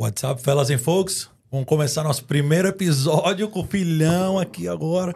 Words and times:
What's 0.00 0.22
up, 0.22 0.40
fellas 0.40 0.70
and 0.70 0.78
folks? 0.78 1.28
Vamos 1.50 1.66
começar 1.66 2.04
nosso 2.04 2.22
primeiro 2.22 2.68
episódio 2.68 3.48
com 3.48 3.62
o 3.62 3.66
filhão 3.66 4.38
aqui 4.38 4.68
agora. 4.68 5.12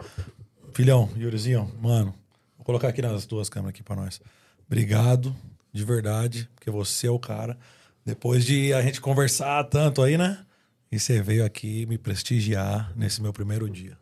Filhão, 0.75 1.08
Yurizinho, 1.17 1.71
mano, 1.81 2.12
vou 2.57 2.65
colocar 2.65 2.89
aqui 2.89 3.00
nas 3.00 3.25
duas 3.25 3.49
câmeras 3.49 3.75
aqui 3.75 3.83
pra 3.84 3.95
nós. 3.95 4.21
Obrigado, 4.67 5.37
de 5.73 5.84
verdade, 5.84 6.49
porque 6.57 6.68
você 6.68 7.07
é 7.07 7.10
o 7.13 7.18
cara. 7.21 7.57
Depois 8.05 8.45
de 8.45 8.75
a 8.75 8.82
gente 8.82 9.00
conversar 9.00 9.62
tanto 9.68 10.03
aí, 10.03 10.18
né? 10.18 10.45
E 10.91 10.99
você 10.99 11.23
veio 11.23 11.45
aqui 11.45 11.87
me 11.87 11.96
prestigiar 11.96 12.93
nesse 12.96 13.23
meu 13.23 13.33
primeiro 13.33 13.71
dia. 13.71 13.96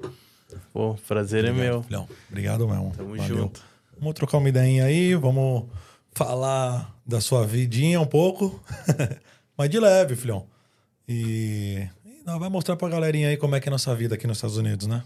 Pô, 0.72 0.94
prazer 1.06 1.44
é 1.44 1.52
meu. 1.52 1.82
Filhão, 1.82 2.08
obrigado 2.30 2.66
mesmo. 2.66 2.94
Tamo 2.96 3.16
Valeu. 3.18 3.36
junto. 3.36 3.62
Vamos 3.98 4.14
trocar 4.14 4.38
uma 4.38 4.48
ideinha 4.48 4.86
aí, 4.86 5.14
vamos 5.14 5.68
falar 6.10 6.98
da 7.04 7.20
sua 7.20 7.46
vidinha 7.46 8.00
um 8.00 8.06
pouco. 8.06 8.58
Mas 9.58 9.68
de 9.68 9.78
leve, 9.78 10.16
filhão. 10.16 10.46
E, 11.12 11.88
e 12.04 12.22
nós 12.24 12.38
vai 12.38 12.48
mostrar 12.48 12.76
pra 12.76 12.88
galerinha 12.88 13.28
aí 13.30 13.36
como 13.36 13.56
é 13.56 13.60
que 13.60 13.68
é 13.68 13.70
a 13.70 13.72
nossa 13.72 13.92
vida 13.96 14.14
aqui 14.14 14.28
nos 14.28 14.36
Estados 14.36 14.56
Unidos, 14.56 14.86
né? 14.86 15.02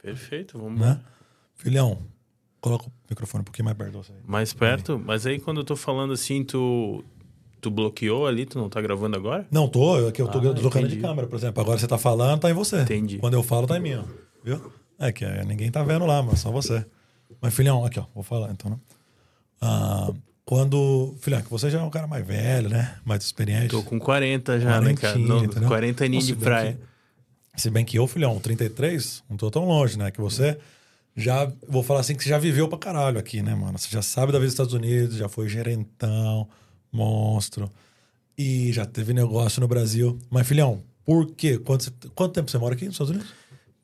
Perfeito, 0.00 0.56
vamos 0.56 0.80
né? 0.80 0.86
lá. 0.86 1.00
Filhão, 1.56 1.98
coloca 2.60 2.86
o 2.86 2.92
microfone 3.10 3.42
um 3.42 3.44
pouquinho 3.44 3.64
mais 3.64 3.76
perto 3.76 3.92
você. 3.94 4.12
Mais 4.24 4.52
perto? 4.52 4.96
Mas 5.04 5.26
aí 5.26 5.40
quando 5.40 5.58
eu 5.58 5.64
tô 5.64 5.74
falando 5.74 6.12
assim, 6.12 6.44
tu, 6.44 7.04
tu 7.60 7.68
bloqueou 7.68 8.28
ali, 8.28 8.46
tu 8.46 8.58
não 8.58 8.68
tá 8.68 8.80
gravando 8.80 9.16
agora? 9.16 9.44
Não, 9.50 9.66
tô, 9.66 9.98
eu, 9.98 10.06
aqui 10.06 10.22
eu 10.22 10.28
tô 10.28 10.38
Ah, 10.38 10.54
trocando 10.54 10.86
de 10.86 10.98
câmera, 10.98 11.26
por 11.26 11.36
exemplo. 11.36 11.60
Agora 11.60 11.78
você 11.78 11.88
tá 11.88 11.98
falando, 11.98 12.40
tá 12.40 12.48
em 12.48 12.54
você. 12.54 12.82
Entendi. 12.82 13.18
Quando 13.18 13.34
eu 13.34 13.42
falo, 13.42 13.66
tá 13.66 13.76
em 13.76 13.80
mim, 13.80 13.94
ó. 13.94 14.04
Viu? 14.44 14.72
É 15.00 15.10
que 15.10 15.24
é, 15.24 15.44
ninguém 15.44 15.68
tá 15.68 15.82
vendo 15.82 16.06
lá, 16.06 16.22
mas 16.22 16.38
só 16.38 16.52
você. 16.52 16.86
Mas, 17.40 17.52
filhão, 17.52 17.84
aqui, 17.84 17.98
ó, 17.98 18.04
vou 18.14 18.22
falar 18.22 18.52
então, 18.52 18.70
né? 18.70 18.78
Ah, 19.60 20.12
quando. 20.44 21.14
Filhão, 21.20 21.40
que 21.42 21.50
você 21.50 21.70
já 21.70 21.80
é 21.80 21.82
um 21.82 21.90
cara 21.90 22.06
mais 22.06 22.26
velho, 22.26 22.68
né? 22.68 22.96
Mais 23.04 23.24
experiente. 23.24 23.68
Tô 23.68 23.82
com 23.82 23.98
40 23.98 24.60
já, 24.60 24.80
né, 24.80 24.94
cara? 24.94 25.18
No, 25.18 25.44
entendeu? 25.44 25.68
40 25.68 26.04
aninhos 26.04 26.26
de 26.26 26.34
praia. 26.36 26.72
que- 27.54 27.60
se 27.60 27.70
bem 27.70 27.84
que 27.84 27.96
eu, 27.98 28.06
filhão, 28.08 28.38
33, 28.40 29.22
não 29.30 29.36
tô 29.36 29.48
tão 29.50 29.64
longe, 29.64 29.96
né? 29.96 30.10
Que 30.10 30.20
você 30.20 30.58
já, 31.16 31.50
vou 31.68 31.84
falar 31.84 32.00
assim, 32.00 32.14
que 32.16 32.24
você 32.24 32.28
já 32.30 32.38
viveu 32.38 32.66
pra 32.68 32.76
caralho 32.76 33.16
aqui, 33.18 33.42
né, 33.42 33.54
mano? 33.54 33.78
Você 33.78 33.88
já 33.88 34.02
sabe 34.02 34.32
da 34.32 34.38
vida 34.38 34.46
dos 34.46 34.54
Estados 34.54 34.72
Unidos, 34.74 35.16
já 35.16 35.28
foi 35.28 35.48
gerentão, 35.48 36.48
monstro, 36.92 37.70
e 38.36 38.72
já 38.72 38.84
teve 38.84 39.12
negócio 39.14 39.60
no 39.60 39.68
Brasil. 39.68 40.18
Mas, 40.28 40.48
filhão, 40.48 40.82
por 41.04 41.26
quê? 41.32 41.56
Quanto, 41.56 41.92
quanto 42.14 42.32
tempo 42.32 42.50
você 42.50 42.58
mora 42.58 42.74
aqui 42.74 42.86
nos 42.86 42.94
Estados 42.94 43.12
Unidos? 43.12 43.32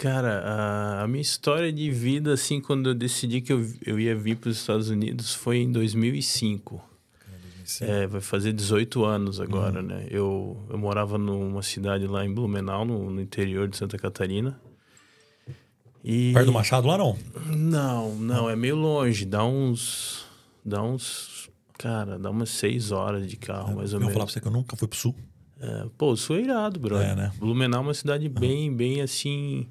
Cara, 0.01 0.39
a, 0.41 1.03
a 1.03 1.07
minha 1.07 1.21
história 1.21 1.71
de 1.71 1.91
vida, 1.91 2.33
assim, 2.33 2.59
quando 2.59 2.89
eu 2.89 2.95
decidi 2.95 3.43
que 3.43 3.53
eu, 3.53 3.71
eu 3.85 4.01
ia 4.01 4.17
vir 4.17 4.35
para 4.35 4.49
os 4.49 4.57
Estados 4.57 4.89
Unidos 4.89 5.35
foi 5.35 5.59
em 5.59 5.71
2005. 5.71 6.83
É, 7.83 8.07
vai 8.07 8.23
fazer 8.23 8.55
18 8.55 9.05
anos 9.05 9.39
Uhum. 9.39 9.45
agora, 9.45 9.83
né? 9.83 10.07
Eu, 10.11 10.57
eu 10.71 10.79
morava 10.79 11.19
numa 11.19 11.63
cidade 11.63 12.07
lá 12.07 12.25
em 12.25 12.33
Blumenau, 12.33 12.87
no, 12.87 13.11
no 13.11 13.21
interior 13.21 13.69
de 13.69 13.77
Santa 13.77 13.99
Catarina. 13.99 14.59
E... 16.03 16.33
Perto 16.33 16.47
do 16.47 16.53
Machado 16.55 16.89
lá, 16.89 16.97
não? 16.97 17.19
Não, 17.55 18.15
não, 18.15 18.49
é 18.49 18.57
meio 18.57 18.77
longe. 18.77 19.27
Dá 19.27 19.45
uns. 19.45 20.25
Dá 20.65 20.83
uns. 20.83 21.51
Cara, 21.77 22.19
dá 22.19 22.31
umas 22.31 22.49
seis 22.49 22.91
horas 22.91 23.29
de 23.29 23.37
carro, 23.37 23.77
mais 23.77 23.93
ou 23.93 23.99
eu 23.99 24.01
vou 24.01 24.09
menos. 24.09 24.13
falar 24.15 24.25
pra 24.25 24.33
você 24.33 24.41
que 24.41 24.49
eu 24.49 24.53
nunca 24.53 24.77
fui 24.77 24.89
pro 24.89 24.99
Sul. 24.99 25.15
É, 25.61 25.87
pô, 25.99 26.13
o 26.13 26.17
Sul 26.17 26.37
é 26.37 26.41
irado, 26.43 26.81
brother. 26.81 27.11
É, 27.11 27.15
né? 27.15 27.33
Blumenau 27.39 27.81
é 27.83 27.85
uma 27.89 27.95
cidade 27.95 28.29
bem, 28.29 28.75
bem 28.75 29.01
assim. 29.03 29.67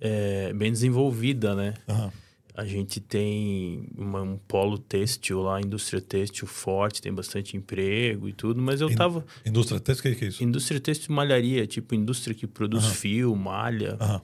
é, 0.00 0.52
bem 0.52 0.70
desenvolvida, 0.70 1.54
né? 1.54 1.72
Aham. 1.88 2.12
A 2.54 2.64
gente 2.64 3.00
tem 3.00 3.86
uma- 3.96 4.22
um 4.22 4.36
polo 4.38 4.78
têxtil 4.78 5.42
lá, 5.42 5.60
indústria 5.60 6.00
têxtil 6.00 6.46
forte, 6.46 7.00
tem 7.02 7.12
bastante 7.12 7.54
emprego 7.56 8.28
e 8.28 8.32
tudo, 8.32 8.60
mas 8.62 8.80
eu 8.80 8.90
In- 8.90 8.94
tava. 8.94 9.24
Indústria 9.44 9.78
têxtil, 9.80 10.10
o 10.10 10.14
que 10.14 10.18
que 10.18 10.24
é 10.24 10.28
isso? 10.28 10.42
Indústria 10.44 10.80
têxtil 10.80 11.12
e 11.12 11.14
malharia, 11.14 11.66
tipo 11.66 11.94
indústria 11.94 12.34
que 12.34 12.46
produz 12.46 12.86
fio, 12.86 13.34
malha. 13.36 13.96
Aham. 14.00 14.20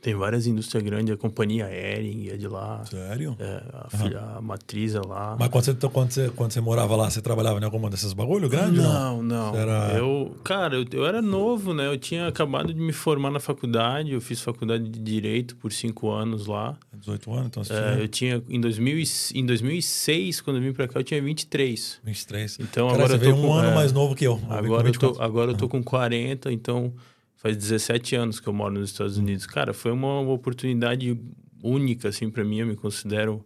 Tem 0.00 0.14
várias 0.14 0.46
indústrias 0.46 0.82
grandes, 0.82 1.12
a 1.12 1.16
companhia 1.16 1.68
Ering 1.70 2.28
é 2.28 2.36
de 2.36 2.46
lá. 2.46 2.84
Sério? 2.84 3.36
É, 3.38 3.62
a, 3.72 3.90
filha, 3.90 4.20
a 4.36 4.40
matriz 4.40 4.94
é 4.94 5.00
lá. 5.00 5.36
Mas 5.38 5.48
quando 5.48 5.64
você, 5.64 5.74
quando, 5.74 6.10
você, 6.12 6.28
quando 6.30 6.52
você 6.52 6.60
morava 6.60 6.94
lá, 6.96 7.10
você 7.10 7.20
trabalhava 7.20 7.58
em 7.60 7.64
alguma 7.64 7.90
desses 7.90 8.12
bagulho 8.12 8.48
grande? 8.48 8.78
Não, 8.78 9.22
não. 9.22 9.52
Você 9.52 9.58
era- 9.58 9.92
Eu, 9.98 10.36
cara, 10.44 10.76
eu, 10.76 10.84
eu 10.92 11.06
era 11.06 11.20
novo, 11.20 11.74
né? 11.74 11.86
Eu 11.86 11.98
tinha 11.98 12.28
acabado 12.28 12.72
de 12.72 12.80
me 12.80 12.92
formar 12.92 13.30
na 13.30 13.40
faculdade. 13.40 14.12
Eu 14.12 14.20
fiz 14.20 14.40
faculdade 14.40 14.88
de 14.88 14.98
Direito 15.00 15.56
por 15.56 15.72
cinco 15.72 16.10
anos 16.10 16.46
lá. 16.46 16.76
18 16.96 17.32
anos, 17.32 17.46
então 17.46 17.64
você 17.64 17.72
É, 17.72 17.76
tinha 17.76 17.98
eu 18.00 18.08
tinha, 18.08 18.42
em, 18.48 18.60
2000, 18.60 18.98
e- 18.98 19.04
em 19.34 19.44
2006, 19.46 20.40
quando 20.40 20.56
eu 20.56 20.62
vim 20.62 20.72
pra 20.72 20.86
cá, 20.88 21.00
eu 21.00 21.04
tinha 21.04 21.20
23. 21.22 21.98
23. 22.04 22.58
Então, 22.60 22.86
Cara, 22.88 22.98
agora 23.04 23.08
você 23.08 23.14
eu 23.14 23.18
tô 23.18 23.24
veio 23.36 23.36
um 23.44 23.48
com- 23.48 23.54
ano 23.54 23.70
é, 23.70 23.74
mais 23.74 23.92
novo 23.92 24.14
que 24.14 24.26
eu. 24.26 24.40
Eu 24.48 24.52
Agora 24.56 24.88
eu, 24.88 24.92
tô, 24.92 25.06
24. 25.08 25.22
agora 25.22 25.50
eu 25.52 25.56
tô 25.56 25.68
com 25.68 25.82
40, 25.82 26.52
então 26.52 26.92
faz 27.38 27.56
17 27.56 28.16
anos 28.16 28.38
que 28.38 28.48
eu 28.48 28.52
moro 28.52 28.74
nos 28.74 28.90
Estados 28.90 29.16
Unidos. 29.16 29.46
Cara, 29.46 29.72
foi 29.72 29.92
uma 29.92 30.20
oportunidade 30.20 31.18
única, 31.62 32.08
assim, 32.08 32.28
para 32.28 32.44
mim. 32.44 32.58
Eu 32.58 32.66
me 32.66 32.76
considero 32.76 33.44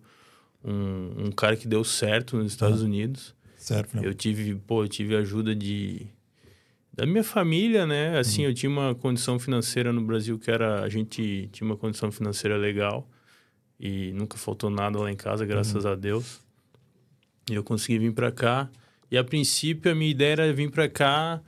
um, 0.65 1.27
um 1.27 1.31
cara 1.31 1.57
que 1.57 1.69
deu 1.69 1.85
certo 1.85 2.37
nos 2.37 2.53
Estados 2.53 2.83
Unidos. 2.83 3.35
Sério, 3.57 3.89
filhão. 3.89 4.05
Eu 4.05 4.15
tive, 4.15 4.55
pô, 4.57 4.83
eu 4.83 4.89
tive 4.89 5.15
ajuda 5.15 5.55
de 5.55 6.07
da 6.95 7.07
minha 7.07 7.25
família, 7.25 7.87
né? 7.87 8.19
Assim, 8.19 8.43
eu 8.43 8.53
tinha 8.53 8.69
uma 8.69 8.95
condição 8.95 9.39
financeira 9.39 9.93
no 9.93 10.03
Brasil 10.03 10.39
que 10.39 10.51
era 10.51 10.83
a 10.83 10.89
gente 10.91 11.49
tinha 11.51 11.67
uma 11.67 11.77
condição 11.77 12.13
financeira 12.13 12.57
legal 12.57 13.09
e 13.81 14.13
nunca 14.13 14.37
faltou 14.37 14.69
nada 14.69 14.99
lá 14.99 15.11
em 15.11 15.17
casa, 15.17 15.47
graças 15.47 15.87
a 15.87 15.95
Deus. 15.95 16.41
E 17.51 17.55
eu 17.55 17.65
consegui 17.65 17.99
vir 17.99 18.13
para 18.13 18.31
cá. 18.31 18.71
E 19.11 19.17
a 19.17 19.25
princípio 19.25 19.91
a 19.91 19.95
minha 19.95 20.11
ideia 20.11 20.33
era 20.33 20.53
vir 20.53 20.71
para 20.71 20.89
cá 20.89 21.43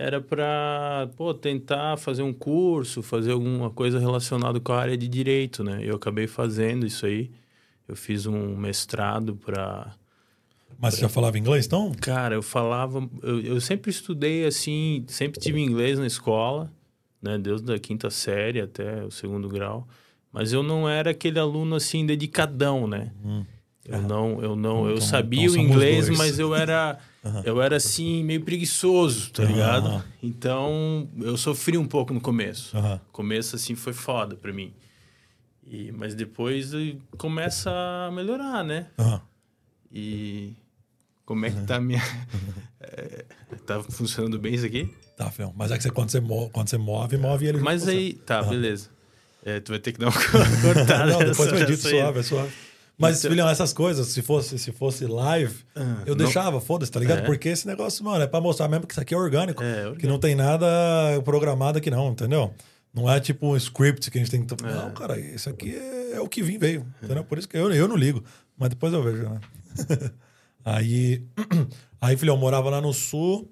era 0.00 0.20
para, 0.20 1.08
tentar 1.40 1.96
fazer 1.98 2.22
um 2.22 2.32
curso, 2.32 3.02
fazer 3.02 3.32
alguma 3.32 3.68
coisa 3.70 3.98
relacionada 3.98 4.58
com 4.58 4.72
a 4.72 4.80
área 4.80 4.96
de 4.96 5.06
direito, 5.06 5.62
né? 5.62 5.80
Eu 5.82 5.96
acabei 5.96 6.26
fazendo 6.26 6.86
isso 6.86 7.04
aí. 7.04 7.30
Eu 7.86 7.94
fiz 7.94 8.24
um 8.24 8.56
mestrado 8.56 9.34
para 9.36 9.92
Mas 10.78 10.94
você 10.94 11.00
já 11.02 11.08
falava 11.08 11.38
inglês, 11.38 11.66
então? 11.66 11.92
Cara, 12.00 12.34
eu 12.34 12.42
falava. 12.42 13.06
Eu, 13.22 13.40
eu 13.40 13.60
sempre 13.60 13.90
estudei 13.90 14.46
assim, 14.46 15.04
sempre 15.08 15.38
tive 15.40 15.60
inglês 15.60 15.98
na 15.98 16.06
escola, 16.06 16.70
né? 17.20 17.36
Desde 17.36 17.70
a 17.72 17.78
quinta 17.78 18.08
série 18.08 18.60
até 18.60 19.04
o 19.04 19.10
segundo 19.10 19.48
grau. 19.48 19.86
Mas 20.32 20.52
eu 20.52 20.62
não 20.62 20.88
era 20.88 21.10
aquele 21.10 21.38
aluno 21.38 21.74
assim, 21.74 22.06
dedicadão, 22.06 22.86
né? 22.86 23.10
Eu 23.84 24.00
não, 24.02 24.40
eu 24.42 24.54
não, 24.56 24.86
eu 24.86 24.94
Então- 24.94 25.06
sabia 25.06 25.46
então 25.46 25.56
o 25.56 25.58
inglês, 25.66 26.06
dois. 26.06 26.16
mas 26.18 26.38
eu 26.38 26.54
era, 26.54 26.96
eu 27.44 27.60
era 27.60 27.76
assim 27.76 28.24
meio 28.24 28.42
preguiçoso, 28.42 29.30
tá 29.30 29.44
ligado? 29.44 29.86
Aham. 29.86 30.04
Então 30.22 31.08
eu 31.18 31.36
sofri 31.36 31.76
um 31.76 31.86
pouco 31.86 32.14
no 32.14 32.20
começo. 32.20 32.76
O 32.76 33.12
começo 33.12 33.56
assim 33.56 33.74
foi 33.74 33.92
foda 33.92 34.36
pra 34.36 34.52
mim. 34.52 34.72
E, 35.66 35.92
mas 35.92 36.14
depois 36.14 36.72
começa 37.16 37.70
a 37.70 38.10
melhorar, 38.10 38.64
né? 38.64 38.86
E 39.92 40.54
como 41.24 41.46
é 41.46 41.50
que 41.50 41.60
tá 41.62 41.76
a 41.76 41.80
minha. 41.80 42.02
É, 42.82 43.26
tá 43.66 43.82
funcionando 43.82 44.38
bem 44.38 44.54
isso 44.54 44.64
aqui? 44.64 44.92
Tá, 45.14 45.30
filhão. 45.30 45.52
Mas 45.54 45.70
é 45.70 45.76
que 45.76 45.82
você, 45.82 45.90
quando, 45.90 46.08
você 46.08 46.18
move, 46.18 46.50
quando 46.50 46.68
você 46.68 46.78
move, 46.78 47.18
move 47.18 47.46
ele 47.46 47.58
Mas 47.58 47.86
aí. 47.86 48.14
Tá, 48.14 48.42
beleza. 48.42 48.88
É, 49.44 49.60
tu 49.60 49.70
vai 49.72 49.78
ter 49.78 49.92
que 49.92 49.98
dar 49.98 50.06
uma 50.06 50.12
cortada. 50.62 51.12
Não, 51.12 51.18
depois 51.18 51.52
eu 51.52 51.58
edito 51.58 51.88
suave, 51.88 52.20
é 52.20 52.22
suave. 52.22 52.50
Mas, 53.00 53.18
Então- 53.20 53.30
filhão, 53.30 53.48
essas 53.48 53.72
coisas, 53.72 54.06
se 54.08 54.20
fosse, 54.22 54.58
se 54.58 54.70
fosse 54.72 55.06
live, 55.06 55.54
eu 56.06 56.14
não- 56.14 56.24
deixava, 56.24 56.60
foda-se, 56.60 56.92
tá 56.92 57.00
ligado? 57.00 57.20
É. 57.20 57.22
Porque 57.22 57.48
esse 57.48 57.66
negócio, 57.66 58.04
mano, 58.04 58.22
é 58.22 58.26
pra 58.26 58.40
mostrar 58.40 58.68
mesmo 58.68 58.86
que 58.86 58.92
isso 58.92 59.00
aqui 59.00 59.14
é 59.14 59.16
orgânico. 59.16 59.62
É, 59.62 59.78
orgânico. 59.78 60.00
Que 60.00 60.06
não 60.06 60.18
tem 60.18 60.34
nada 60.34 60.66
programado 61.24 61.78
aqui, 61.78 61.90
não, 61.90 62.10
entendeu? 62.10 62.52
Não 62.92 63.10
é 63.10 63.18
tipo 63.20 63.46
um 63.46 63.56
script 63.56 64.10
que 64.10 64.18
a 64.18 64.20
gente 64.20 64.30
tem 64.30 64.44
que. 64.44 64.54
É. 64.64 64.74
Não, 64.74 64.90
cara, 64.92 65.18
isso 65.18 65.48
aqui 65.48 65.74
é, 65.74 66.16
é 66.16 66.20
o 66.20 66.28
que 66.28 66.42
vim 66.42 66.58
veio. 66.58 66.84
Entendeu? 67.02 67.24
Por 67.24 67.38
isso 67.38 67.48
que 67.48 67.56
eu, 67.56 67.72
eu 67.72 67.88
não 67.88 67.96
ligo. 67.96 68.22
Mas 68.58 68.68
depois 68.70 68.92
eu 68.92 69.02
vejo, 69.02 69.22
né? 69.22 69.40
aí, 70.64 71.24
aí, 72.00 72.16
filhão, 72.16 72.34
eu 72.34 72.40
morava 72.40 72.68
lá 72.70 72.80
no 72.80 72.92
sul. 72.92 73.50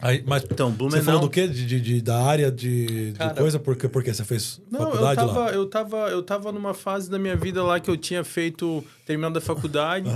Aí, 0.00 0.22
mas 0.26 0.44
Então, 0.44 0.70
você 0.70 0.76
Blumenau. 0.76 1.04
falou 1.04 1.20
do 1.22 1.30
quê? 1.30 1.48
De, 1.48 1.66
de- 1.66 1.80
de- 1.80 2.00
da 2.02 2.22
área 2.22 2.52
de, 2.52 3.12
de 3.12 3.18
Cara, 3.18 3.34
coisa? 3.34 3.58
Porque, 3.58 3.88
porque 3.88 4.14
você 4.14 4.24
fez 4.24 4.60
Não, 4.70 4.80
eu 4.80 4.86
faculdade 4.86 5.20
tava, 5.20 5.38
lá? 5.40 5.50
eu, 5.50 5.66
tava, 5.68 5.96
eu 6.10 6.22
tava 6.22 6.52
numa 6.52 6.72
fase 6.72 7.10
da 7.10 7.18
minha 7.18 7.36
vida 7.36 7.62
lá 7.64 7.80
que 7.80 7.90
eu 7.90 7.96
tinha 7.96 8.22
feito, 8.22 8.84
terminado 9.04 9.36
a 9.38 9.40
faculdade. 9.40 10.08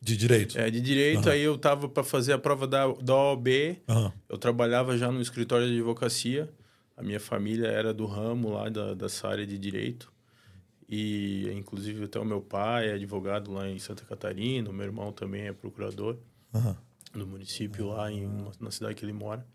De 0.00 0.16
direito? 0.16 0.56
é, 0.58 0.70
de 0.70 0.80
direito, 0.80 1.28
aí 1.28 1.42
eu 1.42 1.58
tava 1.58 1.88
para 1.88 2.04
fazer 2.04 2.32
a 2.32 2.38
prova 2.38 2.66
da, 2.66 2.86
da 3.00 3.14
OAB. 3.14 3.48
Eu 4.28 4.38
trabalhava 4.38 4.96
já 4.96 5.10
no 5.12 5.20
escritório 5.20 5.66
de 5.66 5.74
advocacia. 5.74 6.48
A 6.96 7.02
minha 7.02 7.20
família 7.20 7.66
era 7.68 7.94
do 7.94 8.06
ramo 8.06 8.50
lá 8.50 8.68
da, 8.68 8.94
dessa 8.94 9.28
área 9.28 9.46
de 9.46 9.56
direito. 9.58 10.12
E, 10.88 11.50
inclusive, 11.54 12.04
até 12.04 12.18
o 12.18 12.24
meu 12.24 12.40
pai 12.40 12.88
é 12.88 12.92
advogado 12.94 13.52
lá 13.52 13.68
em 13.68 13.78
Santa 13.78 14.04
Catarina. 14.04 14.70
O 14.70 14.72
meu 14.72 14.86
irmão 14.86 15.12
também 15.12 15.42
é 15.46 15.52
procurador 15.52 16.16
Aham. 16.54 16.76
Do 17.12 17.26
município 17.26 17.88
lá 17.88 18.10
em, 18.12 18.28
na 18.60 18.70
cidade 18.70 18.94
que 18.94 19.04
ele 19.04 19.12
mora. 19.12 19.46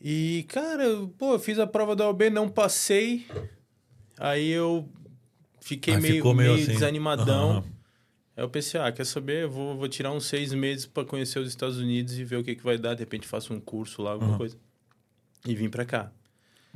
E, 0.00 0.44
cara, 0.48 0.84
pô, 1.16 1.34
eu 1.34 1.38
fiz 1.38 1.58
a 1.58 1.66
prova 1.66 1.96
da 1.96 2.06
OAB, 2.06 2.30
não 2.30 2.48
passei. 2.48 3.26
Aí 4.18 4.50
eu 4.50 4.88
fiquei 5.60 5.96
meio, 5.96 6.34
meio 6.34 6.54
assim. 6.54 6.66
desanimadão. 6.66 7.50
Aham. 7.50 7.64
Aí 8.36 8.44
eu 8.44 8.50
pensei, 8.50 8.78
ah, 8.78 8.92
quer 8.92 9.06
saber? 9.06 9.44
Eu 9.44 9.50
vou, 9.50 9.76
vou 9.76 9.88
tirar 9.88 10.12
uns 10.12 10.26
seis 10.26 10.52
meses 10.52 10.84
para 10.84 11.04
conhecer 11.06 11.38
os 11.38 11.48
Estados 11.48 11.78
Unidos 11.78 12.18
e 12.18 12.24
ver 12.24 12.36
o 12.36 12.44
que, 12.44 12.54
que 12.54 12.62
vai 12.62 12.76
dar. 12.76 12.92
De 12.94 13.00
repente 13.00 13.26
faço 13.26 13.54
um 13.54 13.60
curso 13.60 14.02
lá, 14.02 14.10
alguma 14.12 14.32
Uhum. 14.32 14.38
coisa. 14.38 14.56
E 15.46 15.54
vim 15.54 15.70
para 15.70 15.84
cá. 15.86 16.12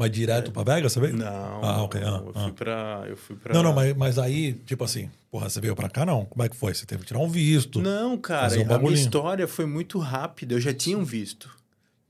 Mas 0.00 0.10
direto 0.10 0.50
pra 0.50 0.62
Vegas, 0.62 0.92
você 0.94 0.98
veio? 1.00 1.14
Não, 1.14 1.62
Ah, 1.62 1.82
ok, 1.82 2.00
ah, 2.02 2.06
eu, 2.24 2.32
ah. 2.34 2.42
fui 2.44 2.52
pra, 2.52 3.04
eu 3.06 3.16
fui 3.18 3.36
pra... 3.36 3.52
Não, 3.54 3.62
não, 3.62 3.74
mas, 3.74 3.94
mas 3.94 4.18
aí, 4.18 4.54
tipo 4.54 4.82
assim, 4.82 5.10
porra, 5.30 5.50
você 5.50 5.60
veio 5.60 5.76
pra 5.76 5.90
cá, 5.90 6.06
não? 6.06 6.24
Como 6.24 6.42
é 6.42 6.48
que 6.48 6.56
foi? 6.56 6.72
Você 6.72 6.86
teve 6.86 7.02
que 7.02 7.08
tirar 7.08 7.20
um 7.20 7.28
visto. 7.28 7.82
Não, 7.82 8.16
cara, 8.16 8.58
um 8.62 8.74
a 8.74 8.78
minha 8.78 8.92
história 8.94 9.46
foi 9.46 9.66
muito 9.66 9.98
rápida. 9.98 10.54
Eu 10.54 10.60
já 10.60 10.72
tinha 10.72 10.96
um 10.96 11.04
visto. 11.04 11.50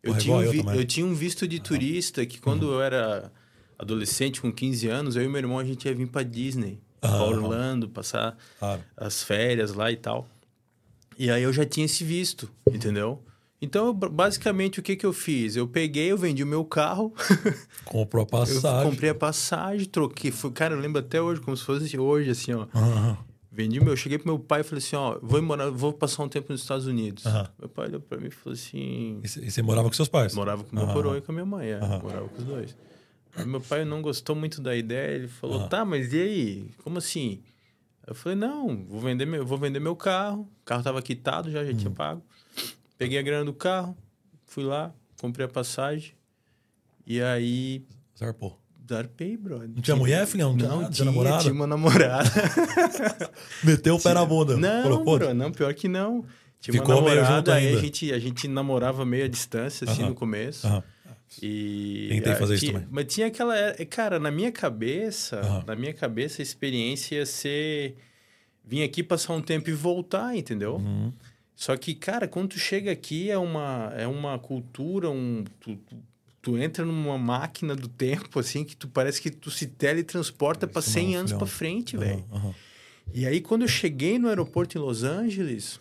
Eu, 0.05 0.13
Porra, 0.13 0.21
tinha, 0.21 0.37
um 0.37 0.43
eu 0.43 0.51
vi- 0.53 0.59
também. 0.63 0.77
eu 0.77 0.85
tinha 0.85 1.05
um 1.05 1.15
visto 1.15 1.49
de 1.49 1.59
turista 1.59 2.25
que 2.25 2.41
quando 2.41 2.63
Uhum. 2.69 2.75
eu 2.75 2.81
era 2.83 3.33
adolescente, 3.77 4.41
com 4.41 4.53
15 4.53 4.87
anos, 4.89 5.17
eu 5.17 5.25
e 5.25 5.29
meu 5.29 5.39
irmão, 5.39 5.59
a 5.59 5.65
gente 5.65 5.85
ia 5.87 5.95
vir 5.95 6.07
pra 6.07 6.23
Disney, 6.23 6.79
pra 7.01 7.11
Aham. 7.11 7.25
Orlando, 7.29 7.89
passar 7.89 8.37
Claro. 8.61 8.83
as 8.97 9.23
férias 9.25 9.75
lá 9.75 9.91
e 9.91 9.97
tal. 9.97 10.29
E 11.19 11.29
aí 11.29 11.43
eu 11.43 11.53
já 11.53 11.65
tinha 11.67 11.87
esse 11.87 12.05
visto, 12.05 12.49
entendeu? 12.73 13.21
Então, 13.62 13.87
eu, 13.89 13.93
basicamente, 13.95 14.81
o 14.81 14.83
que 14.83 14.97
que 14.97 15.05
eu 15.05 15.12
fiz? 15.12 15.55
Eu 15.55 15.69
peguei, 15.69 16.11
eu 16.11 16.17
vendi 16.17 16.43
o 16.43 16.47
meu 16.47 16.65
carro, 16.65 17.12
Comprou 17.85 18.23
a 18.23 18.27
eu 18.27 18.31
passagem. 18.31 18.91
comprei 18.91 19.11
a 19.11 19.15
passagem, 19.15 19.87
troquei. 19.87 20.31
Foi, 20.31 20.51
cara, 20.51 20.75
eu 20.75 20.81
lembro 20.81 21.01
até 21.01 21.21
hoje, 21.21 21.41
como 21.41 21.57
se 21.57 21.65
fosse 21.65 21.99
hoje, 21.99 22.31
assim, 22.31 22.53
ó. 22.55 22.67
Aham. 22.75 23.19
Vendi 23.53 23.81
meu, 23.81 23.97
cheguei 23.97 24.17
pro 24.17 24.29
meu 24.29 24.39
pai 24.39 24.61
e 24.61 24.65
falei 24.65 24.79
assim, 24.79 24.95
ó, 24.97 25.19
vou 25.21 25.43
morar, 25.43 25.69
vou 25.71 25.93
passar 25.93 26.23
um 26.23 26.29
tempo 26.29 26.53
nos 26.53 26.62
Estados 26.62 26.87
Unidos. 26.87 27.27
Aham. 27.27 27.49
Meu 27.59 27.69
pai 27.69 27.89
olhou 27.89 28.01
pra 28.01 28.17
mim 28.17 28.29
e 28.29 28.31
falou 28.31 28.55
assim, 28.55 29.21
E 29.25 29.29
você- 29.29 29.61
morava 29.61 29.89
com 29.89 29.95
seus 29.95 30.09
pais? 30.09 30.33
morava 30.35 30.63
com 30.65 30.75
meu 30.75 30.85
Aham. 30.85 30.93
coroa 30.95 31.19
e 31.19 31.21
com 31.21 31.33
a 31.33 31.35
minha 31.35 31.45
mãe, 31.47 31.69
é, 31.69 31.75
Aham. 31.79 31.99
morava 32.01 32.29
com 32.29 32.39
os 32.39 32.45
dois. 32.45 32.77
Aí 33.37 33.45
meu 33.45 33.61
pai 33.61 33.85
não 33.85 34.01
gostou 34.03 34.35
muito 34.37 34.61
da 34.63 34.75
ideia, 34.77 35.17
ele 35.17 35.29
falou, 35.29 35.69
tá, 35.69 35.85
mas 35.85 36.13
e 36.13 36.21
aí? 36.21 36.71
Como 36.85 36.99
assim? 36.99 37.43
Eu 38.06 38.15
falei, 38.15 38.39
não, 38.39 38.85
vou 38.87 39.01
vender 39.01 39.27
meu, 39.27 39.45
vou 39.45 39.59
vender 39.59 39.81
meu 39.81 39.95
carro. 39.97 40.43
O 40.63 40.65
carro 40.65 40.83
tava 40.83 41.03
quitado 41.03 41.51
já, 41.51 41.65
já 41.65 41.71
Uhum. 41.73 41.77
tinha 41.77 41.91
pago. 41.91 42.23
Peguei 43.00 43.19
a 43.19 43.23
grana 43.23 43.47
do 43.47 43.55
carro, 43.55 43.97
fui 44.44 44.62
lá, 44.62 44.93
comprei 45.19 45.47
a 45.47 45.49
passagem. 45.49 46.12
E 47.06 47.19
aí, 47.23 47.82
Zarpou. 48.19 48.61
zarpei, 48.87 49.38
brother. 49.38 49.70
Não 49.75 49.81
tinha 49.81 49.97
mulher, 49.97 50.26
filhão? 50.26 50.50
Não 50.50 50.58
tinha 50.58 50.69
Não, 50.69 50.79
tinha, 50.81 50.91
Tinha 50.91 51.05
namorada? 51.06 51.38
tinha 51.43 51.55
uma 51.55 51.67
namorada. 51.67 52.31
Meteu 53.64 53.94
o 53.97 54.00
pé 54.02 54.12
na 54.12 54.25
bunda. 54.25 54.55
Não, 54.58 55.02
pô, 55.02 55.19
bro, 55.19 55.32
não, 55.32 55.50
pior 55.50 55.73
que 55.73 55.88
não. 55.88 56.25
Tinha 56.61 56.75
Ficou 56.75 56.97
uma 57.00 57.08
namorada, 57.14 57.37
junto 57.37 57.50
aí 57.52 57.64
a 57.67 57.69
ainda. 57.70 57.81
gente, 57.81 58.12
a 58.12 58.19
gente 58.19 58.47
namorava 58.49 59.05
meio 59.06 59.25
à 59.25 59.29
distância, 59.29 59.91
assim, 59.91 60.03
Aham. 60.03 60.11
no 60.11 60.14
começo. 60.14 60.67
Aham. 60.67 60.82
E 61.41 62.08
Tentei 62.11 62.35
fazer 62.35 62.55
isso 62.56 62.64
tinha- 62.67 62.75
também. 62.75 62.88
Mas 62.93 63.06
tinha 63.14 63.29
aquela, 63.29 63.56
é, 63.56 63.85
cara, 63.87 64.19
na 64.19 64.31
minha 64.31 64.53
cabeça, 64.53 65.62
na 65.67 65.75
minha 65.75 65.94
cabeça 65.94 66.43
a 66.43 66.44
experiência 66.44 67.14
ia 67.17 67.25
ser 67.25 67.96
vir 68.64 68.82
aqui 68.82 69.03
passar 69.03 69.32
um 69.35 69.41
tempo 69.41 69.70
e 69.70 69.73
voltar, 69.73 70.37
entendeu? 70.37 70.76
Uhum. 70.76 71.12
Só 71.61 71.77
que, 71.77 71.95
cara, 71.95 72.27
quando 72.27 72.53
tu 72.53 72.59
chega 72.59 72.91
aqui 72.91 73.31
é 73.31 73.37
uma 73.37 73.93
é 73.95 74.07
uma 74.07 74.39
cultura, 74.39 75.11
um 75.11 75.45
tu, 75.61 75.79
tu, 76.41 76.57
entra 76.57 76.87
numa 76.87 77.19
máquina 77.19 77.77
do 77.77 77.87
tempo 77.87 78.41
assim 78.41 78.65
que 78.65 78.75
tu 78.75 78.89
parece 78.89 79.21
que 79.21 79.31
tu 79.31 79.51
se 79.51 79.67
teletransporta 79.67 80.67
para 80.67 80.81
Isso 80.81 80.93
100 80.93 81.11
não, 81.12 81.19
anos 81.19 81.33
para 81.35 81.47
frente, 81.47 81.99
velho. 81.99 82.25
aham. 82.33 82.55
E 83.12 83.27
aí, 83.27 83.43
quando 83.43 83.61
eu 83.61 83.69
cheguei 83.69 84.19
no 84.19 84.29
aeroporto 84.29 84.79
em 84.79 84.81
Los 84.81 85.05
Angeles, 85.05 85.79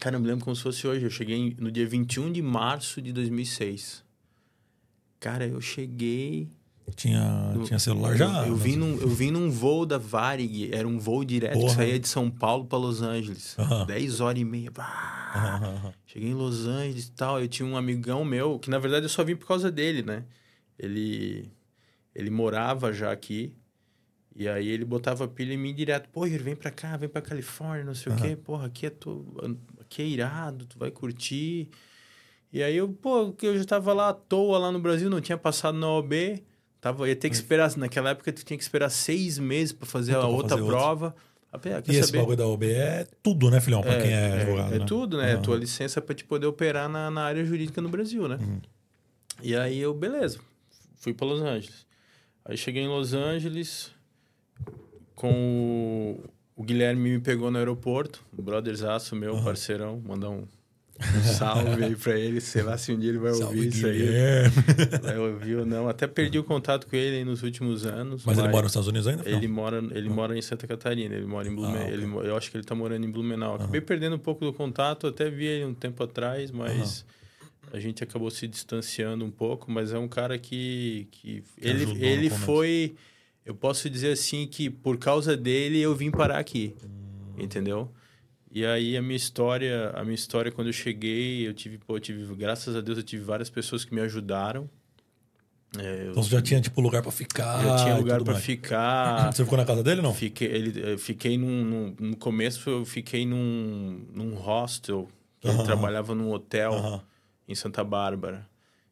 cara, 0.00 0.16
eu 0.16 0.20
me 0.20 0.26
lembro 0.26 0.42
como 0.42 0.56
se 0.56 0.62
fosse 0.62 0.86
hoje. 0.86 1.04
Eu 1.04 1.10
cheguei 1.10 1.54
no 1.58 1.70
dia 1.70 1.86
21 1.86 2.32
de 2.32 2.40
março 2.40 3.02
de 3.02 3.12
2006. 3.12 4.02
Cara, 5.20 5.46
eu 5.46 5.60
cheguei. 5.60 6.48
Tinha, 6.96 7.52
eu- 7.54 7.64
tinha 7.64 7.78
celular 7.78 8.12
eu, 8.12 8.16
já? 8.16 8.46
Eu, 8.46 8.56
vim 8.56 8.76
num, 8.76 8.98
eu 9.00 9.08
vim 9.08 9.30
num 9.30 9.50
voo 9.50 9.84
da 9.86 9.98
Varig, 9.98 10.70
era 10.74 10.86
um 10.86 10.98
voo 10.98 11.24
direto 11.24 11.54
que 11.54 11.60
Porra. 11.60 11.74
saía 11.74 11.98
de 11.98 12.08
São 12.08 12.30
Paulo 12.30 12.64
para 12.64 12.78
Los 12.78 13.02
Angeles. 13.02 13.54
Aham. 13.58 13.86
10 13.86 14.20
horas 14.20 14.40
e 14.40 14.44
meia. 14.44 14.70
Cheguei 16.06 16.30
em 16.30 16.34
Los 16.34 16.66
Angeles 16.66 17.06
e 17.06 17.12
tal. 17.12 17.40
Eu 17.40 17.48
tinha 17.48 17.66
um 17.68 17.76
amigão 17.76 18.24
meu, 18.24 18.58
que 18.58 18.70
na 18.70 18.78
verdade 18.78 19.04
eu 19.06 19.10
só 19.10 19.22
vim 19.24 19.36
por 19.36 19.46
causa 19.46 19.70
dele, 19.70 20.02
né? 20.02 20.24
Ele, 20.78 21.50
ele 22.14 22.30
morava 22.30 22.92
já 22.92 23.12
aqui. 23.12 23.52
E 24.34 24.48
aí 24.48 24.68
ele 24.68 24.84
botava 24.84 25.26
pilha 25.26 25.52
em 25.52 25.56
mim 25.56 25.74
direto. 25.74 26.08
Pô, 26.10 26.20
vem 26.24 26.54
pra 26.54 26.70
cá, 26.70 26.96
vem 26.96 27.08
pra 27.08 27.20
Califórnia, 27.20 27.84
não 27.84 27.94
sei 27.94 28.12
o 28.12 28.16
quê. 28.16 28.36
Porra, 28.36 28.66
aqui 28.66 28.86
é, 28.86 28.90
to... 28.90 29.26
aqui 29.80 30.00
é 30.02 30.06
irado, 30.06 30.64
tu 30.66 30.78
vai 30.78 30.92
curtir. 30.92 31.68
E 32.52 32.62
aí 32.62 32.76
eu, 32.76 32.88
pô, 32.88 33.32
que 33.32 33.44
eu 33.46 33.58
já 33.58 33.64
tava 33.64 33.92
lá 33.92 34.10
à 34.10 34.14
toa 34.14 34.56
lá 34.58 34.70
no 34.70 34.78
Brasil, 34.80 35.10
não 35.10 35.20
tinha 35.20 35.36
passado 35.36 35.76
na 35.76 35.88
OB. 35.88 36.42
Tava, 36.80 37.08
ia 37.08 37.16
ter 37.16 37.28
que 37.28 37.34
esperar, 37.36 37.76
naquela 37.76 38.10
época 38.10 38.32
tu 38.32 38.44
tinha 38.44 38.56
que 38.56 38.62
esperar 38.62 38.88
seis 38.90 39.38
meses 39.38 39.72
pra 39.72 39.86
fazer 39.86 40.12
Puta, 40.14 40.24
a 40.26 40.28
outra 40.28 40.48
fazer 40.50 40.62
outra. 40.62 40.76
prova. 40.78 41.16
Ah, 41.52 41.58
E 41.88 41.90
esse 41.96 42.04
saber? 42.08 42.18
bagulho 42.18 42.36
da 42.36 42.46
OB 42.46 42.70
é 42.70 43.06
tudo, 43.22 43.50
né, 43.50 43.58
filhão? 43.60 43.80
Pra 43.80 43.94
É, 43.94 44.02
quem 44.02 44.12
é, 44.12 44.14
é, 44.28 44.32
advogado. 44.42 44.74
é 44.74 44.78
né? 44.78 44.84
tudo, 44.86 45.16
né? 45.16 45.30
É 45.30 45.32
Aham. 45.34 45.42
tua 45.42 45.56
licença 45.56 46.00
para 46.00 46.14
te 46.14 46.24
poder 46.24 46.46
operar 46.46 46.88
na, 46.88 47.10
na 47.10 47.22
área 47.24 47.44
jurídica 47.44 47.80
no 47.80 47.88
Brasil, 47.88 48.28
né? 48.28 48.36
Uhum. 48.40 48.60
E 49.42 49.56
aí 49.56 49.78
eu, 49.78 49.94
beleza, 49.94 50.38
fui 50.96 51.14
para 51.14 51.26
Los 51.26 51.40
Angeles. 51.40 51.86
Aí 52.44 52.56
cheguei 52.56 52.82
em 52.82 52.88
Los 52.88 53.14
Angeles 53.14 53.90
com 55.14 56.20
o, 56.56 56.60
o 56.60 56.62
Guilherme 56.62 57.10
me 57.12 57.18
pegou 57.20 57.50
no 57.50 57.58
aeroporto, 57.58 58.24
o 58.36 58.42
brotherzaço 58.42 59.16
meu, 59.16 59.42
parceirão, 59.42 60.00
mandar 60.04 60.28
um, 60.30 60.44
um 61.00 61.22
salve 61.22 61.84
aí 61.84 61.94
para 61.94 62.18
ele, 62.18 62.40
sei 62.40 62.62
lá 62.62 62.76
se 62.76 62.92
um 62.92 62.98
dia 62.98 63.10
ele 63.10 63.18
vai 63.18 63.32
Salve, 63.32 63.56
ouvir 63.56 63.68
isso 63.68 63.86
aí. 63.86 63.98
Guilherme. 63.98 64.54
Vai 65.02 65.18
ouvir 65.18 65.56
ou 65.56 65.66
não. 65.66 65.88
Até 65.88 66.06
perdi 66.06 66.38
o 66.38 66.44
contato 66.44 66.86
com 66.86 66.96
ele 66.96 67.18
aí 67.18 67.24
nos 67.24 67.42
últimos 67.42 67.86
anos. 67.86 68.24
Mas 68.24 68.36
ele 68.38 68.48
mora 68.48 68.62
nos 68.62 68.72
Estados 68.72 68.88
Unidos 68.88 69.06
ainda? 69.06 69.28
Ele 69.28 69.46
mora, 69.46 69.78
ele 69.92 70.08
mora 70.08 70.36
em 70.36 70.42
Santa 70.42 70.66
Catarina, 70.66 71.14
ele 71.14 71.26
mora 71.26 71.46
em 71.48 71.54
Blumenau. 71.54 71.86
Ah, 71.86 71.90
ele 71.90 72.04
eu 72.04 72.36
acho 72.36 72.50
que 72.50 72.56
ele 72.56 72.64
tá 72.64 72.74
morando 72.74 73.06
em 73.06 73.10
Blumenau. 73.10 73.54
Acabei 73.54 73.80
perdendo 73.80 74.16
um 74.16 74.18
pouco 74.18 74.44
do 74.44 74.52
contato, 74.52 75.06
até 75.06 75.30
vi 75.30 75.46
ele 75.46 75.64
um 75.64 75.74
tempo 75.74 76.02
atrás, 76.02 76.50
mas 76.50 77.04
a 77.72 77.78
gente 77.78 78.02
acabou 78.02 78.30
se 78.30 78.48
distanciando 78.48 79.24
um 79.24 79.30
pouco. 79.30 79.70
Mas 79.70 79.92
é 79.92 79.98
um 79.98 80.08
cara 80.08 80.36
que. 80.36 81.06
que 81.12 81.44
ele 81.58 81.86
no 81.86 81.92
ele 81.96 82.28
começo. 82.28 82.44
foi. 82.44 82.94
Eu 83.46 83.54
posso 83.54 83.88
dizer 83.88 84.12
assim 84.12 84.46
que 84.46 84.68
por 84.68 84.98
causa 84.98 85.36
dele 85.36 85.78
eu 85.80 85.94
vim 85.94 86.10
parar 86.10 86.38
aqui. 86.38 86.74
Hum. 86.84 87.42
Entendeu? 87.42 87.90
E 88.50 88.64
aí 88.64 88.96
a 88.96 89.02
minha 89.02 89.16
história, 89.16 89.90
a 89.94 90.02
minha 90.02 90.14
história 90.14 90.50
quando 90.50 90.68
eu 90.68 90.72
cheguei, 90.72 91.46
eu 91.46 91.52
tive, 91.52 91.78
pô, 91.78 91.96
eu 91.96 92.00
tive, 92.00 92.34
graças 92.34 92.74
a 92.74 92.80
Deus, 92.80 92.96
eu 92.98 93.04
tive 93.04 93.22
várias 93.22 93.50
pessoas 93.50 93.84
que 93.84 93.94
me 93.94 94.00
ajudaram. 94.00 94.68
É, 95.78 96.04
eu 96.06 96.10
Então 96.12 96.22
você 96.22 96.30
já 96.30 96.40
tinha, 96.40 96.60
tipo, 96.60 96.80
lugar 96.80 97.02
pra 97.02 97.12
ficar. 97.12 97.62
já 97.62 97.76
tinha 97.76 97.96
lugar 97.96 98.22
para 98.24 98.36
ficar. 98.36 99.30
Você 99.36 99.44
ficou 99.44 99.58
na 99.58 99.66
casa 99.66 99.82
dele, 99.82 100.00
não? 100.00 100.14
Fiquei, 100.14 100.48
ele, 100.48 100.96
fiquei 100.96 101.36
num, 101.36 101.62
num- 101.64 101.96
No 102.00 102.16
começo, 102.16 102.70
eu 102.70 102.84
fiquei 102.86 103.26
num, 103.26 104.00
num 104.14 104.34
hostel. 104.34 105.08
Que 105.40 105.46
ele 105.48 105.62
trabalhava 105.64 106.14
num 106.14 106.32
hotel 106.32 107.04
em 107.46 107.54
Santa 107.54 107.84
Bárbara. 107.84 108.44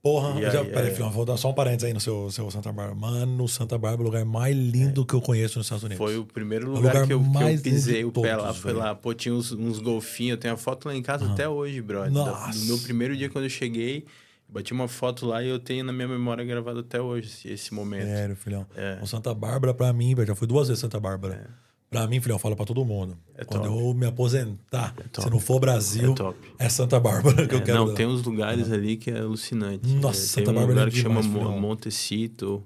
Porra, 0.06 0.38
E 0.38 0.42
já, 0.48 0.60
aí, 0.60 0.66
peraí, 0.66 0.90
é. 0.90 0.94
filhão, 0.94 1.10
vou 1.10 1.24
dar 1.24 1.36
só 1.36 1.50
um 1.50 1.52
parênteses 1.52 1.82
aí 1.82 1.92
no 1.92 1.98
seu, 1.98 2.30
seu 2.30 2.48
Santa 2.48 2.70
Bárbara. 2.72 2.94
Mano, 2.94 3.48
Santa 3.48 3.76
Bárbara 3.76 4.02
é 4.02 4.04
o 4.04 4.06
lugar 4.06 4.24
mais 4.24 4.56
lindo 4.56 5.04
que 5.04 5.14
eu 5.14 5.20
conheço 5.20 5.58
nos 5.58 5.66
Estados 5.66 5.82
Unidos. 5.82 5.98
Foi 5.98 6.16
o 6.16 6.24
primeiro 6.24 6.68
o 6.68 6.74
lugar, 6.76 6.94
lugar 6.94 7.06
que, 7.08 7.12
eu, 7.12 7.20
que 7.20 7.28
mais 7.28 7.56
eu 7.56 7.72
pisei 7.72 8.04
o 8.04 8.12
pé 8.12 8.36
lá. 8.36 8.54
Foi 8.54 8.72
lá, 8.72 8.94
pô, 8.94 9.12
tinha 9.12 9.34
uns, 9.34 9.50
uns 9.50 9.80
golfinhos. 9.80 10.32
Eu 10.32 10.36
tenho 10.36 10.54
a 10.54 10.56
foto 10.56 10.86
lá 10.86 10.94
em 10.94 11.02
casa 11.02 11.26
até 11.32 11.48
hoje, 11.48 11.82
brother. 11.82 12.12
Nossa. 12.12 12.56
No 12.56 12.66
meu 12.66 12.78
primeiro 12.78 13.16
dia, 13.16 13.28
quando 13.28 13.46
eu 13.46 13.50
cheguei, 13.50 14.06
bati 14.48 14.72
uma 14.72 14.86
foto 14.86 15.26
lá 15.26 15.42
e 15.42 15.48
eu 15.48 15.58
tenho 15.58 15.82
na 15.82 15.92
minha 15.92 16.06
memória 16.06 16.44
gravado 16.44 16.78
até 16.78 17.00
hoje 17.00 17.28
esse, 17.44 17.74
momento. 17.74 18.06
Sério, 18.06 18.36
filhão. 18.36 18.64
É. 18.76 19.00
O 19.02 19.08
Santa 19.08 19.34
Bárbara, 19.34 19.74
pra 19.74 19.92
mim, 19.92 20.14
já 20.24 20.36
fui 20.36 20.46
duas 20.46 20.68
vezes 20.68 20.80
Santa 20.80 21.00
Bárbara. 21.00 21.50
Pra 21.88 22.06
mim, 22.06 22.20
filhão, 22.20 22.34
eu 22.34 22.38
falo 22.40 22.56
pra 22.56 22.64
todo 22.66 22.84
mundo. 22.84 23.16
É 23.36 23.44
Quando 23.44 23.68
top. 23.68 23.78
eu 23.88 23.94
me 23.94 24.06
aposentar, 24.06 24.92
top. 25.12 25.22
se 25.22 25.30
não 25.30 25.38
for 25.38 25.60
Brasil, 25.60 26.14
É 26.58 26.66
é 26.66 26.68
Santa 26.68 26.98
Bárbara 26.98 27.46
que 27.46 27.54
eu 27.54 27.58
É, 27.58 27.62
quero. 27.62 27.78
não, 27.86 27.94
tem 27.94 28.06
uns 28.06 28.22
lugares 28.24 28.70
ali 28.72 28.96
que 28.96 29.10
é 29.10 29.18
alucinante. 29.20 29.86
Nossa, 29.94 30.18
É, 30.20 30.26
Santa 30.26 30.44
tem 30.46 30.52
um 30.52 30.56
Bárbara 30.56 30.80
é 30.80 30.84
lugar 30.84 30.90
que 30.92 30.98
chama 31.00 31.22
demais, 31.22 31.38
filhão. 31.44 31.60
Montecito. 31.60 32.62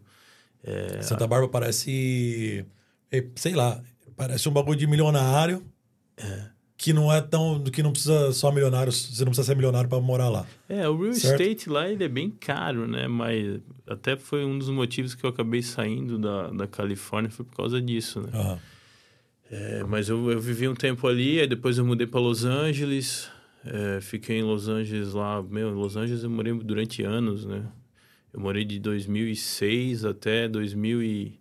Santa 1.02 1.26
Bárbara 1.26 1.50
parece. 1.50 2.64
Sei 3.36 3.54
lá, 3.54 3.80
parece 4.16 4.48
um 4.48 4.52
bagulho 4.52 4.78
de 4.78 4.86
milionário. 4.86 5.62
Que 6.76 6.94
não 6.94 7.12
é 7.12 7.20
tão. 7.20 7.62
Que 7.64 7.82
não 7.82 7.92
precisa 7.92 8.32
só 8.32 8.50
milionário. 8.50 8.90
Você 8.90 9.22
não 9.22 9.26
precisa 9.32 9.46
ser 9.46 9.54
milionário 9.54 9.88
pra 9.88 10.00
morar 10.00 10.30
lá. 10.30 10.46
É, 10.68 10.88
o 10.88 10.98
real 10.98 11.12
Certo. 11.12 11.42
estate 11.42 11.68
lá 11.68 11.86
ele 11.88 12.02
é 12.04 12.08
bem 12.08 12.30
caro, 12.30 12.86
né? 12.88 13.06
Mas 13.06 13.60
até 13.86 14.16
foi 14.16 14.44
um 14.46 14.58
dos 14.58 14.70
motivos 14.70 15.14
que 15.14 15.24
eu 15.24 15.28
acabei 15.30 15.60
saindo 15.62 16.18
da, 16.18 16.48
da 16.48 16.66
Califórnia, 16.66 17.30
foi 17.30 17.44
por 17.44 17.54
causa 17.54 17.80
disso, 17.82 18.20
né? 18.22 18.30
Aham. 18.32 18.58
É, 19.50 19.82
mas 19.82 20.08
eu, 20.08 20.30
eu 20.30 20.40
vivi 20.40 20.68
um 20.68 20.74
tempo 20.74 21.08
ali, 21.08 21.40
aí 21.40 21.46
depois 21.46 21.76
eu 21.76 21.84
mudei 21.84 22.06
para 22.06 22.20
Los 22.20 22.44
Angeles. 22.44 23.28
é, 23.64 24.00
fiquei 24.00 24.38
em 24.38 24.42
Los 24.42 24.68
Angeles 24.68 25.12
lá. 25.12 25.42
Meu, 25.42 25.70
Los 25.70 25.96
Angeles 25.96 26.22
eu 26.22 26.30
morei 26.30 26.52
durante 26.54 27.02
anos, 27.02 27.44
né? 27.44 27.66
Eu 28.32 28.38
morei 28.38 28.64
de 28.64 28.78
2006 28.78 30.04
até 30.04 30.48
2000 30.48 31.02
e 31.02 31.40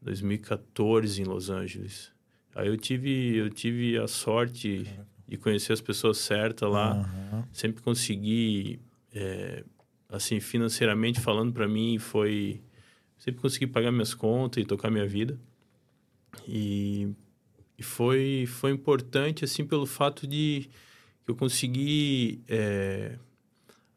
2014 0.00 1.20
em 1.20 1.24
Los 1.26 1.50
Angeles. 1.50 2.10
Aí 2.54 2.68
eu 2.68 2.76
tive, 2.76 3.36
eu 3.36 3.50
tive 3.50 3.98
a 3.98 4.08
sorte 4.08 4.86
de 5.28 5.36
conhecer 5.36 5.74
as 5.74 5.80
pessoas 5.80 6.16
certas 6.18 6.70
lá. 6.70 6.92
Aham. 6.92 7.44
Sempre 7.52 7.82
consegui, 7.82 8.80
é, 9.14 9.62
assim, 10.08 10.40
financeiramente 10.40 11.20
falando 11.20 11.52
para 11.52 11.68
mim, 11.68 11.98
foi... 11.98 12.62
Sempre 13.18 13.42
consegui 13.42 13.66
pagar 13.66 13.92
minhas 13.92 14.14
contas 14.14 14.62
e 14.62 14.66
tocar 14.66 14.90
minha 14.90 15.06
vida. 15.06 15.38
E, 16.46 17.08
E 17.78 17.82
foi, 17.82 18.44
foi 18.46 18.70
importante, 18.70 19.44
assim, 19.44 19.64
pelo 19.64 19.86
fato 19.86 20.26
de 20.26 20.68
que 21.24 21.30
eu 21.30 21.36
consegui 21.36 22.42
é, 22.48 23.12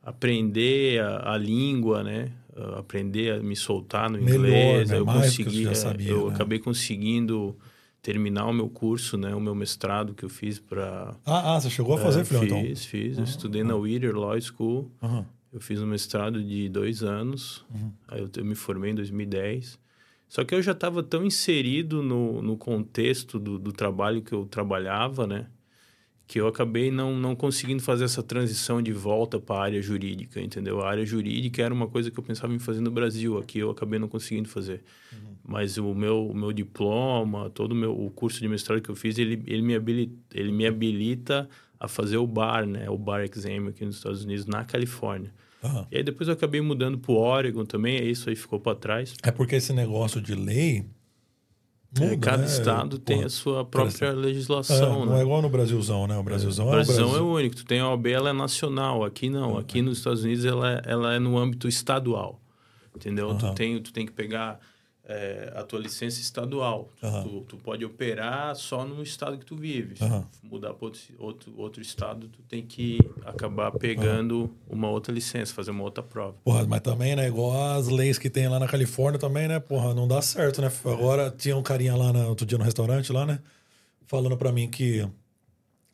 aprender 0.02 1.02
a, 1.02 1.34
a, 1.34 1.38
língua, 1.38 2.04
né? 2.04 2.32
Aprender 2.78 3.34
a 3.34 3.44
me 3.44 3.56
soltar 3.56 4.10
no 4.10 4.22
Melhor, 4.22 4.46
inglês. 4.46 4.90
Né? 4.90 5.00
Eu 5.00 5.06
Mais 5.06 5.26
consegui, 5.26 5.68
que 5.68 5.76
sabia, 5.76 6.12
eu 6.12 6.28
né? 6.28 6.36
acabei 6.36 6.60
conseguindo 6.60 7.58
terminar 8.02 8.46
o 8.46 8.54
meu 8.54 8.70
curso, 8.70 9.18
né? 9.18 9.34
O 9.34 9.40
meu 9.40 9.56
mestrado 9.56 10.14
que 10.14 10.24
eu 10.24 10.30
fiz 10.30 10.60
para... 10.60 11.16
Ah, 11.26 11.56
ah, 11.56 11.60
você 11.60 11.70
chegou 11.70 11.96
a 11.96 11.98
fazer, 11.98 12.22
é, 12.22 12.26
filhão, 12.26 12.42
fiz, 12.42 12.52
então? 12.52 12.64
Fiz, 12.64 12.86
fiz. 12.86 13.18
Eu 13.18 13.24
estudei 13.24 13.64
na 13.64 13.76
Whittier 13.76 14.16
Law 14.16 14.40
School. 14.40 14.92
Eu 15.52 15.62
fiz 15.62 15.82
um 15.82 15.86
mestrado 15.86 16.44
de 16.44 16.68
dois 16.68 17.04
anos. 17.04 17.64
Uhum. 17.74 17.92
Aí 18.08 18.20
eu, 18.20 18.30
eu, 18.36 18.46
me 18.46 18.56
formei 18.56 18.92
em 18.92 18.96
2010. 18.96 19.80
Só 20.34 20.44
que 20.44 20.56
eu 20.56 20.64
já 20.64 20.72
estava 20.72 21.04
tão 21.04 21.24
inserido 21.24 22.02
no, 22.02 22.42
no 22.42 22.58
contexto 22.58 23.38
do, 23.38 23.60
do, 23.60 23.72
trabalho 23.72 24.24
que 24.24 24.34
eu 24.34 24.48
trabalhava, 24.48 25.28
né? 25.28 25.46
Que 26.26 26.42
eu 26.42 26.48
acabei 26.48 26.90
não, 26.90 27.16
não 27.16 27.36
conseguindo 27.36 27.84
fazer 27.84 28.06
essa 28.06 28.24
transição 28.24 28.82
de 28.82 28.92
volta 28.92 29.40
para 29.40 29.58
a 29.58 29.64
área 29.64 29.80
jurídica, 29.80 30.42
entendeu? 30.42 30.82
A 30.82 30.90
área 30.90 31.06
jurídica 31.06 31.62
era 31.62 31.72
uma 31.72 31.88
coisa 31.88 32.10
que 32.10 32.18
eu 32.18 32.24
pensava 32.24 32.52
em 32.52 32.58
fazer 32.58 32.82
no 32.82 32.90
Brasil. 32.90 33.38
Aqui 33.38 33.60
eu 33.60 33.70
acabei 33.70 34.00
não 34.00 34.08
conseguindo 34.08 34.50
fazer. 34.50 34.84
Uhum. 35.12 35.36
Mas 35.48 35.78
o 35.78 35.94
meu, 35.94 36.26
o 36.28 36.36
meu 36.36 36.52
diploma, 36.52 37.52
todo 37.52 37.74
o, 37.74 37.76
meu, 37.76 37.96
o 37.96 38.10
curso 38.10 38.40
de 38.40 38.48
mestrado 38.48 38.82
que 38.82 38.90
eu 38.90 38.96
fiz, 38.96 39.20
ele, 39.20 39.44
ele, 39.46 39.62
me 39.62 39.76
habilita, 39.76 40.16
ele 40.34 40.52
me 40.52 40.66
habilita 40.66 41.48
a 41.80 41.88
fazer 41.88 42.18
o 42.18 42.26
bar, 42.26 42.66
né? 42.66 42.90
O 42.90 42.98
bar 42.98 43.24
exam 43.24 43.68
aqui 43.68 43.86
nos 43.86 43.98
Estados 43.98 44.24
Unidos, 44.24 44.48
na 44.48 44.66
Califórnia. 44.66 45.32
Uhum. 45.64 45.86
E 45.92 45.98
aí 45.98 46.04
depois 46.04 46.28
eu 46.28 46.34
acabei 46.34 46.62
mudando 46.62 46.98
para 46.98 47.12
o 47.12 47.16
Oregon 47.16 47.66
também, 47.66 47.98
aí 47.98 48.12
isso 48.12 48.30
aí 48.30 48.36
ficou 48.36 48.60
para 48.60 48.76
trás. 48.76 49.14
É 49.24 49.32
porque 49.32 49.56
esse 49.56 49.74
negócio 49.74 50.22
de 50.22 50.36
lei. 50.36 50.86
Muda, 51.98 52.14
é, 52.14 52.18
cada 52.18 52.38
né? 52.40 52.46
estado 52.48 52.98
tem 52.98 53.24
a 53.24 53.30
sua 53.30 53.64
própria 53.64 54.08
é, 54.08 54.12
legislação, 54.12 55.06
Não 55.06 55.14
né? 55.14 55.20
é 55.20 55.22
igual 55.22 55.44
no 55.44 55.50
Brasilzão, 55.50 56.08
né? 56.08 56.18
O 56.18 56.24
Brasilzão 56.24 56.66
o 56.66 56.70
é 56.70 56.72
o 56.72 56.76
Brasilzão 56.76 57.06
Brasil. 57.06 57.24
é 57.24 57.30
o 57.30 57.34
único. 57.36 57.56
Tu 57.56 57.66
tem 57.66 57.80
a 57.80 57.90
OAB, 57.90 58.08
ela 58.08 58.30
é 58.32 58.34
nacional. 58.34 59.06
Aqui 59.06 59.30
não. 59.30 59.58
Aqui 59.60 59.82
nos 59.82 60.00
Estados 60.00 60.24
Unidos 60.24 60.44
ela 60.44 60.74
é, 60.74 60.82
ela 60.86 61.14
é 61.14 61.20
no 61.20 61.38
âmbito 61.38 61.68
estadual. 61.68 62.42
Entendeu? 62.96 63.30
Uhum. 63.30 63.38
Tu, 63.38 63.54
tem, 63.54 63.82
tu 63.82 63.94
tem 63.94 64.06
que 64.06 64.12
pegar 64.12 64.60
é, 65.06 65.52
a 65.56 65.64
tua 65.64 65.80
licença 65.80 66.22
estadual. 66.22 66.90
Uhum. 67.02 67.24
Tu, 67.24 67.42
tu, 67.50 67.58
pode 67.58 67.84
operar 67.84 68.56
só 68.56 68.86
no 68.86 69.04
estado 69.04 69.38
que 69.38 69.46
tu 69.46 69.56
vives. 69.56 70.00
Uhum. 70.00 70.24
Mudar 70.44 70.74
para 70.74 70.86
outro, 70.86 71.02
outro, 71.20 71.54
outro 71.58 71.82
estado, 71.82 72.28
tu 72.28 72.42
tem 72.44 72.66
que 72.66 73.00
acabar 73.26 73.72
pegando 73.72 74.50
uma 74.70 74.90
outra 74.90 75.14
licença, 75.14 75.54
fazer 75.54 75.72
uma 75.72 75.84
outra 75.84 76.04
prova. 76.04 76.36
Porra, 76.44 76.66
mas 76.66 76.82
também, 76.82 77.16
né? 77.16 77.28
Igual 77.28 77.74
as 77.74 77.88
leis 77.88 78.18
que 78.18 78.30
tem 78.30 78.48
lá 78.48 78.60
na 78.60 78.68
Califórnia 78.68 79.20
também, 79.20 79.48
né? 79.48 79.60
Porra, 79.60 79.94
não 79.94 80.08
dá 80.08 80.22
certo, 80.22 80.62
né? 80.62 80.72
Agora 80.86 81.30
tinha 81.30 81.58
um 81.58 81.64
carinha 81.64 81.96
lá 81.96 82.14
no 82.14 82.30
outro 82.30 82.46
dia 82.46 82.58
no 82.58 82.64
restaurante 82.64 83.12
lá, 83.12 83.26
né? 83.26 83.40
Falando 84.08 84.38
para 84.38 84.52
mim 84.52 84.70
que 84.70 85.08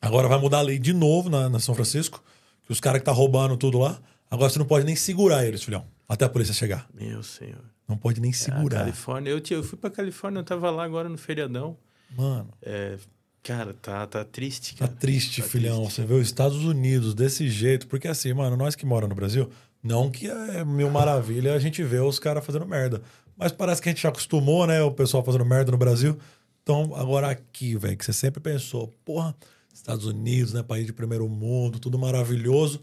agora 0.00 0.28
vai 0.28 0.38
mudar 0.38 0.58
a 0.58 0.62
lei 0.62 0.78
de 0.78 0.92
novo 0.92 1.28
na, 1.28 1.48
na 1.48 1.58
São 1.58 1.74
Francisco, 1.74 2.22
que 2.64 2.72
os 2.72 2.80
caras 2.80 3.00
que 3.00 3.04
tá 3.04 3.12
roubando 3.12 3.56
tudo 3.56 3.78
lá, 3.78 4.00
agora 4.30 4.50
você 4.50 4.58
não 4.58 4.66
pode 4.66 4.84
nem 4.84 4.94
segurar 4.94 5.44
eles, 5.44 5.62
filhão, 5.62 5.84
até 6.08 6.24
a 6.24 6.28
polícia 6.28 6.54
chegar. 6.54 6.88
Meu 6.94 7.22
senhor. 7.22 7.64
Não 7.90 7.98
pode 7.98 8.20
nem 8.20 8.32
segurar. 8.32 8.76
É, 8.76 8.80
Califórnia. 8.84 9.30
Eu, 9.30 9.42
eu 9.50 9.62
fui 9.64 9.76
pra 9.76 9.90
Califórnia, 9.90 10.38
eu 10.38 10.44
tava 10.44 10.70
lá 10.70 10.84
agora 10.84 11.08
no 11.08 11.18
feriadão. 11.18 11.76
Mano. 12.16 12.48
É, 12.62 12.96
cara, 13.42 13.74
tá, 13.74 14.06
tá 14.06 14.24
triste, 14.24 14.76
cara. 14.76 14.90
Tá 14.90 14.96
triste, 14.96 15.42
tá 15.42 15.48
filhão. 15.48 15.80
triste. 15.80 15.94
Você 15.96 16.04
vê 16.04 16.14
os 16.14 16.22
Estados 16.26 16.64
Unidos 16.64 17.14
desse 17.14 17.48
jeito. 17.48 17.88
Porque 17.88 18.06
assim, 18.06 18.32
mano, 18.32 18.56
nós 18.56 18.76
que 18.76 18.86
moramos 18.86 19.10
no 19.10 19.16
Brasil, 19.16 19.50
não 19.82 20.08
que 20.08 20.28
é 20.28 20.64
mil 20.64 20.88
maravilha 20.88 21.52
a 21.52 21.58
gente 21.58 21.82
vê 21.82 21.98
os 21.98 22.20
caras 22.20 22.46
fazendo 22.46 22.64
merda. 22.64 23.02
Mas 23.36 23.50
parece 23.50 23.82
que 23.82 23.88
a 23.88 23.92
gente 23.92 24.02
já 24.02 24.10
acostumou, 24.10 24.66
né? 24.66 24.80
O 24.82 24.92
pessoal 24.92 25.24
fazendo 25.24 25.44
merda 25.44 25.72
no 25.72 25.78
Brasil. 25.78 26.16
Então, 26.62 26.94
agora 26.94 27.28
aqui, 27.28 27.76
velho, 27.76 27.96
que 27.96 28.04
você 28.04 28.12
sempre 28.12 28.40
pensou, 28.40 28.88
porra, 29.04 29.34
Estados 29.74 30.06
Unidos, 30.06 30.52
né? 30.52 30.62
País 30.62 30.86
de 30.86 30.92
primeiro 30.92 31.28
mundo, 31.28 31.80
tudo 31.80 31.98
maravilhoso. 31.98 32.82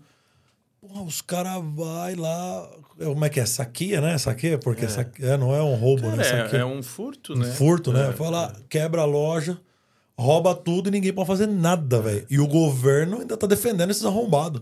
Porra, 0.81 1.01
os 1.03 1.21
caras 1.21 1.61
vai 1.75 2.15
lá. 2.15 2.69
Como 2.97 3.25
é 3.25 3.29
que 3.29 3.39
é? 3.39 3.45
Saqueia, 3.45 3.99
né? 4.01 4.17
Saqueia, 4.17 4.57
porque 4.57 4.85
é. 4.85 4.87
Saqueia, 4.87 5.37
não 5.37 5.53
é 5.53 5.61
um 5.61 5.75
roubo, 5.75 6.03
Cara, 6.03 6.15
né? 6.17 6.49
É, 6.51 6.57
é 6.57 6.65
um 6.65 6.81
furto, 6.83 7.35
né? 7.35 7.47
Um 7.47 7.51
furto, 7.51 7.91
né? 7.91 8.09
É, 8.09 8.13
Fala, 8.13 8.55
quebra 8.69 9.01
a 9.01 9.05
loja, 9.05 9.59
rouba 10.17 10.53
tudo 10.55 10.87
e 10.87 10.91
ninguém 10.91 11.11
pode 11.13 11.27
fazer 11.27 11.47
nada, 11.47 11.99
velho. 12.01 12.25
E 12.29 12.39
o 12.39 12.47
governo 12.47 13.19
ainda 13.19 13.35
tá 13.35 13.47
defendendo 13.47 13.89
esses 13.91 14.05
arrombados. 14.05 14.61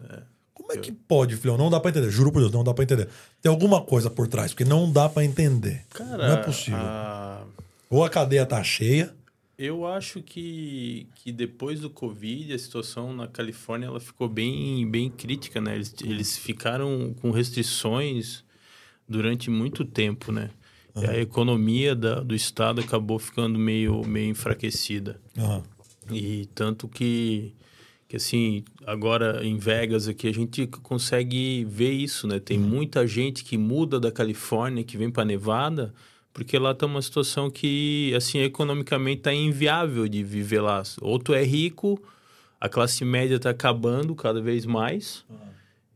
Como 0.53 0.72
é 0.72 0.77
que 0.77 0.91
pode, 0.91 1.36
filhão? 1.38 1.57
Não 1.57 1.69
dá 1.69 1.79
pra 1.79 1.91
entender. 1.91 2.10
Juro 2.10 2.31
por 2.31 2.39
Deus, 2.39 2.51
não 2.51 2.63
dá 2.63 2.74
pra 2.74 2.84
entender. 2.84 3.07
Tem 3.41 3.51
alguma 3.51 3.81
coisa 3.81 4.10
por 4.10 4.27
trás, 4.27 4.51
porque 4.51 4.65
não 4.65 4.91
dá 4.91 5.07
pra 5.07 5.24
entender. 5.24 5.84
Cara, 5.93 6.27
não 6.29 6.34
é 6.34 6.38
possível. 6.38 6.79
a- 6.79 7.43
Ou 7.89 8.03
a 8.03 8.10
cadeia 8.10 8.45
tá 8.45 8.63
cheia. 8.63 9.13
Eu 9.58 9.86
acho 9.88 10.22
que, 10.22 11.08
que 11.16 11.32
depois 11.32 11.80
do 11.80 11.90
Covid, 11.90 12.54
a 12.54 12.60
situação 12.60 13.14
na 13.16 13.28
Califórnia 13.28 13.88
ela 13.88 14.00
ficou 14.00 14.28
bem, 14.28 14.90
bem 14.90 15.10
crítica, 15.10 15.62
né? 15.62 15.76
Eles, 15.76 15.96
eles 16.04 16.38
ficaram 16.38 17.16
com 17.22 17.32
restrições 17.32 18.44
durante 19.08 19.50
muito 19.50 19.86
tempo, 19.86 20.32
né? 20.32 20.50
E 20.96 21.06
a 21.06 21.20
economia 21.20 21.94
da, 21.94 22.22
do 22.22 22.34
estado 22.34 22.80
acabou 22.80 23.20
ficando 23.20 23.60
meio, 23.60 24.06
meio 24.06 24.30
enfraquecida. 24.30 25.20
Aham. 25.38 25.64
E 26.12 26.46
tanto 26.54 26.88
que, 26.88 27.54
que, 28.08 28.16
assim, 28.16 28.64
agora 28.86 29.46
em 29.46 29.58
Vegas 29.58 30.08
aqui 30.08 30.28
a 30.28 30.34
gente 30.34 30.68
consegue 30.68 31.66
ver 31.66 31.92
isso, 31.92 32.28
né? 32.28 32.40
Tem 32.40 32.58
muita 32.58 33.08
gente 33.08 33.44
que 33.44 33.58
muda 33.58 34.00
da 34.00 34.12
Califórnia, 34.12 34.84
que 34.84 34.98
vem 34.98 35.10
para 35.10 35.26
Nevada, 35.26 35.94
porque 36.36 36.60
lá 36.60 36.75
tá 36.75 36.86
uma 36.86 37.01
situação 37.01 37.50
que, 37.50 38.13
assim, 38.13 38.39
economicamente 38.39 39.22
tá 39.22 39.34
inviável 39.34 40.06
de 40.06 40.22
viver 40.22 40.60
lá. 40.60 40.84
Ou 41.00 41.18
tu 41.18 41.34
é 41.34 41.42
rico, 41.42 41.98
a 42.60 42.68
classe 42.68 43.06
média 43.06 43.39
tá 43.39 43.51
acabando 43.51 44.13
cada 44.13 44.42
vez 44.42 44.65
mais. 44.65 45.24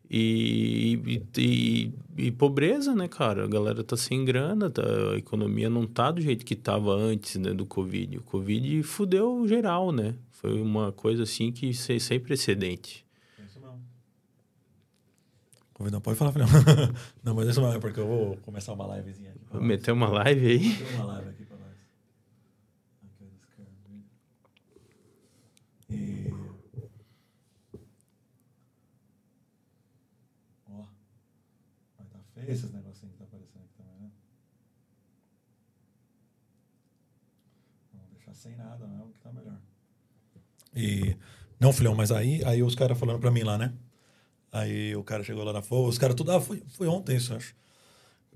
E, 0.10 0.98
e, 1.06 1.22
e, 1.38 1.94
e 2.18 2.32
pobreza, 2.32 2.96
né, 2.96 3.10
cara? 3.10 3.44
A 3.44 3.48
galera 3.50 3.84
tá 3.84 3.98
sem 3.98 4.24
grana, 4.24 4.70
tá, 4.70 4.82
a 5.14 5.18
economia 5.18 5.70
não 5.70 5.86
tá 5.86 6.10
do 6.10 6.22
jeito 6.22 6.46
que 6.46 6.56
tava 6.56 6.96
antes, 6.96 7.36
né, 7.36 7.54
do 7.54 7.66
Covid. 7.66 8.20
O 8.20 8.24
Covid 8.24 8.82
fudeu 8.84 9.46
geral, 9.46 9.92
né? 9.92 10.16
Foi 10.32 10.62
uma 10.62 10.94
coisa 10.94 11.24
assim 11.24 11.52
que 11.52 11.74
sem, 11.74 12.00
sem 12.00 12.18
precedente. 12.18 13.06
Convidão, 15.74 16.00
pode 16.00 16.18
falar, 16.18 16.32
filhão. 16.32 16.48
não, 17.24 17.36
mas 17.36 17.50
isso 17.50 17.60
não 17.60 17.74
é 17.74 17.80
porque 17.80 18.00
eu 18.00 18.08
vou 18.08 18.38
começar 18.38 18.72
uma 18.72 18.98
livezinha 18.98 19.34
Vou 19.52 19.62
meter 19.62 19.92
uma 19.92 20.08
live 20.10 20.48
aí. 20.48 20.94
Uma 20.96 21.06
live 21.06 21.30
aqui 21.30 21.46
pra 21.46 21.58
nós. 21.58 21.78
E... 25.90 26.32
Ó. 30.70 30.86
Vai 31.98 32.08
tá 32.08 32.20
feio 32.34 32.52
esses 32.52 32.72
negocinhos 32.72 33.14
que 33.14 33.18
tá 33.18 33.24
aparecendo 33.24 33.64
aqui 33.64 33.74
também, 33.76 33.96
né? 34.00 34.12
Vamos 37.92 38.10
deixar 38.12 38.34
sem 38.36 38.56
nada 38.56 38.88
mesmo, 38.88 39.12
que 39.14 39.20
tá 39.20 39.32
melhor. 39.34 39.60
E... 40.76 41.18
Não, 41.60 41.74
filhão, 41.74 41.96
mas 41.96 42.12
aí, 42.12 42.44
aí 42.46 42.62
os 42.62 42.76
caras 42.76 42.98
falando 42.98 43.20
pra 43.20 43.32
mim 43.32 43.44
lá, 43.44 43.58
né? 43.58 43.74
Aí 44.52 44.96
o 44.96 45.04
cara 45.04 45.24
chegou 45.24 45.44
lá 45.44 45.52
na 45.52 45.62
fogo, 45.62 45.90
os 45.90 45.98
caras 45.98 46.16
tudo... 46.16 46.32
Ah, 46.32 46.40
foi, 46.40 46.64
foi 46.70 46.88
ontem 46.88 47.18
isso, 47.18 47.34
acho. 47.34 47.56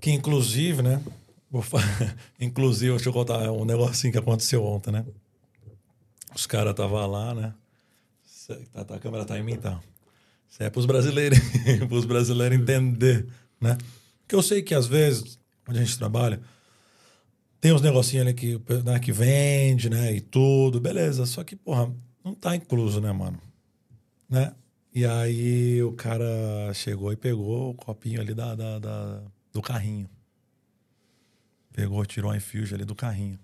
Que 0.03 0.11
inclusive, 0.11 0.81
né? 0.81 1.01
Inclusive, 2.37 2.91
deixa 2.91 3.07
eu 3.07 3.13
contar 3.13 3.49
um 3.49 3.63
negocinho 3.63 4.11
que 4.11 4.19
aconteceu 4.19 4.61
ontem, 4.61 4.91
né? 4.91 5.05
Os 6.35 6.45
caras 6.45 6.71
estavam 6.71 7.07
lá, 7.09 7.33
né? 7.33 7.53
Tá, 8.73 8.83
tá, 8.83 8.95
a 8.95 8.99
câmera 8.99 9.23
tá 9.23 9.39
em 9.39 9.43
mim, 9.43 9.55
tá? 9.55 9.79
Isso 10.49 10.61
é 10.61 10.69
pros 10.69 10.85
brasileiros, 10.85 11.39
pros 11.87 12.03
brasileiros 12.03 12.59
entender, 12.59 13.25
né? 13.61 13.77
Porque 14.19 14.35
eu 14.35 14.43
sei 14.43 14.61
que 14.61 14.75
às 14.75 14.87
vezes, 14.87 15.39
onde 15.69 15.79
a 15.79 15.85
gente 15.85 15.97
trabalha, 15.97 16.41
tem 17.61 17.71
uns 17.71 17.81
negocinhos 17.81 18.25
ali 18.27 18.33
que, 18.33 18.59
né, 18.83 18.99
que 18.99 19.13
vende, 19.13 19.89
né? 19.89 20.13
E 20.13 20.19
tudo, 20.19 20.81
beleza. 20.81 21.25
Só 21.25 21.45
que, 21.45 21.55
porra, 21.55 21.89
não 22.25 22.35
tá 22.35 22.57
incluso, 22.57 22.99
né, 22.99 23.13
mano? 23.13 23.39
Né? 24.29 24.53
E 24.93 25.05
aí 25.05 25.81
o 25.81 25.93
cara 25.93 26.73
chegou 26.73 27.13
e 27.13 27.15
pegou 27.15 27.69
o 27.69 27.73
copinho 27.73 28.19
ali 28.19 28.33
da, 28.33 28.53
da- 28.53 28.79
da- 28.79 29.23
do 29.53 29.61
carrinho. 29.61 30.09
Pegou, 31.71 32.05
tirou 32.05 32.31
a 32.31 32.37
infuse 32.37 32.73
ali 32.73 32.83
do 32.85 32.95
carrinho. 32.95 33.39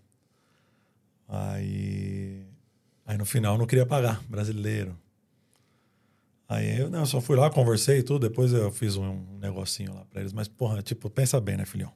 Aí. 1.28 2.44
Aí 3.06 3.18
no 3.18 3.26
final 3.26 3.58
não 3.58 3.66
queria 3.66 3.86
pagar, 3.86 4.22
brasileiro. 4.28 4.96
Aí 6.48 6.80
eu, 6.80 6.90
não, 6.90 7.00
eu 7.02 7.06
só 7.06 7.22
fui 7.22 7.36
lá, 7.36 7.50
conversei 7.50 8.00
e 8.00 8.04
tudo, 8.04 8.28
depois 8.28 8.52
eu 8.54 8.72
fiz 8.72 8.96
um 8.98 9.24
negocinho 9.40 9.94
lá 9.94 10.04
pra 10.10 10.20
eles. 10.22 10.34
Mas, 10.34 10.48
porra, 10.48 10.82
tipo, 10.82 11.10
pensa 11.10 11.40
bem, 11.40 11.58
né, 11.58 11.66
filhão? 11.66 11.92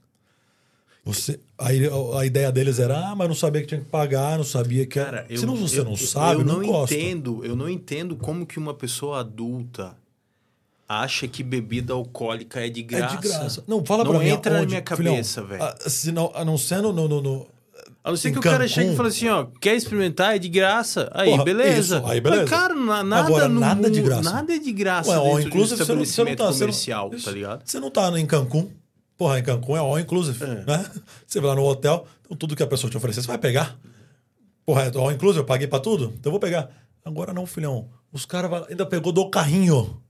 Você, 1.05 1.39
aí 1.58 1.82
a 2.17 2.25
ideia 2.25 2.51
deles 2.51 2.79
era, 2.79 3.10
ah, 3.10 3.15
mas 3.15 3.27
não 3.27 3.36
sabia 3.36 3.62
que 3.62 3.67
tinha 3.67 3.82
que 3.82 3.89
pagar, 3.89 4.38
não 4.38 4.43
sabia 4.46 4.86
que. 4.86 4.93
Cara, 5.00 5.25
eu, 5.29 5.38
Se 5.38 5.46
não, 5.46 5.55
você 5.55 5.79
eu- 5.79 5.86
não 5.86 5.98
sabe, 5.98 6.41
eu 6.41 6.46
não, 6.46 6.62
não 6.62 6.84
entendo, 6.84 7.43
eu 7.43 7.55
não 7.55 7.67
entendo 7.67 8.15
como 8.15 8.46
que 8.46 8.58
uma 8.58 8.74
pessoa 8.74 9.20
adulta 9.20 9.98
acha 11.01 11.27
que 11.27 11.43
bebida 11.43 11.93
alcoólica 11.93 12.65
é 12.65 12.69
de 12.69 12.83
graça. 12.83 13.15
É 13.15 13.17
de 13.17 13.27
graça. 13.27 13.63
Não, 13.67 13.83
fala 13.85 14.03
Não 14.03 14.12
pra 14.12 14.19
mim. 14.19 14.27
entra 14.29 14.53
na 14.53 14.59
onde, 14.62 14.67
minha 14.75 14.83
filhão, 14.95 15.13
cabeça, 15.13 15.41
velho. 15.43 15.63
ah, 15.63 15.75
se 15.88 16.12
não, 16.12 16.31
a 16.33 16.43
não 16.45 16.57
sendo 16.57 16.91
no, 16.93 17.07
no- 17.07 17.21
no- 17.21 17.47
A 18.03 18.09
não 18.09 18.17
ser 18.17 18.31
que 18.31 18.39
o 18.39 18.41
cara 18.41 18.67
chegue 18.67 18.91
e 18.93 18.95
fale 18.95 19.09
assim, 19.09 19.29
ó, 19.29 19.45
quer 19.62 19.75
experimentar? 19.75 20.35
É 20.35 20.39
de 20.39 20.50
graça. 20.50 21.09
Aí, 21.13 21.29
Porra, 21.31 21.45
beleza. 21.45 21.97
isso, 22.00 22.05
aí 22.07 22.19
beleza. 22.19 22.41
Mas, 22.41 22.50
cara, 22.50 22.75
na- 22.75 23.03
nada 23.03 23.27
Agora, 23.27 23.47
nada 23.50 23.89
de 23.89 24.00
mundo- 24.01 24.09
graça. 24.09 24.29
Nada 24.31 24.53
é 24.55 24.59
de 24.59 24.71
graça 24.73 25.09
Ué, 25.09 25.15
all 25.15 25.39
de 25.39 25.45
um 25.45 25.47
inclusive, 25.47 25.77
você 25.85 25.93
não, 25.95 26.05
você 26.05 26.23
não 26.23 26.35
tá... 26.35 26.45
você 26.45 26.51
não- 26.51 26.59
comercial, 26.59 27.09
tá 27.09 27.31
ligado? 27.31 27.62
Você 27.65 27.79
não 27.79 27.89
tá 27.89 28.19
em 28.19 28.25
Cancún. 28.25 28.69
Porra, 29.17 29.39
em 29.39 29.43
Cancún 29.43 29.75
é 29.77 29.79
all 29.79 29.97
inclusive, 30.00 30.43
É. 30.43 30.47
né? 30.65 30.85
Você 31.25 31.39
vai 31.39 31.50
lá 31.51 31.55
no 31.55 31.63
hotel, 31.63 32.05
então 32.25 32.35
tudo 32.35 32.55
que 32.55 32.63
a 32.63 32.67
pessoa 32.67 32.89
te 32.91 32.97
oferecer, 32.97 33.21
você 33.21 33.27
vai 33.27 33.38
pegar. 33.38 33.77
Porra, 34.65 34.83
é 34.83 34.97
all 34.97 35.12
inclusive, 35.12 35.41
eu 35.41 35.45
paguei 35.45 35.67
pra 35.67 35.79
tudo, 35.79 36.05
então 36.05 36.29
eu 36.29 36.31
vou 36.31 36.39
pegar. 36.39 36.69
Agora 37.05 37.31
não, 37.31 37.45
filhão. 37.45 37.89
Os 38.12 38.25
caras 38.25 38.65
ainda 38.69 38.85
pegou 38.85 39.12
do 39.13 39.29
carrinho. 39.29 40.01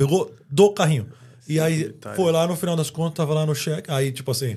Pegou 0.00 0.34
do 0.50 0.72
carrinho. 0.72 1.06
E 1.46 1.60
aí 1.60 1.84
detalhe. 1.84 2.16
foi 2.16 2.32
lá, 2.32 2.46
no 2.46 2.56
final 2.56 2.74
das 2.74 2.88
contas, 2.88 3.18
tava 3.18 3.34
lá 3.34 3.44
no 3.44 3.54
cheque. 3.54 3.90
Aí, 3.90 4.10
tipo 4.10 4.30
assim, 4.30 4.56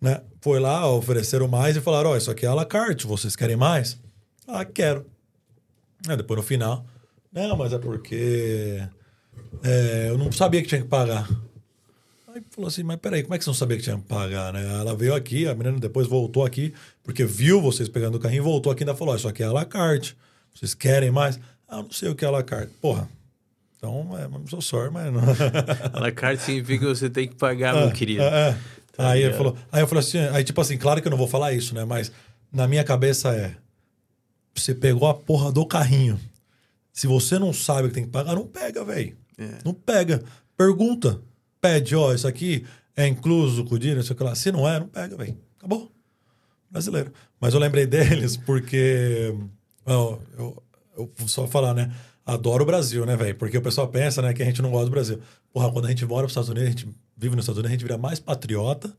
né? 0.00 0.22
Foi 0.40 0.58
lá, 0.58 0.90
ofereceram 0.90 1.46
mais 1.46 1.76
e 1.76 1.82
falaram: 1.82 2.08
Ó, 2.08 2.16
isso 2.16 2.30
aqui 2.30 2.46
é 2.46 2.48
à 2.48 2.54
la 2.54 2.64
carte, 2.64 3.06
vocês 3.06 3.36
querem 3.36 3.56
mais? 3.56 3.98
Ah, 4.48 4.64
quero. 4.64 5.04
Aí 6.08 6.16
depois 6.16 6.38
no 6.38 6.42
final, 6.42 6.86
não, 7.30 7.58
mas 7.58 7.74
é 7.74 7.78
porque 7.78 8.82
é, 9.62 10.06
eu 10.08 10.16
não 10.16 10.32
sabia 10.32 10.62
que 10.62 10.68
tinha 10.68 10.80
que 10.80 10.88
pagar. 10.88 11.28
Aí 12.34 12.42
falou 12.48 12.68
assim, 12.68 12.82
mas 12.82 12.96
peraí, 12.96 13.22
como 13.22 13.34
é 13.34 13.38
que 13.38 13.44
você 13.44 13.50
não 13.50 13.54
sabia 13.54 13.76
que 13.76 13.82
tinha 13.82 13.98
que 13.98 14.04
pagar, 14.04 14.50
né? 14.50 14.64
Ela 14.80 14.96
veio 14.96 15.14
aqui, 15.14 15.46
a 15.46 15.54
menina 15.54 15.78
depois 15.78 16.06
voltou 16.06 16.42
aqui, 16.42 16.72
porque 17.02 17.26
viu 17.26 17.60
vocês 17.60 17.86
pegando 17.86 18.14
o 18.14 18.18
carrinho, 18.18 18.44
voltou 18.44 18.72
aqui 18.72 18.82
e 18.82 18.84
ainda 18.84 18.96
falou, 18.96 19.12
ó, 19.12 19.16
isso 19.16 19.28
aqui 19.28 19.42
é 19.42 19.46
à 19.46 19.52
la 19.52 19.66
carte. 19.66 20.16
Vocês 20.54 20.72
querem 20.72 21.10
mais? 21.10 21.38
Ah, 21.68 21.82
não 21.82 21.90
sei 21.90 22.08
o 22.08 22.14
que 22.14 22.24
é 22.24 22.28
à 22.28 22.30
la 22.30 22.42
carte. 22.42 22.72
Porra, 22.80 23.10
então, 23.80 24.18
é, 24.18 24.28
não 24.28 24.46
sou 24.46 24.60
sorry, 24.60 24.90
mas 24.90 25.10
não... 25.10 25.22
A 25.94 26.00
la 26.00 26.12
carte 26.12 26.42
significa 26.42 26.84
que 26.84 26.94
você 26.94 27.08
tem 27.08 27.26
que 27.26 27.34
pagar, 27.34 27.74
meu 27.74 27.90
querido. 27.90 28.22
É, 28.22 28.50
é. 28.50 28.56
Tá 28.94 29.08
aí, 29.12 29.22
ele 29.22 29.32
falou, 29.32 29.56
aí 29.72 29.80
eu 29.80 29.86
falei 29.86 30.04
assim, 30.04 30.18
aí 30.18 30.44
tipo 30.44 30.60
assim, 30.60 30.76
claro 30.76 31.00
que 31.00 31.08
eu 31.08 31.10
não 31.10 31.16
vou 31.16 31.26
falar 31.26 31.54
isso, 31.54 31.74
né? 31.74 31.82
Mas 31.86 32.12
na 32.52 32.68
minha 32.68 32.84
cabeça 32.84 33.34
é, 33.34 33.56
você 34.54 34.74
pegou 34.74 35.08
a 35.08 35.14
porra 35.14 35.50
do 35.50 35.64
carrinho. 35.64 36.20
Se 36.92 37.06
você 37.06 37.38
não 37.38 37.54
sabe 37.54 37.88
que 37.88 37.94
tem 37.94 38.04
que 38.04 38.10
pagar, 38.10 38.34
não 38.34 38.46
pega, 38.46 38.84
velho. 38.84 39.16
É. 39.38 39.58
Não 39.64 39.72
pega. 39.72 40.22
Pergunta. 40.58 41.18
Pede, 41.58 41.96
ó, 41.96 42.12
isso 42.12 42.28
aqui 42.28 42.66
é 42.94 43.06
incluso 43.06 43.64
com 43.64 43.76
o 43.76 43.78
dinheiro, 43.78 44.02
isso 44.02 44.12
aqui 44.12 44.22
lá. 44.22 44.34
Se 44.34 44.52
não 44.52 44.68
é, 44.68 44.78
não 44.78 44.88
pega, 44.88 45.16
velho. 45.16 45.38
Acabou. 45.56 45.90
Brasileiro. 46.70 47.12
Mas 47.40 47.54
eu 47.54 47.60
lembrei 47.60 47.86
deles 47.88 48.36
porque. 48.36 49.34
eu, 49.86 50.22
eu 50.98 51.10
vou 51.16 51.28
só 51.28 51.46
falar, 51.46 51.72
né? 51.72 51.90
Adoro 52.34 52.62
o 52.62 52.66
Brasil, 52.66 53.04
né, 53.06 53.16
velho? 53.16 53.34
Porque 53.34 53.56
o 53.58 53.62
pessoal 53.62 53.88
pensa, 53.88 54.20
né, 54.22 54.32
que 54.32 54.42
a 54.42 54.44
gente 54.46 54.60
não 54.62 54.70
gosta 54.70 54.86
do 54.86 54.90
Brasil. 54.92 55.18
Porra, 55.52 55.70
quando 55.72 55.86
a 55.86 55.88
gente 55.88 56.04
mora 56.06 56.22
nos 56.22 56.32
Estados 56.32 56.48
Unidos, 56.50 56.68
a 56.68 56.70
gente 56.70 56.88
vive 57.16 57.34
nos 57.36 57.44
Estados 57.44 57.58
Unidos, 57.58 57.70
a 57.70 57.72
gente 57.78 57.82
vira 57.82 57.98
mais 57.98 58.18
patriota 58.20 58.92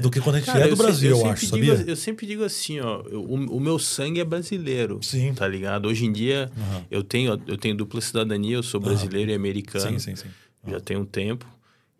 do 0.00 0.08
que 0.08 0.20
quando 0.20 0.36
a 0.36 0.38
gente 0.38 0.46
Cara, 0.46 0.66
é 0.66 0.68
do 0.68 0.76
se- 0.76 0.82
Brasil, 0.82 1.10
eu, 1.10 1.16
sempre 1.16 1.30
acho, 1.32 1.40
digo, 1.56 1.66
sabia? 1.76 1.90
Eu 1.90 1.96
sempre 1.96 2.26
digo 2.26 2.44
assim, 2.44 2.78
ó, 2.78 3.02
eu- 3.10 3.22
o, 3.22 3.56
o 3.56 3.60
meu 3.60 3.76
sangue 3.78 4.20
é 4.20 4.24
brasileiro. 4.24 5.00
Sim. 5.02 5.34
Tá 5.34 5.48
ligado? 5.48 5.86
Hoje 5.88 6.04
em 6.06 6.12
dia, 6.12 6.48
Aham. 6.56 6.84
eu, 6.90 7.02
tenho, 7.02 7.42
eu 7.46 7.56
tenho 7.58 7.74
dupla 7.74 8.00
cidadania, 8.00 8.54
eu 8.56 8.62
sou 8.62 8.80
brasileiro 8.80 9.32
e 9.32 9.34
americano. 9.34 9.98
Sim, 9.98 10.14
sim, 10.14 10.14
sim. 10.14 10.28
Já 10.68 10.78
tem 10.78 10.96
um 10.96 11.04
tempo. 11.04 11.44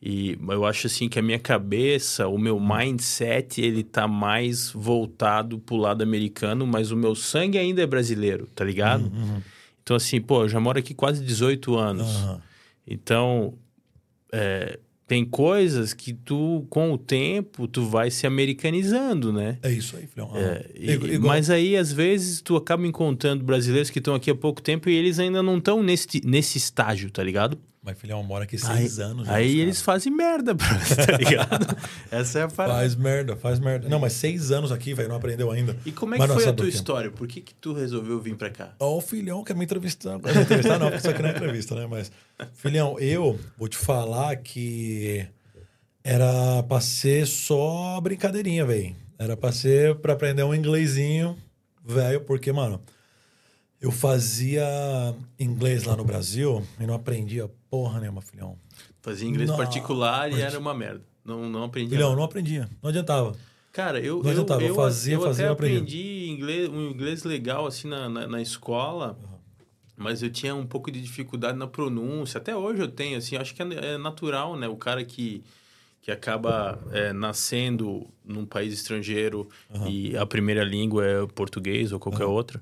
E 0.03 0.39
eu 0.49 0.65
acho 0.65 0.87
assim 0.87 1.09
que 1.09 1.19
a 1.19 1.23
minha 1.23 1.39
cabeça, 1.39 2.27
o 2.29 2.39
meu 2.39 2.59
mindset, 2.61 3.61
ele 3.61 3.83
tá 3.83 4.07
mais 4.09 4.71
voltado 4.71 5.59
pro 5.59 5.77
lado 5.77 6.01
americano, 6.03 6.67
mas 6.67 6.91
o 6.91 6.97
meu 6.97 7.15
sangue 7.15 7.59
ainda 7.59 7.83
é 7.83 7.87
brasileiro, 7.87 8.47
tá 8.55 8.65
ligado? 8.65 9.03
Uhum, 9.13 9.43
Então, 9.83 9.97
assim, 9.97 10.21
pô, 10.21 10.43
eu 10.45 10.49
já 10.49 10.61
moro 10.61 10.79
aqui 10.79 10.95
quase 10.95 11.25
18 11.25 11.77
anos. 11.77 12.07
Aham. 12.09 12.41
Então, 12.87 13.55
é, 14.33 14.79
tem 15.07 15.25
coisas 15.25 15.93
que 15.93 16.13
tu, 16.13 16.67
com 16.71 16.93
o 16.93 16.99
tempo, 16.99 17.67
tu 17.67 17.85
vai 17.87 18.11
se 18.11 18.27
americanizando, 18.27 19.33
né? 19.33 19.59
É 19.63 19.73
isso 19.73 19.97
aí, 19.97 20.07
filhão. 20.07 20.31
É, 20.37 20.71
e- 20.75 20.91
Igu- 20.93 21.07
igual- 21.09 21.29
mas 21.35 21.51
aí, 21.51 21.77
às 21.77 21.93
vezes, 21.93 22.41
tu 22.41 22.57
acaba 22.57 22.87
encontrando 22.87 23.43
brasileiros 23.45 23.91
que 23.91 23.99
estão 23.99 24.15
aqui 24.15 24.31
há 24.31 24.35
pouco 24.35 24.63
tempo 24.63 24.89
e 24.89 24.95
eles 24.95 25.19
ainda 25.19 25.43
não 25.43 25.59
estão 25.59 25.83
nesse, 25.83 26.21
nesse 26.25 26.59
estágio, 26.59 27.11
tá 27.11 27.23
ligado? 27.25 27.59
Mas, 27.91 27.99
filhão, 27.99 28.23
mora 28.23 28.45
aqui 28.45 28.55
Aí, 28.55 28.79
seis 28.79 29.01
anos. 29.01 29.27
já, 29.27 29.35
aí 29.35 29.59
eles 29.59 29.83
fazem 29.83 30.13
merda, 30.13 30.55
pra 30.55 30.69
tá 30.69 31.17
ligado? 31.17 31.77
Essa 32.11 32.39
é 32.39 32.43
a 32.43 32.49
parada. 32.49 32.79
Faz 32.79 32.95
merda, 32.95 33.37
faz 33.37 33.59
merda. 33.59 33.89
Não, 33.89 33.99
mas 33.99 34.13
seis 34.13 34.53
anos 34.53 34.71
aqui, 34.71 34.95
velho, 34.95 35.09
não 35.09 35.17
aprendeu 35.17 35.51
ainda. 35.51 35.77
E 35.85 35.91
como 35.91 36.15
é 36.15 36.19
Mas 36.19 36.29
que 36.29 36.35
não 36.35 36.41
foi 36.41 36.51
a 36.51 36.53
tua 36.53 36.69
história? 36.69 37.11
Por 37.11 37.27
que 37.27 37.41
que 37.41 37.53
tu 37.55 37.73
resolveu 37.73 38.21
vir 38.21 38.37
pra 38.37 38.49
cá? 38.49 38.75
Ó, 38.79 38.97
o 38.97 39.01
filhão 39.01 39.43
quer 39.43 39.57
me 39.57 39.65
entrevistar. 39.65 40.13
Não 40.13 40.21
quer 40.21 40.37
me 40.37 40.43
entrevistar, 40.43 40.79
não, 40.79 40.87
porque 40.87 40.99
isso 40.99 41.11
aqui 41.11 41.23
não 41.23 41.31
é 41.31 41.33
entrevista, 41.33 41.75
né? 41.75 41.87
Mas, 41.91 42.13
filhão, 42.55 42.97
eu 43.01 43.39
vou 43.59 43.69
te 43.69 43.77
falar 43.77 44.37
que 44.37 45.27
era 46.05 46.63
pra 46.63 46.81
ser 46.81 47.27
só 47.27 48.01
brincadeirinha, 48.01 48.65
velho. 48.65 48.95
Era 49.19 49.37
pra 49.37 49.51
ser 49.51 49.97
pra 49.97 50.13
aprender 50.13 50.45
um 50.45 50.55
inglesinho, 50.55 51.37
velho, 51.85 52.21
porque, 52.21 52.53
mano, 52.53 52.81
eu 53.81 53.91
fazia 53.91 54.65
inglês 55.39 55.85
lá 55.85 55.97
no 55.97 56.05
Brasil 56.05 56.63
e 56.79 56.87
não 56.87 56.95
aprendia 56.95 57.51
porra 57.71 58.01
nenhuma, 58.01 58.21
filhão. 58.21 58.59
Fazia 59.01 59.29
inglês 59.29 59.49
Não, 59.49 59.57
particular 59.57 60.29
e 60.29 60.33
mas- 60.33 60.41
era 60.43 60.59
uma 60.59 60.75
merda. 60.75 61.03
Não, 61.25 61.49
não 61.49 61.65
aprendi. 61.65 61.91
Filhão, 61.91 62.09
nada. 62.09 62.17
não 62.19 62.25
aprendia, 62.25 62.69
não 62.83 62.89
adiantava. 62.91 63.33
Cara, 63.73 64.01
eu, 64.01 64.21
Não 64.23 64.31
adiantava, 64.31 64.63
eu 64.63 64.69
eu, 64.69 64.75
fazia, 64.75 65.15
eu 65.15 65.21
fazia, 65.23 65.45
até 65.45 65.53
aprendi. 65.53 66.29
inglês, 66.29 66.69
um 66.69 66.91
inglês 66.91 67.23
legal 67.23 67.67
assim 67.67 67.87
na, 67.87 68.09
na, 68.09 68.27
na 68.27 68.43
escola, 68.43 69.17
mas 69.97 70.23
eu 70.25 70.31
tinha 70.31 70.55
um 70.57 70.67
pouco 70.67 70.91
de 70.91 71.01
dificuldade 71.01 71.57
na 71.57 71.69
pronúncia. 71.69 72.39
Até 72.39 72.57
hoje 72.57 72.81
eu 72.83 72.89
tenho, 72.89 73.17
assim, 73.19 73.37
acho 73.37 73.55
que 73.55 73.63
é, 73.63 73.67
é 73.93 73.99
natural, 73.99 74.57
né? 74.57 74.67
O 74.67 74.77
cara 74.77 75.05
que, 75.05 75.45
que 76.03 76.11
acaba 76.11 76.81
é, 76.91 77.13
nascendo 77.13 78.09
num 78.25 78.45
país 78.45 78.73
estrangeiro 78.75 79.49
e 79.87 80.17
a 80.17 80.27
primeira 80.27 80.65
língua 80.65 81.07
é 81.07 81.27
português 81.29 81.93
ou 81.93 82.01
qualquer 82.01 82.25
outra. 82.25 82.61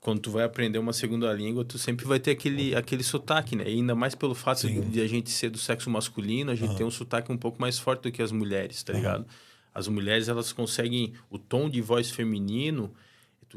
Quando 0.00 0.20
tu 0.20 0.30
vai 0.30 0.44
aprender 0.44 0.78
uma 0.78 0.94
segunda 0.94 1.30
língua, 1.32 1.62
tu 1.62 1.78
sempre 1.78 2.06
vai 2.06 2.18
ter 2.18 2.30
aquele, 2.30 2.74
aquele 2.74 3.02
sotaque, 3.02 3.54
né? 3.54 3.64
E 3.64 3.74
ainda 3.74 3.94
mais 3.94 4.14
pelo 4.14 4.34
fato 4.34 4.60
Sim. 4.60 4.80
de 4.80 5.00
a 5.00 5.06
gente 5.06 5.30
ser 5.30 5.50
do 5.50 5.58
sexo 5.58 5.90
masculino, 5.90 6.50
a 6.50 6.54
gente 6.54 6.74
tem 6.74 6.86
um 6.86 6.90
sotaque 6.90 7.30
um 7.30 7.36
pouco 7.36 7.60
mais 7.60 7.78
forte 7.78 8.04
do 8.04 8.12
que 8.12 8.22
as 8.22 8.32
mulheres, 8.32 8.82
tá 8.82 8.94
ligado? 8.94 9.26
As 9.74 9.86
mulheres, 9.88 10.28
elas 10.28 10.52
conseguem... 10.52 11.12
O 11.28 11.38
tom 11.38 11.68
de 11.68 11.82
voz 11.82 12.10
feminino, 12.10 12.90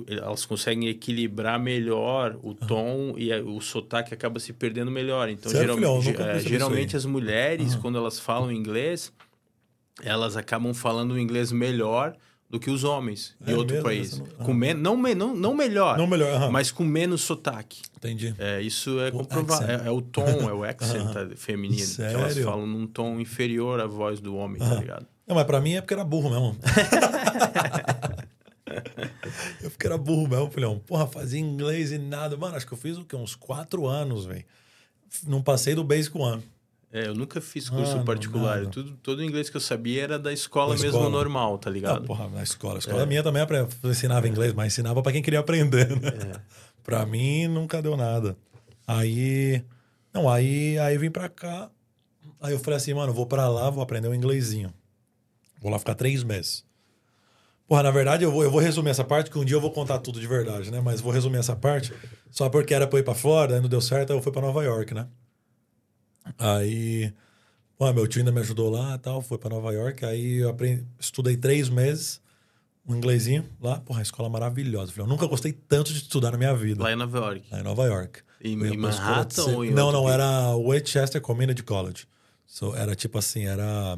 elas 0.07 0.45
conseguem 0.45 0.89
equilibrar 0.89 1.59
melhor 1.59 2.37
o 2.43 2.53
tom 2.53 3.15
e 3.17 3.31
o 3.33 3.61
sotaque 3.61 4.13
acaba 4.13 4.39
se 4.39 4.51
perdendo 4.51 4.91
melhor. 4.91 5.29
Então, 5.29 5.51
Sério, 5.51 5.75
filhão? 5.75 6.01
Geralmente, 6.01 6.19
nunca 6.19 6.31
é, 6.31 6.39
geralmente 6.39 6.97
as 6.97 7.05
mulheres, 7.05 7.75
quando 7.75 7.97
elas 7.97 8.19
falam 8.19 8.51
inglês, 8.51 9.13
elas 10.01 10.35
acabam 10.35 10.73
falando 10.73 11.11
o 11.11 11.19
inglês 11.19 11.51
melhor 11.51 12.15
do 12.53 12.59
que 12.59 12.69
os 12.69 12.83
homens 12.83 13.35
É 13.41 13.45
de 13.45 13.53
outro 13.55 13.73
mesmo? 13.83 13.83
país. 13.83 14.21
Com 14.45 14.53
men 14.53 14.75
não, 14.75 14.95
me- 14.95 15.15
não, 15.15 15.35
não 15.35 15.55
melhor, 15.55 15.97
Não 15.97 16.05
melhor, 16.05 16.51
mas 16.51 16.69
com 16.71 16.83
menos 16.83 17.21
sotaque. 17.21 17.81
Entendi. 17.97 18.35
É, 18.37 18.61
isso 18.61 18.99
é 18.99 19.09
comprovado. 19.09 19.63
É, 19.71 19.87
é 19.87 19.89
o 19.89 19.99
tom, 20.03 20.27
é 20.47 20.53
o 20.53 20.61
accent 20.63 21.35
feminino. 21.35 21.95
Que 21.95 22.01
elas 22.03 22.33
Sério? 22.33 22.43
falam 22.43 22.67
num 22.67 22.85
tom 22.85 23.19
inferior 23.19 23.79
à 23.81 23.87
voz 23.87 24.19
do 24.19 24.35
homem, 24.35 24.59
tá 24.59 24.75
ligado? 24.75 25.07
Não, 25.25 25.35
mas 25.35 25.45
pra 25.47 25.59
mim 25.59 25.73
é 25.73 25.81
porque 25.81 25.95
era 25.95 26.03
burro 26.03 26.29
mesmo. 26.29 26.55
eu 29.61 29.69
porque 29.71 29.87
era 29.87 29.97
burro 29.97 30.27
mesmo, 30.27 30.51
filhão. 30.51 30.77
Porra, 30.79 31.07
fazia 31.07 31.39
inglês 31.39 31.91
e 31.91 31.97
nada. 31.97 32.37
Mano, 32.37 32.55
acho 32.55 32.67
que 32.67 32.73
eu 32.73 32.77
fiz 32.77 32.97
o 32.99 33.03
quê? 33.05 33.15
Uns 33.15 33.33
quatro 33.35 33.87
anos, 33.87 34.25
velho. 34.25 34.45
Não 35.25 35.41
passei 35.41 35.73
do 35.75 35.83
basic 35.83 36.15
one. 36.17 36.43
É, 36.95 37.07
eu 37.07 37.15
nunca 37.15 37.41
fiz 37.41 37.69
curso 37.69 37.93
Mano, 37.93 38.05
particular. 38.05 38.67
Tudo, 38.67 38.91
todo 39.01 39.17
o 39.19 39.23
inglês 39.23 39.49
que 39.49 39.57
eu 39.57 39.61
sabia 39.61 40.03
era 40.03 40.19
da 40.19 40.31
escola 40.31 40.75
Da 40.75 40.81
mesmo 40.81 40.89
escola. 40.99 41.09
normal, 41.09 41.57
tá 41.57 41.69
Ah, 41.69 41.73
ligado? 41.73 42.05
porra, 42.05 42.27
na 42.29 42.43
escola. 42.43 42.75
A 42.75 42.79
escola 42.79 43.05
minha 43.07 43.23
também 43.23 43.41
apre- 43.41 43.65
ensinava 43.83 44.27
inglês, 44.27 44.53
mas 44.53 44.71
ensinava 44.73 45.01
pra 45.01 45.11
quem 45.11 45.21
queria 45.23 45.39
aprender, 45.39 45.89
né? 45.99 46.11
Pra 46.83 47.05
mim, 47.05 47.47
nunca 47.47 47.81
deu 47.81 47.95
nada. 47.97 48.37
Aí... 48.85 49.63
Não, 50.13 50.29
aí, 50.29 50.77
aí 50.77 50.97
vim 50.97 51.09
pra 51.09 51.29
cá. 51.29 51.69
Aí 52.41 52.51
eu 52.53 52.59
falei 52.59 52.75
assim, 52.77 52.93
mano, 52.93 53.11
vou 53.13 53.25
pra 53.25 53.47
lá, 53.49 53.69
vou 53.69 53.81
aprender 53.81 54.07
um 54.09 54.13
inglesinho. 54.13 54.71
Vou 55.61 55.71
lá 55.71 55.79
ficar 55.79 55.95
três 55.95 56.23
meses. 56.23 56.63
Porra, 57.67 57.81
na 57.83 57.89
verdade, 57.91 58.23
eu 58.25 58.31
vou, 58.31 58.43
eu 58.43 58.51
vou 58.51 58.59
resumir 58.59 58.89
essa 58.89 59.03
parte, 59.05 59.31
que 59.31 59.39
um 59.39 59.45
dia 59.45 59.55
eu 59.55 59.61
vou 59.61 59.71
contar 59.71 59.97
tudo 59.99 60.19
de 60.19 60.27
verdade, 60.27 60.69
né? 60.69 60.81
Mas 60.81 60.99
vou 61.01 61.11
resumir 61.11 61.37
essa 61.37 61.55
parte. 61.55 61.91
Só 62.29 62.49
porque 62.49 62.73
era 62.73 62.85
pra 62.85 62.99
eu 62.99 63.01
ir 63.01 63.05
pra 63.05 63.15
Flórida, 63.15 63.55
aí 63.55 63.61
não 63.61 63.69
deu 63.69 63.81
certo, 63.81 64.11
aí 64.11 64.17
eu 64.17 64.21
fui 64.21 64.31
pra 64.31 64.41
Nova 64.41 64.61
York, 64.63 64.93
né? 64.93 65.07
Aí... 66.37 67.13
Pô, 67.77 67.91
meu 67.91 68.07
tio 68.07 68.19
ainda 68.19 68.31
me 68.31 68.39
ajudou 68.39 68.69
lá 68.69 68.95
e 68.95 68.99
tal, 68.99 69.21
foi 69.21 69.37
pra 69.37 69.49
Nova 69.49 69.71
York. 69.73 70.05
Aí 70.05 70.37
eu 70.37 70.49
aprendi, 70.49 70.85
estudei 70.99 71.35
três 71.35 71.67
meses, 71.69 72.21
um 72.87 72.95
inglesinho 72.95 73.45
lá. 73.61 73.79
Porra, 73.81 74.01
escola 74.01 74.29
maravilhosa. 74.29 74.93
Eu 74.95 75.07
nunca 75.07 75.25
gostei 75.25 75.51
tanto 75.51 75.91
de 75.91 75.97
estudar 75.99 76.31
na 76.31 76.37
minha 76.37 76.55
vida. 76.55 76.81
Lá 76.83 76.91
em 76.93 76.95
Nova 76.95 77.17
York. 77.17 77.43
Lá 77.51 77.59
em 77.59 77.63
Nova 77.63 77.83
York. 77.85 78.19
Em- 78.41 78.53
em 78.53 78.71
de 78.71 78.77
Manhattan 78.77 79.43
ser- 79.43 79.55
ou 79.55 79.65
em 79.65 79.71
Não, 79.71 79.91
não, 79.91 80.03
país? 80.03 80.13
era 80.13 80.55
Westchester 80.55 81.19
Community 81.21 81.63
College. 81.63 82.05
So, 82.45 82.75
era 82.75 82.95
tipo 82.95 83.17
assim, 83.17 83.45
era... 83.45 83.97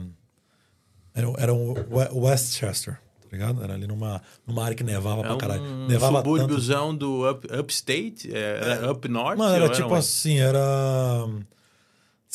Era, 1.14 1.34
era 1.38 1.54
um 1.54 1.74
We- 1.74 2.10
Westchester, 2.14 2.94
tá 3.22 3.28
ligado? 3.32 3.62
Era 3.64 3.74
ali 3.74 3.86
numa, 3.88 4.22
numa 4.48 4.64
área 4.64 4.76
que 4.76 4.84
nevava 4.84 5.22
É 5.22 5.24
pra 5.28 5.38
caralho. 5.38 5.62
um 5.62 5.88
nevava 5.88 6.24
tanto. 6.24 6.30
subúrbiozão 6.40 6.96
do 6.96 7.30
up, 7.30 7.48
upstate? 7.54 8.34
É, 8.34 8.60
era 8.62 8.92
up 8.92 9.08
north? 9.08 9.38
Mano, 9.38 9.56
era 9.56 9.70
tipo 9.70 9.88
onde? 9.90 9.98
assim, 10.00 10.40
era. 10.40 11.28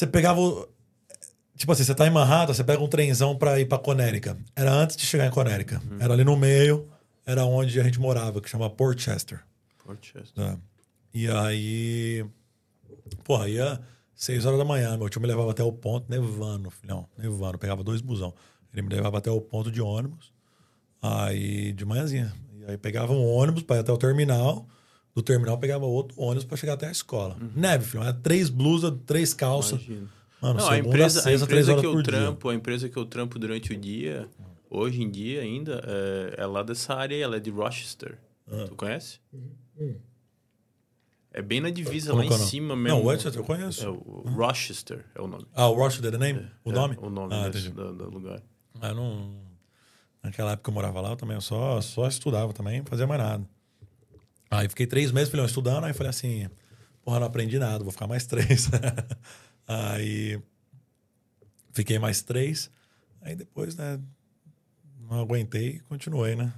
Você 0.01 0.07
pegava. 0.07 0.41
o- 0.41 0.67
Tipo 1.57 1.73
assim, 1.73 1.85
você 1.85 1.95
tá 1.95 2.07
em 2.07 2.11
Manhattan, 2.11 2.55
você 2.55 2.65
pega 2.65 2.83
um 2.83 2.89
trenzão 2.89 3.37
pra 3.37 3.61
ir 3.61 3.67
pra 3.69 3.77
Conérica. 3.79 4.35
Era 4.57 4.73
antes 4.73 4.97
de 4.97 5.05
chegar 5.05 5.27
em 5.27 5.31
Conérica. 5.31 5.79
Uhum. 5.91 5.99
Era 6.01 6.15
ali 6.15 6.25
no 6.25 6.35
meio. 6.37 6.89
era 7.27 7.45
onde 7.45 7.79
a 7.79 7.85
gente 7.85 8.01
morava, 8.01 8.41
que 8.41 8.49
chama 8.49 8.69
Port 8.71 8.99
Chester. 8.99 9.45
Port 9.85 10.03
Chester. 10.05 10.33
né? 10.43 10.59
E 11.13 11.29
aí. 11.31 12.25
Porra, 13.23 13.47
ia 13.49 13.79
6 14.15 14.47
horas 14.47 14.59
da 14.59 14.65
manhã. 14.65 14.97
Meu 14.97 15.09
tio 15.11 15.21
me 15.21 15.27
levava 15.27 15.51
até 15.51 15.63
o 15.63 15.71
ponto, 15.71 16.07
nevando, 16.11 16.71
filhão. 16.71 17.07
Nevando. 17.19 17.59
Pegava 17.59 17.85
dois 17.85 18.01
busão. 18.01 18.33
Ele 18.73 18.81
me 18.83 18.89
levava 18.89 19.19
até 19.19 19.31
o 19.31 19.39
ponto 19.41 19.71
de 19.71 19.83
ônibus. 19.83 20.33
Aí, 21.03 21.73
de 21.75 21.85
manhãzinha. 21.85 22.33
E 22.59 22.65
aí 22.71 22.79
pegava 22.79 23.13
um 23.13 23.23
ônibus 23.25 23.63
para 23.63 23.77
ir 23.77 23.81
até 23.81 23.93
o 23.93 23.99
terminal. 23.99 24.67
Do 25.21 25.25
terminal 25.25 25.59
pegava 25.59 25.85
outro 25.85 26.21
ônibus 26.21 26.45
para 26.45 26.57
chegar 26.57 26.73
até 26.75 26.89
a 26.89 26.91
escola. 26.91 27.37
Neve, 27.55 27.85
filhão. 27.85 28.03
Era 28.05 28.13
três 28.15 28.49
blusas, 28.49 28.93
três 29.05 29.35
calças. 29.35 29.81
Mano, 30.41 30.59
Não, 30.61 30.71
a 30.71 30.79
empresa, 30.79 31.29
a 31.29 31.33
empresa 31.35 31.73
horas 31.73 31.81
que 31.83 31.87
eu 31.87 31.93
por 31.93 32.03
dia. 32.03 32.13
trampo, 32.13 32.49
a 32.49 32.55
empresa 32.55 32.89
que 32.89 32.97
eu 32.97 33.05
trampo 33.05 33.39
durante 33.39 33.73
o 33.75 33.77
dia, 33.77 34.27
hoje 34.71 35.03
em 35.03 35.11
dia 35.11 35.43
ainda, 35.43 35.83
é, 35.87 36.43
é 36.43 36.47
lá 36.47 36.63
dessa 36.63 36.95
área, 36.95 37.15
ela 37.23 37.37
é 37.37 37.41
de 37.41 37.51
Rochester. 37.51 38.17
Ah. 38.51 38.65
Tu 38.67 38.75
conhece? 38.75 39.21
É 41.33 41.43
bem 41.43 41.61
na 41.61 41.71
divisa, 41.71 42.11
Como 42.11 42.19
lá 42.21 42.25
é 42.25 42.27
em 42.27 42.31
nome? 42.31 42.45
cima 42.51 42.75
mesmo. 42.75 42.99
Não, 42.99 43.07
Westchester 43.07 43.41
eu 43.43 43.47
conheço. 43.47 43.85
É 43.85 43.89
o 43.89 44.23
Rochester 44.35 45.05
é 45.15 45.21
o 45.21 45.27
nome. 45.29 45.47
Ah, 45.55 45.69
o 45.69 45.75
Rochester, 45.75 46.11
the 46.11 46.19
name? 46.19 46.47
o 46.65 46.71
É, 46.71 46.73
nome? 46.75 46.97
O 47.01 47.09
nome 47.11 47.35
Ah, 47.35 47.49
desse- 47.49 47.69
do, 47.71 47.93
do 47.95 48.11
lugar. 48.11 48.43
Eu 48.83 48.95
não... 48.95 49.37
Naquela 50.23 50.53
época 50.53 50.65
que 50.65 50.71
eu 50.71 50.75
morava 50.75 51.01
lá, 51.01 51.11
eu 51.11 51.17
também 51.17 51.37
eu 51.37 51.41
só, 51.41 51.81
só 51.81 52.07
estudava 52.09 52.53
também, 52.53 52.79
não 52.81 52.87
fazia 52.87 53.07
mais 53.07 53.21
nada. 53.21 53.45
Aí 54.51 54.69
fiquei 54.69 54.87
três 54.87 55.13
meses, 55.13 55.31
filhão, 55.31 55.47
estudando, 55.47 55.85
aí 55.85 55.93
falei 55.93 56.11
assim, 56.11 56.49
porra, 57.05 57.21
não 57.21 57.27
aprendi 57.29 57.59
nada, 57.59 57.85
vou 57.85 57.93
ficar 57.93 58.07
mais 58.07 58.27
três. 58.27 58.69
aí 59.67 60.41
fiquei 61.73 61.99
mais 61.99 62.23
três, 62.23 62.71
aí 63.23 63.37
depois, 63.37 63.77
né, 63.77 64.01
não 65.09 65.21
aguentei 65.21 65.69
e 65.77 65.81
continuei, 65.81 66.35
né? 66.35 66.53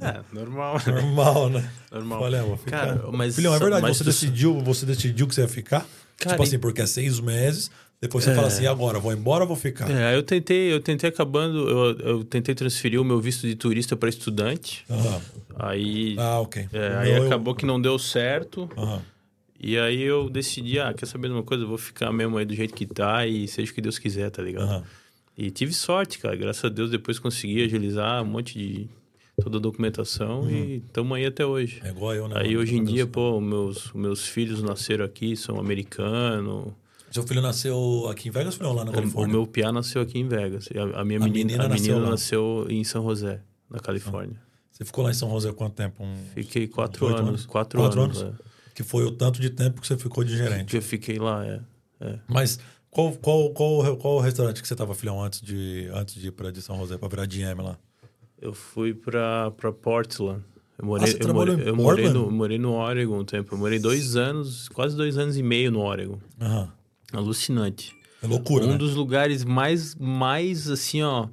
É, 0.00 0.22
normal. 0.32 0.76
Normal, 0.86 1.50
né? 1.50 1.70
Normal. 1.90 2.24
Ah, 2.24 2.42
vou 2.42 2.56
ficar. 2.56 2.96
Cara, 2.96 3.12
mas- 3.12 3.34
Filhão, 3.34 3.54
é 3.54 3.58
verdade, 3.58 3.86
você 3.86 4.04
tu- 4.04 4.06
decidiu, 4.06 4.60
você 4.60 4.86
decidiu 4.86 5.26
que 5.26 5.34
você 5.34 5.40
ia 5.42 5.48
ficar? 5.48 5.84
Cara, 6.16 6.34
tipo 6.36 6.42
assim, 6.42 6.58
porque 6.58 6.80
é 6.82 6.86
seis 6.86 7.18
meses, 7.18 7.70
depois 8.00 8.24
você 8.24 8.34
fala 8.34 8.46
assim, 8.48 8.66
agora, 8.66 8.98
vou 8.98 9.12
embora 9.12 9.42
ou 9.44 9.48
vou 9.48 9.56
ficar? 9.56 9.90
É, 9.90 10.16
eu 10.16 10.22
tentei, 10.22 10.72
eu 10.72 10.80
tentei 10.80 11.08
acabando, 11.10 11.68
eu, 11.68 11.98
eu 12.00 12.24
tentei 12.24 12.54
transferir 12.54 13.00
o 13.00 13.04
meu 13.04 13.20
visto 13.20 13.46
de 13.46 13.54
turista 13.54 13.94
para 13.96 14.08
estudante. 14.08 14.84
Aham. 14.88 15.20
Aí, 15.56 16.16
Ah, 16.18 16.40
ok. 16.40 16.68
é, 16.72 16.96
aí 16.96 17.10
eu- 17.16 17.26
acabou 17.26 17.54
que 17.54 17.66
não 17.66 17.80
deu 17.80 17.98
certo. 17.98 18.70
Aham. 18.76 19.02
E 19.62 19.76
aí 19.78 20.00
eu 20.00 20.30
decidi, 20.30 20.78
ah, 20.80 20.94
quer 20.94 21.04
saber 21.04 21.28
de 21.28 21.34
uma 21.34 21.42
coisa? 21.42 21.64
Eu 21.64 21.68
vou 21.68 21.76
ficar 21.76 22.10
mesmo 22.10 22.38
aí 22.38 22.46
do 22.46 22.54
jeito 22.54 22.72
que 22.72 22.86
tá 22.86 23.26
e 23.26 23.46
seja 23.46 23.70
o 23.70 23.74
que 23.74 23.82
Deus 23.82 23.98
quiser, 23.98 24.30
tá 24.30 24.42
ligado? 24.42 24.64
Aham. 24.64 24.84
E 25.36 25.50
tive 25.50 25.72
sorte, 25.74 26.18
cara. 26.18 26.34
Graças 26.34 26.64
a 26.64 26.68
Deus 26.70 26.90
depois 26.90 27.18
consegui 27.18 27.62
agilizar 27.64 28.22
um 28.22 28.26
monte 28.26 28.58
de 28.58 28.88
toda 29.42 29.58
a 29.58 29.60
documentação 29.60 30.50
e 30.50 30.76
estamos 30.86 31.16
aí 31.16 31.26
até 31.26 31.44
hoje. 31.44 31.80
É 31.84 31.88
igual 31.90 32.14
eu, 32.14 32.28
né? 32.28 32.36
Aí 32.38 32.56
hoje 32.56 32.76
em 32.76 32.84
dia, 32.84 33.06
pô, 33.06 33.38
meus, 33.40 33.90
meus 33.92 34.26
filhos 34.26 34.62
nasceram 34.62 35.04
aqui, 35.04 35.36
são 35.36 35.58
americanos. 35.60 36.72
Seu 37.10 37.22
filho 37.24 37.40
nasceu 37.42 38.06
aqui 38.10 38.28
em 38.28 38.30
Vegas 38.30 38.60
ou 38.60 38.72
lá 38.72 38.84
na 38.84 38.90
O, 38.90 38.94
o 38.94 38.96
Califórnia? 38.96 39.32
meu 39.36 39.46
piá 39.46 39.72
nasceu 39.72 40.00
aqui 40.02 40.18
em 40.18 40.28
Vegas. 40.28 40.68
A, 40.74 41.00
a 41.00 41.04
minha 41.04 41.18
A 41.18 41.24
menina, 41.24 41.30
menina 41.30 41.64
a 41.64 41.68
nasceu 41.68 41.94
menina 41.94 42.10
nasceu 42.10 42.66
em 42.68 42.84
São 42.84 43.02
José, 43.02 43.40
na 43.68 43.78
Califórnia. 43.80 44.40
Você 44.70 44.84
ficou 44.84 45.04
lá 45.04 45.10
em 45.10 45.14
São 45.14 45.28
José 45.30 45.52
quanto 45.52 45.74
tempo? 45.74 46.02
Um... 46.02 46.14
Fiquei 46.34 46.66
quatro 46.68 47.06
anos, 47.06 47.20
anos? 47.20 47.46
Quatro, 47.46 47.80
Quatro 47.80 48.00
anos. 48.02 48.22
anos? 48.22 48.40
é. 48.46 48.50
Que 48.74 48.82
foi 48.82 49.04
o 49.04 49.10
tanto 49.10 49.40
de 49.40 49.50
tempo 49.50 49.80
que 49.80 49.86
você 49.86 49.96
ficou 49.96 50.24
de 50.24 50.36
gerente. 50.36 50.66
Que 50.70 50.76
eu 50.78 50.82
fiquei 50.82 51.18
lá, 51.18 51.44
é. 51.44 51.60
é. 52.00 52.18
Mas 52.28 52.58
qual, 52.90 53.12
qual, 53.12 53.50
qual, 53.50 53.96
qual 53.96 54.14
o 54.16 54.20
restaurante 54.20 54.62
que 54.62 54.66
você 54.68 54.74
tava, 54.74 54.94
filhão, 54.94 55.22
antes 55.22 55.40
de, 55.42 55.90
antes 55.92 56.14
de 56.14 56.28
ir 56.28 56.52
de 56.52 56.62
São 56.62 56.78
José, 56.78 56.96
pra 56.96 57.08
virar 57.08 57.26
GM 57.26 57.60
lá? 57.62 57.76
Eu 58.40 58.54
fui 58.54 58.94
pra 58.94 59.50
Portland. 59.82 60.42
Eu 60.78 60.86
morei, 60.86 61.04
Ah, 61.04 61.10
você 61.12 61.22
eu, 61.28 61.34
morei, 61.34 61.54
eu 61.68 61.76
morei, 61.76 62.08
no, 62.08 62.30
morei 62.30 62.58
no 62.58 62.72
Oregon 62.72 63.18
um 63.18 63.24
tempo. 63.24 63.54
Eu 63.54 63.58
morei 63.58 63.78
dois 63.78 64.16
anos, 64.16 64.68
quase 64.70 64.96
dois 64.96 65.18
anos 65.18 65.36
e 65.36 65.42
meio 65.42 65.70
no 65.70 65.80
Oregon. 65.80 66.18
Aham. 66.40 66.72
Alucinante. 67.12 67.94
É 68.22 68.26
loucura, 68.26 68.64
um 68.64 68.72
né? 68.72 68.78
dos 68.78 68.94
lugares 68.94 69.44
mais, 69.44 69.94
mais 69.94 70.68
assim, 70.68 71.02
ó. 71.02 71.28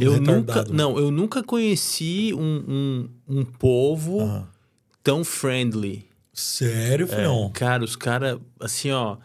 Eu 0.00 0.20
nunca, 0.20 0.62
né? 0.62 0.70
não, 0.72 0.98
eu 0.98 1.10
nunca 1.10 1.42
conheci 1.42 2.32
um, 2.34 2.64
um, 2.66 3.08
um 3.28 3.44
povo 3.44 4.46
tão 5.04 5.22
friendly. 5.22 6.08
Sério, 6.32 7.06
filhão? 7.06 7.50
Cara, 7.52 7.84
os 7.84 7.94
caras, 7.94 8.38
assim, 8.58 8.90
ó. 8.90 9.18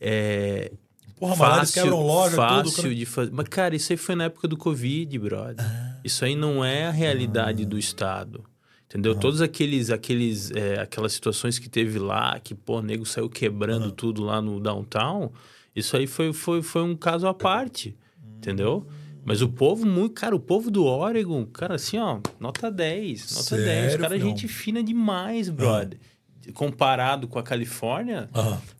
É, 0.00 0.72
Porra, 1.20 1.36
fácil, 1.36 1.82
quebram 1.82 2.00
loja, 2.00 2.34
fácil 2.34 2.64
tudo. 2.64 2.82
cara. 2.82 2.94
de 2.94 3.06
fazer. 3.06 3.30
Mas, 3.30 3.48
cara, 3.48 3.76
isso 3.76 3.92
aí 3.92 3.96
foi 3.98 4.14
na 4.14 4.24
época 4.24 4.48
do 4.48 4.56
Covid, 4.56 5.18
brother. 5.18 5.56
Ah. 5.58 6.00
Isso 6.02 6.24
aí 6.24 6.34
não 6.34 6.64
é 6.64 6.86
a 6.86 6.90
realidade 6.90 7.66
do 7.66 7.78
Estado. 7.78 8.42
Entendeu? 8.90 9.14
Todos 9.14 9.40
aqueles, 9.40 9.88
aqueles, 9.88 10.50
é, 10.50 10.80
aquelas 10.80 11.12
situações 11.12 11.60
que 11.60 11.68
teve 11.70 11.96
lá, 11.96 12.40
que, 12.40 12.56
pô, 12.56 12.78
o 12.78 12.82
nego 12.82 13.06
saiu 13.06 13.30
quebrando 13.30 13.92
tudo 13.92 14.20
lá 14.24 14.42
no 14.42 14.58
downtown, 14.58 15.30
isso 15.76 15.96
aí 15.96 16.08
foi, 16.08 16.32
foi, 16.32 16.60
foi 16.60 16.82
um 16.82 16.96
caso 16.96 17.28
à 17.28 17.32
parte. 17.32 17.96
Entendeu? 18.36 18.84
Mas 19.24 19.42
o 19.42 19.48
povo, 19.48 19.86
muito, 19.86 20.14
cara, 20.14 20.34
o 20.34 20.40
povo 20.40 20.72
do 20.72 20.84
Oregon, 20.84 21.46
cara, 21.46 21.76
assim, 21.76 21.98
ó, 21.98 22.18
nota 22.40 22.68
10, 22.68 23.30
nota 23.36 23.56
10. 23.56 23.66
Sério, 23.92 23.98
Cara, 24.00 24.14
filhão? 24.14 24.28
gente 24.28 24.48
fina 24.48 24.82
demais, 24.82 25.48
brother. 25.48 25.98
Comparado 26.54 27.28
com 27.28 27.38
a 27.38 27.42
Califórnia. 27.44 28.28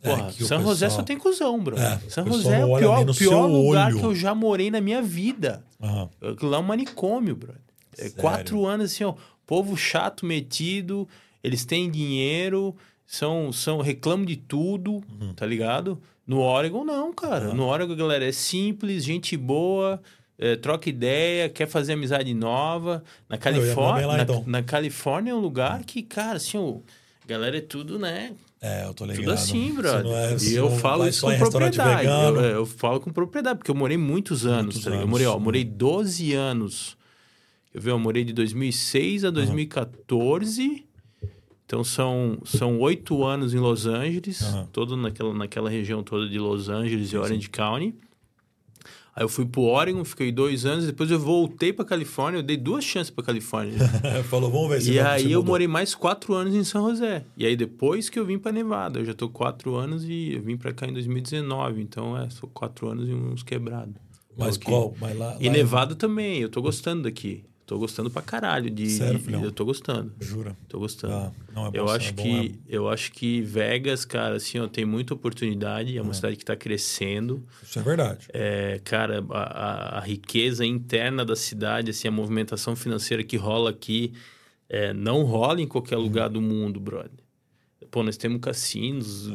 É 0.03 0.09
Porra, 0.09 0.27
o 0.29 0.33
São 0.45 0.63
José 0.63 0.87
pessoal- 0.87 0.91
só 0.91 1.03
tem 1.03 1.17
cuzão, 1.19 1.63
bro. 1.63 1.79
É, 1.79 2.01
São 2.09 2.27
José 2.27 2.61
é 2.61 2.65
o 2.65 2.77
pior, 2.79 3.15
pior 3.15 3.47
lugar 3.47 3.89
olho. 3.91 3.99
que 4.01 4.05
eu 4.07 4.15
já 4.15 4.35
morei 4.35 4.71
na 4.71 4.81
minha 4.81 5.03
vida. 5.03 5.63
Lá 5.81 6.57
é 6.57 6.59
um 6.59 6.63
manicômio, 6.63 7.37
bro. 7.37 7.53
É 7.99 8.09
quatro 8.11 8.67
anos 8.67 8.87
assim, 8.93 9.05
ó. 9.05 9.15
Povo 9.51 9.77
chato, 9.77 10.25
metido, 10.25 11.09
eles 11.43 11.65
têm 11.65 11.91
dinheiro, 11.91 12.73
são, 13.05 13.51
são 13.53 13.81
reclamam 13.81 14.25
de 14.25 14.37
tudo, 14.37 15.03
Uhum. 15.21 15.35
tá 15.35 15.45
ligado? 15.45 16.01
No 16.25 16.39
Oregon, 16.39 16.85
não, 16.85 17.13
cara. 17.13 17.53
No 17.53 17.65
Oregon, 17.67 17.97
galera 17.97 18.25
é 18.25 18.31
simples, 18.31 19.03
gente 19.03 19.37
boa, 19.37 20.01
é, 20.39 20.55
troca 20.55 20.89
ideia, 20.89 21.49
quer 21.49 21.67
fazer 21.67 21.95
amizade 21.95 22.33
nova. 22.33 23.03
Na 23.29 23.37
Califórnia, 23.37 24.07
lá, 24.07 24.17
na, 24.19 24.23
então. 24.23 24.45
na 24.47 24.63
Califórnia 24.63 25.33
é 25.33 25.35
um 25.35 25.41
lugar 25.41 25.83
que, 25.83 26.01
cara, 26.01 26.37
assim, 26.37 26.57
a 26.57 27.27
galera 27.27 27.59
é 27.59 27.61
tudo, 27.61 27.99
né? 27.99 28.31
É, 28.63 28.85
eu 28.87 28.95
tô 28.95 29.05
ligado. 29.05 29.21
Tudo 29.25 29.33
assim, 29.33 29.73
brother. 29.75 30.13
é- 30.13 30.37
e 30.45 30.55
eu 30.55 30.71
falo 30.71 31.09
isso 31.09 31.27
com 31.27 31.37
propriedade. 31.37 32.07
Eu, 32.07 32.13
vegano. 32.35 32.41
eu 32.47 32.67
falo 32.67 33.01
com 33.01 33.11
propriedade, 33.11 33.59
porque 33.59 33.71
eu 33.73 33.75
morei 33.75 33.97
muitos 33.97 34.47
anos, 34.47 34.77
Muitos 34.77 34.85
tá 34.85 34.91
ligado? 34.91 35.01
Eu 35.01 35.03
anos, 35.09 35.11
morei, 35.11 35.27
ó, 35.27 35.35
uhum. 35.35 35.41
morei 35.41 35.65
12 35.65 36.33
anos. 36.35 37.00
Eu 37.73 37.81
vi, 37.81 37.91
eu 37.91 37.99
morei 37.99 38.25
de 38.25 38.33
2006 38.33 39.25
a 39.25 39.31
2014. 39.31 40.85
Então 41.67 41.85
são 41.85 42.39
são 42.45 42.81
oito 42.81 43.23
anos 43.25 43.55
em 43.55 43.59
Los 43.59 43.87
Angeles, 43.87 44.43
Aham. 44.43 44.69
todo 44.73 44.97
naquela, 44.97 45.33
naquela 45.33 45.71
região 45.71 46.03
toda 46.03 46.29
de 46.29 46.39
Los 46.39 46.69
Angeles 46.69 47.13
e 47.13 47.17
Orange 47.17 47.49
County. 47.49 47.95
Aí 49.15 49.25
eu 49.25 49.29
fui 49.29 49.45
pro 49.45 49.63
Oregon, 49.63 50.05
fiquei 50.05 50.33
dois 50.33 50.65
anos, 50.65 50.87
depois 50.87 51.11
eu 51.11 51.19
voltei 51.19 51.73
pra 51.73 51.85
Califórnia, 51.85 52.39
eu 52.39 52.43
dei 52.43 52.57
duas 52.57 52.85
chances 52.85 53.11
pra 53.11 53.23
Califórnia. 53.25 53.75
Falou, 54.31 54.51
vamos 54.51 54.69
ver 54.71 54.81
se 54.83 54.93
E 54.93 54.99
vai- 55.01 55.23
aí 55.23 55.31
eu 55.33 55.43
morei 55.45 55.67
mais 55.69 55.95
quatro 55.95 56.33
anos 56.35 56.55
em 56.55 56.65
São 56.65 56.89
José. 56.91 57.25
E 57.37 57.45
aí 57.47 57.57
depois 57.57 58.09
que 58.09 58.19
eu 58.19 58.25
vim 58.25 58.39
pra 58.39 58.51
Nevada, 58.51 58.99
eu 59.01 59.05
já 59.05 59.15
tô 59.15 59.29
quatro 59.29 59.77
anos 59.77 60.05
e 60.05 60.33
eu 60.35 60.43
vim 60.43 60.57
pra 60.57 60.73
cá 60.73 60.87
em 60.89 60.93
2019. 60.93 61.83
Então, 61.83 62.17
é, 62.17 62.29
sou 62.31 62.49
quatro 62.49 62.89
anos 62.89 63.09
e 63.09 63.13
uns 63.13 63.43
quebrados. 63.45 63.95
Mas 64.37 64.57
qual? 64.57 64.95
Mas 65.01 65.17
lá, 65.19 65.37
E 65.41 65.47
lá- 65.49 65.53
Nevada 65.53 65.95
também, 65.95 66.39
eu 66.39 66.49
tô 66.49 66.63
gostando 66.63 67.03
daqui. 67.03 67.45
Tô 67.71 67.79
gostando 67.79 68.11
pra 68.11 68.21
caralho 68.21 68.69
de... 68.69 68.91
Sério, 68.91 69.21
de- 69.21 69.33
eu 69.33 69.53
tô 69.53 69.65
gostando, 69.65 70.13
Jura? 70.19 70.57
tô 70.69 70.81
gostando. 70.81 71.15
Ah, 71.15 71.33
não, 71.55 71.67
é 71.69 71.71
bom, 71.71 71.77
eu 71.79 71.89
acho 71.89 72.09
é 72.09 72.13
bom, 72.13 72.23
que 72.23 72.61
eu 72.67 72.89
acho 72.89 73.13
que 73.13 73.41
Vegas, 73.43 74.05
cara, 74.05 74.35
assim, 74.35 74.59
ó, 74.59 74.67
tem 74.67 74.85
muita 74.85 75.15
oportunidade, 75.15 75.97
é 75.97 76.03
uma 76.03 76.13
cidade 76.13 76.35
que 76.35 76.45
tá 76.45 76.57
crescendo. 76.57 77.47
é- 77.61 77.65
Isso 77.65 77.79
é 77.79 77.83
verdade. 77.83 78.27
É, 78.33 78.81
cara, 78.83 79.25
a, 79.31 79.39
a- 79.43 79.99
a 79.99 80.01
riqueza 80.01 80.67
interna 80.67 81.25
da 81.25 81.37
cidade, 81.37 81.91
assim, 81.93 82.09
a 82.09 82.11
movimentação 82.11 82.75
financeira 82.75 83.23
que 83.23 83.37
rola 83.37 83.71
aqui, 83.71 84.15
é, 84.69 84.93
não 84.93 85.23
rola 85.23 85.61
em 85.63 85.67
qualquer 85.69 85.97
Uhum. 85.97 86.03
lugar 86.03 86.29
do 86.29 86.41
mundo, 86.41 86.81
brother. 86.81 87.13
Pô, 87.91 88.03
nós 88.05 88.17
temos 88.17 88.41
cassinos 88.41 89.29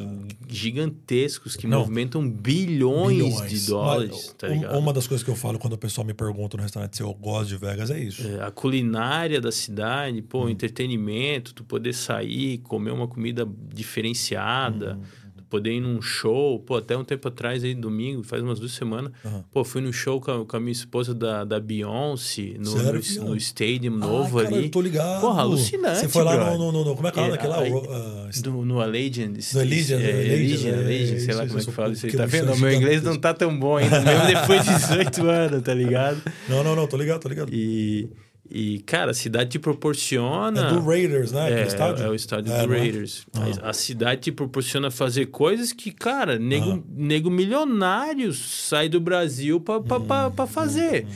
gigantescos 0.48 1.56
que 1.56 1.66
Não. 1.66 1.80
movimentam 1.80 2.28
bilhões, 2.28 3.46
de 3.50 3.66
dólares, 3.66 4.10
Mas, 4.10 4.34
tá 4.38 4.46
um- 4.48 4.52
ligado? 4.52 4.78
Uma 4.78 4.92
das 4.92 5.06
coisas 5.06 5.22
que 5.22 5.30
eu 5.30 5.36
falo 5.36 5.58
quando 5.58 5.74
o 5.74 5.78
pessoal 5.78 6.06
me 6.06 6.14
pergunta 6.14 6.56
no 6.56 6.62
restaurante 6.62 6.96
se 6.96 7.02
eu 7.02 7.12
gosto 7.12 7.48
de 7.48 7.56
Vegas 7.58 7.90
é 7.90 8.00
isso. 8.00 8.26
É, 8.26 8.42
a 8.42 8.50
culinária 8.50 9.40
da 9.40 9.52
cidade, 9.52 10.22
pô, 10.22 10.44
o 10.44 10.48
entretenimento, 10.50 11.52
tu 11.54 11.64
poder 11.64 11.92
sair, 11.92 12.58
comer 12.58 12.92
uma 12.92 13.06
comida 13.06 13.46
diferenciada, 13.74 14.98
tu 15.02 15.25
poder 15.48 15.72
ir 15.72 15.80
num 15.80 16.02
show, 16.02 16.58
pô, 16.60 16.76
até 16.76 16.96
um 16.96 17.04
tempo 17.04 17.28
atrás 17.28 17.62
aí, 17.62 17.74
domingo, 17.74 18.22
faz 18.22 18.42
umas 18.42 18.58
duas 18.58 18.72
semanas, 18.72 19.12
Aham. 19.24 19.44
pô, 19.52 19.64
fui 19.64 19.80
no 19.80 19.92
show 19.92 20.20
com 20.20 20.30
a, 20.42 20.44
com 20.44 20.56
a 20.56 20.60
minha 20.60 20.72
esposa 20.72 21.14
da, 21.14 21.44
da 21.44 21.60
Beyoncé, 21.60 22.54
no, 22.58 22.66
Sério, 22.66 23.00
no, 23.22 23.28
no 23.30 23.36
stadium 23.36 23.94
Ah, 23.94 23.98
novo 23.98 24.36
cara, 24.42 24.54
ali. 24.54 24.64
eu 24.64 24.70
tô 24.70 24.80
ligado. 24.80 25.20
Porra, 25.20 25.42
alucinante, 25.42 26.00
Você 26.00 26.08
foi 26.08 26.24
lá 26.24 26.56
no, 26.56 26.72
no, 26.72 26.84
no- 26.84 26.94
Como 26.96 27.06
é 27.08 27.12
que 27.12 27.20
é 27.20 27.22
É, 27.28 27.54
aí- 27.54 27.72
O, 27.72 27.78
ah, 27.90 28.30
Do, 28.42 28.50
no 28.64 28.80
Allegiant. 28.80 29.36
No 29.54 29.60
Allegiant, 29.60 30.00
é, 30.02 30.10
Allegiant, 30.10 30.74
é, 30.74 30.78
Allegiant, 30.78 31.20
sei 31.20 31.34
lá 31.34 31.46
como 31.46 31.58
é 31.60 31.64
que 31.64 31.70
fala 31.72 31.92
isso 31.92 32.06
aí. 32.06 32.12
Tá 32.12 32.26
vendo? 32.26 32.52
O 32.52 32.58
meu 32.58 32.72
inglês 32.72 33.02
não 33.02 33.16
tá 33.16 33.32
tão 33.32 33.56
bom 33.58 33.76
ainda, 33.76 34.00
mesmo 34.00 34.26
depois 34.26 34.64
de 34.64 34.74
18 34.74 35.26
anos, 35.28 35.62
tá 35.62 35.72
ligado? 35.74 36.20
Não, 36.48 36.64
não, 36.64 36.74
não, 36.74 36.86
tô 36.86 36.96
ligado, 36.96 37.20
tô 37.20 37.28
ligado. 37.28 37.52
E, 37.52 38.08
E, 38.48 38.78
cara, 38.80 39.10
a 39.10 39.14
cidade 39.14 39.50
te 39.50 39.58
proporciona. 39.58 40.68
É 40.68 40.72
do 40.72 40.80
Raiders, 40.80 41.32
né? 41.32 41.62
É, 41.62 41.66
estádio? 41.66 42.04
é 42.04 42.08
o 42.08 42.14
estádio 42.14 42.52
É, 42.52 42.60
do 42.62 42.68
não 42.68 42.74
é? 42.74 42.78
Raiders. 42.78 43.26
Ah. 43.34 43.70
A, 43.70 43.72
cidade 43.72 44.20
te 44.22 44.32
proporciona 44.32 44.90
fazer 44.90 45.26
coisas 45.26 45.72
que, 45.72 45.90
cara, 45.90 46.38
nego, 46.38 46.70
Ah. 46.72 46.82
nego 46.88 47.28
milionário 47.30 48.32
sai 48.32 48.88
do 48.88 49.00
Brasil 49.00 49.60
pra, 49.60 49.80
pra, 49.80 49.98
pra, 49.98 50.28
Hum, 50.28 50.30
pra 50.32 50.46
fazer. 50.46 51.06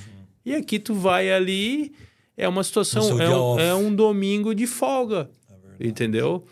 E 0.45 0.55
aqui 0.55 0.79
tu 0.81 0.95
vai 0.95 1.31
ali, 1.31 1.93
é 2.37 2.49
uma 2.49 2.65
situação, 2.65 3.21
é 3.21 3.29
um, 3.31 3.59
é 3.61 3.75
um 3.75 3.95
domingo 3.95 4.55
de 4.55 4.67
folga. 4.67 5.31
É. 5.79 5.87
Entendeu? 5.87 6.45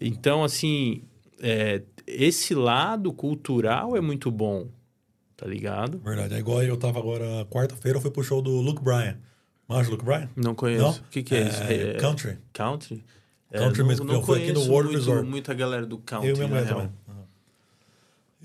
Então, 0.00 0.42
assim, 0.42 1.02
é, 1.42 1.82
esse 2.06 2.54
lado 2.54 3.12
cultural 3.12 3.94
é 3.96 4.00
muito 4.00 4.30
bom, 4.30 4.68
tá 5.36 5.46
ligado? 5.46 5.98
Verdade. 5.98 6.34
É 6.34 6.38
igual 6.38 6.62
eu 6.62 6.76
tava 6.78 6.98
agora, 6.98 7.44
quarta-feira, 7.50 7.98
eu 7.98 8.02
fui 8.02 8.10
pro 8.10 8.22
show 8.22 8.40
do 8.40 8.52
Luke 8.60 8.82
Bryan. 8.82 9.18
Manja 9.68 9.88
o 9.88 9.92
Luke 9.92 10.04
Bryan? 10.04 10.28
Não 10.36 10.54
conheço. 10.54 11.00
O 11.00 11.10
que, 11.10 11.22
que 11.22 11.34
é, 11.34 11.48
isso? 11.48 11.62
É- 11.62 11.94
Country. 11.94 12.38
Country? 12.52 13.04
É, 13.50 13.58
Country 13.58 13.80
não, 13.80 13.86
mesmo, 13.88 14.04
não 14.04 14.14
eu 14.14 14.22
fui 14.22 14.38
aqui 14.38 14.48
no 14.48 14.54
conheço 14.54 14.70
World 14.72 14.90
muito, 14.92 15.04
Resort. 15.06 15.28
muita 15.28 15.54
galera 15.54 15.86
do 15.86 15.98
country, 15.98 16.28
eu 16.30 16.36
minha 16.36 16.48
na 16.48 16.60
real. 16.60 16.74
também. 16.80 16.92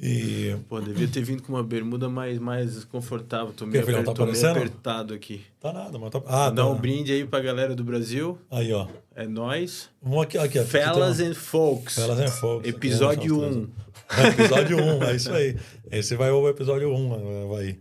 E. 0.02 0.56
Pô, 0.70 0.80
devia 0.80 1.10
ter 1.10 1.22
vindo 1.22 1.44
com 1.44 1.52
uma 1.52 1.64
bermuda 1.64 2.08
mais, 2.08 2.40
mais 2.40 2.86
confortável. 2.86 3.52
Tô 3.54 3.66
meio, 3.66 3.84
filhão, 3.84 4.00
aper- 4.00 4.14
tá 4.14 4.26
tô 4.26 4.32
meio 4.32 4.50
apertado 4.50 5.14
aqui. 5.14 5.42
Tá 5.60 5.74
nada, 5.74 6.00
mas 6.00 6.10
tá. 6.10 6.22
Ah, 6.26 6.50
Dá 6.50 6.64
tá. 6.64 6.70
um 6.70 6.76
brinde 6.76 7.12
aí 7.12 7.26
pra 7.26 7.42
galera 7.42 7.76
do 7.76 7.84
Brasil. 7.84 8.38
Aí, 8.50 8.72
ó. 8.72 8.88
É 9.14 9.28
nóis. 9.28 9.90
Vamos 10.02 10.24
aqui, 10.24 10.38
aqui. 10.38 10.58
aqui 10.58 10.70
Fellas 10.70 11.20
and 11.20 11.34
Folks. 11.34 11.98
um- 11.98 12.02
Fellas 12.02 12.20
and 12.20 12.28
Folks. 12.32 12.70
Episódio 12.70 13.44
Aqui, 13.44 13.58
1. 13.58 13.70
É, 14.18 14.28
episódio 14.30 14.78
1, 14.78 15.04
é 15.04 15.16
isso 15.18 15.34
aí. 15.34 15.58
Esse 15.92 16.16
vai 16.16 16.32
o 16.32 16.48
episódio 16.48 16.94
1, 16.96 17.50
vai. 17.50 17.78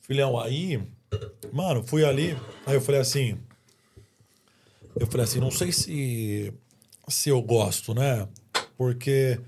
Filhão, 0.00 0.40
aí, 0.40 0.80
mano, 1.52 1.82
fui 1.84 2.04
ali, 2.04 2.36
aí 2.66 2.74
eu 2.74 2.80
falei 2.80 3.00
assim, 3.00 3.38
eu 4.98 5.06
falei 5.06 5.24
assim, 5.24 5.40
não 5.40 5.50
sei 5.50 5.72
se 5.72 6.52
se 7.08 7.28
eu 7.28 7.40
gosto, 7.40 7.94
né? 7.94 8.28
Porque 8.76 9.38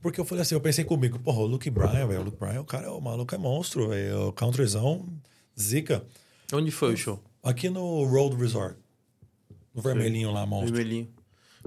porque 0.00 0.20
eu 0.20 0.24
falei 0.24 0.42
assim, 0.42 0.54
eu 0.54 0.60
pensei 0.60 0.84
comigo, 0.84 1.18
porra, 1.18 1.40
o 1.40 1.46
Luke 1.46 1.68
Bryan, 1.70 2.06
velho, 2.06 2.20
o 2.20 2.24
Luke 2.24 2.38
Bryan, 2.38 2.60
o 2.62 2.64
cara, 2.64 2.90
o 2.92 3.00
maluco 3.00 3.34
é 3.34 3.38
monstro, 3.38 3.88
velho, 3.88 4.28
o 4.28 4.32
countryzão, 4.32 5.06
zica. 5.58 6.02
Onde 6.52 6.70
foi 6.70 6.94
o 6.94 6.96
show? 6.96 7.22
Aqui 7.42 7.68
no 7.70 8.04
Road 8.04 8.36
Resort, 8.36 8.76
no 9.74 9.82
vermelhinho 9.82 10.32
lá, 10.32 10.44
monstro. 10.46 10.74
Vermelhinho. 10.74 11.08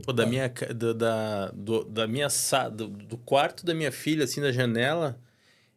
Pô, 0.04 0.12
da 0.12 0.26
minha, 0.26 0.50
ca- 0.50 0.74
do, 0.74 0.92
da, 0.94 1.52
do, 1.52 1.84
da 1.84 2.08
minha 2.08 2.28
sa- 2.30 2.68
do, 2.68 2.88
do 2.88 3.16
quarto 3.16 3.64
da 3.64 3.76
minha 3.76 3.92
filha, 3.92 4.24
assim, 4.24 4.42
da 4.42 4.52
janela, 4.52 5.20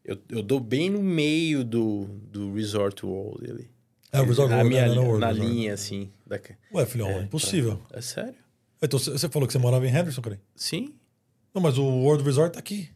eu, 0.06 0.18
eu 0.30 0.42
dou 0.42 0.60
bem 0.60 0.88
no 0.88 1.02
meio 1.02 1.64
do, 1.64 2.04
do 2.30 2.54
Resort 2.54 3.04
World 3.04 3.50
ali. 3.50 3.70
É, 4.12 4.20
o 4.20 4.24
Resort 4.24 4.48
na 4.48 4.56
World, 4.58 4.70
minha, 4.70 4.88
né, 4.88 4.94
não 4.94 5.02
é 5.02 5.06
World 5.06 5.20
Na 5.20 5.28
Resort. 5.28 5.48
linha, 5.52 5.74
assim. 5.74 6.10
Da... 6.26 6.38
Ué, 6.72 6.86
filhão, 6.86 7.08
é 7.08 7.22
impossível. 7.22 7.82
É 7.92 8.00
sério? 8.00 8.34
Então, 8.80 8.98
você 8.98 9.28
falou 9.28 9.46
que 9.46 9.52
você 9.52 9.58
morava 9.58 9.86
em 9.86 9.90
Henderson, 9.90 10.22
cara? 10.22 10.40
Sim. 10.54 10.94
Não, 11.52 11.60
mas 11.60 11.76
o 11.76 11.84
World 11.84 12.22
Resort 12.22 12.52
tá 12.52 12.60
aqui. 12.60 12.88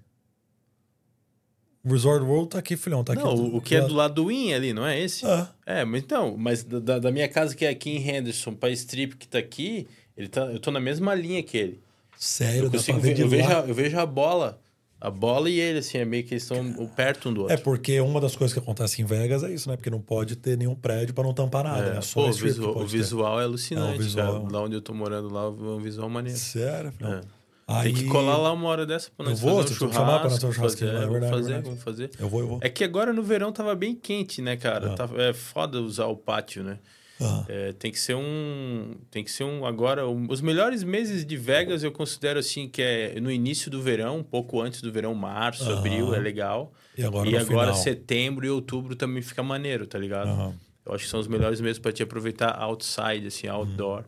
O 1.82 1.90
Resort 1.92 2.24
World 2.24 2.50
tá 2.50 2.58
aqui, 2.58 2.76
filhão. 2.76 3.02
Tá 3.02 3.14
aqui. 3.14 3.22
não, 3.22 3.34
o, 3.34 3.56
o 3.56 3.60
que 3.60 3.74
é 3.74 3.80
do 3.80 3.94
lado 3.94 4.14
do 4.14 4.26
Win 4.26 4.52
ali, 4.52 4.72
não 4.72 4.86
é 4.86 5.00
esse? 5.00 5.26
É. 5.26 5.48
É, 5.66 5.84
mas 5.84 6.02
então, 6.02 6.36
mas 6.36 6.62
da- 6.62 6.98
da, 6.98 7.10
minha 7.10 7.28
casa 7.28 7.56
que 7.56 7.64
é 7.64 7.70
aqui 7.70 7.90
em 7.90 8.08
Henderson 8.08 8.54
pra 8.54 8.70
Strip 8.70 9.16
que 9.16 9.26
tá 9.26 9.38
aqui, 9.38 9.88
ele 10.16 10.28
tá, 10.28 10.42
eu 10.46 10.60
tô 10.60 10.70
na 10.70 10.78
mesma 10.80 11.14
linha 11.14 11.42
que 11.42 11.56
ele. 11.56 11.80
Sério, 12.18 12.64
Eu, 12.64 12.70
dá 12.70 12.76
consigo 12.76 13.00
pra 13.00 13.08
ver 13.08 13.18
eu, 13.18 13.28
vejo 13.28 13.48
a, 13.48 13.60
eu 13.66 13.74
vejo 13.74 13.98
a 13.98 14.04
bola. 14.04 14.60
A 15.00 15.10
bola 15.10 15.48
e 15.48 15.58
ele, 15.58 15.78
assim, 15.78 15.96
é 15.96 16.04
meio 16.04 16.22
que 16.24 16.34
eles 16.34 16.42
estão 16.42 16.62
perto 16.94 17.30
um 17.30 17.32
do 17.32 17.40
outro. 17.42 17.54
É 17.54 17.56
porque 17.56 17.98
uma 18.00 18.20
das 18.20 18.36
coisas 18.36 18.52
que 18.52 18.58
acontece 18.60 19.00
em 19.00 19.04
Vegas 19.06 19.42
é 19.42 19.50
isso, 19.50 19.68
né? 19.70 19.76
Porque 19.76 19.88
não 19.88 20.00
pode 20.00 20.36
ter 20.36 20.58
nenhum 20.58 20.74
prédio 20.74 21.14
pra 21.14 21.24
não 21.24 21.32
tampar 21.32 21.64
nada, 21.64 21.86
É, 21.86 21.94
né? 21.94 22.00
Só 22.02 22.20
pô, 22.22 22.28
o, 22.28 22.32
visual, 22.32 22.76
o 22.76 22.86
visual 22.86 23.40
é 23.40 23.44
alucinante, 23.44 23.94
É, 23.94 23.98
visual 23.98 24.26
cara. 24.26 24.38
é 24.38 24.46
um- 24.46 24.52
Lá 24.52 24.60
onde 24.62 24.74
eu 24.74 24.82
tô 24.82 24.92
morando, 24.92 25.32
lá 25.32 25.44
é 25.44 25.46
um 25.48 25.78
visual 25.78 26.08
maneiro. 26.10 26.38
Sério, 26.38 26.92
filhão. 26.92 27.14
É. 27.14 27.20
Aí... 27.66 27.92
Tem 27.94 28.02
que 28.02 28.08
colar 28.10 28.36
lá 28.36 28.52
uma 28.52 28.68
hora 28.68 28.84
dessa 28.84 29.10
pra 29.16 29.24
Eu 29.24 29.30
nós 29.30 29.40
vou, 29.40 29.62
fazer 29.62 29.72
um 29.72 29.76
churrasco. 29.76 29.98
chamar 30.00 30.18
pra 30.20 30.28
nós 30.30 30.32
fazer 30.42 30.46
um 30.46 30.52
fazer, 30.52 30.86
é 30.86 30.92
vamos 30.92 31.10
verdade, 31.12 31.32
fazer, 31.32 31.44
verdade. 31.44 31.64
vamos 31.68 31.82
fazer. 31.82 32.10
Eu 32.18 32.28
vou, 32.28 32.40
eu 32.40 32.46
vou. 32.48 32.58
É 32.60 32.68
que 32.68 32.84
agora 32.84 33.12
no 33.12 33.22
verão 33.22 33.52
tava 33.52 33.74
bem 33.74 33.94
quente, 33.94 34.42
né, 34.42 34.56
cara? 34.56 34.92
Ah. 34.92 34.94
Tava- 34.96 35.22
é 35.22 35.32
foda 35.32 35.80
usar 35.80 36.06
o 36.06 36.16
pátio, 36.16 36.62
né? 36.64 36.78
Ah, 37.20 37.44
É, 37.48 37.72
tem 37.72 37.90
que 37.92 37.98
ser 37.98 38.14
um. 38.14 38.94
Tem 39.10 39.22
que 39.22 39.30
ser 39.30 39.44
um. 39.44 39.66
Agora, 39.66 40.08
um- 40.08 40.26
os 40.30 40.40
melhores 40.40 40.82
meses 40.82 41.24
de 41.24 41.36
Vegas 41.36 41.82
eu 41.82 41.92
considero 41.92 42.38
assim 42.38 42.68
que 42.68 42.80
é 42.82 43.20
no 43.20 43.30
início 43.30 43.70
do 43.70 43.82
verão, 43.82 44.18
um 44.18 44.22
pouco 44.22 44.60
antes 44.60 44.80
do 44.80 44.90
verão, 44.90 45.14
março, 45.14 45.64
Aham. 45.64 45.78
abril, 45.78 46.14
é 46.14 46.18
legal. 46.18 46.72
E 46.96 47.02
agora 47.04 47.28
e 47.28 47.36
agora 47.36 47.68
final. 47.72 47.74
setembro 47.74 48.46
e 48.46 48.50
outubro 48.50 48.94
também 48.96 49.22
fica 49.22 49.42
maneiro, 49.42 49.86
tá 49.86 49.98
ligado? 49.98 50.28
Aham. 50.28 50.54
Eu 50.86 50.94
acho 50.94 51.04
que 51.04 51.10
são 51.10 51.20
os 51.20 51.28
melhores 51.28 51.60
meses 51.60 51.78
pra 51.78 51.92
te 51.92 52.02
aproveitar 52.02 52.50
outside, 52.58 53.26
assim, 53.26 53.46
outdoor. 53.46 54.04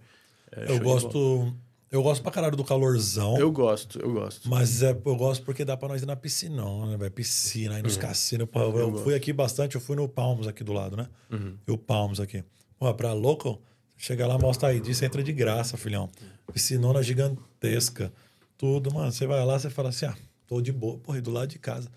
É, 0.51 0.71
Eu 0.71 0.81
gosto... 0.81 1.55
Eu 1.91 2.03
gosto 2.03 2.23
pra 2.23 2.33
caralho 2.33 2.57
do 2.57 2.65
calorzão. 2.65 3.39
Eu 3.39 3.53
gosto, 3.53 3.99
eu 4.01 4.11
gosto. 4.15 4.49
Mas 4.49 4.83
é, 4.83 4.93
eu 4.93 5.15
gosto 5.15 5.45
porque 5.45 5.63
dá 5.63 5.77
pra 5.77 5.89
nós 5.89 6.01
ir 6.01 6.07
na 6.07 6.17
piscina, 6.17 6.65
né, 6.87 6.97
velho? 6.97 7.11
Piscina, 7.11 7.75
aí 7.77 7.83
nos 7.83 7.99
cassinos. 7.99 8.49
Pô, 8.51 8.61
eu, 8.61 8.71
Uhum. 8.71 8.79
Eu 8.97 9.05
fui 9.05 9.15
aqui 9.15 9.31
bastante, 9.31 9.75
eu 9.75 9.81
fui 9.81 9.95
no 9.95 10.09
Palms 10.09 10.47
aqui 10.49 10.65
do 10.65 10.73
lado, 10.73 10.97
né? 10.97 11.07
Uhum. 11.31 11.55
E 11.69 11.71
o 11.71 11.77
Palms 11.77 12.19
aqui. 12.19 12.43
Pô, 12.83 12.93
pra 12.95 13.13
local, 13.13 13.63
chega 13.97 14.27
lá, 14.27 14.37
mostra 14.37 14.71
aí, 14.71 14.81
disso 14.81 15.05
entra 15.05 15.23
de 15.23 15.33
graça, 15.33 15.77
filhão. 15.77 16.11
Piscinona 16.53 17.01
gigantesca. 17.01 18.13
Tudo, 18.59 18.93
mano. 18.93 19.13
Você 19.13 19.25
vai 19.25 19.45
lá, 19.47 19.57
você 19.57 19.71
fala 19.71 19.91
assim, 19.91 20.05
ah, 20.07 20.17
tô 20.49 20.61
de 20.61 20.73
boa, 20.73 20.99
porra, 20.99 21.19
e 21.19 21.21
do 21.21 21.31
lado 21.31 21.47
de 21.49 21.61
casa. 21.61 21.89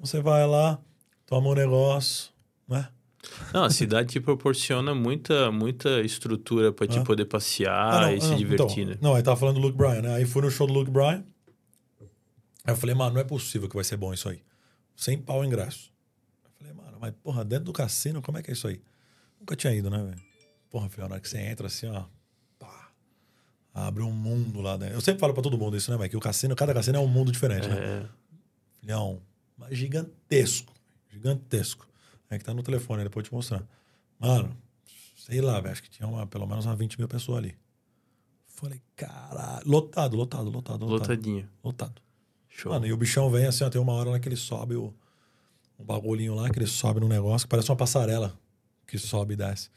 Você 0.00 0.20
vai 0.20 0.44
lá, 0.44 0.80
toma 1.26 1.48
um 1.48 1.54
negócio, 1.54 2.32
né? 2.66 2.88
Não, 3.54 3.62
a 3.62 3.70
cidade 3.70 4.08
te 4.08 4.18
proporciona 4.20 4.92
muita, 4.96 5.52
muita 5.52 6.00
estrutura 6.00 6.72
pra 6.72 6.88
te 6.88 6.98
Ah. 6.98 7.04
poder 7.04 7.26
passear 7.26 8.12
e 8.12 8.20
se 8.20 8.34
divertir, 8.34 8.84
né? 8.84 8.94
então, 8.98 9.10
Não, 9.10 9.16
aí 9.16 9.22
tava 9.22 9.36
falando 9.36 9.60
do 9.60 9.60
Luke 9.60 9.78
Bryan, 9.78 10.02
né? 10.02 10.14
Aí 10.16 10.24
fui 10.26 10.42
no 10.42 10.50
show 10.50 10.66
do 10.66 10.72
Luke 10.72 10.90
Bryan. 10.90 11.22
Aí 12.64 12.72
eu 12.72 12.76
falei, 12.76 12.96
mano, 12.96 13.14
não 13.14 13.20
é 13.20 13.24
possível 13.24 13.68
que 13.68 13.76
vai 13.76 13.84
ser 13.84 13.96
bom 13.96 14.12
isso 14.12 14.28
aí. 14.28 14.42
Sem 14.96 15.16
pau 15.18 15.44
ingresso. 15.44 15.92
Eu 16.44 16.50
falei, 16.58 16.72
mano, 16.72 16.98
mas 17.00 17.14
porra, 17.22 17.44
dentro 17.44 17.66
do 17.66 17.72
cassino, 17.72 18.20
como 18.20 18.38
é 18.38 18.42
que 18.42 18.50
é 18.50 18.54
isso 18.54 18.66
aí? 18.66 18.80
Nunca 19.38 19.54
tinha 19.54 19.72
ido, 19.72 19.88
né, 19.88 19.98
velho? 20.02 20.31
Porra, 20.72 20.88
filho, 20.88 21.06
na 21.06 21.16
hora 21.16 21.20
que 21.20 21.28
você 21.28 21.38
entra 21.38 21.66
assim, 21.66 21.86
ó. 21.86 22.04
Pá, 22.58 22.90
abre 23.74 24.02
um 24.02 24.10
mundo 24.10 24.62
lá 24.62 24.74
dentro. 24.78 24.94
Eu 24.94 25.02
sempre 25.02 25.20
falo 25.20 25.34
pra 25.34 25.42
todo 25.42 25.58
mundo 25.58 25.76
isso, 25.76 25.90
né, 25.90 25.98
velho? 25.98 26.08
Que 26.08 26.16
o 26.16 26.20
cassino, 26.20 26.56
cada 26.56 26.72
cassino 26.72 26.96
é 26.96 27.00
um 27.00 27.06
mundo 27.06 27.30
diferente, 27.30 27.68
né? 27.68 27.76
É, 27.76 28.08
Filhão, 28.80 29.20
mas 29.58 29.76
gigantesco. 29.76 30.72
Gigantesco. 31.10 31.86
É 32.30 32.38
que 32.38 32.44
tá 32.44 32.54
no 32.54 32.62
telefone, 32.62 33.04
depois 33.04 33.22
eu 33.22 33.28
te 33.28 33.34
mostrar. 33.34 33.62
Mano, 34.18 34.56
sei 35.14 35.42
lá, 35.42 35.60
velho. 35.60 35.72
Acho 35.72 35.82
que 35.82 35.90
tinha 35.90 36.08
uma, 36.08 36.26
pelo 36.26 36.46
menos 36.46 36.64
umas 36.64 36.78
20 36.78 36.98
mil 36.98 37.06
pessoas 37.06 37.36
ali. 37.36 37.54
Falei, 38.46 38.80
caralho. 38.96 39.68
Lotado, 39.68 40.16
lotado, 40.16 40.50
lotado, 40.50 40.86
lotado. 40.86 41.00
lotadinho. 41.00 41.46
Lotado. 41.62 42.00
Show. 42.48 42.72
Mano, 42.72 42.86
e 42.86 42.92
o 42.94 42.96
bichão 42.96 43.30
vem 43.30 43.44
assim, 43.44 43.62
ó, 43.62 43.68
tem 43.68 43.80
uma 43.80 43.92
hora 43.92 44.08
lá 44.08 44.18
que 44.18 44.26
ele 44.26 44.36
sobe 44.36 44.74
o, 44.74 44.94
um 45.78 45.84
bagulhinho 45.84 46.34
lá, 46.34 46.48
que 46.48 46.58
ele 46.58 46.66
sobe 46.66 46.98
no 46.98 47.08
negócio, 47.08 47.46
que 47.46 47.50
parece 47.50 47.70
uma 47.70 47.76
passarela 47.76 48.34
que 48.86 48.96
sobe 48.96 49.34
e 49.34 49.36
desce. 49.36 49.68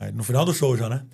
Aí, 0.00 0.10
no 0.10 0.24
final 0.24 0.44
do 0.44 0.52
show 0.52 0.76
já, 0.76 0.88
né? 0.88 1.04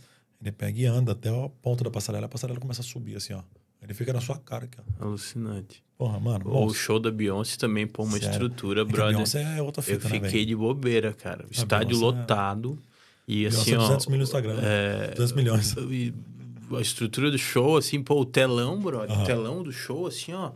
Ele 0.40 0.52
pega 0.52 0.78
e 0.80 0.86
anda 0.86 1.12
até 1.12 1.28
a 1.28 1.48
ponta 1.60 1.82
da 1.84 1.90
passarela, 1.90 2.26
a 2.26 2.28
passarela 2.28 2.58
começa 2.60 2.80
a 2.80 2.84
subir 2.84 3.16
assim, 3.16 3.32
ó. 3.34 3.42
Ele 3.82 3.92
fica 3.92 4.12
na 4.12 4.20
sua 4.20 4.38
cara 4.38 4.64
aqui, 4.64 4.78
ó. 5.00 5.04
Alucinante. 5.04 5.82
Porra, 5.98 6.18
mano. 6.20 6.44
Ou 6.48 6.66
o 6.66 6.74
show 6.74 6.98
da 6.98 7.10
Beyoncé 7.10 7.56
também, 7.56 7.86
pô, 7.86 8.04
uma 8.04 8.12
Sério. 8.18 8.30
estrutura, 8.30 8.80
É 8.80 8.82
a 8.82 8.84
brother. 8.84 9.14
Beyoncé 9.14 9.42
é 9.58 9.62
outra 9.62 9.80
Eu 9.80 9.84
fita, 9.84 10.08
né, 10.08 10.20
fiquei 10.20 10.44
de 10.46 10.54
bobeira, 10.54 11.12
cara. 11.12 11.44
Estádio 11.50 11.98
Beyoncé 11.98 12.16
é- 12.16 12.20
lotado. 12.20 12.78
E 13.28 13.48
Beyoncé 13.48 13.60
assim, 13.60 13.74
ó. 13.74 13.78
200 13.80 14.06
mil 14.06 14.16
no 14.18 14.22
Instagram. 14.24 14.54
né? 14.54 14.62
é, 14.64 15.14
200 15.14 15.32
milhões. 15.32 15.74
e 15.90 16.14
a 16.76 16.80
estrutura 16.80 17.30
do 17.30 17.38
show, 17.38 17.76
assim, 17.76 18.02
pô, 18.02 18.20
o 18.20 18.24
telão, 18.24 18.80
brother. 18.80 19.10
Aham. 19.12 19.22
O 19.22 19.26
telão 19.26 19.62
do 19.62 19.72
show, 19.72 20.06
assim, 20.06 20.32
ó. 20.32 20.52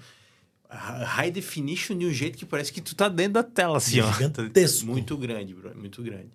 High 0.68 1.30
definition 1.32 1.98
de 1.98 2.06
um 2.06 2.12
jeito 2.12 2.38
que 2.38 2.46
parece 2.46 2.72
que 2.72 2.80
tu 2.80 2.94
tá 2.94 3.08
dentro 3.08 3.34
da 3.34 3.42
tela, 3.42 3.78
assim, 3.78 4.00
ó. 4.00 4.12
Gigantesco. 4.12 4.86
Muito 4.86 5.16
grande, 5.16 5.52
bro. 5.54 5.76
Muito 5.76 6.02
grande. 6.02 6.30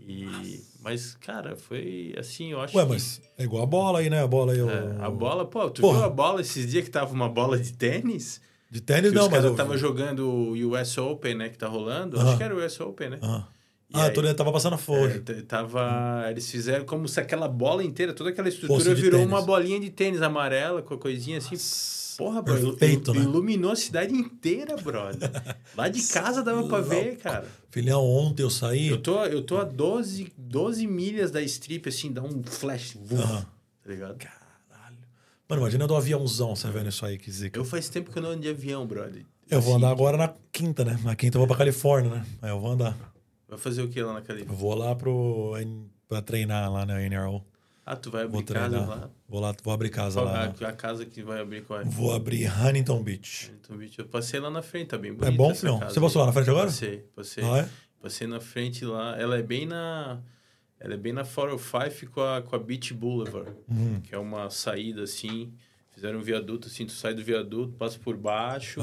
E... 0.00 0.64
Mas, 0.80 1.14
cara, 1.14 1.56
foi 1.56 2.14
assim, 2.18 2.52
eu 2.52 2.60
acho 2.60 2.76
Ué, 2.76 2.84
que... 2.84 2.88
mas 2.90 3.20
é 3.36 3.44
igual 3.44 3.62
a 3.62 3.66
bola 3.66 3.98
aí, 3.98 4.08
né? 4.08 4.22
A 4.22 4.26
bola 4.26 4.52
aí. 4.52 4.62
o- 4.62 4.70
É, 4.70 4.96
a 5.00 5.10
bola, 5.10 5.44
pô, 5.44 5.68
tu 5.70 5.80
Porra. 5.80 5.98
viu 5.98 6.06
a 6.06 6.10
bola 6.10 6.40
esses 6.40 6.70
dias 6.70 6.84
que 6.84 6.90
tava 6.90 7.12
uma 7.12 7.28
bola 7.28 7.58
de 7.58 7.72
tênis? 7.72 8.40
De 8.70 8.80
tênis 8.80 9.12
não, 9.12 9.22
os 9.22 9.28
mas. 9.28 9.32
caras 9.32 9.44
eu- 9.46 9.50
estavam 9.52 9.76
jogando 9.76 10.28
o 10.28 10.52
US 10.70 10.96
Open, 10.98 11.34
né, 11.34 11.48
que 11.48 11.58
tá 11.58 11.66
rolando. 11.66 12.16
Aham. 12.16 12.28
Acho 12.28 12.36
que 12.36 12.42
era 12.44 12.54
o 12.54 12.64
US 12.64 12.80
Open, 12.80 13.10
né? 13.10 13.18
Ah, 13.22 13.48
E 13.90 13.98
ah 13.98 14.04
aí? 14.04 14.12
tô 14.12 14.34
tava 14.34 14.52
passando 14.52 14.74
a 14.74 14.78
folha. 14.78 15.22
É, 15.26 15.42
tava, 15.42 16.26
eles 16.30 16.50
fizeram 16.50 16.84
como 16.84 17.08
se 17.08 17.18
aquela 17.18 17.48
bola 17.48 17.82
inteira, 17.82 18.12
toda 18.12 18.30
aquela 18.30 18.48
estrutura 18.48 18.94
virou 18.94 19.24
uma 19.24 19.42
bolinha 19.42 19.80
de 19.80 19.90
tênis 19.90 20.22
amarela, 20.22 20.82
com 20.82 20.94
a 20.94 20.98
coisinha 20.98 21.38
assim. 21.38 21.56
Porra, 22.18 22.42
bro, 22.42 22.72
Perfeito, 22.74 23.14
né? 23.14 23.20
iluminou 23.20 23.70
a 23.70 23.76
cidade 23.76 24.12
inteira, 24.12 24.76
brother. 24.76 25.30
Lá 25.76 25.88
de 25.88 26.02
casa 26.12 26.42
dava 26.42 26.66
pra 26.66 26.80
ver, 26.80 27.16
cara. 27.18 27.46
Filhão, 27.70 28.04
ontem 28.04 28.42
eu 28.42 28.50
saí. 28.50 28.88
Eu 28.88 29.00
tô, 29.00 29.24
eu 29.24 29.40
tô 29.40 29.56
a 29.58 29.62
12, 29.62 30.32
12 30.36 30.84
milhas 30.88 31.30
da 31.30 31.40
strip, 31.42 31.88
assim, 31.88 32.10
dá 32.12 32.20
um 32.20 32.42
flash, 32.42 32.96
Aham. 33.12 33.46
tá 33.84 33.88
ligado? 33.90 34.16
Caralho. 34.18 34.96
Mano, 35.48 35.62
imagina 35.62 35.86
do 35.86 35.94
aviãozão, 35.94 36.56
você 36.56 36.68
vendo 36.72 36.88
isso 36.88 37.06
aí, 37.06 37.16
que 37.18 37.30
zica. 37.30 37.56
Eu 37.56 37.64
faz 37.64 37.88
tempo 37.88 38.10
que 38.10 38.18
eu 38.18 38.22
não 38.22 38.30
ando 38.30 38.42
de 38.42 38.48
avião, 38.48 38.84
brother. 38.84 39.24
Eu 39.48 39.60
vou 39.60 39.76
Assim, 39.76 39.84
andar 39.84 39.92
agora 39.92 40.16
na 40.16 40.34
quinta, 40.50 40.84
né? 40.84 40.98
Na 41.04 41.14
quinta 41.14 41.36
eu 41.36 41.40
vou 41.40 41.46
pra 41.46 41.56
Califórnia, 41.56 42.10
né? 42.16 42.26
Aí 42.42 42.50
eu 42.50 42.58
vou 42.58 42.72
andar. 42.72 42.98
Vai 43.48 43.58
fazer 43.58 43.80
o 43.82 43.88
que 43.88 44.02
lá 44.02 44.12
na 44.14 44.22
Califórnia? 44.22 44.52
Eu 44.52 44.58
vou 44.58 44.74
lá 44.74 44.92
pro. 44.96 45.52
pra 46.08 46.20
treinar 46.20 46.70
lá 46.72 46.84
na 46.84 47.00
NRO. 47.00 47.44
Ah, 47.90 47.96
tu 47.96 48.10
vai 48.10 48.26
Vou 48.26 48.40
abrir 48.40 48.52
casa 48.54 48.68
treinar. 48.68 48.88
lá? 48.88 49.10
Vou 49.26 49.40
lá, 49.40 49.54
vou 49.64 49.72
abrir 49.72 49.88
casa 49.88 50.20
Qual, 50.20 50.26
lá. 50.26 50.44
a, 50.44 50.68
a 50.68 50.72
casa 50.72 51.06
que 51.06 51.22
vai 51.22 51.40
abrir 51.40 51.62
qual 51.64 51.80
é? 51.80 51.84
Vou 51.84 52.12
abrir 52.14 52.46
Huntington 52.46 53.02
Beach. 53.02 53.50
Então, 53.58 53.76
bicho, 53.78 54.00
eu 54.02 54.04
passei 54.06 54.38
lá 54.38 54.50
na 54.50 54.60
frente, 54.60 54.88
tá 54.88 54.98
bem 54.98 55.12
bonita 55.12 55.28
É 55.32 55.36
bom, 55.36 55.54
filhão? 55.54 55.78
casa 55.78 55.94
Você 55.94 56.00
passou 56.00 56.20
lá 56.20 56.26
na 56.26 56.32
frente 56.34 56.50
agora? 56.50 56.66
Passei, 56.66 56.98
passei. 57.16 57.44
Ah, 57.44 57.58
é? 57.60 57.68
Passei 58.02 58.26
na 58.26 58.40
frente 58.40 58.84
lá. 58.84 59.18
Ela 59.18 59.38
é 59.38 59.42
bem 59.42 59.64
na... 59.64 60.20
Ela 60.78 60.94
é 60.94 60.96
bem 60.98 61.12
na 61.14 61.24
405 61.24 62.12
com 62.12 62.20
a, 62.20 62.42
com 62.42 62.54
a 62.54 62.58
Beach 62.58 62.92
Boulevard. 62.92 63.50
Uhum. 63.68 64.00
Que 64.02 64.14
é 64.14 64.18
uma 64.18 64.50
saída, 64.50 65.02
assim. 65.02 65.52
Fizeram 65.94 66.18
um 66.18 66.22
viaduto, 66.22 66.68
assim. 66.68 66.84
Tu 66.84 66.92
sai 66.92 67.14
do 67.14 67.24
viaduto, 67.24 67.72
passa 67.72 67.98
por 67.98 68.16
baixo. 68.18 68.80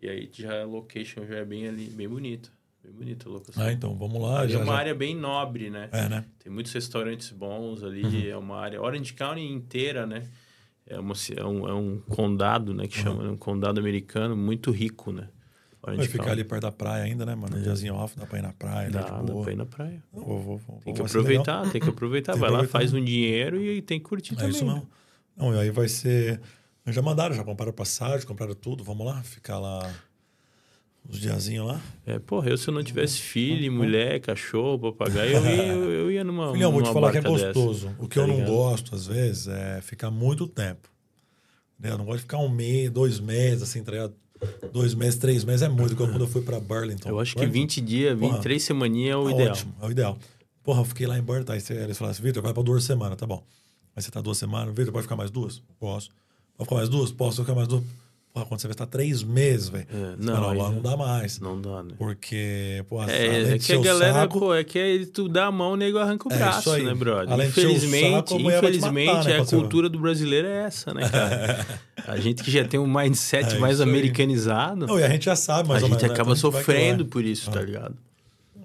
E 0.00 0.08
aí 0.08 0.30
já 0.32 0.62
a 0.62 0.64
location 0.64 1.26
já 1.26 1.38
é 1.38 1.44
bem 1.44 1.66
ali, 1.68 1.86
bem 1.90 2.08
bonita. 2.08 2.48
Bem 2.82 2.92
bonita 2.92 3.28
a 3.28 3.32
locação. 3.32 3.62
Ah, 3.62 3.72
então, 3.72 3.94
vamos 3.96 4.20
lá. 4.22 4.40
Ali 4.40 4.52
Já, 4.52 4.58
é 4.60 4.62
uma 4.62 4.72
já. 4.72 4.78
área 4.78 4.94
bem 4.94 5.14
nobre, 5.16 5.68
né? 5.70 5.88
É, 5.92 6.08
né? 6.08 6.24
Tem 6.38 6.52
muitos 6.52 6.72
restaurantes 6.72 7.30
bons 7.30 7.82
ali. 7.82 8.04
Uhum. 8.04 8.30
É 8.30 8.36
uma 8.36 8.56
área... 8.58 8.80
Orange 8.80 9.12
County 9.14 9.40
inteira, 9.42 10.06
né? 10.06 10.28
É, 10.86 10.98
uma, 10.98 11.14
é, 11.36 11.44
um, 11.44 11.68
é 11.68 11.74
um 11.74 11.98
condado, 12.00 12.72
né? 12.72 12.86
Que 12.86 12.98
chama, 12.98 13.22
né? 13.24 13.30
Um 13.30 13.36
condado 13.36 13.78
americano 13.80 14.36
muito 14.36 14.70
rico, 14.70 15.12
né? 15.12 15.28
Vai 15.82 15.98
ficar 16.06 16.18
County. 16.24 16.30
ali 16.32 16.44
perto 16.44 16.62
da 16.62 16.72
praia 16.72 17.04
ainda, 17.04 17.24
né, 17.24 17.34
mano? 17.34 17.56
Um 17.56 17.62
diazinho 17.62 17.94
off, 17.94 18.16
dá 18.18 18.26
pra 18.26 18.38
ir 18.38 18.42
na 18.42 18.52
praia, 18.52 18.90
Dá, 18.90 19.00
né? 19.00 19.22
dá 19.24 19.34
pra 19.42 19.52
ir 19.52 19.56
na 19.56 19.64
praia. 19.66 20.02
Não, 20.12 20.22
vou, 20.24 20.40
vou, 20.40 20.58
vou, 20.58 20.80
Tem 20.84 20.92
que 20.94 21.00
aproveitar, 21.00 21.70
tem 21.70 21.80
que 21.80 21.88
aproveitar. 21.88 22.32
Tem 22.34 22.40
que 22.40 22.40
Vai 22.40 22.50
lá, 22.50 22.58
aproveitar. 22.58 22.78
faz 22.78 22.92
um 22.92 23.02
dinheiro 23.04 23.60
e 23.60 23.80
tem 23.82 23.98
que 23.98 24.04
curtir 24.04 24.32
É 24.34 24.36
também. 24.36 24.50
isso 24.50 24.64
né? 24.64 24.74
mesmo. 24.74 24.88
Não, 25.36 25.54
e 25.54 25.58
aí 25.58 25.70
vai 25.70 25.88
ser. 25.88 26.40
Já 26.86 27.00
mandaram, 27.02 27.34
já 27.34 27.44
compraram 27.44 27.72
passagem, 27.72 28.26
compraram 28.26 28.54
tudo. 28.54 28.82
Vamos 28.82 29.06
lá, 29.06 29.22
ficar 29.22 29.58
lá 29.58 29.88
uns 31.08 31.18
diazinhos 31.18 31.66
lá. 31.66 31.80
É, 32.04 32.18
porra, 32.18 32.50
eu 32.50 32.58
se 32.58 32.68
eu 32.68 32.74
não 32.74 32.82
tivesse 32.82 33.18
filho, 33.18 33.72
mulher, 33.72 34.20
cachorro, 34.20 34.78
papagaio, 34.92 35.36
eu 35.36 35.44
ia, 35.44 35.66
eu, 35.66 35.90
eu 35.90 36.10
ia 36.12 36.24
numa. 36.24 36.52
Filhão, 36.52 36.70
vou 36.70 36.82
te 36.82 36.92
falar 36.92 37.10
que 37.12 37.18
é 37.18 37.20
barca 37.22 37.36
dessa. 37.36 37.52
gostoso. 37.52 37.90
O 37.98 38.08
que 38.08 38.16
tá 38.16 38.22
eu 38.22 38.26
não 38.26 38.34
ligado? 38.36 38.52
gosto, 38.52 38.94
às 38.94 39.06
vezes, 39.06 39.48
é 39.48 39.80
ficar 39.80 40.10
muito 40.10 40.46
tempo. 40.46 40.88
Né? 41.78 41.90
Eu 41.90 41.98
não 41.98 42.04
gosto 42.04 42.18
de 42.18 42.22
ficar 42.22 42.38
um 42.38 42.48
mês, 42.48 42.90
dois 42.90 43.20
meses, 43.20 43.62
assim, 43.62 43.82
tá 43.82 43.92
ligado? 43.92 44.14
Dois 44.72 44.94
meses, 44.94 45.18
três 45.18 45.44
meses 45.44 45.62
é 45.62 45.68
muito. 45.68 45.96
Quando 45.96 46.20
eu 46.20 46.28
fui 46.28 46.42
pra 46.42 46.60
Burlington. 46.60 47.08
Eu 47.08 47.18
acho 47.18 47.32
que 47.34 47.40
Burlington 47.40 47.60
20 47.60 47.80
dias, 47.80 48.18
Porra. 48.18 48.32
23 48.34 48.62
semaninhas 48.62 49.14
é 49.14 49.16
o 49.16 49.24
tá 49.24 49.30
ideal. 49.32 49.50
Ótimo, 49.50 49.74
é 49.80 49.86
o 49.86 49.90
ideal. 49.90 50.18
Porra, 50.62 50.80
eu 50.80 50.84
fiquei 50.84 51.06
lá 51.06 51.18
em 51.18 51.22
Burlington. 51.22 51.52
Aí 51.52 51.62
eles 51.70 51.98
falaram 51.98 52.12
assim, 52.12 52.22
Vitor, 52.22 52.42
vai 52.42 52.52
pra 52.52 52.62
duas 52.62 52.84
semanas, 52.84 53.16
tá 53.16 53.26
bom. 53.26 53.42
Aí 53.96 54.02
você 54.02 54.10
tá 54.10 54.20
duas 54.20 54.38
semanas. 54.38 54.74
Vitor, 54.74 54.92
pode 54.92 55.02
ficar 55.04 55.16
mais 55.16 55.30
duas? 55.30 55.60
Posso. 55.80 56.10
Pode 56.56 56.68
ficar 56.68 56.76
mais 56.76 56.88
duas? 56.88 57.10
Posso 57.10 57.40
ficar 57.42 57.54
mais 57.54 57.66
duas? 57.66 57.82
Porra, 58.32 58.46
quando 58.46 58.60
você 58.60 58.66
vai 58.68 58.74
estar 58.74 58.86
três 58.86 59.22
meses, 59.22 59.68
velho. 59.68 59.86
É, 59.92 60.16
Você 60.16 60.30
fala, 60.32 60.54
não, 60.54 60.62
lá 60.62 60.70
não 60.70 60.82
dá 60.82 60.96
mais. 60.96 61.40
Não 61.40 61.60
dá, 61.60 61.82
né? 61.82 61.94
Porque, 61.98 62.84
pô, 62.88 63.02
É, 63.04 63.54
é 63.54 63.58
que 63.58 63.72
a 63.72 63.78
galera, 63.80 64.12
saco, 64.12 64.38
pô, 64.38 64.54
é 64.54 64.62
que 64.62 64.78
é, 64.78 65.04
tu 65.06 65.28
dá 65.28 65.46
a 65.46 65.52
mão, 65.52 65.72
o 65.72 65.76
nego 65.76 65.98
arranca 65.98 66.28
o 66.28 66.32
É 66.32 66.36
braço, 66.36 66.70
aí. 66.70 66.84
né, 66.84 66.94
brother? 66.94 67.32
Além 67.32 67.48
infelizmente, 67.48 68.12
saco, 68.12 68.34
a 68.34 68.38
mulher 68.38 68.60
vai 68.62 68.70
te 68.70 68.78
matar, 68.80 68.90
infelizmente, 68.92 69.28
né, 69.28 69.40
a 69.40 69.46
cultura 69.46 69.88
do 69.88 69.98
brasileiro 69.98 70.46
é 70.46 70.64
essa, 70.66 70.92
né, 70.94 71.08
cara? 71.08 71.66
a 72.06 72.16
gente 72.18 72.42
que 72.44 72.50
já 72.50 72.64
tem 72.64 72.78
um 72.78 72.86
mindset 72.86 73.56
É 73.56 73.58
mais 73.58 73.80
americanizado, 73.80 74.86
Não, 74.86 75.00
e 75.00 75.02
a 75.02 75.08
gente 75.08 75.24
já 75.24 75.34
sabe, 75.34 75.70
a 75.70 75.72
mais 75.72 75.82
ou 75.82 75.88
gente 75.88 76.02
né? 76.06 76.12
acaba 76.12 76.34
a 76.34 76.36
sofrendo 76.36 77.06
por 77.06 77.24
isso, 77.24 77.50
tá 77.50 77.62
ligado? 77.62 77.96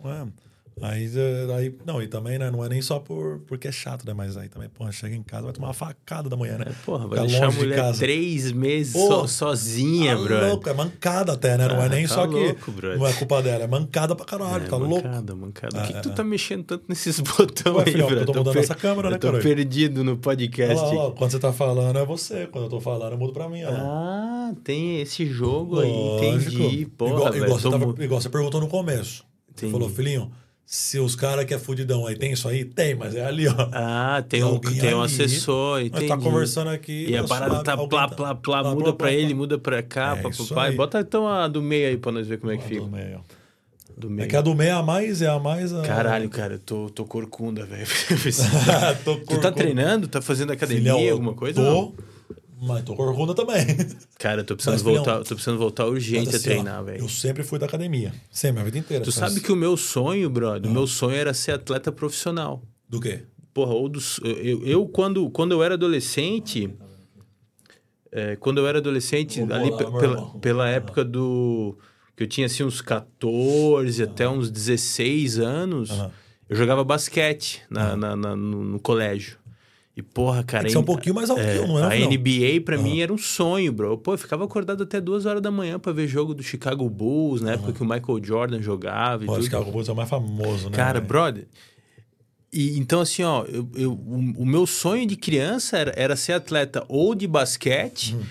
É. 0.05 0.42
Aí, 0.81 1.05
eh, 1.15 1.53
aí, 1.55 1.75
não, 1.85 2.01
e 2.01 2.07
também, 2.07 2.39
né, 2.39 2.49
não 2.49 2.65
é 2.65 2.67
nem 2.67 2.81
só 2.81 2.99
por, 2.99 3.39
porque 3.47 3.67
é 3.67 3.71
chato, 3.71 4.05
né? 4.07 4.13
Mas 4.13 4.35
aí 4.35 4.49
também, 4.49 4.67
porra, 4.69 4.91
chega 4.91 5.15
em 5.15 5.21
casa, 5.21 5.43
vai 5.43 5.53
tomar 5.53 5.67
uma 5.67 5.73
facada 5.73 6.27
da 6.27 6.35
manhã, 6.35 6.57
né? 6.57 6.65
É, 6.69 6.73
porra, 6.83 7.07
vai 7.07 7.19
deixar 7.27 7.45
a 7.47 7.51
mulher 7.51 7.75
casa. 7.75 7.99
três 7.99 8.51
meses 8.51 8.91
Pô, 8.93 9.07
so- 9.07 9.27
sozinha, 9.27 10.15
Tá 10.17 10.23
brother. 10.23 10.49
louco, 10.49 10.69
é 10.69 10.73
mancada 10.73 11.33
até, 11.33 11.57
né? 11.57 11.67
Não 11.67 11.79
Ah, 11.79 11.85
é 11.85 11.89
nem 11.89 12.07
tá 12.07 12.13
só 12.15 12.25
louco, 12.25 12.65
que 12.65 12.71
brother. 12.71 12.97
não 12.97 13.05
é 13.07 13.13
culpa 13.13 13.41
dela, 13.43 13.63
é 13.63 13.67
mancada 13.67 14.15
pra 14.15 14.25
caralho, 14.25 14.65
É, 14.65 14.67
tá 14.67 14.75
louco. 14.75 15.07
mancada, 15.07 15.35
mancada. 15.35 15.77
Por 15.77 15.87
que, 15.87 15.93
É, 15.93 15.95
que 15.97 16.01
tu 16.01 16.09
é. 16.09 16.13
tá 16.13 16.23
mexendo 16.23 16.63
tanto 16.63 16.85
nesses 16.89 17.19
botões 17.21 17.75
Ué, 17.75 17.83
aí, 17.85 17.91
filhão, 17.91 18.07
brother? 18.07 18.23
eu 18.27 18.33
tô 18.33 18.39
mudando 18.39 18.57
essa 18.57 18.75
câmera, 18.75 19.09
né, 19.11 19.15
Eu 19.15 19.19
tô 19.19 19.31
cara? 19.31 19.43
perdido 19.43 20.03
no 20.03 20.17
podcast. 20.17 20.83
olha 20.83 20.99
lá, 21.03 21.11
quando 21.11 21.31
você 21.31 21.39
tá 21.39 21.53
falando 21.53 21.99
é 21.99 22.05
você, 22.05 22.47
quando 22.47 22.63
eu 22.65 22.69
tô 22.71 22.81
falando 22.81 23.11
eu 23.11 23.17
mudo 23.19 23.31
pra 23.31 23.47
mim, 23.47 23.61
lá. 23.63 23.71
Ah, 23.79 24.53
tem 24.63 25.01
esse 25.01 25.25
jogo 25.27 25.79
aí, 25.79 25.89
Lógico. 25.91 26.63
entendi. 26.63 26.85
Porra, 26.87 27.11
igual, 27.13 27.31
velho, 27.31 27.43
igual, 27.45 27.59
você 27.59 27.63
tô 27.63 27.71
tava- 27.71 27.85
mu- 27.85 27.95
igual 28.03 28.19
você 28.19 28.29
perguntou 28.29 28.59
no 28.59 28.67
começo. 28.67 29.23
Você 29.55 29.69
falou, 29.69 29.87
filhinho, 29.87 30.31
se 30.65 30.97
os 30.99 31.15
caras 31.15 31.45
que 31.45 31.53
é 31.53 31.59
fudidão 31.59 32.07
aí 32.07 32.15
tem 32.17 32.31
isso 32.31 32.47
aí, 32.47 32.65
tem, 32.65 32.95
mas 32.95 33.13
é 33.15 33.23
ali, 33.25 33.47
ó. 33.47 33.53
Ah, 33.71 34.23
tem 34.27 34.43
um, 34.43 34.47
alguém 34.47 34.79
tem 34.79 34.93
um 34.93 35.01
ali, 35.03 35.13
assessor, 35.13 35.77
Nós 35.79 35.87
entendi. 35.87 36.07
tá 36.07 36.17
conversando 36.17 36.69
aqui. 36.69 37.05
E 37.09 37.15
a 37.17 37.21
tá 37.21 37.27
parada 37.27 37.63
tá 37.63 37.77
plá, 37.77 38.07
tá- 38.07 38.15
plá, 38.15 38.35
plá, 38.35 38.35
plá, 38.35 38.63
muda 38.71 38.83
plá, 38.85 38.93
pra 38.93 39.07
plá, 39.07 39.11
ele, 39.11 39.27
plá. 39.27 39.35
muda 39.37 39.57
pra 39.59 39.83
cá, 39.83 40.17
É 40.17 40.21
pá. 40.55 40.65
aí. 40.65 40.75
Bota 40.75 40.99
então 40.99 41.27
a 41.27 41.47
do 41.47 41.61
meio 41.61 41.87
aí 41.89 41.97
pra 41.97 42.11
nós 42.11 42.27
ver 42.27 42.39
como 42.39 42.51
é 42.51 42.57
que 42.57 42.63
Ah, 42.63 42.67
fica. 42.67 42.81
do 42.81 42.87
meio, 42.89 43.17
ó. 43.19 43.43
Do 43.95 44.07
É 44.07 44.09
meio. 44.09 44.29
que 44.29 44.35
a 44.35 44.41
do 44.41 44.55
meio 44.55 44.69
é 44.69 44.71
a 44.73 44.81
mais, 44.81 45.21
é 45.21 45.27
a 45.27 45.37
mais. 45.37 45.71
a- 45.71 45.83
Caralho, 45.83 46.27
cara, 46.27 46.55
eu 46.55 46.59
tô, 46.59 46.89
tô 46.89 47.05
corcunda, 47.05 47.63
velho. 47.65 47.85
Tu 49.27 49.37
tá 49.39 49.51
treinando? 49.51 50.07
Tá 50.07 50.21
fazendo 50.21 50.51
academia, 50.51 50.93
Filhão, 50.95 51.11
alguma 51.13 51.33
coisa? 51.33 51.61
Tô, 51.61 51.69
Não? 51.71 51.93
Mas 52.63 52.83
tô 52.83 52.95
corcunda 52.95 53.33
também. 53.35 53.65
Cara, 54.17 54.41
eu 54.41 54.45
tô 54.45 54.55
precisando, 54.55 54.73
Mas, 54.75 54.81
voltar, 54.81 55.17
tô 55.23 55.35
precisando 55.35 55.57
voltar 55.57 55.85
urgente 55.85 56.33
a 56.33 56.37
assim, 56.37 56.49
ó, 56.49 56.51
treinar, 56.53 56.83
velho. 56.83 57.01
Eu 57.03 57.09
sempre 57.09 57.43
fui 57.43 57.59
da 57.59 57.65
academia. 57.65 58.13
Sempre, 58.31 58.61
a 58.61 58.63
vida 58.65 58.77
inteira. 58.77 59.03
Tu 59.03 59.11
sabe 59.11 59.39
que 59.41 59.51
o 59.51 59.55
meu 59.55 59.75
sonho, 59.77 60.29
brother, 60.29 60.67
Ah. 60.67 60.71
o 60.71 60.73
meu 60.73 60.87
sonho 60.87 61.15
era 61.15 61.33
ser 61.33 61.51
atleta 61.53 61.91
profissional. 61.91 62.61
Do 62.89 62.99
quê? 62.99 63.23
Porra, 63.53 63.73
ou 63.73 63.87
dos, 63.87 64.19
eu, 64.23 64.65
eu 64.65 64.87
quando, 64.87 65.29
quando 65.29 65.51
eu 65.51 65.61
era 65.63 65.75
adolescente, 65.75 66.73
é, 68.11 68.35
quando 68.35 68.59
eu 68.59 68.67
era 68.67 68.77
adolescente, 68.79 69.41
Vou 69.41 69.55
ali 69.55 69.69
bolar, 69.69 69.91
pela, 69.99 70.39
pela 70.39 70.69
época 70.69 71.03
do. 71.03 71.77
que 72.15 72.23
eu 72.23 72.27
tinha 72.27 72.45
assim 72.45 72.63
uns 72.63 72.81
14 72.81 74.03
até 74.03 74.27
uns 74.29 74.49
16 74.51 75.39
anos, 75.39 75.91
Aham. 75.91 76.11
eu 76.49 76.55
jogava 76.55 76.83
basquete 76.83 77.61
na, 77.69 77.95
na- 77.95 78.15
na- 78.15 78.35
no, 78.35 78.63
no 78.63 78.79
colégio. 78.79 79.37
E, 79.95 80.01
porra, 80.01 80.43
cara. 80.43 80.67
É 80.67 80.71
que 80.71 80.75
é 80.75 80.79
um 80.79 80.83
pouquinho 80.83 81.13
mais 81.13 81.29
alto 81.29 81.41
que 81.43 81.47
eu, 81.55 81.67
não 81.67 81.77
é, 81.77 81.95
A 81.95 81.99
não? 81.99 82.09
NBA 82.09 82.61
pra 82.65 82.77
mim 82.79 82.99
era 83.01 83.13
um 83.13 83.17
sonho, 83.17 83.71
bro. 83.71 83.95
Pô, 83.97 84.13
eu 84.13 84.17
ficava 84.17 84.43
acordado 84.43 84.81
até 84.81 84.99
duas 84.99 85.25
horas 85.27 85.39
da 85.41 85.51
manhã 85.51 85.77
pra 85.77 85.91
ver 85.93 86.07
jogo 86.07 86.33
do 86.33 86.41
Chicago 86.41 86.89
Bulls, 86.89 87.41
na 87.41 87.51
época 87.53 87.73
que 87.73 87.81
o 87.83 87.85
Michael 87.85 88.19
Jordan 88.23 88.59
jogava 88.61 89.23
e 89.23 89.27
Pô, 89.27 89.33
esse 89.35 89.43
Chicago 89.43 89.71
Bulls 89.71 89.87
é 89.89 89.91
o 89.91 89.95
mais 89.95 90.09
famoso, 90.09 90.69
né? 90.69 90.75
Cara, 90.75 90.93
velho? 90.99 91.05
brother. 91.07 91.47
E 92.51 92.77
então, 92.77 93.01
assim, 93.01 93.23
ó, 93.23 93.43
eu, 93.45 93.67
eu- 93.75 93.91
o, 93.93 94.33
o 94.37 94.45
meu 94.45 94.65
sonho 94.65 95.05
de 95.07 95.15
criança 95.15 95.77
era, 95.77 95.93
era 95.95 96.15
ser 96.15 96.33
atleta 96.33 96.83
ou 96.87 97.15
de 97.15 97.27
basquete. 97.27 98.13
Uhum. 98.15 98.21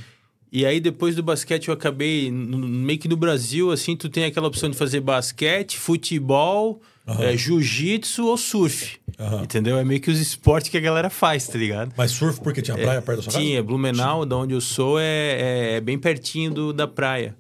E 0.51 0.66
aí, 0.66 0.81
depois 0.81 1.14
do 1.16 1.22
basquete, 1.22 1.68
eu 1.68 1.75
acabei. 1.75 2.31
no- 2.31 2.59
meio 2.59 2.98
que 2.98 3.09
no 3.09 3.16
Brasil, 3.16 3.70
assim, 3.70 3.96
tu 3.96 4.09
tem 4.09 4.25
aquela 4.25 4.46
opção 4.48 4.68
de 4.68 4.77
fazer 4.77 5.01
basquete, 5.01 5.79
futebol, 5.79 6.81
eh, 7.07 7.37
jiu-jitsu 7.37 8.27
ou 8.27 8.37
surf. 8.37 8.99
Aham. 9.19 9.43
Entendeu? 9.43 9.77
É 9.79 9.85
meio 9.85 10.01
que 10.01 10.11
os 10.11 10.19
esportes 10.19 10.71
que 10.71 10.77
a 10.77 10.81
galera 10.81 11.11
faz, 11.11 11.47
tá 11.47 11.59
ligado? 11.59 11.93
Mas 11.97 12.11
surf 12.12 12.41
porque 12.41 12.62
tinha 12.62 12.77
praia 12.77 13.03
perto 13.03 13.19
da 13.19 13.23
sua 13.25 13.33
casa? 13.33 13.45
Tinha, 13.45 13.62
Blumenau, 13.62 14.25
da 14.25 14.37
onde 14.37 14.55
eu 14.55 14.61
sou, 14.61 14.99
é, 14.99 15.05
é- 15.05 15.73
é 15.77 15.81
bem 15.81 15.99
pertinho 15.99 16.51
do- 16.53 16.73
da 16.73 16.87
praia. 16.88 17.37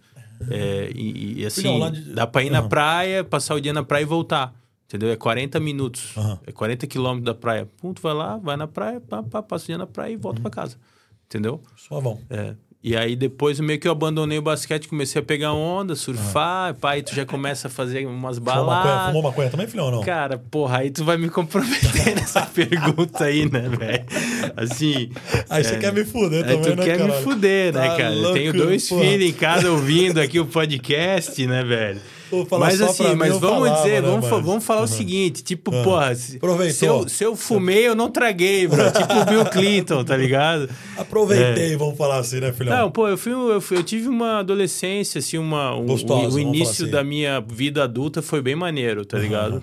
É, 0.50 0.90
e, 0.94 1.40
e, 1.42 1.46
assim, 1.46 1.90
de- 1.92 2.14
dá 2.14 2.26
pra 2.26 2.42
ir 2.42 2.50
na 2.50 2.58
Aham. 2.58 2.68
praia, 2.68 3.22
passar 3.24 3.54
o 3.54 3.60
dia 3.60 3.72
na 3.72 3.82
praia 3.84 4.02
e 4.02 4.06
voltar. 4.06 4.52
Entendeu? 4.86 5.10
É 5.10 5.16
40 5.16 5.58
minutos. 5.58 6.14
É 6.46 6.52
40 6.52 6.86
quilômetros 6.86 7.24
da 7.24 7.34
praia. 7.34 7.66
Tu 7.80 8.02
vai 8.02 8.12
lá, 8.12 8.36
vai 8.36 8.56
na 8.56 8.66
praia, 8.66 9.00
pá, 9.00 9.22
pá, 9.22 9.40
passa 9.42 9.64
o 9.64 9.66
dia 9.68 9.78
na 9.78 9.86
praia 9.86 10.12
e 10.12 10.16
volta 10.16 10.38
Uhum. 10.38 10.42
pra 10.42 10.50
casa. 10.50 10.76
Entendeu? 11.26 11.62
Suavão. 11.76 12.20
É. 12.28 12.54
E 12.84 12.96
aí 12.96 13.14
depois 13.14 13.60
meio 13.60 13.78
que 13.78 13.86
eu 13.86 13.92
abandonei 13.92 14.38
o 14.38 14.42
basquete, 14.42 14.88
comecei 14.88 15.20
a 15.20 15.24
pegar 15.24 15.52
onda, 15.52 15.94
surfar, 15.94 16.74
pá, 16.74 16.92
aí 16.92 17.02
tu 17.02 17.14
já 17.14 17.24
começa 17.24 17.68
a 17.68 17.70
fazer 17.70 18.04
umas 18.06 18.38
Fumou 18.38 18.52
maconha, 18.54 18.66
baladas. 18.66 19.06
fumou 19.06 19.22
maconha 19.22 19.50
também, 19.50 19.66
filhão, 19.68 19.88
não? 19.90 20.00
Cara, 20.02 20.36
porra, 20.50 20.78
aí 20.78 20.90
tu 20.90 21.04
vai 21.04 21.16
me 21.16 21.28
comprometer 21.28 22.16
nessa 22.16 22.42
pergunta 22.46 23.24
aí, 23.24 23.48
né, 23.48 23.68
velho? 23.68 24.04
Assim. 24.56 25.10
Aí 25.48 25.62
você 25.62 25.76
é, 25.76 25.78
quer 25.78 25.92
me 25.92 26.04
fuder 26.04 26.44
Aí 26.44 26.56
também, 26.56 26.72
tu 26.72 26.76
né, 26.76 26.84
quer 26.84 27.04
me 27.04 27.12
fuder, 27.22 27.72
né, 27.72 27.88
Tá 27.88 27.96
cara? 27.96 28.14
Eu 28.14 28.20
louco, 28.20 28.34
tenho 28.38 28.52
dois 28.52 28.88
porra. 28.88 29.02
filhos 29.02 29.30
em 29.30 29.32
casa 29.32 29.70
ouvindo 29.70 30.20
aqui 30.20 30.40
o 30.40 30.46
podcast, 30.46 31.46
né, 31.46 31.62
velho? 31.62 32.00
Mas 32.58 32.80
assim, 32.80 33.14
mas 33.14 33.28
vamos 33.38 33.68
falava, 33.68 33.70
dizer, 33.76 34.02
né, 34.02 34.08
vamos, 34.08 34.28
vamos 34.28 34.64
falar 34.64 34.80
o 34.80 34.82
Uhum. 34.82 34.88
seguinte, 34.88 35.42
tipo, 35.42 35.74
Uhum. 35.74 35.82
porra, 35.82 36.14
se, 36.14 36.38
se 36.72 36.84
eu, 36.86 37.08
se 37.08 37.24
eu 37.24 37.36
fumei, 37.36 37.86
eu 37.86 37.94
não 37.94 38.10
traguei, 38.10 38.66
bro. 38.66 38.82
tipo 38.92 39.14
o 39.14 39.24
Bill 39.24 39.44
Clinton, 39.46 40.04
tá 40.04 40.16
ligado? 40.16 40.68
Aproveitei, 40.96 41.76
vamos 41.76 41.96
falar 41.96 42.18
assim, 42.18 42.40
né, 42.40 42.52
filhão? 42.52 42.72
É. 42.72 42.80
Não, 42.80 42.90
pô, 42.90 43.08
eu, 43.08 43.16
fui, 43.18 43.32
eu, 43.32 43.60
fui- 43.60 43.76
eu 43.78 43.82
tive 43.84 44.08
uma 44.08 44.38
adolescência, 44.38 45.18
assim, 45.18 45.38
uma, 45.38 45.74
um, 45.76 45.86
Gostosa, 45.86 46.30
o, 46.30 46.34
o 46.34 46.38
início 46.40 46.84
assim. 46.84 46.92
da 46.92 47.02
minha 47.04 47.40
vida 47.40 47.84
adulta 47.84 48.22
foi 48.22 48.40
bem 48.40 48.54
maneiro, 48.56 49.04
tá 49.04 49.16
Aham. 49.16 49.24
ligado? 49.26 49.62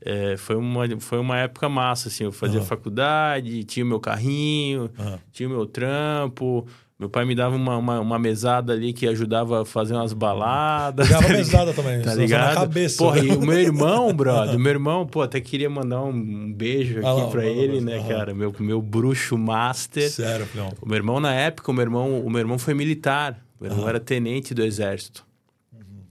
É, 0.00 0.36
foi, 0.36 0.54
uma, 0.56 0.84
foi 1.00 1.18
uma 1.18 1.38
época 1.38 1.68
massa, 1.68 2.08
assim, 2.08 2.24
eu 2.24 2.32
fazia 2.32 2.58
Aham. 2.60 2.66
faculdade, 2.68 3.64
tinha 3.64 3.84
o 3.84 3.88
meu 3.88 3.98
carrinho, 3.98 4.90
Aham. 4.98 5.18
tinha 5.32 5.48
o 5.48 5.52
meu 5.52 5.66
trampo, 5.66 6.66
meu 6.98 7.08
pai 7.08 7.24
me 7.24 7.34
dava 7.34 7.54
uma, 7.54 7.76
uma, 7.76 8.00
uma 8.00 8.18
mesada 8.18 8.72
ali 8.72 8.92
que 8.92 9.06
ajudava 9.06 9.62
a 9.62 9.64
fazer 9.64 9.94
umas 9.94 10.12
baladas. 10.12 11.06
Jogava 11.06 11.26
tá 11.28 11.32
ligado? 11.32 11.38
mesada 11.46 11.72
também, 11.74 12.02
Tá 12.02 12.10
só 12.10 12.16
na 12.16 12.22
ligado? 12.22 12.54
cabeça. 12.54 12.98
Porra, 12.98 13.18
e 13.20 13.30
o 13.30 13.40
meu 13.40 13.58
irmão, 13.60 14.12
brother, 14.12 14.58
meu 14.58 14.72
irmão, 14.72 15.06
pô, 15.06 15.22
até 15.22 15.40
queria 15.40 15.70
mandar 15.70 16.02
um, 16.02 16.52
beijo 16.52 16.98
aqui 16.98 17.06
Ah 17.06 17.12
lá, 17.12 17.26
pra 17.28 17.44
ele, 17.46 17.80
né, 17.80 18.02
cara? 18.08 18.34
Meu, 18.34 18.52
meu 18.58 18.82
bruxo 18.82 19.38
master. 19.38 20.10
Sério, 20.10 20.44
filhão. 20.46 20.72
O 20.82 20.86
meu 20.88 20.96
irmão, 20.96 21.20
na 21.20 21.32
época, 21.32 21.70
o 21.70 21.74
meu 21.74 21.82
irmão, 21.84 22.20
o 22.20 22.28
meu 22.28 22.40
irmão 22.40 22.58
foi 22.58 22.74
militar. 22.74 23.38
O 23.60 23.62
meu 23.64 23.72
irmão 23.72 23.88
era 23.88 24.00
tenente 24.00 24.52
do 24.52 24.62
exército. 24.64 25.24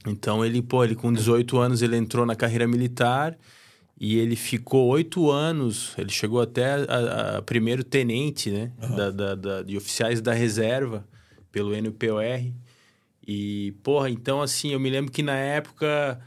Então, 0.06 0.46
ele, 0.46 0.62
pô, 0.62 0.86
ele 0.86 0.96
com 0.96 1.12
18 1.12 1.58
anos, 1.58 1.82
ele 1.82 1.98
entrou 1.98 2.26
na 2.26 2.34
carreira 2.34 2.66
militar. 2.66 3.36
E 4.00 4.18
ele 4.20 4.36
ficou 4.36 4.88
oito 4.90 5.32
anos, 5.32 5.94
ele 5.98 6.12
chegou 6.12 6.40
até 6.40 6.66
a, 6.88 7.38
a 7.38 7.42
primeiro 7.42 7.84
tenente, 7.84 8.52
né? 8.52 8.72
Aham. 8.82 8.96
Da, 8.96 9.10
da- 9.12 9.36
da- 9.36 9.62
de 9.64 9.76
oficiais 9.76 10.22
da 10.22 10.34
reserva, 10.34 11.04
pelo 11.52 11.74
NPOR. 11.76 12.52
E, 13.28 13.74
porra, 13.84 14.10
então 14.10 14.42
assim, 14.42 14.72
eu 14.72 14.80
me 14.80 14.90
lembro 14.90 15.12
que 15.12 15.22
na 15.24 15.36
época 15.36 16.20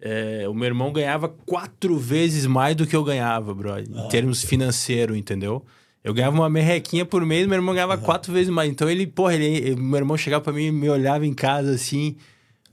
é, 0.00 0.46
o 0.48 0.52
meu 0.54 0.66
irmão 0.66 0.92
ganhava 0.92 1.28
quatro 1.28 1.96
vezes 1.96 2.44
mais 2.44 2.74
do 2.76 2.86
que 2.86 2.94
eu 2.96 3.04
ganhava, 3.04 3.54
brother, 3.54 3.86
em 3.88 3.98
Ah. 4.00 4.08
termos 4.08 4.42
financeiros, 4.42 5.16
entendeu? 5.16 5.64
Eu 6.04 6.12
ganhava 6.12 6.34
uma 6.36 6.50
merrequinha 6.50 7.06
por 7.06 7.24
mês, 7.24 7.46
meu 7.46 7.54
irmão 7.54 7.72
ganhava 7.72 7.96
quatro 7.96 8.32
vezes 8.32 8.48
mais. 8.52 8.68
Então 8.68 8.90
ele, 8.90 9.06
porra, 9.06 9.34
ele, 9.36 9.76
meu 9.76 9.98
irmão 9.98 10.16
chegava 10.16 10.42
pra 10.42 10.52
mim 10.52 10.64
e 10.64 10.72
me 10.72 10.90
olhava 10.90 11.24
em 11.24 11.32
casa 11.32 11.72
assim, 11.74 12.16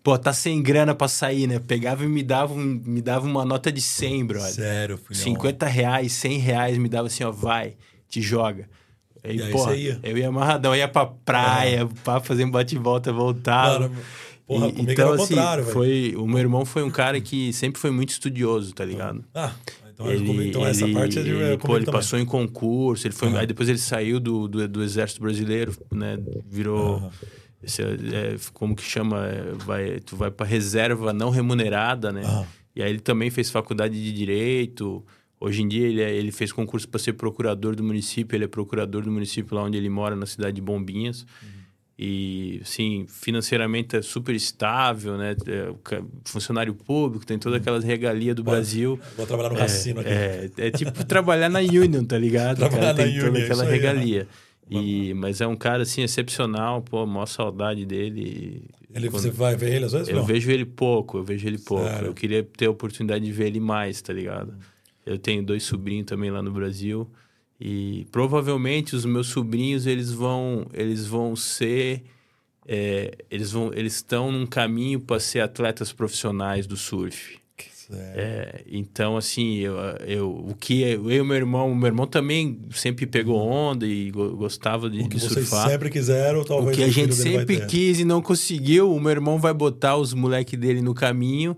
pô, 0.10 0.18
tá 0.18 0.34
sem 0.34 0.62
grana 0.62 0.96
pra 0.96 1.08
sair, 1.08 1.46
né? 1.46 1.60
Pegava 1.60 2.04
e 2.04 2.08
me 2.08 2.24
dava, 2.24 2.54
um- 2.54 2.82
me 2.84 3.02
dava 3.02 3.28
uma 3.28 3.46
nota 3.46 3.72
de 3.72 3.82
100, 3.82 4.26
brother. 4.26 4.52
Sério, 4.54 4.98
filhão. 4.98 5.24
50 5.24 5.68
reais, 5.68 6.12
100 6.14 6.40
reais, 6.40 6.78
me 6.78 6.90
dava 6.90 7.08
assim, 7.08 7.24
ó, 7.24 7.32
vai, 7.32 7.76
te 8.08 8.22
joga. 8.22 8.68
Aí, 9.24 9.38
E 9.38 9.42
aí 9.44 9.52
porra, 9.52 9.76
ia? 9.76 10.00
eu 10.02 10.18
ia 10.18 10.30
amarradão, 10.30 10.76
ia 10.76 10.88
pra 10.88 11.06
praia, 11.06 11.88
pra 12.04 12.20
fazer 12.22 12.44
um 12.46 12.50
bate 12.50 12.76
e 12.76 12.80
volta, 12.80 13.12
voltava. 13.14 13.82
Mano, 13.90 13.96
porra, 14.48 14.68
E- 14.68 14.82
então, 14.82 15.14
assim, 15.14 15.36
foi, 15.72 16.16
o 16.18 16.26
meu 16.26 16.40
irmão 16.40 16.66
foi 16.66 16.82
um 16.84 16.90
cara 16.90 17.20
que 17.22 17.54
sempre 17.54 17.80
foi 17.80 17.92
muito 17.92 18.10
estudioso, 18.10 18.74
tá 18.74 18.84
ligado? 18.86 19.24
Ah, 19.36 19.54
então, 19.94 20.08
Ele, 20.12 20.48
então 20.48 20.66
essa 20.66 20.86
ele- 20.86 20.94
parte 20.94 21.20
é 21.20 21.24
de, 21.24 21.30
ele, 21.30 21.38
comigo 21.40 21.68
pô, 21.68 21.76
ele 21.78 21.86
passou 21.86 22.18
em 22.18 22.26
concurso, 22.26 23.06
ele 23.06 23.14
foi, 23.14 23.28
Aham. 23.28 23.40
aí 23.40 23.46
depois 23.46 23.68
ele 23.70 23.78
saiu 23.78 24.20
do, 24.20 24.48
do, 24.48 24.68
do 24.68 24.82
exército 24.84 25.22
brasileiro, 25.22 25.76
né? 25.92 26.18
Virou, 26.50 26.96
Aham. 26.96 27.12
Esse 27.64 27.82
é- 27.82 27.86
é, 27.86 28.36
como 28.54 28.76
que 28.76 28.84
chama, 28.84 29.28
É, 29.28 29.54
vai, 29.66 30.00
tu 30.00 30.16
vai 30.16 30.32
para 30.32 30.46
reserva 30.46 31.12
não 31.14 31.30
remunerada, 31.30 32.12
né? 32.12 32.22
Aham. 32.24 32.46
E 32.76 32.82
aí 32.84 32.90
ele 32.90 33.00
também 33.00 33.30
fez 33.30 33.50
faculdade 33.50 34.02
de 34.02 34.12
direito. 34.14 35.04
Hoje 35.40 35.62
em 35.62 35.68
dia 35.68 35.88
ele, 35.88 36.02
é- 36.02 36.14
ele 36.14 36.32
fez 36.32 36.52
concurso 36.52 36.88
para 36.88 37.00
ser 37.00 37.14
procurador 37.14 37.76
do 37.76 37.84
município. 37.84 38.36
Ele 38.36 38.46
é 38.46 38.48
procurador 38.48 39.04
do 39.04 39.12
município 39.12 39.56
lá 39.56 39.64
onde 39.64 39.78
ele 39.78 39.90
mora, 39.90 40.16
na 40.16 40.26
cidade 40.26 40.56
de 40.56 40.62
Bombinhas. 40.62 41.26
E, 42.02 42.62
assim, 42.64 43.06
financeiramente 43.10 43.98
é 43.98 44.02
super 44.02 44.34
estável, 44.34 45.18
né? 45.18 45.36
É, 45.46 46.02
funcionário 46.24 46.74
público, 46.74 47.26
tem 47.26 47.38
todas 47.38 47.60
aquelas 47.60 47.84
regalias 47.84 48.34
do 48.38 48.44
Pô, 48.44 48.52
Brasil. 48.52 48.98
Vou 49.18 49.28
trabalhar 49.28 49.50
no 49.50 49.58
cassino 49.58 50.00
aqui. 50.00 50.10
É, 50.10 50.50
é 50.58 50.72
tipo 50.72 51.04
trabalhar 51.06 51.50
na 51.50 51.60
Union, 51.60 52.06
tá 52.06 52.18
ligado? 52.18 52.56
Trabalhar 52.70 52.94
cara 52.94 52.96
tem 52.96 53.16
na 53.16 53.20
toda 53.22 53.30
Union, 53.32 53.44
aquela 53.44 53.64
isso 53.64 53.74
aí, 53.74 53.80
né? 53.80 53.84
E, 54.70 55.14
mas 55.16 55.42
é 55.42 55.48
um 55.48 55.56
cara, 55.56 55.84
assim, 55.84 56.02
excepcional. 56.04 56.82
Pô, 56.82 57.06
maior 57.06 57.26
saudade 57.26 57.86
dele. 57.86 58.64
Ele, 58.94 59.10
Quando- 59.10 59.22
Você 59.24 59.32
vai 59.32 59.56
ver 59.56 59.74
ele 59.76 59.86
às 59.86 59.92
vezes? 59.94 60.10
eu 60.10 60.16
não? 60.18 60.26
vejo 60.26 60.50
ele 60.52 60.66
pouco, 60.66 61.18
eu 61.18 61.24
vejo 61.24 61.48
ele 61.48 61.58
pouco. 61.60 61.84
Sério? 61.88 62.08
Eu 62.08 62.14
queria 62.14 62.44
ter 62.44 62.66
a 62.68 62.72
oportunidade 62.72 63.24
de 63.26 63.32
ver 63.32 63.48
ele 63.48 63.60
mais, 63.60 64.02
tá 64.02 64.12
ligado? 64.14 64.54
Eu 65.06 65.18
tenho 65.18 65.44
dois 65.44 65.64
sobrinhos 65.64 66.06
também 66.06 66.30
lá 66.32 66.42
no 66.42 66.52
Brasil 66.52 67.10
e 67.60 68.06
provavelmente 68.12 68.96
os 68.96 69.06
meus 69.06 69.28
sobrinhos 69.28 69.86
eles 69.88 70.12
vão 70.12 70.66
eles 70.74 71.06
vão 71.06 71.36
ser 71.36 72.04
é, 72.68 73.18
eles 73.30 73.52
vão 73.52 73.72
eles 73.74 73.96
estão 73.96 74.32
num 74.32 74.46
caminho 74.46 75.00
para 75.00 75.20
ser 75.20 75.40
atletas 75.42 75.92
profissionais 75.92 76.66
do 76.68 76.78
surf. 76.78 77.40
É, 77.92 78.64
então, 78.68 79.18
assim, 79.18 79.56
eu, 79.58 79.76
eu, 80.06 80.30
o 80.30 80.54
que 80.56 80.82
eu 80.82 81.12
e 81.12 81.20
o 81.20 81.26
meu 81.26 81.36
irmão, 81.38 81.72
o 81.72 81.76
meu 81.76 81.88
irmão 81.88 82.06
também 82.06 82.60
sempre 82.72 83.08
pegou 83.08 83.40
onda 83.40 83.86
e 83.86 84.12
go- 84.12 84.36
gostava 84.36 84.90
de, 84.90 85.00
o 85.02 85.10
que 85.10 85.18
de 85.18 85.28
vocês 85.28 85.48
surfar. 85.48 85.70
sempre 85.70 85.90
quiseram, 85.90 86.42
O 86.42 86.46
talvez 86.46 86.78
que 86.78 86.84
a 86.84 86.88
gente 86.90 87.16
sempre 87.16 87.66
quis 87.66 88.00
e 88.00 88.06
não 88.06 88.22
conseguiu, 88.22 88.94
o 88.94 89.00
meu 89.00 89.10
irmão 89.12 89.40
vai 89.40 89.54
botar 89.54 89.98
os 89.98 90.14
moleques 90.14 90.60
dele 90.60 90.82
no 90.82 90.94
caminho. 90.94 91.58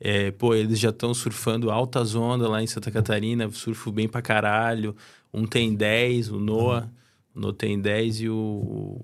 É, 0.00 0.30
pô, 0.32 0.54
eles 0.54 0.78
já 0.78 0.90
estão 0.90 1.12
surfando 1.14 1.70
altas 1.70 2.14
ondas 2.14 2.48
lá 2.48 2.62
em 2.62 2.66
Santa 2.66 2.90
Catarina, 2.90 3.48
surfo 3.50 3.90
bem 3.92 4.08
pra 4.08 4.22
caralho. 4.22 4.94
Um 5.32 5.44
tem 5.46 5.74
10, 5.74 6.30
o 6.30 6.38
Noah. 6.40 6.86
O 6.86 6.97
Noah 7.38 7.54
tem 7.54 7.80
10 7.80 8.20
e 8.22 8.28
o, 8.28 8.34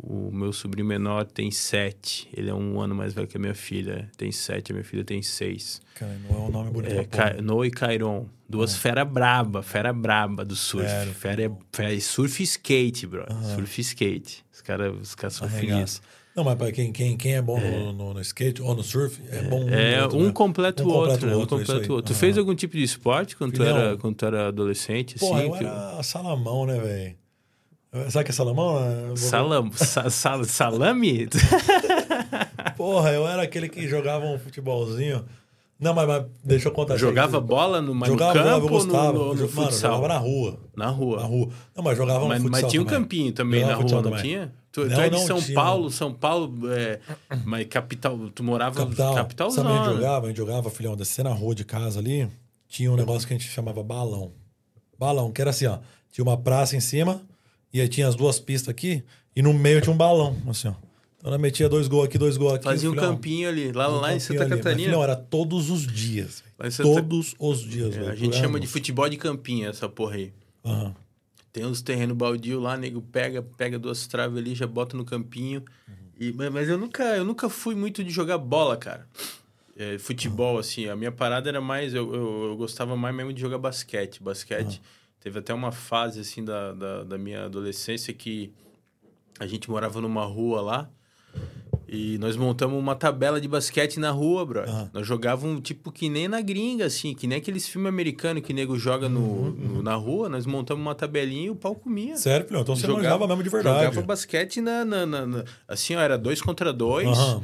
o, 0.03 0.31
meu 0.33 0.53
sobrinho 0.53 0.87
menor 0.87 1.25
tem 1.25 1.51
7. 1.51 2.29
Ele 2.37 2.51
é 2.51 2.55
um 2.55 2.81
ano 2.81 2.95
mais 2.95 3.15
velho 3.15 3.27
que 3.29 3.37
a 3.37 3.41
minha 3.41 3.55
filha. 3.55 4.11
Tem 4.17 4.33
7, 4.33 4.73
a 4.73 4.75
minha 4.75 4.85
filha 4.85 5.05
tem 5.05 5.23
6. 5.23 5.81
Cara, 5.95 6.19
não 6.29 6.35
é 6.37 6.39
um 6.41 6.51
nome 6.51 6.71
bonito. 6.71 6.93
É, 7.19 7.41
Noah 7.41 7.67
e 7.67 7.71
Cairon. 7.71 8.27
Duas 8.49 8.77
fera 8.77 9.05
braba, 9.05 9.63
fera 9.63 9.93
braba 9.93 10.45
do 10.45 10.55
surf. 10.55 10.87
Sério? 10.89 11.15
Fera, 11.15 11.53
fera, 11.73 12.01
surf 12.01 12.41
e 12.43 12.45
skate, 12.45 13.07
bro. 13.07 13.25
Surf 13.55 13.81
e 13.81 13.83
skate. 13.83 14.45
Os 14.53 14.61
caras 14.61 14.95
os 15.01 15.15
cara 15.15 15.31
são 15.31 15.47
Arregaça. 15.47 16.01
Não, 16.37 16.43
mas 16.43 16.57
pra 16.57 16.73
quem, 16.73 16.93
quem, 16.93 17.17
quem 17.17 17.37
é 17.37 17.41
bom 17.43 17.61
no, 17.61 17.93
no- 17.93 18.15
no 18.15 18.21
skate 18.21 18.61
ou 18.61 18.75
no 18.75 18.83
surf, 18.83 19.23
é 19.31 19.41
bom 19.43 19.65
um 19.65 19.69
É, 19.69 19.97
no 19.99 20.03
outro, 20.03 20.19
um 20.19 20.25
né? 20.27 20.33
completa 20.33 20.83
Um 20.83 20.87
o 20.87 20.91
outro, 20.93 21.27
né? 21.29 21.37
Um 21.37 21.47
completa 21.47 21.73
aí. 21.75 21.89
o 21.89 21.93
outro. 21.93 22.13
Tu 22.13 22.19
fez 22.19 22.37
algum 22.37 22.55
tipo 22.57 22.77
de 22.77 22.83
esporte 22.83 23.37
quando 23.37 23.53
tu 23.53 23.63
era, 23.63 23.97
quando 23.97 24.17
tu 24.17 24.27
era 24.27 24.49
adolescente? 24.49 25.17
Porra, 25.19 25.39
assim, 25.39 25.49
eu 25.49 25.53
que- 25.57 25.65
era 25.65 26.03
salamão, 26.03 26.67
né, 26.67 26.77
velho? 26.81 27.17
Sabe 28.11 28.23
o 28.23 28.25
que 28.25 28.31
é 28.31 28.35
salamão? 28.35 29.07
Vou- 29.09 29.17
Salam, 29.17 29.71
sa- 29.73 30.11
sa- 30.11 30.43
salame? 30.45 31.29
Porra, 32.77 33.11
eu 33.13 33.27
era 33.27 33.43
aquele 33.43 33.69
que 33.69 33.87
jogava 33.89 34.25
um 34.27 34.39
futebolzinho. 34.39 35.25
Não, 35.79 35.93
mas, 35.93 36.07
mas 36.07 36.25
deixa 36.43 36.69
eu 36.69 36.73
contar. 36.73 36.97
Jogava 36.97 37.41
bola 37.41 37.81
no, 37.83 37.95
mas 37.95 38.09
jogava, 38.09 38.33
no 38.35 38.39
jogava, 38.39 38.61
campo 38.61 38.67
eu 38.75 38.79
gostava. 38.79 39.13
no, 39.13 39.19
no, 39.19 39.25
no 39.27 39.35
Mano, 39.35 39.49
futsal? 39.49 39.95
jogava 39.97 40.09
na 40.15 40.19
rua. 40.19 40.61
Na 40.77 40.87
rua. 40.89 41.17
Na 41.21 41.25
rua. 41.25 41.49
Não, 41.77 41.85
mas 41.85 41.97
jogava 41.99 42.27
Mas, 42.29 42.43
no 42.43 42.51
mas 42.51 42.61
futsal 42.61 42.71
tinha 42.71 42.83
um 42.83 42.85
também. 42.85 43.01
campinho 43.03 43.33
também 43.33 43.61
Jogava 43.61 43.83
na 43.83 43.89
rua, 43.89 43.95
não 43.97 44.03
também. 44.11 44.23
tinha? 44.23 44.53
Tu, 44.73 44.83
tu 44.83 44.89
Não, 44.91 45.01
é 45.03 45.11
de 45.11 45.21
São 45.21 45.41
tinha. 45.41 45.55
Paulo, 45.55 45.91
São 45.91 46.13
Paulo, 46.13 46.73
é, 46.73 47.01
mas 47.45 47.67
capital, 47.69 48.19
tu 48.35 48.43
morava 48.43 48.75
Capital. 48.77 49.15
capitalzão. 49.15 49.65
Sabe 49.65 49.75
a 49.79 49.85
gente 49.85 49.95
jogava? 49.95 50.27
A 50.27 50.29
gente 50.31 50.37
jogava, 50.39 50.71
filhão, 50.71 50.97
descer 50.97 51.23
na 51.25 51.33
rua 51.33 51.55
de 51.55 51.65
casa 51.65 51.99
ali, 52.01 52.29
tinha 52.69 52.91
um 52.91 52.97
negócio 52.97 53.27
que 53.29 53.35
a 53.35 53.37
gente 53.39 53.49
chamava 53.49 53.83
balão. 53.83 54.33
Balão, 54.99 55.31
que 55.31 55.41
era 55.41 55.51
assim, 55.51 55.67
ó. 55.67 55.79
Tinha 56.11 56.25
uma 56.25 56.37
praça 56.37 56.77
em 56.77 56.81
cima, 56.81 57.21
e 57.75 57.81
aí 57.81 57.89
tinha 57.89 58.09
as 58.09 58.15
duas 58.15 58.39
pistas 58.41 58.69
aqui, 58.71 59.03
e 59.37 59.43
no 59.43 59.53
meio 59.53 59.81
tinha 59.83 59.93
um 59.93 59.97
balão, 59.97 60.37
assim, 60.49 60.69
ó. 60.69 60.75
Então 61.19 61.31
ela 61.33 61.39
metia 61.39 61.69
dois 61.69 61.89
gols 61.89 62.05
aqui, 62.07 62.17
dois 62.19 62.37
gols 62.37 62.55
aqui. 62.55 62.65
Fazia 62.65 62.91
um 62.91 62.95
campinho 62.95 63.49
ali, 63.49 63.73
lá, 63.73 63.89
um 63.89 64.01
lá 64.01 64.15
em 64.15 64.19
campinho 64.19 64.41
Santa 64.41 64.57
Catarina. 64.57 64.85
filhão, 64.85 65.03
era 65.03 65.17
todos 65.17 65.71
os 65.71 65.87
dias. 65.87 66.43
Em 66.63 66.71
Santa- 66.71 66.89
Todos 67.03 67.35
os 67.39 67.61
dias, 67.61 67.95
É, 67.97 67.99
velho. 68.01 68.13
a 68.13 68.15
gente 68.15 68.37
chama 68.37 68.61
de 68.61 68.67
futebol 68.67 69.09
de 69.09 69.17
campinho, 69.17 69.69
essa 69.69 69.89
porra 69.89 70.15
aí. 70.17 70.33
Aham. 70.65 70.95
Tem 71.53 71.65
uns 71.65 71.81
terrenos 71.83 72.17
baldio 72.17 72.59
lá, 72.61 72.77
nego 72.77 73.01
pega, 73.01 73.41
pega 73.41 73.79
duas 73.79 74.07
traves 74.07 74.37
ali, 74.37 74.55
já 74.55 74.67
bota 74.67 74.97
no 74.97 75.05
campinho. 75.05 75.63
E, 76.19 76.33
mas 76.33 76.69
eu 76.69 76.77
nunca, 76.77 77.03
eu 77.17 77.25
nunca 77.25 77.49
fui 77.49 77.75
muito 77.75 78.03
de 78.05 78.11
jogar 78.11 78.39
bola, 78.39 78.77
cara. 78.77 79.07
É, 79.77 79.97
futebol, 79.99 80.59
assim, 80.59 80.89
a 80.89 80.95
minha 80.97 81.11
parada 81.13 81.49
era 81.49 81.61
mais. 81.61 81.95
Eu, 81.95 82.13
eu, 82.15 82.45
eu 82.51 82.57
gostava 82.57 82.97
mais 82.97 83.15
mesmo 83.15 83.33
de 83.33 83.41
jogar 83.41 83.59
basquete. 83.59 84.23
Basquete. 84.23 84.81
Teve 85.25 85.39
até 85.39 85.55
uma 85.55 85.73
fase, 85.73 86.21
assim, 86.21 86.45
da, 86.45 86.73
da, 86.75 87.03
da 87.03 87.17
minha 87.19 87.47
adolescência 87.47 88.13
que 88.13 88.53
a 89.41 89.47
gente 89.47 89.71
morava 89.71 89.99
numa 89.99 90.23
rua 90.27 90.61
lá. 90.61 90.91
E 91.89 92.19
nós 92.19 92.37
montamos 92.37 92.79
uma 92.79 92.95
tabela 92.95 93.41
de 93.41 93.49
basquete 93.49 93.99
na 93.99 94.11
rua, 94.11 94.45
bro. 94.45 94.61
Aham. 94.61 94.91
Nós 94.93 95.07
jogávamos 95.07 95.63
tipo 95.63 95.91
que 95.91 96.11
nem 96.11 96.29
na 96.29 96.43
gringa, 96.43 96.85
assim, 96.85 97.15
que 97.15 97.27
nem 97.27 97.39
aqueles 97.39 97.67
filmes 97.67 97.89
americanos 97.89 98.43
que 98.43 98.53
nego 98.53 98.79
joga 98.79 99.09
no, 99.09 99.21
Uhum, 99.21 99.51
no- 99.53 99.83
na 99.83 99.95
rua. 99.95 100.29
Nós 100.29 100.45
montamos 100.45 100.83
uma 100.85 100.95
tabelinha 100.95 101.47
e 101.47 101.51
o 101.51 101.57
pau 101.57 101.75
comia. 101.75 102.17
Sério? 102.19 102.47
Então 102.51 102.77
você 102.77 102.87
jogava 102.87 103.27
mesmo 103.27 103.43
de 103.43 103.49
verdade. 103.49 103.85
Jogava 103.87 104.07
basquete 104.07 104.61
na, 104.61 104.85
na, 104.85 105.07
na- 105.07 105.27
na- 105.27 105.45
Assim, 105.67 105.95
ó, 105.97 106.01
era 106.01 106.19
dois 106.19 106.43
contra 106.43 106.71
dois, 106.71 107.09
Aham. 107.09 107.43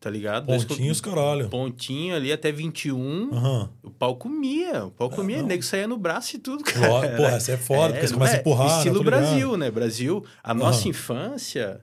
Tá 0.00 0.08
ligado? 0.10 0.46
Pontinhos, 0.46 1.00
contra- 1.00 1.20
caralho. 1.20 1.48
Pontinho 1.50 2.16
ali 2.16 2.32
até 2.32 2.50
21. 2.50 3.30
Aham. 3.32 3.70
O 3.82 3.90
pau 3.90 4.16
comia. 4.16 4.86
O 4.86 4.90
pau 4.90 5.10
comia. 5.10 5.42
O 5.44 5.46
nego 5.46 5.62
saía 5.62 5.86
no 5.86 5.98
braço 5.98 6.36
e 6.36 6.38
tudo, 6.38 6.64
cara. 6.64 7.16
Porra, 7.16 7.32
essa 7.36 7.52
é 7.52 7.56
foda, 7.58 7.92
porque 7.92 8.08
você 8.08 8.14
começa 8.14 8.36
a 8.36 8.40
empurrar? 8.40 8.78
Estilo 8.78 8.98
ligado. 8.98 9.04
Brasil, 9.10 9.56
né? 9.58 9.70
Brasil. 9.70 10.24
A 10.42 10.54
nossa 10.54 10.80
Aham. 10.80 10.88
infância 10.88 11.80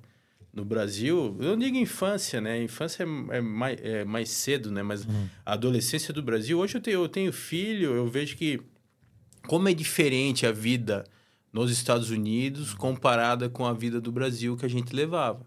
no 0.52 0.66
Brasil, 0.66 1.38
eu 1.40 1.50
não 1.52 1.58
digo 1.60 1.78
infância, 1.78 2.42
né? 2.42 2.64
Infância 2.64 3.04
é, 3.04 3.38
é 3.38 3.42
mais, 3.42 3.78
é 3.84 4.04
mais 4.04 4.30
cedo, 4.30 4.72
né? 4.72 4.82
Mas 4.82 5.06
Uhum. 5.06 5.28
a 5.46 5.54
adolescência 5.54 6.12
do 6.12 6.24
Brasil, 6.24 6.58
hoje 6.58 6.76
eu 6.76 6.82
tenho, 6.82 7.02
eu 7.04 7.08
tenho 7.08 7.32
filho, 7.32 7.94
eu 7.94 8.08
vejo 8.08 8.36
que 8.36 8.60
como 9.48 9.70
é 9.70 9.74
diferente 9.74 10.48
a 10.48 10.52
vida 10.52 11.04
nos 11.54 11.70
Estados 11.72 12.10
Unidos 12.10 12.72
Uhum. 12.72 12.78
comparada 12.80 13.48
com 13.48 13.68
a 13.68 13.74
vida 13.74 14.02
do 14.02 14.12
Brasil 14.12 14.58
que 14.58 14.66
a 14.66 14.70
gente 14.70 14.96
levava. 14.96 15.46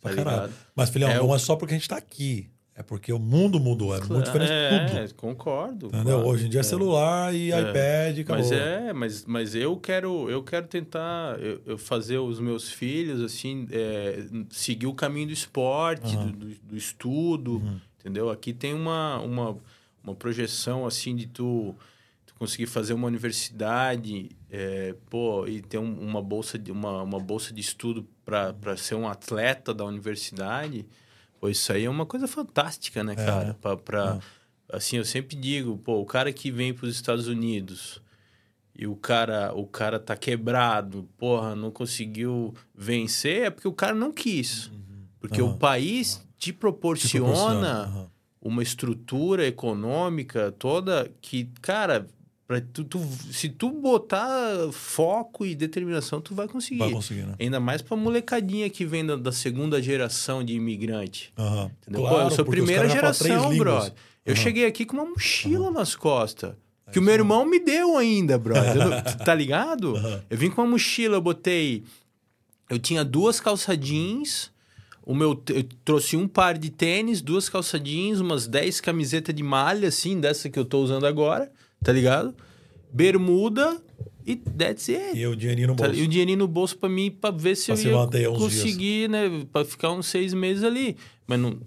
Tá 0.00 0.10
Pra 0.10 0.14
caralho. 0.14 0.52
Mas, 0.74 0.90
filhão, 0.90 1.10
É 1.10 1.16
não 1.18 1.28
o- 1.28 1.34
é 1.34 1.38
só 1.38 1.56
porque 1.56 1.74
a 1.74 1.76
gente 1.78 1.88
tá 1.88 1.96
aqui. 1.96 2.48
É 2.78 2.82
porque 2.82 3.10
o 3.10 3.18
mundo 3.18 3.58
mudou. 3.58 3.96
É 3.96 4.00
muito 4.04 4.26
diferente 4.26 4.52
é, 4.52 4.90
de 4.90 5.08
tudo. 5.08 5.14
concordo. 5.14 5.86
Entendeu? 5.86 6.16
claro. 6.18 6.26
Hoje 6.28 6.46
em 6.46 6.50
dia 6.50 6.60
é, 6.60 6.62
celular 6.62 7.34
e 7.34 7.48
iPad, 7.48 8.18
acabou. 8.18 8.42
Mas 8.42 8.52
é, 8.52 8.92
mas, 8.92 9.24
mas 9.24 9.54
eu 9.54 9.78
quero 9.78 10.28
eu 10.28 10.42
quero 10.44 10.66
tentar 10.66 11.40
eu, 11.40 11.62
eu 11.64 11.78
fazer 11.78 12.18
os 12.18 12.38
meus 12.38 12.70
filhos 12.70 13.22
assim 13.22 13.66
é, 13.70 14.26
seguir 14.50 14.86
o 14.86 14.92
caminho 14.92 15.28
do 15.28 15.32
esporte, 15.32 16.14
Aham. 16.16 16.26
do, 16.26 16.32
do, 16.48 16.54
do 16.64 16.76
estudo, 16.76 17.52
Uhum. 17.52 17.80
entendeu? 17.98 18.28
Aqui 18.28 18.52
tem 18.52 18.74
uma, 18.74 19.20
uma, 19.20 19.56
uma 20.04 20.14
projeção 20.14 20.86
assim 20.86 21.16
de 21.16 21.26
tu, 21.28 21.74
tu 22.26 22.34
conseguir 22.34 22.66
fazer 22.66 22.92
uma 22.92 23.06
universidade, 23.06 24.28
é, 24.50 24.94
pô, 25.08 25.46
e 25.46 25.62
ter 25.62 25.78
um- 25.78 25.98
uma 25.98 26.20
bolsa 26.20 26.58
de 26.58 26.70
uma, 26.70 27.02
uma 27.02 27.18
bolsa 27.18 27.54
de 27.54 27.60
estudo 27.62 28.06
para 28.26 28.76
ser 28.76 28.96
um 28.96 29.08
atleta 29.08 29.72
da 29.72 29.84
universidade. 29.84 30.84
Pô, 31.40 31.48
isso 31.48 31.72
aí 31.72 31.84
é 31.84 31.90
uma 31.90 32.04
coisa 32.04 32.26
fantástica, 32.26 33.04
né, 33.04 33.12
É, 33.12 33.24
cara? 33.24 33.44
né? 33.44 33.56
Pra, 33.60 33.76
pra, 33.76 34.18
Assim, 34.68 34.96
eu 34.96 35.04
sempre 35.04 35.36
digo, 35.36 35.78
pô, 35.78 36.00
o 36.00 36.04
cara 36.04 36.32
que 36.32 36.50
vem 36.50 36.74
para 36.74 36.86
os 36.86 36.94
Estados 36.96 37.28
Unidos 37.28 38.02
e 38.74 38.84
o 38.84 38.96
cara, 38.96 39.54
o 39.54 39.64
cara 39.64 40.00
tá 40.00 40.16
quebrado, 40.16 41.08
porra, 41.16 41.54
não 41.54 41.70
conseguiu 41.70 42.52
vencer, 42.74 43.44
é 43.44 43.50
porque 43.50 43.68
o 43.68 43.72
cara 43.72 43.94
não 43.94 44.12
quis. 44.12 44.72
Porque 45.20 45.40
Aham. 45.40 45.52
o 45.52 45.56
país 45.56 46.16
te 46.36 46.46
Te 46.46 46.52
proporciona, 46.52 47.24
proporciona, 47.24 47.82
aham. 47.84 48.10
uma 48.42 48.62
estrutura 48.62 49.46
econômica 49.46 50.50
toda 50.50 51.10
que, 51.20 51.44
cara, 51.62 52.08
pra 52.46 52.60
tu, 52.60 52.84
tu- 52.84 53.00
se 53.32 53.48
tu 53.48 53.70
botar 53.70 54.70
foco 54.72 55.44
e 55.44 55.54
determinação, 55.54 56.20
tu 56.20 56.34
vai 56.34 56.46
conseguir. 56.46 56.78
Vai 56.78 56.90
conseguir, 56.92 57.22
né? 57.22 57.34
Ainda 57.40 57.58
mais 57.60 57.82
pra 57.82 57.96
molecadinha 57.96 58.68
que 58.70 58.84
vem 58.84 59.04
da, 59.04 59.16
da 59.16 59.32
segunda 59.32 59.82
geração 59.82 60.44
de 60.44 60.54
imigrante. 60.54 61.32
Aham. 61.36 61.70
Entendeu? 61.82 62.02
Pô, 62.02 62.08
Claro, 62.08 62.26
eu 62.26 62.30
sou 62.30 62.44
primeira 62.44 62.88
geração, 62.88 63.50
línguas. 63.52 63.58
brother. 63.58 63.92
Eu 64.24 64.34
cheguei 64.36 64.66
aqui 64.66 64.84
com 64.84 64.96
uma 64.96 65.06
mochila 65.06 65.70
nas 65.70 65.94
costas. 65.94 66.54
Que 66.92 66.98
o 67.00 67.02
meu 67.02 67.14
irmão 67.14 67.44
me 67.44 67.58
deu 67.58 67.96
ainda, 67.96 68.38
brother. 68.38 68.76
Eu 68.76 69.02
tá 69.24 69.34
ligado? 69.34 69.94
Eu 70.30 70.36
vim 70.38 70.50
com 70.50 70.62
uma 70.62 70.70
mochila, 70.70 71.16
eu 71.16 71.20
botei. 71.20 71.82
Eu 72.70 72.78
tinha 72.78 73.04
duas 73.04 73.40
calça 73.40 73.76
jeans. 73.76 74.50
O 75.04 75.14
meu, 75.14 75.40
eu 75.50 75.62
trouxe 75.84 76.16
um 76.16 76.26
par 76.26 76.58
de 76.58 76.68
tênis, 76.70 77.22
duas 77.22 77.48
calça 77.48 77.78
jeans, 77.78 78.18
umas 78.18 78.48
10 78.48 78.80
camisetas 78.80 79.32
de 79.34 79.42
malha, 79.42 79.88
assim, 79.88 80.18
dessa 80.20 80.50
que 80.50 80.58
eu 80.58 80.64
tô 80.64 80.80
usando 80.80 81.06
agora, 81.06 81.48
tá 81.82 81.92
ligado? 81.92 82.34
Bermuda 82.92 83.80
e 84.26 84.34
that's 84.36 84.88
it. 84.88 85.16
E 85.18 85.26
o 85.26 85.36
dinheirinho 85.36 85.68
no 85.68 85.76
Tá, 85.76 85.84
bolso. 85.86 86.00
E 86.00 86.02
o 86.04 86.08
dinheirinho 86.08 86.38
no 86.38 86.48
bolso 86.48 86.76
pra 86.78 86.88
mim, 86.88 87.10
pra 87.10 87.30
ver 87.30 87.56
se 87.56 87.66
Pra 87.66 87.74
eu 87.74 87.76
se 88.10 88.18
ia 88.20 88.28
conseguir, 88.30 89.08
né? 89.08 89.44
Pra 89.52 89.64
ficar 89.64 89.92
uns 89.92 90.06
seis 90.06 90.32
meses 90.34 90.64
ali. 90.64 90.96
Mas 91.26 91.38
não, 91.38 91.58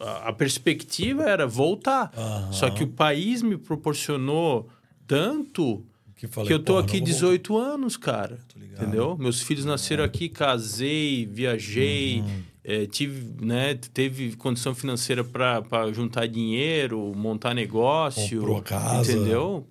a, 0.00 0.28
a- 0.28 0.32
perspectiva 0.32 1.24
era 1.24 1.46
voltar. 1.46 2.12
Aham. 2.16 2.52
Só 2.52 2.70
que 2.70 2.84
o 2.84 2.88
país 2.88 3.42
me 3.42 3.56
proporcionou 3.56 4.68
tanto 5.06 5.84
Que, 6.16 6.26
falei, 6.26 6.48
que 6.48 6.54
eu 6.54 6.58
tô 6.58 6.76
aqui 6.78 6.98
não 6.98 7.06
vou 7.06 7.14
18 7.14 7.56
anos, 7.58 7.96
cara. 7.96 8.38
Entendeu? 8.72 9.16
Meus 9.16 9.40
filhos 9.40 9.64
nasceram 9.64 10.02
aqui, 10.04 10.28
casei, 10.28 11.26
viajei, 11.26 12.20
Uhum. 12.20 12.42
Eh, 12.64 12.86
tive, 12.86 13.44
né, 13.44 13.74
teve 13.74 14.34
condição 14.36 14.74
financeira 14.74 15.22
para 15.22 15.92
juntar 15.92 16.26
dinheiro, 16.26 17.12
montar 17.14 17.54
negócio. 17.54 18.40
Comprou 18.40 18.62
casa. 18.62 19.12
Entendeu? 19.12 19.66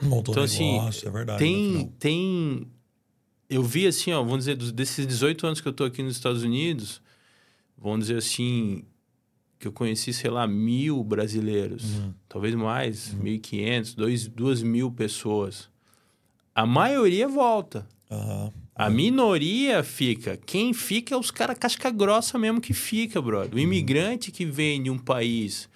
Montou 0.00 0.32
Então, 0.32 0.44
assim, 0.44 0.72
negócio, 0.72 1.08
é 1.08 1.10
verdade. 1.10 1.38
Tem, 1.38 1.72
final. 1.72 1.92
tem. 1.98 2.66
Eu 3.50 3.62
vi 3.62 3.86
assim, 3.86 4.12
ó, 4.12 4.22
vamos 4.22 4.44
dizer, 4.46 4.56
desses 4.56 5.06
18 5.06 5.46
anos 5.46 5.60
que 5.60 5.68
eu 5.68 5.72
tô 5.72 5.84
aqui 5.84 6.02
nos 6.02 6.14
Estados 6.16 6.42
Unidos, 6.42 7.00
vamos 7.78 8.06
dizer 8.06 8.18
assim, 8.18 8.82
que 9.58 9.68
eu 9.68 9.72
conheci, 9.72 10.12
sei 10.12 10.30
lá, 10.30 10.46
mil 10.46 11.04
brasileiros, 11.04 11.84
Uhum. 11.84 12.14
talvez 12.28 12.54
mais, 12.54 13.14
1.500, 13.14 13.94
dois, 13.94 14.26
duas 14.26 14.62
mil 14.62 14.90
pessoas. 14.90 15.68
A 16.54 16.64
maioria 16.66 17.28
volta. 17.28 17.86
Aham. 18.10 18.52
A 18.76 18.90
minoria 18.90 19.82
fica. 19.82 20.38
Quem 20.44 20.74
fica 20.74 21.14
é 21.14 21.18
os 21.18 21.30
caras 21.30 21.56
casca 21.58 21.90
grossa 21.90 22.38
mesmo 22.38 22.60
que 22.60 22.74
fica, 22.74 23.20
brother. 23.22 23.54
O 23.54 23.58
imigrante 23.58 24.30
que 24.30 24.44
vem 24.44 24.82
de 24.82 24.90
um 24.90 24.98
país 24.98 25.68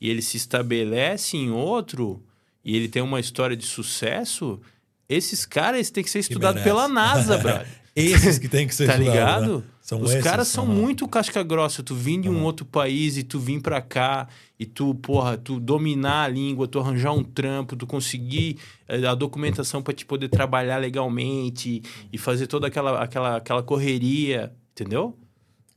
e 0.00 0.08
ele 0.08 0.22
se 0.22 0.36
estabelece 0.36 1.36
em 1.36 1.50
outro 1.50 2.22
e 2.64 2.76
ele 2.76 2.88
tem 2.88 3.02
uma 3.02 3.18
história 3.18 3.56
de 3.56 3.64
sucesso, 3.66 4.60
esses 5.08 5.44
caras 5.44 5.90
têm 5.90 6.04
que 6.04 6.10
ser 6.10 6.20
estudados 6.20 6.62
pela 6.62 6.86
NASA, 6.88 7.36
brother. 7.38 7.66
Esses 7.94 8.38
que 8.38 8.48
tem 8.48 8.66
que 8.68 8.74
ser 8.74 8.86
Tá 8.86 8.92
estudados, 8.98 9.42
ligado? 9.46 9.58
né? 9.58 9.64
São 9.86 10.00
Os 10.02 10.12
caras 10.16 10.48
são 10.48 10.66
muito 10.66 11.06
casca 11.06 11.44
grossa. 11.44 11.80
Tu 11.80 11.94
vir 11.94 12.20
de 12.20 12.28
um 12.28 12.42
outro 12.42 12.66
país 12.66 13.16
e 13.16 13.22
tu 13.22 13.38
vir 13.38 13.60
pra 13.62 13.80
cá 13.80 14.26
e 14.58 14.66
tu, 14.66 14.92
porra, 14.96 15.36
tu 15.38 15.60
dominar 15.60 16.24
a 16.24 16.28
língua, 16.28 16.66
tu 16.66 16.80
arranjar 16.80 17.12
um 17.12 17.22
trampo, 17.22 17.76
tu 17.76 17.86
conseguir 17.86 18.58
eh, 18.88 19.06
a 19.06 19.14
documentação 19.14 19.80
pra 19.80 19.94
te 19.94 20.04
poder 20.04 20.28
trabalhar 20.28 20.78
legalmente 20.78 21.84
e 22.12 22.18
fazer 22.18 22.48
toda 22.48 22.66
aquela, 22.66 23.00
aquela, 23.00 23.36
aquela 23.36 23.62
correria, 23.62 24.52
entendeu? 24.72 25.16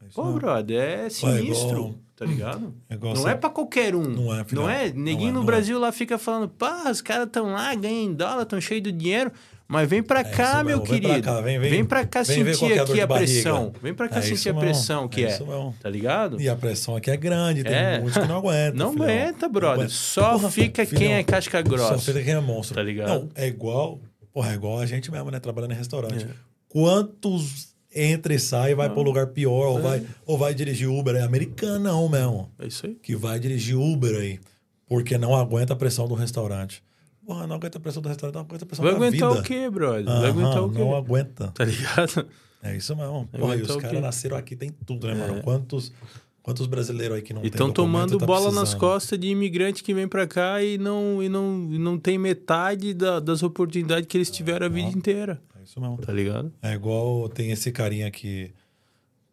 É 0.01 0.07
isso 0.07 0.15
Pô, 0.15 0.31
brother, 0.33 0.81
é 0.81 1.09
sinistro, 1.11 1.69
igual- 1.69 1.95
tá 2.15 2.25
ligado? 2.25 2.73
É 2.89 2.95
igual 2.95 3.13
Não 3.13 3.21
essa- 3.21 3.29
é 3.29 3.35
pra 3.35 3.51
qualquer 3.51 3.93
um. 3.93 4.01
Não 4.09 4.33
é. 4.33 4.43
Não 4.51 4.67
é? 4.67 4.91
Não 4.91 5.03
Neguinho 5.03 5.29
é, 5.29 5.33
no 5.33 5.39
não 5.41 5.45
Brasil 5.45 5.77
lá 5.79 5.91
fica 5.91 6.17
falando, 6.17 6.49
pá, 6.49 6.89
os 6.89 6.99
caras 6.99 7.27
estão 7.27 7.51
lá, 7.51 7.75
ganham 7.75 8.05
em 8.05 8.13
dólar, 8.15 8.41
estão 8.41 8.59
cheios 8.59 8.81
de 8.81 8.91
dinheiro. 8.91 9.31
Mas 9.71 9.87
vem 9.87 10.01
pra 10.01 10.23
cá, 10.23 10.55
isso 10.55 10.65
meu 10.65 10.77
mesmo. 10.79 10.83
Vem 10.85 10.99
querido. 11.01 11.21
pra 11.23 11.33
cá, 11.35 11.41
vem- 11.41 11.59
vem- 11.59 11.85
pra 11.85 12.03
cá 12.03 12.23
vem 12.23 12.43
sentir 12.53 12.71
é 12.73 12.79
aqui 12.79 12.99
a 13.01 13.07
pressão. 13.07 13.71
Vem 13.83 13.93
pra 13.93 14.09
cá 14.09 14.17
É 14.17 14.21
sentir 14.23 14.49
a 14.49 14.53
pressão 14.55 15.07
que 15.07 15.23
É 15.23 15.29
é. 15.29 15.39
Tá 15.79 15.87
ligado? 15.89 16.41
E 16.41 16.49
a 16.49 16.55
pressão 16.55 16.95
aqui 16.95 17.11
é 17.11 17.15
grande, 17.15 17.63
tem 17.63 17.71
É. 17.75 17.99
muitos 17.99 18.19
que 18.19 18.27
não 18.27 18.37
aguentam. 18.37 18.73
Não 18.87 18.93
filhão. 18.93 19.05
aguenta, 19.07 19.45
Não 19.45 19.53
brother. 19.53 19.73
aguenta. 19.81 19.89
Só 19.93 20.31
Porra, 20.31 20.49
fica 20.49 20.83
filhão, 20.87 20.99
quem 21.03 21.13
é 21.13 21.23
casca 21.23 21.57
Só 21.59 21.63
grossa. 21.63 21.99
fica 21.99 22.23
quem 22.23 22.33
é 22.33 22.39
monstro. 22.39 22.73
Tá 22.75 22.81
ligado? 22.81 23.09
Não, 23.09 23.29
é 23.35 23.45
igual. 23.47 24.01
Porra, 24.33 24.51
é 24.51 24.55
igual 24.55 24.79
a 24.79 24.85
gente 24.87 25.11
mesmo, 25.11 25.29
né? 25.29 25.39
Trabalhando 25.39 25.73
em 25.73 25.77
restaurante. 25.77 26.25
É. 26.25 26.29
Quantos 26.67 27.75
entra 27.93 28.33
e 28.33 28.39
sai, 28.39 28.73
vai 28.73 28.89
para 28.89 29.01
lugar 29.01 29.27
pior, 29.27 29.67
ou, 29.67 29.81
vai, 29.81 30.01
ou 30.25 30.35
vai 30.35 30.53
dirigir 30.53 30.89
Uber. 30.89 31.15
É 31.15 31.21
americanão 31.21 32.09
mesmo. 32.09 32.49
É 32.57 32.65
isso 32.65 32.87
aí. 32.87 32.95
Que 32.95 33.15
vai 33.15 33.39
dirigir 33.39 33.75
Uber 33.77 34.15
aí. 34.19 34.39
Porque 34.87 35.15
não 35.17 35.35
aguenta 35.35 35.73
a 35.73 35.75
pressão 35.75 36.07
do 36.07 36.15
restaurante. 36.15 36.81
Porra, 37.29 37.45
não 37.45 37.57
aguenta 37.57 37.77
a 37.77 37.81
pressão 37.81 38.01
do 38.01 38.09
restaurante, 38.09 38.33
não 38.33 38.41
aguenta 38.41 38.63
a 38.63 38.67
pressão 38.67 38.83
Vai 38.83 38.91
da 38.91 38.97
aguentar 38.97 39.29
vida. 39.29 39.41
o 39.41 39.43
quê, 39.43 39.69
brother? 39.69 40.05
Vai 40.05 40.15
Aham, 40.15 40.27
aguentar 40.29 40.63
o 40.63 40.71
quê? 40.71 40.79
Não 40.79 40.95
aguenta. 40.95 41.47
Tá 41.49 41.63
ligado? 41.63 42.27
É 42.63 42.75
isso 42.75 42.95
mesmo. 42.95 43.29
Vai 43.31 43.39
Porra, 43.39 43.53
e 43.53 43.57
aguentar 43.59 43.75
os 43.77 43.81
caras 43.83 44.01
nasceram 44.01 44.35
aqui, 44.37 44.55
tem 44.55 44.71
tudo, 44.71 45.05
né, 45.05 45.13
É. 45.13 45.15
mano? 45.15 45.43
Quantos, 45.43 45.93
quantos 46.41 46.65
brasileiros 46.65 47.17
aí 47.17 47.21
que 47.21 47.31
não 47.31 47.41
E 47.41 47.43
tem 47.43 47.51
estão 47.51 47.71
tomando 47.71 48.17
tá 48.17 48.25
bola 48.25 48.45
nas 48.45 48.53
precisando? 48.55 48.79
costas 48.79 49.19
de 49.19 49.27
imigrante 49.27 49.83
que 49.83 49.93
vem 49.93 50.07
pra 50.07 50.25
cá 50.25 50.63
e 50.63 50.79
não, 50.79 51.21
e 51.21 51.29
não, 51.29 51.69
e 51.71 51.77
não 51.77 51.99
tem 51.99 52.17
metade 52.17 52.95
da- 52.95 53.19
das 53.19 53.43
oportunidades 53.43 54.07
que 54.07 54.17
eles 54.17 54.31
tiveram 54.31 54.65
a 54.65 54.69
vida 54.69 54.89
inteira. 54.89 55.39
É 55.59 55.63
isso 55.63 55.79
mesmo. 55.79 55.97
Tá 55.99 56.11
ligado? 56.11 56.51
É 56.63 56.73
igual 56.73 57.29
tem 57.29 57.51
esse 57.51 57.71
carinha 57.71 58.07
aqui 58.07 58.51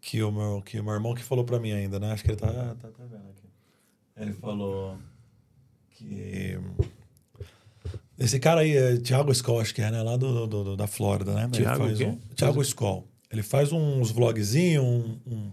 que 0.02 0.22
o 0.22 0.30
meu, 0.30 0.60
que 0.62 0.78
o 0.78 0.84
meu 0.84 0.92
irmão 0.92 1.14
que 1.14 1.22
falou 1.24 1.44
pra 1.46 1.58
mim 1.58 1.72
ainda, 1.72 1.98
né? 1.98 2.12
Acho 2.12 2.22
que 2.22 2.30
ele 2.30 2.36
tá, 2.36 2.46
tá, 2.52 2.88
tá 2.90 3.04
vendo 3.10 3.30
aqui. 3.30 3.48
Ele 4.18 4.32
falou 4.34 4.98
que 5.92 6.58
esse 8.18 8.38
cara 8.40 8.60
aí 8.62 8.76
é 8.76 8.96
Thiago 8.96 9.30
Skoll, 9.32 9.60
acho 9.60 9.74
que 9.74 9.82
é, 9.82 9.90
né? 9.90 10.02
Lá 10.02 10.16
do, 10.16 10.46
do- 10.46 10.64
do- 10.64 10.76
da 10.76 10.86
Flórida, 10.86 11.32
né? 11.34 11.48
Thiago 11.48 11.84
ele 11.84 11.96
faz 11.96 12.00
um, 12.08 12.34
Thiago 12.34 12.62
Skoll. 12.62 13.08
Ele 13.30 13.42
faz 13.42 13.72
uns 13.72 14.10
vlogzinhos, 14.10 14.84
um, 14.84 15.18
um, 15.26 15.52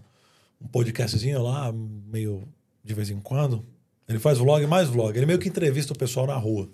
um 0.62 0.66
podcastzinho 0.68 1.42
lá, 1.42 1.72
meio 1.72 2.46
de 2.84 2.94
vez 2.94 3.10
em 3.10 3.20
quando. 3.20 3.64
Ele 4.08 4.18
faz 4.18 4.38
vlog, 4.38 4.64
mais 4.66 4.88
vlog. 4.88 5.16
Ele 5.16 5.26
meio 5.26 5.38
que 5.38 5.48
entrevista 5.48 5.92
o 5.92 5.98
pessoal 5.98 6.26
na 6.26 6.36
rua. 6.36 6.68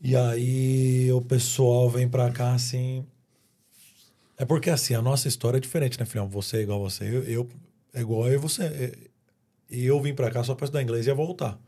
E 0.00 0.14
aí 0.16 1.10
o 1.12 1.20
pessoal 1.22 1.88
vem 1.88 2.08
pra 2.08 2.30
cá 2.30 2.52
assim. 2.54 3.04
É 4.36 4.44
porque 4.44 4.68
assim, 4.68 4.94
a 4.94 5.00
nossa 5.02 5.28
história 5.28 5.56
é 5.58 5.60
diferente, 5.60 5.98
né, 5.98 6.04
filhão? 6.04 6.28
Você 6.28 6.58
é 6.58 6.60
igual 6.62 6.80
você. 6.80 7.04
Eu, 7.04 7.22
eu 7.24 7.48
é 7.94 8.00
igual 8.00 8.26
eu 8.26 8.34
e 8.34 8.36
você. 8.38 8.92
E 9.70 9.84
eu 9.84 10.00
vim 10.00 10.14
pra 10.14 10.30
cá 10.30 10.42
só 10.42 10.54
pra 10.54 10.64
estudar 10.64 10.82
inglês 10.82 11.06
e 11.06 11.08
ia 11.10 11.14
voltar. 11.14 11.58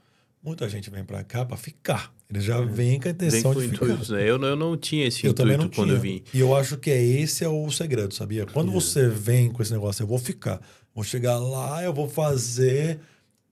Muita 0.43 0.69
gente 0.69 0.91
vem 0.91 1.05
pra 1.05 1.23
cá 1.25 1.45
pra 1.45 1.57
ficar. 1.57 2.13
Eles 2.29 2.43
já 2.45 2.61
vêm 2.61 2.99
com 3.01 3.09
a 3.09 3.13
Vem 3.13 3.29
intenção 3.29 3.55
com 3.55 3.61
de 3.61 3.69
ficar. 3.69 3.85
intuitos, 3.87 4.11
né? 4.11 4.29
Eu, 4.29 4.37
não- 4.39 4.49
eu 4.49 4.57
não 4.57 4.77
tinha 4.77 5.07
esse 5.07 5.25
Eu 5.27 5.33
também 5.33 5.55
intuito 5.55 5.71
não 5.71 5.75
quando 5.85 5.89
tinha. 5.89 5.99
eu 5.99 6.01
vim. 6.03 6.23
E 6.35 6.41
eu 6.41 6.57
acho 6.57 6.77
que 6.77 6.91
é 6.91 7.01
esse 7.03 7.45
é 7.45 7.49
o 7.49 7.71
segredo, 7.71 8.13
sabia? 8.13 8.45
Quando 8.47 8.73
você 8.73 9.09
vem 9.09 9.49
com 9.51 9.63
esse 9.63 9.73
negócio, 9.73 10.03
eu 10.03 10.07
vou 10.07 10.19
ficar. 10.19 10.61
Vou 10.95 11.05
chegar 11.05 11.39
lá, 11.39 11.83
eu 11.85 11.93
vou 11.95 12.09
fazer 12.09 12.99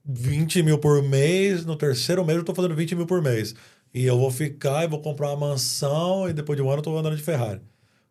20 0.05 0.61
mil 0.61 0.77
por 0.77 1.01
mês. 1.01 1.65
No 1.65 1.75
terceiro 1.75 2.25
mês 2.25 2.37
eu 2.37 2.43
tô 2.43 2.53
fazendo 2.53 2.75
20 2.75 2.95
mil 2.95 3.05
por 3.05 3.21
mês. 3.21 3.55
E 3.93 4.03
eu 4.05 4.17
vou 4.19 4.29
ficar 4.29 4.83
e 4.83 4.87
vou 4.87 4.99
comprar 4.99 5.29
uma 5.29 5.47
mansão 5.49 6.27
e 6.29 6.33
depois 6.33 6.57
de 6.57 6.61
um 6.63 6.69
ano 6.69 6.79
eu 6.79 6.83
tô 6.83 6.97
andando 6.97 7.15
de 7.15 7.23
Ferrari. 7.23 7.61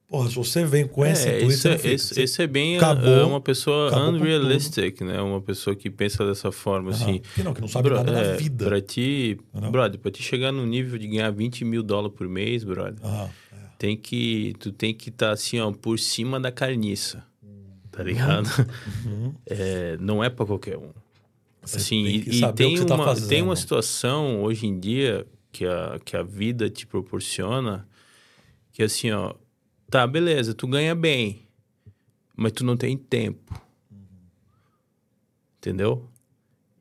Porra, 0.09 0.28
se 0.28 0.34
você 0.36 0.64
vem 0.64 0.86
com 0.86 1.05
esse 1.05 1.28
É, 1.28 1.36
intuito, 1.38 1.57
você 1.61 1.68
é, 1.70 1.78
fica. 1.78 1.94
esse, 1.94 2.14
Você- 2.14 2.22
esse 2.22 2.42
é 2.42 2.46
bem 2.46 2.76
acabou- 2.76 3.09
é 3.09 3.24
uma 3.24 3.40
pessoa 3.40 3.90
unrealistic, 4.11 5.00
né? 5.00 5.20
Uma 5.20 5.40
pessoa 5.40 5.74
que 5.74 5.90
pensa 5.90 6.24
dessa 6.26 6.52
forma, 6.52 6.90
Aham. 6.90 7.02
assim. 7.02 7.22
Que 7.34 7.42
não, 7.42 7.55
que 7.55 7.61
não 7.61 7.68
sabe 7.68 7.88
Bro- 7.88 7.96
nada 7.96 8.12
é, 8.12 8.30
da 8.32 8.36
vida. 8.36 8.64
Pra 8.66 8.80
ti, 8.80 9.38
Entendeu? 9.52 9.70
brother, 9.70 9.98
pra 9.98 10.11
ti 10.11 10.22
chegar 10.22 10.52
no 10.52 10.64
nível 10.66 10.98
de 10.98 11.09
ganhar 11.09 11.30
20 11.30 11.64
mil 11.64 11.82
dólares 11.82 12.16
por 12.16 12.28
mês, 12.28 12.62
brother, 12.64 12.94
Aham, 13.02 13.30
tem 13.78 13.96
que, 13.96 14.55
tu 14.61 14.70
tem 14.70 14.94
que 14.94 15.09
estar 15.09 15.30
assim, 15.32 15.59
ó, 15.59 15.72
por 15.72 15.98
cima 15.98 16.38
da 16.38 16.52
carniça, 16.52 17.24
tá 17.90 18.02
ligado? 18.02 18.44
Uhum. 19.07 19.34
É, 19.46 19.96
não 20.00 20.22
é 20.22 20.28
pra 20.30 20.44
qualquer 20.46 20.76
um. 20.76 20.90
Você 21.62 21.78
assim, 21.78 22.05
tem 22.05 22.14
e, 22.16 22.44
e 22.44 22.52
tem, 22.52 22.86
tá 22.86 22.94
uma, 22.94 23.05
fazendo. 23.05 23.28
tem 23.28 23.42
uma 23.42 23.57
situação 23.57 24.42
hoje 24.42 24.66
em 24.66 24.78
dia 24.78 25.26
que 25.50 25.64
a, 25.64 25.98
que 26.05 26.14
a 26.16 26.22
vida 26.22 26.68
te 26.68 26.86
proporciona 26.86 27.86
que 28.72 28.82
assim, 28.82 29.11
ó, 29.11 29.32
tá, 29.95 30.05
beleza, 30.09 30.53
tu 30.55 30.66
ganha 30.66 30.92
bem, 30.92 31.47
mas 32.36 32.51
tu 32.51 32.64
não 32.64 32.76
tem 32.76 32.97
tempo. 32.97 33.55
Entendeu? 35.59 36.09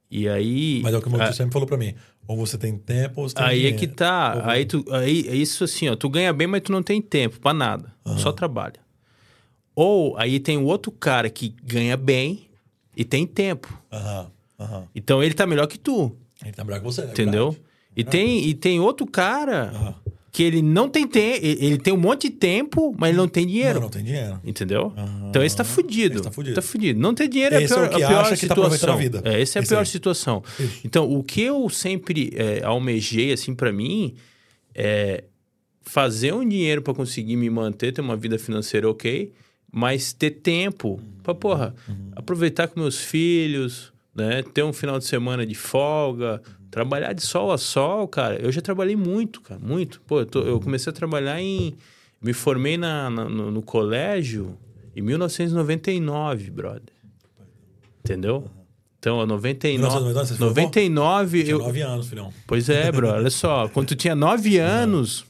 E 0.10 0.28
aí. 0.28 0.82
Mas 0.84 0.96
é 0.96 0.98
o 0.98 1.02
que 1.02 1.10
o 1.10 1.12
tio 1.12 1.34
sempre 1.34 1.54
falou 1.54 1.68
pra 1.68 1.78
mim. 1.78 1.94
Ou 2.28 2.36
você 2.36 2.58
tem 2.58 2.76
tempo, 2.76 3.22
ou 3.22 3.30
você 3.30 3.36
tem 3.36 3.44
Aí 3.46 3.58
é 3.60 3.72
dinheiro. 3.72 3.78
que 3.78 3.88
tá. 3.88 4.34
Ou- 4.36 4.50
Aí, 4.50 4.66
tu, 4.66 4.84
aí 4.92 5.28
é 5.28 5.36
isso 5.36 5.64
assim, 5.64 5.90
ó. 5.90 5.96
Tu 5.96 6.10
ganha 6.10 6.34
bem, 6.34 6.48
mas 6.48 6.62
tu 6.62 6.72
não 6.72 6.82
tem 6.82 7.00
tempo 7.02 7.40
pra 7.40 7.54
nada. 7.54 7.94
Só 8.18 8.32
trabalha. 8.32 8.80
Ou 9.76 10.18
aí 10.18 10.40
tem 10.40 10.58
o 10.58 10.64
outro 10.66 10.92
cara 10.92 11.30
que 11.30 11.50
ganha 11.64 11.96
bem 11.96 12.50
e 12.98 13.06
tem 13.06 13.28
tempo. 13.28 13.72
Aham, 13.92 14.32
aham. 14.60 14.88
Então 14.96 15.22
ele 15.22 15.36
tá 15.36 15.46
melhor 15.46 15.68
que 15.68 15.78
tu. 15.78 16.16
Ele 16.42 16.52
tá 16.54 16.64
bravo 16.64 16.82
com 16.84 16.92
você, 16.92 17.02
é 17.02 17.06
Entendeu? 17.06 17.52
verdade. 17.52 17.74
E 17.96 18.04
tem, 18.04 18.46
e 18.48 18.54
tem 18.56 18.80
outro 18.80 19.06
cara. 19.06 19.96
Que 20.34 20.42
ele 20.42 20.64
não 20.64 20.90
tem 20.90 21.08
tempo, 21.08 21.40
ele 21.46 21.78
tem 21.78 21.94
um 21.94 21.98
monte 21.98 22.28
de 22.28 22.32
tempo, 22.32 22.94
mas 22.98 23.10
ele 23.10 23.18
não 23.20 23.28
tem 23.28 23.46
dinheiro. 23.46 23.76
Não, 23.76 23.82
não 23.82 23.90
tem 23.90 24.04
dinheiro. 24.04 24.42
Entendeu? 24.44 24.92
Aham. 24.98 25.28
Então 25.30 25.44
esse 25.44 25.56
tá 25.56 25.64
fudido. 25.64 26.16
Esse 26.16 26.24
tá 26.24 26.32
fudido. 26.32 26.56
Tá 26.56 26.62
fudido. 26.64 27.00
Não 27.00 27.14
ter 27.14 27.28
dinheiro 27.28 27.56
Esse 27.56 27.72
é 27.72 27.78
é 27.78 27.80
a 27.80 27.84
o 27.86 27.90
pior, 27.90 27.98
que 28.00 28.04
a 28.04 28.08
pior 28.08 28.24
que 28.24 28.48
tá 28.48 28.56
situação. 28.56 28.94
a 28.94 28.98
vida. 28.98 29.22
É, 29.24 29.40
essa 29.42 29.60
é 29.60 29.62
a 29.62 29.62
Esse 29.62 29.70
pior 29.70 29.80
aí. 29.82 29.86
situação. 29.86 30.44
Isso. 30.60 30.80
Então, 30.84 31.08
o 31.08 31.24
que 31.24 31.40
eu 31.40 31.70
sempre 31.70 32.34
é, 32.36 32.64
almejei, 32.64 33.32
assim, 33.32 33.54
pra 33.54 33.72
mim, 33.72 34.16
é 34.74 35.24
fazer 35.84 36.34
um 36.34 36.48
dinheiro 36.50 36.82
pra 36.82 36.96
conseguir 36.96 37.36
me 37.36 37.48
manter, 37.52 37.92
ter 37.92 38.02
uma 38.02 38.18
vida 38.18 38.40
financeira 38.40 38.90
ok, 38.90 39.32
mas 39.72 40.14
ter 40.14 40.32
tempo 40.32 41.00
pra, 41.22 41.36
porra, 41.36 41.76
aproveitar 42.16 42.68
com 42.70 42.80
meus 42.80 42.98
filhos, 42.98 43.93
né? 44.16 44.44
Ter 44.44 44.64
um 44.64 44.74
final 44.74 45.00
de 45.00 45.06
semana 45.06 45.46
de 45.46 45.56
folga, 45.56 46.42
trabalhar 46.70 47.14
de 47.14 47.22
sol 47.24 47.52
a 47.52 47.58
sol, 47.58 48.08
cara. 48.08 48.36
Eu 48.42 48.52
já 48.52 48.62
trabalhei 48.62 48.96
muito, 48.96 49.42
cara, 49.42 49.60
muito. 49.64 50.02
Pô, 50.02 50.20
eu, 50.20 50.26
tô- 50.26 50.42
eu 50.42 50.60
comecei 50.60 50.90
a 50.90 50.94
trabalhar 50.94 51.40
em... 51.42 51.76
Me 52.22 52.32
formei 52.34 52.78
na, 52.78 53.10
na- 53.10 53.28
no, 53.30 53.52
no 53.52 53.62
colégio 53.62 54.58
em 54.96 55.02
1999, 55.02 56.50
brother. 56.52 56.82
Entendeu? 58.04 58.50
Então, 59.00 59.20
a 59.20 59.26
99... 59.26 59.78
1999 59.78 60.28
você 60.28 60.34
se 60.34 60.38
formou? 60.40 60.56
99, 60.56 61.44
Tinha 61.44 61.52
eu, 61.54 61.60
nove 61.60 61.82
anos, 61.82 62.08
filhão. 62.08 62.34
Pois 62.48 62.70
é, 62.70 62.92
bro. 62.92 63.10
Olha 63.10 63.30
só. 63.30 63.68
Quando 63.68 63.88
tu 63.88 63.96
tinha 63.96 64.16
nove 64.16 64.58
anos, 64.60 65.26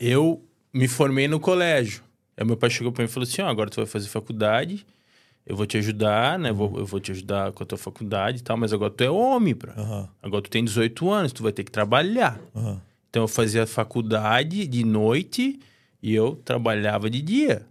eu 0.00 0.42
me 0.72 0.88
formei 0.88 1.28
no 1.28 1.38
colégio. 1.38 2.02
Aí 2.36 2.44
meu 2.46 2.56
pai 2.56 2.70
chegou 2.70 2.90
pra 2.92 3.02
mim 3.04 3.08
e 3.08 3.12
falou 3.12 3.28
assim: 3.28 3.42
ó, 3.42 3.48
agora 3.48 3.68
tu 3.70 3.76
vai 3.76 3.86
fazer 3.86 4.08
faculdade, 4.08 4.86
eu 5.46 5.54
vou 5.56 5.66
te 5.66 5.76
ajudar, 5.76 6.38
né? 6.38 6.52
Vou, 6.52 6.78
eu 6.78 6.86
vou 6.86 7.00
te 7.00 7.12
ajudar 7.12 7.52
com 7.52 7.62
a 7.62 7.66
tua 7.66 7.78
faculdade 7.78 8.38
e 8.38 8.42
tal, 8.42 8.56
mas 8.56 8.72
agora 8.72 8.90
tu 8.90 9.04
é 9.04 9.10
homem, 9.10 9.54
bro. 9.54 9.72
Aham, 9.76 10.08
Agora 10.22 10.42
tu 10.42 10.50
tem 10.50 10.64
18 10.64 11.10
anos, 11.10 11.32
tu 11.32 11.42
vai 11.42 11.52
ter 11.52 11.64
que 11.64 11.70
trabalhar. 11.70 12.40
aham. 12.54 12.80
Então 13.10 13.22
eu 13.24 13.28
fazia 13.28 13.64
faculdade 13.66 14.66
de 14.66 14.84
noite 14.84 15.60
e 16.02 16.12
eu 16.12 16.34
trabalhava 16.44 17.08
de 17.08 17.22
dia. 17.22 17.64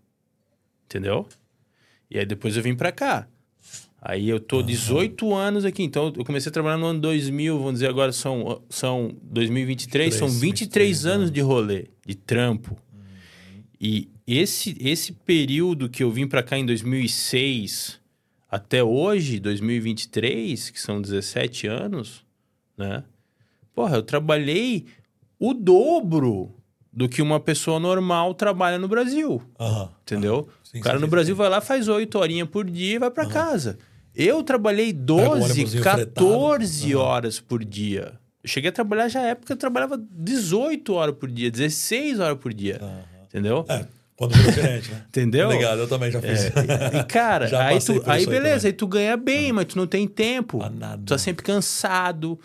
Entendeu? 0.85 1.27
E 2.09 2.17
aí 2.17 2.25
depois 2.25 2.55
eu 2.55 2.63
vim 2.63 2.75
pra 2.75 2.91
cá. 2.91 3.27
Aí 4.01 4.29
eu 4.29 4.39
tô 4.39 4.61
18 4.61 5.33
anos 5.33 5.65
aqui. 5.65 5.83
Então 5.83 6.13
eu 6.15 6.23
comecei 6.23 6.49
a 6.49 6.53
trabalhar 6.53 6.77
no 6.77 6.85
ano 6.87 6.99
2000, 7.01 7.57
vamos 7.57 7.73
dizer 7.73 7.87
agora 7.89 8.11
são, 8.11 8.61
são 8.69 9.15
2023, 9.23 10.13
são 10.13 10.27
23, 10.27 10.41
23 10.41 11.05
anos 11.05 11.31
de 11.31 11.41
rolê, 11.41 11.87
de 12.05 12.15
trampo. 12.15 12.77
E 13.79 14.09
esse, 14.27 14.77
esse 14.79 15.13
período 15.13 15.89
que 15.89 16.03
eu 16.03 16.11
vim 16.11 16.27
pra 16.27 16.43
cá 16.43 16.57
em 16.57 16.65
2006 16.65 17.99
até 18.49 18.83
hoje, 18.83 19.39
2023, 19.39 20.69
que 20.69 20.79
são 20.79 21.01
17 21.01 21.67
anos, 21.67 22.23
né? 22.77 23.03
Porra, 23.73 23.95
eu 23.95 24.03
trabalhei 24.03 24.85
o 25.39 25.53
dobro 25.53 26.55
do 26.91 27.09
que 27.09 27.21
uma 27.21 27.39
pessoa 27.39 27.79
normal 27.79 28.35
trabalha 28.35 28.77
no 28.77 28.87
Brasil. 28.87 29.41
Aham. 29.59 29.89
Entendeu? 30.03 30.47
Sim, 30.63 30.79
o 30.79 30.81
cara 30.81 30.97
sim, 30.97 31.01
no 31.01 31.07
sim, 31.07 31.11
Brasil 31.11 31.35
vai 31.35 31.49
lá, 31.49 31.59
faz 31.59 31.87
oito 31.87 32.19
horinhas 32.19 32.47
por 32.47 32.69
dia 32.69 32.95
e 32.95 32.99
vai 32.99 33.09
pra 33.09 33.25
casa. 33.25 33.79
Eu 34.15 34.43
trabalhei 34.43 34.93
Pega 34.93 35.01
o 35.01 35.05
12, 35.05 35.51
ônibusinho 35.51 35.83
14 35.83 36.95
horas 36.95 37.39
por 37.39 37.65
dia. 37.65 38.13
Eu 38.43 38.49
cheguei 38.49 38.69
a 38.69 38.73
trabalhar 38.73 39.07
já 39.07 39.21
na 39.21 39.29
época, 39.29 39.51
eu 39.51 39.57
trabalhava 39.57 39.97
18 40.11 40.93
horas 40.93 41.15
por 41.15 41.29
dia, 41.29 41.49
16 41.49 42.19
horas 42.19 42.37
por 42.37 42.53
dia. 42.53 42.79
Entendeu? 43.25 43.65
É, 43.67 43.87
quando 44.15 44.33
virou 44.35 44.51
gerente, 44.51 44.91
né? 44.91 45.05
Entendeu? 45.09 45.47
Obrigado, 45.47 45.79
eu 45.79 45.87
também 45.87 46.11
já 46.11 46.21
fiz. 46.21 46.45
É, 46.45 46.99
e, 46.99 47.03
cara, 47.05 47.45
aí, 47.67 47.79
tu, 47.79 47.93
aí 48.05 48.19
aí 48.19 48.25
beleza, 48.25 48.55
também. 48.57 48.67
aí 48.67 48.73
tu 48.73 48.87
ganha 48.87 49.17
bem, 49.17 49.51
mas 49.51 49.65
tu 49.65 49.77
não 49.77 49.87
tem 49.87 50.07
tempo. 50.07 50.59
Pra 50.59 50.69
nada. 50.69 51.01
Tu 51.03 51.09
tá 51.09 51.17
sempre 51.17 51.43
cansado. 51.43 52.39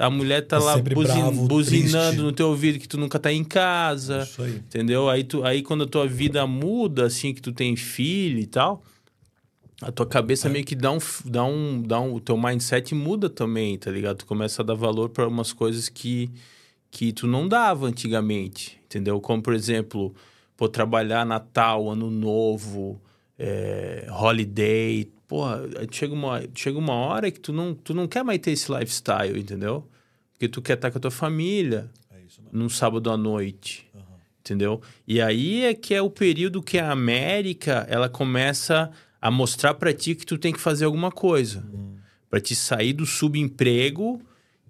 A 0.00 0.10
mulher 0.10 0.42
tá 0.42 0.58
Tá 0.58 0.64
lá 0.64 0.76
buzin- 0.76 1.14
bravo, 1.14 1.46
buzinando 1.46 2.06
triste. 2.08 2.22
no 2.22 2.30
teu 2.32 2.48
ouvido 2.48 2.78
que 2.78 2.86
tu 2.86 2.98
nunca 2.98 3.18
tá 3.18 3.32
em 3.32 3.42
casa. 3.42 4.20
Isso 4.24 4.42
aí. 4.42 4.56
Entendeu? 4.56 5.08
Aí, 5.08 5.24
tu, 5.24 5.42
aí 5.44 5.62
quando 5.62 5.84
a 5.84 5.86
tua 5.86 6.06
vida 6.06 6.46
muda, 6.46 7.06
assim, 7.06 7.32
que 7.32 7.40
tu 7.40 7.52
tem 7.52 7.74
filho 7.74 8.38
e 8.38 8.46
tal, 8.46 8.82
a 9.80 9.90
tua 9.90 10.04
cabeça 10.04 10.46
É. 10.46 10.50
meio 10.50 10.64
que 10.64 10.74
dá 10.74 10.90
um, 10.92 10.98
dá 11.24 11.42
um, 11.44 11.82
dá 11.82 12.00
um. 12.00 12.12
O 12.12 12.20
teu 12.20 12.36
mindset 12.36 12.94
muda 12.94 13.30
também, 13.30 13.78
tá 13.78 13.90
ligado? 13.90 14.18
Tu 14.18 14.26
começa 14.26 14.60
a 14.60 14.64
dar 14.64 14.74
valor 14.74 15.08
para 15.08 15.26
umas 15.26 15.54
coisas 15.54 15.88
que, 15.88 16.30
que 16.90 17.10
tu 17.10 17.26
não 17.26 17.48
dava 17.48 17.86
antigamente, 17.86 18.78
entendeu? 18.84 19.18
Como, 19.22 19.40
por 19.42 19.54
exemplo, 19.54 20.14
pô, 20.58 20.68
trabalhar 20.68 21.24
Natal, 21.24 21.88
Ano 21.88 22.10
Novo, 22.10 23.00
é, 23.38 24.06
Holiday. 24.10 25.10
Porra, 25.26 25.62
chega 25.90 26.12
uma, 26.12 26.42
chega 26.52 26.76
uma 26.76 26.94
hora 26.94 27.30
que 27.30 27.38
tu 27.38 27.52
não, 27.52 27.72
tu 27.72 27.94
não 27.94 28.08
quer 28.08 28.24
mais 28.24 28.40
ter 28.40 28.50
esse 28.50 28.70
lifestyle, 28.70 29.38
entendeu? 29.38 29.88
Porque 30.32 30.48
tu 30.48 30.60
quer 30.60 30.74
estar 30.74 30.90
com 30.90 30.98
a 30.98 31.00
tua 31.00 31.10
família 31.10 31.88
É 32.10 32.18
num 32.52 32.68
sábado 32.68 33.10
à 33.10 33.16
noite. 33.16 33.86
Entendeu? 34.40 34.80
E 35.06 35.20
aí 35.20 35.64
é 35.64 35.74
que 35.74 35.94
é 35.94 36.02
o 36.02 36.10
período 36.10 36.62
que 36.62 36.78
a 36.78 36.90
América 36.90 37.86
ela 37.88 38.08
começa 38.08 38.90
a 39.20 39.30
mostrar 39.30 39.74
pra 39.74 39.92
ti 39.92 40.14
que 40.14 40.24
tu 40.24 40.38
tem 40.38 40.52
que 40.52 40.60
fazer 40.60 40.86
alguma 40.86 41.12
coisa. 41.12 41.64
Pra 42.30 42.40
te 42.40 42.54
sair 42.56 42.94
do 42.94 43.04
subemprego 43.04 44.22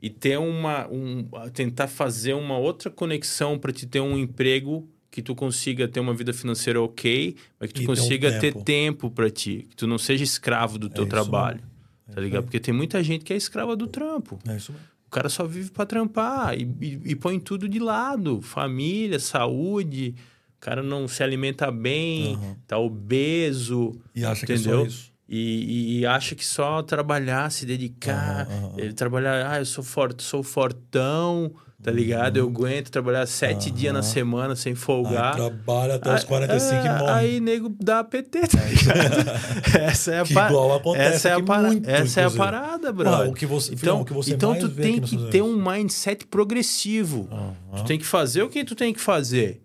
e 0.02 0.10
ter 0.10 0.36
uma. 0.38 0.88
Um, 0.88 1.28
tentar 1.52 1.86
fazer 1.86 2.34
uma 2.34 2.58
outra 2.58 2.90
conexão 2.90 3.58
pra 3.58 3.72
te 3.72 3.86
ter 3.86 4.00
um 4.00 4.18
emprego 4.18 4.88
que 5.18 5.22
tu 5.22 5.34
consiga 5.34 5.88
ter 5.88 5.98
uma 6.00 6.14
vida 6.14 6.32
financeira 6.32 6.80
ok, 6.80 7.34
mas 7.58 7.68
que 7.68 7.74
tu 7.74 7.80
E 7.80 7.84
um 7.84 7.86
consiga 7.88 8.30
ter 8.38 8.52
tempo. 8.52 8.64
tempo 8.64 9.10
pra 9.10 9.28
ti. 9.30 9.66
Que 9.68 9.74
tu 9.76 9.86
não 9.86 9.98
seja 9.98 10.22
escravo 10.22 10.78
do 10.78 10.88
teu 10.88 11.02
isso 11.04 11.10
trabalho. 11.10 11.60
É 12.08 12.12
Tá 12.14 12.20
ligado? 12.20 12.44
Porque 12.44 12.60
tem 12.60 12.72
muita 12.72 13.02
gente 13.02 13.24
que 13.24 13.32
é 13.32 13.36
escrava 13.36 13.74
do 13.76 13.86
trampo. 13.86 14.38
É 14.48 14.56
isso 14.56 14.72
mesmo. 14.72 14.86
O 15.06 15.10
cara 15.10 15.28
só 15.28 15.44
vive 15.46 15.70
pra 15.70 15.84
trampar 15.86 16.54
e, 16.58 16.62
e- 16.80 17.00
e 17.06 17.16
põe 17.16 17.38
tudo 17.40 17.68
de 17.68 17.78
lado. 17.78 18.40
Família, 18.42 19.18
saúde. 19.18 20.14
O 20.56 20.60
cara 20.60 20.82
não 20.82 21.08
se 21.08 21.22
alimenta 21.22 21.70
bem, 21.70 22.34
Aham. 22.34 22.56
tá 22.66 22.78
obeso, 22.78 23.92
E 24.14 24.24
acha 24.24 24.44
que 24.46 24.52
é 24.52 24.56
entendeu? 24.56 24.80
só 24.80 24.86
isso. 24.86 25.12
E, 25.28 26.00
e- 26.00 26.06
acha 26.06 26.34
que 26.34 26.44
só 26.44 26.82
trabalhar, 26.82 27.50
se 27.50 27.66
dedicar, 27.66 28.46
aham. 28.48 28.72
ele 28.78 28.92
trabalhar, 28.94 29.50
ah, 29.52 29.58
eu 29.58 29.66
sou, 29.66 29.84
forte, 29.84 30.22
sou 30.22 30.42
fortão, 30.42 31.52
tá 31.82 31.90
ligado? 31.92 32.36
Eu 32.38 32.46
aguento 32.48 32.90
trabalhar 32.90 33.24
sete 33.26 33.70
dias 33.70 33.94
na 33.94 34.02
semana 34.02 34.56
sem 34.56 34.72
Aí 34.72 34.76
folgar. 34.76 35.34
trabalha 35.36 35.94
até 35.94 36.14
os 36.14 36.22
Ah, 36.24 36.26
45 36.26 36.74
e 36.74 36.88
é, 36.88 36.98
morre. 36.98 37.12
Aí 37.12 37.40
nego 37.40 37.74
dá 37.80 38.02
PT, 38.02 38.40
tá 38.48 38.64
ligado? 38.64 39.78
essa 39.80 40.12
é 40.12 40.20
a 40.20 40.24
Que 40.24 40.34
pa- 40.34 40.48
igual 40.48 40.74
acontece 40.76 41.14
essa 41.16 41.28
é 41.28 41.32
a 41.32 41.36
aqui 41.36 41.44
para- 41.46 41.68
muito, 41.68 41.88
Essa 41.88 42.20
é 42.20 42.24
a 42.24 42.30
parada, 42.30 42.92
brother. 42.92 43.26
Ah, 43.26 43.30
o 43.30 43.34
que 43.34 43.46
você- 43.46 43.68
então, 43.74 43.78
filhão, 43.78 44.00
o 44.00 44.04
que 44.04 44.12
você 44.12 44.34
então 44.34 44.54
tu 44.58 44.68
tem 44.68 45.00
que 45.00 45.16
ter 45.30 45.40
um 45.42 45.56
mindset 45.56 46.26
progressivo. 46.26 47.28
Tu 47.76 47.84
tem 47.84 47.98
que 47.98 48.06
fazer 48.06 48.42
o 48.42 48.48
que 48.48 48.64
tu 48.64 48.74
tem 48.74 48.92
que 48.92 49.00
fazer. 49.00 49.62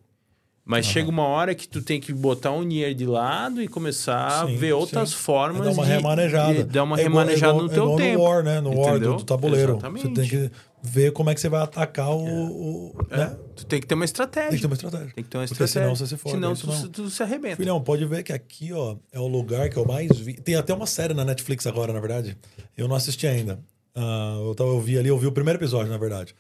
Mas 0.66 0.86
chega 0.86 1.10
uma 1.10 1.24
hora 1.24 1.54
que 1.54 1.68
tu 1.68 1.82
tem 1.82 2.00
que 2.00 2.14
botar 2.14 2.52
um 2.52 2.66
dinheiro 2.66 2.96
de 2.96 3.06
lado 3.06 3.62
e 3.62 3.68
começar 3.68 4.48
Sim, 4.48 4.56
a 4.56 4.58
ver 4.58 4.72
outras 4.72 5.10
sim. 5.10 5.16
formas 5.18 5.60
É 5.62 5.66
dar 5.66 5.72
uma 5.72 5.84
de, 5.84 5.92
remanejada. 5.92 6.54
de 6.54 6.64
dar 6.64 6.84
uma 6.84 6.98
É 6.98 7.04
remanejada 7.04 7.48
é 7.52 7.56
igual- 7.56 7.64
no 7.66 7.70
é 7.70 7.74
teu 7.74 7.84
igual 7.84 7.98
tempo. 7.98 8.18
No 8.20 8.24
War, 8.24 8.44
né? 8.44 8.62
No 8.62 8.70
War 8.70 8.92
do, 8.92 8.96
Entendeu? 8.98 9.16
do 9.18 9.24
tabuleiro. 9.26 9.72
Exatamente. 9.74 10.08
Você 10.08 10.14
tem 10.14 10.30
que 10.30 10.52
ver 10.84 11.14
como 11.14 11.30
é 11.30 11.34
que 11.34 11.40
você 11.40 11.48
vai 11.50 11.62
atacar 11.62 12.10
o. 12.12 12.24
o- 12.26 12.96
É, 13.10 13.18
né? 13.18 13.38
Tu 13.56 13.66
tem 13.66 13.80
que 13.80 13.88
ter 13.88 13.96
uma 13.96 14.04
estratégia. 14.06 14.50
Tem 14.50 14.58
que 14.58 14.62
ter 14.62 14.68
uma 14.68 14.74
estratégia. 14.76 15.12
Tem 15.16 15.24
que 15.24 15.30
ter 15.30 15.38
uma 15.38 15.48
Porque 15.48 15.64
estratégia. 15.64 15.82
senão 15.82 15.96
você 15.96 16.08
se 16.08 16.18
fode, 16.18 16.36
Senão 16.36 16.56
tu, 16.56 16.68
não. 16.68 16.88
tu 16.90 17.10
se 17.10 17.24
arrebenta. 17.24 17.56
Filhão, 17.56 17.82
pode 17.82 18.06
ver 18.06 18.24
que 18.24 18.34
aqui, 18.34 18.74
ó, 18.74 18.98
é 19.12 19.20
o 19.20 19.28
lugar 19.28 19.70
que 19.70 19.78
eu 19.78 19.86
mais 19.86 20.10
vi. 20.18 20.34
Tem 20.34 20.56
até 20.56 20.74
uma 20.74 20.86
série 20.86 21.14
na 21.14 21.24
Netflix 21.24 21.66
agora, 21.66 21.94
na 21.94 22.00
verdade. 22.00 22.38
Eu 22.78 22.88
não 22.88 22.96
assisti 22.96 23.26
ainda. 23.26 23.60
Ah, 23.96 24.38
eu, 24.44 24.54
tava, 24.56 24.72
eu 24.72 24.82
vi 24.82 24.98
ali, 24.98 25.08
eu 25.08 25.18
vi 25.18 25.28
o 25.28 25.32
primeiro 25.32 25.58
episódio, 25.60 25.92
na 25.92 25.98
verdade. 25.98 26.36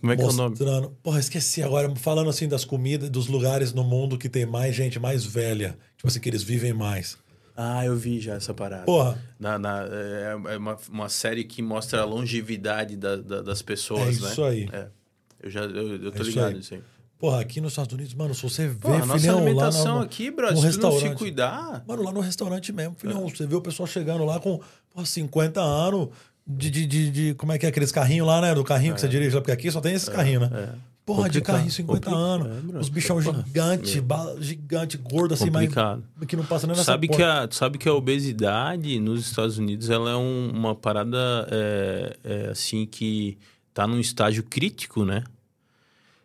Como 0.00 0.12
é 0.12 0.16
que 0.16 0.22
é 0.22 0.26
o 0.26 0.32
nome? 0.32 0.50
Mostrando. 0.50 0.90
Porra, 1.02 1.20
esqueci 1.20 1.62
agora. 1.62 1.94
Falando 1.94 2.28
assim 2.28 2.48
das 2.48 2.64
comidas, 2.64 3.08
dos 3.08 3.28
lugares 3.28 3.72
no 3.72 3.84
mundo 3.84 4.18
que 4.18 4.28
tem 4.28 4.44
mais 4.44 4.74
gente 4.74 4.98
mais 4.98 5.24
velha. 5.24 5.78
Tipo 5.96 6.08
assim, 6.08 6.18
que 6.18 6.28
eles 6.28 6.42
vivem 6.42 6.72
mais. 6.72 7.16
Ah, 7.78 7.84
eu 7.86 7.94
vi 7.96 8.20
já 8.20 8.34
essa 8.34 8.52
parada. 8.54 8.84
Porra, 8.84 9.18
Na, 9.38 9.58
na- 9.58 9.84
é 9.90 10.32
é 10.54 10.56
uma, 10.56 10.76
uma 10.90 11.08
série 11.08 11.44
que 11.44 11.60
mostra 11.62 12.00
a 12.00 12.04
longevidade 12.04 12.96
da- 12.96 13.16
da- 13.16 13.42
das 13.42 13.62
pessoas, 13.62 14.00
É 14.02 14.04
né? 14.04 14.30
isso 14.30 14.44
aí. 14.44 14.68
É. 14.72 14.86
Eu 15.42 15.50
já 15.50 15.60
eu, 15.62 16.02
eu 16.04 16.10
tô 16.12 16.18
É 16.18 16.20
isso 16.22 16.30
ligado 16.30 16.52
nisso 16.56 16.74
aí. 16.74 16.82
porra, 17.18 17.40
aqui 17.40 17.60
nos 17.60 17.72
Estados 17.72 17.92
Unidos, 17.92 18.14
mano, 18.14 18.34
se 18.34 18.42
você 18.42 18.68
vê, 18.68 18.74
Pô, 18.74 18.92
a 18.92 19.06
nossa 19.06 19.18
filhão, 19.20 19.36
lá 19.36 19.42
alimentação 19.42 19.96
no, 19.98 20.02
aqui, 20.04 20.30
bro, 20.30 20.50
no 20.52 20.56
se 20.56 20.62
tu 20.78 20.80
não 20.82 20.90
se 20.90 20.94
restaurante. 20.96 21.18
cuidar... 21.18 21.84
Mano, 21.86 22.02
lá 22.02 22.12
no 22.12 22.20
restaurante 22.20 22.72
mesmo, 22.72 22.94
filhão, 22.98 23.26
É. 23.26 23.30
você 23.30 23.46
vê 23.46 23.54
o 23.54 23.60
pessoal 23.60 23.86
chegando 23.86 24.24
lá 24.24 24.38
com 24.40 24.60
porra, 24.90 25.06
50 25.06 25.60
anos 25.60 26.08
de, 26.46 26.70
de, 26.70 26.86
de, 26.86 27.10
de- 27.10 27.34
Como 27.34 27.52
é 27.52 27.58
que 27.58 27.66
é 27.66 27.68
aqueles 27.68 27.92
carrinhos 27.92 28.26
lá, 28.26 28.40
né? 28.40 28.54
Do 28.54 28.64
carrinho 28.64 28.94
que 28.94 29.00
você 29.00 29.08
dirige 29.08 29.34
lá, 29.34 29.40
porque 29.40 29.52
aqui 29.52 29.70
só 29.70 29.80
tem 29.80 29.94
esses 29.94 30.08
carrinhos, 30.08 30.48
né? 30.50 30.70
é. 30.74 30.91
Porra, 31.04 31.28
de 31.28 31.40
carrinho 31.40 31.70
50 31.70 32.10
complicado, 32.10 32.46
anos. 32.46 32.74
é. 32.76 32.78
Os 32.78 32.88
bichão 32.88 33.20
gigante, 33.20 34.00
bala- 34.00 34.40
gigante, 34.40 34.96
gordo, 34.96 35.34
assim, 35.34 35.50
mas 35.50 35.62
Complicado. 35.68 36.04
que 36.28 36.36
não 36.36 36.44
passa 36.44 36.66
nem 36.66 36.76
nessa 36.76 36.84
sabe, 36.84 37.08
que 37.08 37.22
a, 37.22 37.48
sabe 37.50 37.76
que 37.76 37.88
a 37.88 37.92
obesidade 37.94 39.00
nos 39.00 39.26
Estados 39.26 39.58
Unidos 39.58 39.90
ela 39.90 40.10
é 40.10 40.16
um- 40.16 40.50
uma 40.54 40.74
parada 40.76 41.18
é, 41.50 42.16
é, 42.22 42.48
assim 42.50 42.86
que 42.86 43.36
tá 43.74 43.84
num 43.86 43.98
estágio 43.98 44.44
crítico, 44.44 45.04
né? 45.04 45.24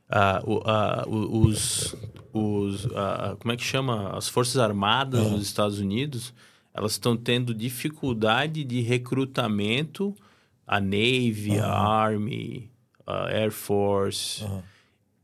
A- 0.09 0.41
o- 0.45 1.47
os, 1.47 1.95
os 2.31 2.85
a- 2.95 3.31
a- 3.31 3.35
como 3.35 3.51
é 3.51 3.57
que 3.57 3.63
chama? 3.63 4.15
As 4.15 4.29
Forças 4.29 4.57
Armadas 4.57 5.19
Aham. 5.21 5.31
nos 5.31 5.41
Estados 5.43 5.79
Unidos 5.79 6.33
elas 6.73 6.91
estão 6.91 7.17
tendo 7.17 7.53
dificuldade 7.55 8.63
de 8.63 8.81
recrutamento 8.81 10.15
a 10.67 10.79
Navy, 10.79 11.57
a 11.59 11.67
Army, 11.71 12.69
a 12.69 12.76
Air 13.07 13.51
Force. 13.51 14.43
Aham. 14.43 14.63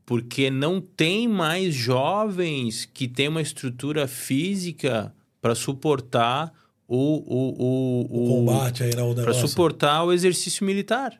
Porque 0.06 0.50
não 0.50 0.82
tem 0.82 1.26
mais 1.26 1.74
jovens 1.74 2.84
que 2.84 3.08
têm 3.08 3.28
uma 3.28 3.40
estrutura 3.40 4.06
física 4.06 5.14
para 5.40 5.54
suportar 5.54 6.52
o, 6.86 6.96
o, 6.96 8.06
o, 8.10 8.24
O 8.24 8.28
combate 8.28 8.82
aí, 8.82 8.94
né? 8.94 9.02
O 9.02 9.14
para 9.14 9.32
suportar 9.32 10.04
o 10.04 10.12
exercício 10.12 10.64
militar. 10.66 11.18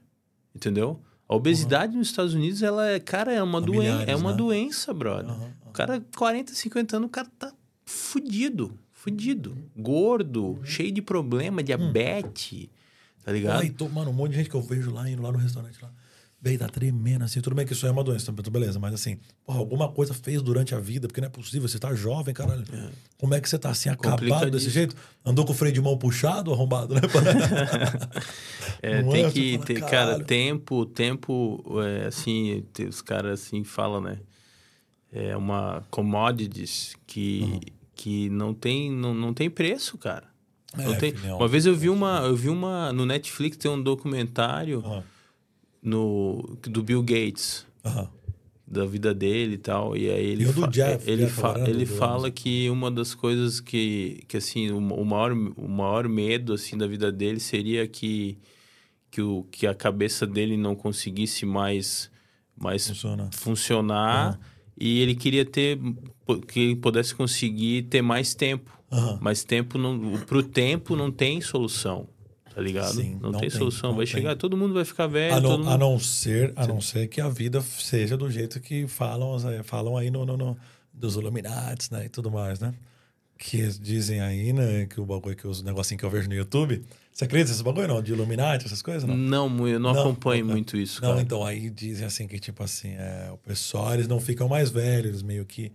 Entendeu? 0.54 1.00
A 1.26 1.34
obesidade 1.34 1.96
nos 1.96 2.08
Estados 2.08 2.34
Unidos, 2.34 2.62
ela 2.62 2.86
é, 2.86 3.00
cara, 3.00 3.32
é 3.32 3.42
uma, 3.42 3.60
doen 3.60 3.82
é 3.82 4.14
uma 4.14 4.32
né? 4.32 4.36
doença, 4.36 4.92
brother. 4.92 5.30
Aham, 5.30 5.50
O 5.66 5.70
cara, 5.70 6.02
40, 6.16 6.52
50 6.52 6.96
anos, 6.96 7.06
o 7.08 7.10
cara 7.10 7.28
tá 7.38 7.52
fudido. 7.84 8.78
Fudido. 8.92 9.56
Gordo, 9.76 10.60
cheio 10.64 10.92
de 10.92 11.00
problema, 11.00 11.62
diabetes. 11.62 12.68
Tá 13.24 13.32
ligado? 13.32 13.60
Ai, 13.60 13.70
tô, 13.70 13.88
mano, 13.88 14.10
um 14.10 14.14
monte 14.14 14.32
de 14.32 14.36
gente 14.36 14.50
que 14.50 14.54
eu 14.54 14.62
vejo 14.62 14.92
lá 14.92 15.08
indo 15.08 15.22
lá 15.22 15.32
no 15.32 15.38
restaurante 15.38 15.78
lá. 15.82 15.90
Véi, 16.44 16.58
tá 16.58 16.68
tremendo 16.68 17.24
assim. 17.24 17.40
Tudo 17.40 17.56
bem 17.56 17.64
que 17.64 17.72
isso 17.72 17.86
aí 17.86 17.88
é 17.88 17.92
uma 17.92 18.04
doença, 18.04 18.30
beleza. 18.30 18.78
Mas 18.78 18.92
assim, 18.92 19.16
porra, 19.46 19.58
alguma 19.58 19.88
coisa 19.90 20.12
fez 20.12 20.42
durante 20.42 20.74
a 20.74 20.78
vida, 20.78 21.08
porque 21.08 21.18
não 21.18 21.28
é 21.28 21.30
possível. 21.30 21.66
Você 21.66 21.78
tá 21.78 21.94
jovem, 21.94 22.34
caralho. 22.34 22.62
Como 23.16 23.32
é 23.32 23.40
que 23.40 23.48
você 23.48 23.58
tá 23.58 23.70
assim, 23.70 23.88
acabado 23.88 24.50
desse 24.50 24.68
jeito? 24.68 24.94
Andou 25.24 25.46
com 25.46 25.52
o 25.52 25.54
freio 25.54 25.72
de 25.72 25.80
mão 25.80 25.96
puxado, 25.96 26.52
arrombado, 26.52 26.94
né? 26.94 27.00
É, 28.82 29.02
Não 29.02 29.08
tem 29.10 29.24
é? 29.24 29.30
que 29.30 29.58
ter, 29.58 29.80
cara, 29.80 30.22
tempo, 30.22 30.84
tempo, 30.84 31.64
é, 31.82 32.06
assim, 32.08 32.62
os 32.86 33.00
caras 33.00 33.40
assim 33.40 33.64
falam, 33.64 34.02
né? 34.02 34.18
É 35.10 35.34
uma 35.36 35.82
commodities 35.90 36.94
que, 37.06 37.40
Uhum. 37.42 37.60
que 37.94 38.28
não 38.28 38.52
tem, 38.52 38.90
não, 38.92 39.14
não 39.14 39.32
tem 39.32 39.48
preço, 39.48 39.96
cara. 39.96 40.24
Não 40.76 40.92
É, 40.92 40.96
tem-. 40.96 41.14
Uma 41.32 41.48
vez 41.48 41.64
eu 41.64 41.74
vi 41.74 41.88
uma, 41.88 42.20
eu 42.26 42.36
vi 42.36 42.50
uma 42.50 42.92
no 42.92 43.06
Netflix 43.06 43.56
tem 43.56 43.70
um 43.70 43.80
documentário 43.82 44.80
Aham, 44.84 45.04
no 45.84 46.58
do 46.62 46.82
Bill 46.82 47.02
Gates. 47.02 47.66
Da 48.66 48.86
vida 48.86 49.12
dele 49.14 49.54
e 49.56 49.58
tal 49.58 49.94
e 49.94 50.08
aí 50.10 50.24
ele 50.24 50.44
E 50.44 50.52
fa- 50.52 50.66
Jeff, 50.68 51.08
ele, 51.10 51.26
Jeff 51.26 51.34
fa- 51.40 51.60
ele 51.68 51.84
fala 51.84 52.30
que 52.30 52.68
uma 52.70 52.90
das 52.90 53.14
coisas 53.14 53.60
que 53.60 54.24
que 54.26 54.38
assim 54.38 54.70
o, 54.70 54.78
o 54.78 55.04
maior 55.04 55.32
o 55.32 55.68
maior 55.68 56.08
medo 56.08 56.54
assim 56.54 56.76
da 56.76 56.86
vida 56.86 57.12
dele 57.12 57.38
seria 57.38 57.86
que 57.86 58.38
que 59.10 59.20
o 59.20 59.44
que 59.52 59.66
a 59.66 59.74
cabeça 59.74 60.26
dele 60.26 60.56
não 60.56 60.74
conseguisse 60.74 61.44
mais 61.44 62.10
mais 62.56 62.88
Funciona. 62.88 63.28
funcionar 63.34 64.40
e 64.80 64.98
ele 65.00 65.14
queria 65.14 65.44
ter 65.44 65.78
que 66.48 66.58
ele 66.60 66.76
pudesse 66.76 67.14
conseguir 67.14 67.82
ter 67.82 68.00
mais 68.02 68.34
tempo. 68.34 68.72
Aham. 68.90 69.18
mas 69.20 69.44
tempo 69.44 69.76
não 69.76 70.18
pro 70.26 70.42
tempo 70.42 70.96
não 70.96 71.10
tem 71.12 71.40
solução 71.40 72.08
tá 72.54 72.60
ligado 72.60 72.94
Sim, 72.94 73.18
não, 73.20 73.32
não 73.32 73.40
tem, 73.40 73.48
tem, 73.50 73.58
solução 73.58 73.90
não 73.90 73.96
vai 73.96 74.06
tem. 74.06 74.14
chegar 74.14 74.36
todo 74.36 74.56
mundo 74.56 74.72
vai 74.74 74.84
ficar 74.84 75.06
velho 75.06 75.34
A 75.34 75.40
não, 75.40 75.58
mundo... 75.58 75.68
a 75.70 75.76
não 75.78 75.98
ser, 75.98 76.52
a 76.56 76.66
não 76.66 76.80
ser 76.80 77.08
que 77.08 77.20
a 77.20 77.28
vida 77.28 77.60
seja 77.60 78.16
do 78.16 78.30
jeito 78.30 78.60
que 78.60 78.86
falam, 78.86 79.36
eh, 79.50 79.62
falam 79.62 79.96
aí 79.96 80.10
no, 80.10 80.24
no, 80.24 80.36
no- 80.36 80.56
dos 80.92 81.16
Illuminati, 81.16 81.92
né? 81.92 82.06
E 82.06 82.08
tudo 82.08 82.30
mais, 82.30 82.60
né? 82.60 82.72
Que 83.36 83.66
dizem 83.80 84.20
aí, 84.20 84.52
né? 84.52 84.86
Que 84.86 85.00
o 85.00 85.04
bagulho, 85.04 85.34
que 85.34 85.46
os 85.46 85.60
negocinhos 85.62 85.98
que 85.98 86.06
eu 86.06 86.10
vejo 86.10 86.28
no 86.28 86.34
YouTube. 86.36 86.84
Você 87.12 87.24
acredita 87.24 87.50
nesse 87.50 87.64
bagulho, 87.64 87.88
não? 87.88 88.00
De 88.00 88.12
Illuminati, 88.12 88.64
essas 88.66 88.80
coisas, 88.80 89.02
não? 89.02 89.16
Não, 89.16 89.68
eu 89.68 89.80
não, 89.80 89.92
Não, 89.92 90.00
acompanho 90.02 90.44
não, 90.44 90.52
muito 90.52 90.76
isso, 90.76 91.02
Não, 91.02 91.10
cara. 91.10 91.20
então, 91.22 91.44
aí 91.44 91.68
dizem 91.68 92.06
assim 92.06 92.28
que, 92.28 92.38
tipo 92.38 92.62
assim, 92.62 92.90
é, 92.94 93.28
o 93.32 93.36
pessoal, 93.38 93.94
eles 93.94 94.06
não 94.06 94.20
ficam 94.20 94.48
mais 94.48 94.70
velhos, 94.70 95.08
eles 95.08 95.22
meio 95.22 95.44
que 95.44 95.72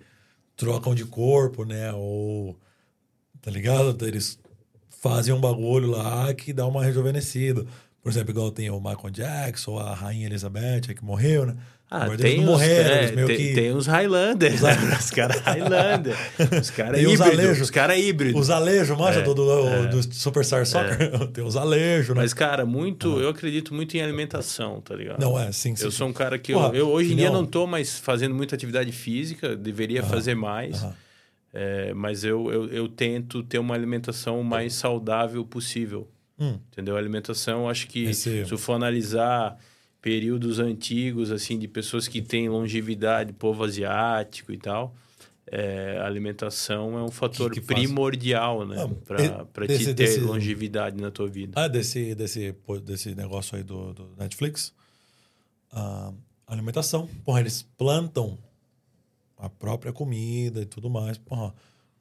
trocam 0.56 0.96
de 0.96 1.04
corpo, 1.06 1.66
né? 1.66 1.92
Ou, 1.94 2.58
tá 3.42 3.52
ligado? 3.52 4.06
Eles 4.06 4.40
fazem 5.02 5.34
um 5.34 5.40
bagulho 5.40 5.92
lá 5.92 6.34
que 6.34 6.54
dá 6.54 6.66
uma 6.66 6.84
rejuvenescida. 6.84 7.66
Por 8.02 8.10
exemplo, 8.12 8.32
igual 8.32 8.52
tem 8.52 8.70
o 8.70 8.80
Michael 8.80 9.10
Jackson, 9.12 9.78
a 9.78 9.94
Rainha 9.94 10.26
Elizabeth, 10.26 10.94
que 10.96 11.04
morreu, 11.04 11.46
né? 11.46 11.56
Ah, 11.92 12.04
Agora 12.04 12.20
tem 12.20 12.38
não 12.38 12.44
os, 12.44 12.50
morreram, 12.52 12.90
é, 12.92 12.98
eles 13.00 13.16
meio 13.16 13.28
tem, 13.28 13.38
que... 13.38 13.54
tem 13.56 13.72
os 13.72 13.88
Highlanders, 13.88 14.62
né? 14.62 14.78
Os 15.00 15.10
caras 15.10 15.42
Highlander. 15.42 16.16
Os 16.62 16.70
caras 16.70 16.96
Tem 16.98 17.08
os 17.08 17.14
híbridos. 17.14 17.22
alejos. 17.40 17.62
Os 17.62 17.72
caras 17.72 17.98
híbridos. 17.98 18.42
Os 18.42 18.50
alejos, 18.52 18.98
manja, 18.98 19.20
É, 19.20 19.24
do, 19.24 19.34
do, 19.34 19.68
é. 19.68 19.88
do 19.88 20.14
Superstar 20.14 20.68
Soccer. 20.68 21.28
tem 21.34 21.44
os 21.44 21.58
alejos, 21.58 22.10
né? 22.16 22.22
Mas, 22.22 22.32
cara, 22.32 22.64
muito... 22.64 23.20
Eu 23.20 23.30
acredito 23.30 23.74
muito 23.74 23.98
em 23.98 24.02
alimentação, 24.02 24.80
tá 24.82 24.96
ligado? 24.96 25.20
Não, 25.20 25.38
é, 25.40 25.52
sim, 25.52 25.76
sim. 25.76 25.84
Eu 25.84 25.90
sou 25.92 26.08
um 26.08 26.14
cara 26.14 26.38
que... 26.38 26.54
Porra, 26.54 26.68
eu, 26.68 26.76
eu 26.76 26.90
hoje 26.90 27.14
em 27.14 27.16
dia 27.16 27.26
filhão. 27.26 27.42
não 27.42 27.48
tô 27.48 27.66
mais 27.66 27.98
fazendo 27.98 28.36
muita 28.36 28.54
atividade 28.54 28.92
física. 28.92 29.56
Deveria 29.56 30.04
fazer 30.04 30.36
mais. 30.36 30.84
Aham. 30.84 30.94
É, 31.54 31.94
mas 31.94 32.24
eu, 32.24 32.52
eu, 32.52 32.68
eu 32.70 32.88
tento 32.88 33.42
ter 33.44 33.58
uma 33.60 33.74
alimentação 33.74 34.40
o 34.40 34.44
mais 34.44 34.74
saudável 34.74 35.44
possível. 35.46 36.08
Hum. 36.40 36.60
Entendeu? 36.72 36.96
A 36.96 37.00
alimentação, 37.00 37.68
acho 37.68 37.88
que 37.88 38.06
Esse- 38.06 38.46
se 38.46 38.52
eu 38.52 38.58
for 38.58 38.74
analisar 38.74 39.58
períodos 40.02 40.60
antigos, 40.60 41.32
assim, 41.32 41.58
de 41.60 41.68
pessoas 41.68 42.08
que 42.08 42.22
têm 42.22 42.48
longevidade, 42.48 43.34
povo 43.34 43.64
asiático 43.64 44.54
e 44.54 44.58
tal, 44.58 44.96
é, 45.52 45.98
a 46.00 46.06
alimentação 46.06 46.98
é 46.98 47.04
um 47.04 47.10
fator 47.10 47.52
que 47.52 47.60
faz? 47.60 47.80
primordial, 47.80 48.66
né? 48.66 48.78
E- 48.78 49.46
pra 49.52 49.68
te 49.68 49.86
ter 49.86 49.94
desse- 49.96 50.20
longevidade 50.22 51.02
na 51.02 51.10
tua 51.12 51.28
vida. 51.28 51.54
Ah, 51.56 51.68
desse, 51.68 52.14
desse, 52.16 52.56
desse 52.86 53.16
negócio 53.16 53.58
aí 53.58 53.64
do, 53.64 53.92
do 53.94 54.10
Netflix. 54.18 54.72
A 55.72 56.14
alimentação. 56.48 57.08
Porra, 57.26 57.40
eles 57.42 57.64
plantam 57.78 58.38
a 59.40 59.50
própria 59.50 59.92
comida 59.94 60.62
e 60.62 60.66
tudo 60.66 60.90
mais. 60.90 61.18
Porra, 61.18 61.54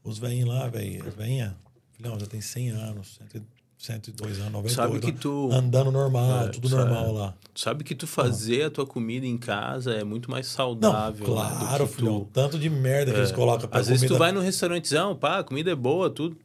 os 0.05 0.19
velhinhos 0.19 0.49
lá, 0.49 0.69
velho, 0.69 1.07
as 1.07 1.15
velhinhas, 1.15 1.53
filhão, 1.93 2.19
já 2.19 2.27
tem 2.27 2.41
100 2.41 2.71
anos, 2.71 3.21
100, 3.33 3.43
102 3.79 4.39
anos, 4.41 4.53
98 4.53 4.75
Sabe 4.75 5.01
que 5.01 5.13
tu... 5.21 5.49
andando 5.53 5.93
normal, 5.93 6.47
É, 6.47 6.49
tudo 6.49 6.69
sabe. 6.69 6.83
normal 6.83 7.13
lá. 7.13 7.35
Sabe 7.55 7.85
que 7.85 7.95
tu 7.95 8.07
fazer 8.09 8.65
a 8.65 8.71
tua 8.71 8.85
comida 8.87 9.25
em 9.25 9.39
casa 9.39 9.95
é 9.95 10.03
muito 10.03 10.29
mais 10.31 10.47
Não, 10.49 10.53
saudável. 10.57 11.13
né, 11.21 11.27
do 11.27 11.33
claro, 11.33 11.87
tu- 11.87 11.93
filhão. 11.95 12.29
Tanto 12.33 12.59
de 12.59 12.69
merda 12.69 13.13
que 13.13 13.19
eles 13.19 13.31
colocam 13.33 13.69
pra 13.69 13.79
Às 13.79 13.87
vezes 13.87 14.03
comida. 14.03 14.15
tu 14.17 14.19
vai 14.19 14.33
num 14.33 14.41
restaurantezão, 14.41 15.15
pá, 15.15 15.39
a 15.39 15.45
comida 15.45 15.71
é 15.71 15.77
boa, 15.77 16.11
tudo. 16.11 16.37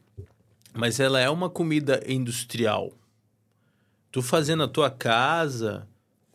Mas 0.72 0.98
ela 1.00 1.18
é 1.20 1.28
uma 1.28 1.50
comida 1.50 2.02
industrial. 2.06 2.92
Tu 4.12 4.22
fazer 4.22 4.54
na 4.54 4.68
tua 4.68 4.90
casa, 4.90 5.86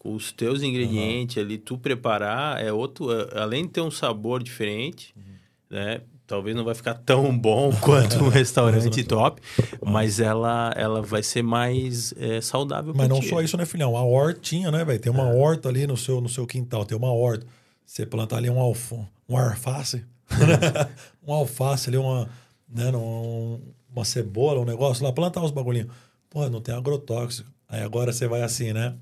os 0.03 0.31
teus 0.31 0.61
ingredientes 0.63 1.37
ali, 1.37 1.57
tu 1.57 1.77
preparar, 1.77 2.63
é 2.63 2.71
outro. 2.71 3.11
é- 3.11 3.39
além 3.41 3.65
de 3.65 3.71
ter 3.71 3.81
um 3.81 3.91
sabor 3.91 4.41
diferente, 4.41 5.13
Uhum. 5.17 5.23
né? 5.69 6.01
Talvez 6.25 6.55
não 6.55 6.63
vai 6.63 6.75
ficar 6.75 6.93
tão 6.93 7.35
bom 7.35 7.71
quanto 7.81 8.23
um 8.23 8.29
restaurante 8.29 9.03
top, 9.03 9.41
mas 9.83 10.19
ela, 10.19 10.71
ela 10.75 11.01
vai 11.01 11.23
ser 11.23 11.41
mais 11.41 12.13
é, 12.17 12.39
saudável 12.39 12.93
Mas 12.95 13.09
não 13.09 13.19
só 13.21 13.41
isso, 13.41 13.57
né, 13.57 13.65
filhão? 13.65 13.97
A 13.97 14.03
hortinha, 14.03 14.69
né, 14.69 14.85
velho? 14.85 14.99
Tem 14.99 15.11
É. 15.11 15.15
uma 15.15 15.25
horta 15.33 15.69
ali 15.69 15.87
no 15.87 15.97
seu, 15.97 16.21
no 16.21 16.29
seu 16.29 16.45
quintal, 16.45 16.85
tem 16.85 16.95
uma 16.97 17.11
horta. 17.11 17.47
Você 17.83 18.05
plantar 18.05 18.37
ali 18.37 18.47
um, 18.49 18.59
alfo, 18.59 19.07
um 19.27 19.35
alface, 19.35 20.05
um 21.27 21.33
alface 21.33 21.89
ali, 21.89 21.97
uma, 21.97 22.29
né, 22.69 22.91
um- 22.95 23.59
uma 23.91 24.05
cebola, 24.05 24.59
um 24.61 24.65
negócio 24.65 25.03
lá, 25.03 25.11
plantar 25.11 25.41
uns 25.41 25.49
bagulhinhos. 25.51 25.89
Pô, 26.29 26.47
não 26.47 26.61
tem 26.61 26.75
agrotóxico. 26.75 27.49
Aí 27.67 27.81
agora 27.81 28.13
você 28.13 28.27
vai 28.27 28.43
assim, 28.43 28.71
né? 28.71 28.93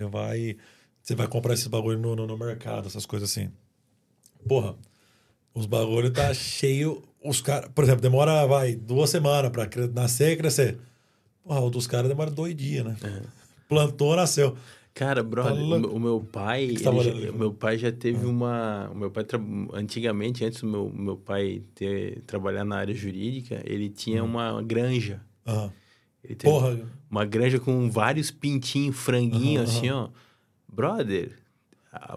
Você 0.00 0.06
vai, 0.08 0.56
você 1.02 1.14
vai 1.14 1.28
comprar 1.28 1.52
esses 1.52 1.66
bagulho 1.66 1.98
no, 1.98 2.16
no, 2.16 2.26
no 2.26 2.38
mercado, 2.38 2.86
essas 2.88 3.04
coisas 3.04 3.30
assim. 3.30 3.50
Porra, 4.48 4.74
os 5.54 5.66
bagulho 5.66 6.10
tá 6.10 6.32
cheio. 6.32 7.02
Os 7.22 7.42
caras, 7.42 7.70
por 7.74 7.84
exemplo, 7.84 8.00
demora, 8.00 8.46
vai, 8.46 8.74
duas 8.74 9.10
semanas 9.10 9.50
pra 9.50 9.68
nascer 9.92 10.32
e 10.32 10.36
crescer. 10.38 10.78
Porra, 11.44 11.60
o 11.60 11.68
dos 11.70 11.86
caras 11.86 12.08
demora 12.08 12.30
dois 12.30 12.56
dias, 12.56 12.82
né? 12.84 12.96
Plantou, 13.68 14.16
nasceu. 14.16 14.56
Cara, 14.94 15.22
brother, 15.22 15.54
Tá 15.54 15.76
o, 15.86 16.00
meu- 16.00 16.20
pai, 16.20 16.74
tava 16.82 17.02
já- 17.04 17.12
o 17.30 17.38
meu 17.38 17.52
pai 17.52 17.76
já 17.78 17.92
teve 17.92 18.24
uma, 18.26 18.90
o 18.90 18.94
meu 18.96 19.10
pai 19.10 19.24
antigamente 19.74 20.44
antes 20.44 20.62
do 20.62 20.66
meu, 20.66 20.90
meu 20.92 21.16
pai 21.16 21.62
ter 21.74 22.22
trabalhar 22.26 22.64
na 22.64 22.76
área 22.78 22.94
jurídica, 22.94 23.62
ele 23.64 23.88
tinha 23.90 24.24
uma 24.24 24.60
granja. 24.62 25.20
Aham. 25.46 25.72
Ele 26.24 26.34
teve 26.34 26.52
Porra, 26.52 26.78
uma 27.10 27.24
granja 27.24 27.58
com 27.58 27.90
vários 27.90 28.30
pintinhos, 28.30 28.96
franguinhos 28.96 29.68
Aham, 29.68 29.76
assim, 29.78 29.90
ó. 29.90 30.08
Brother, 30.68 31.32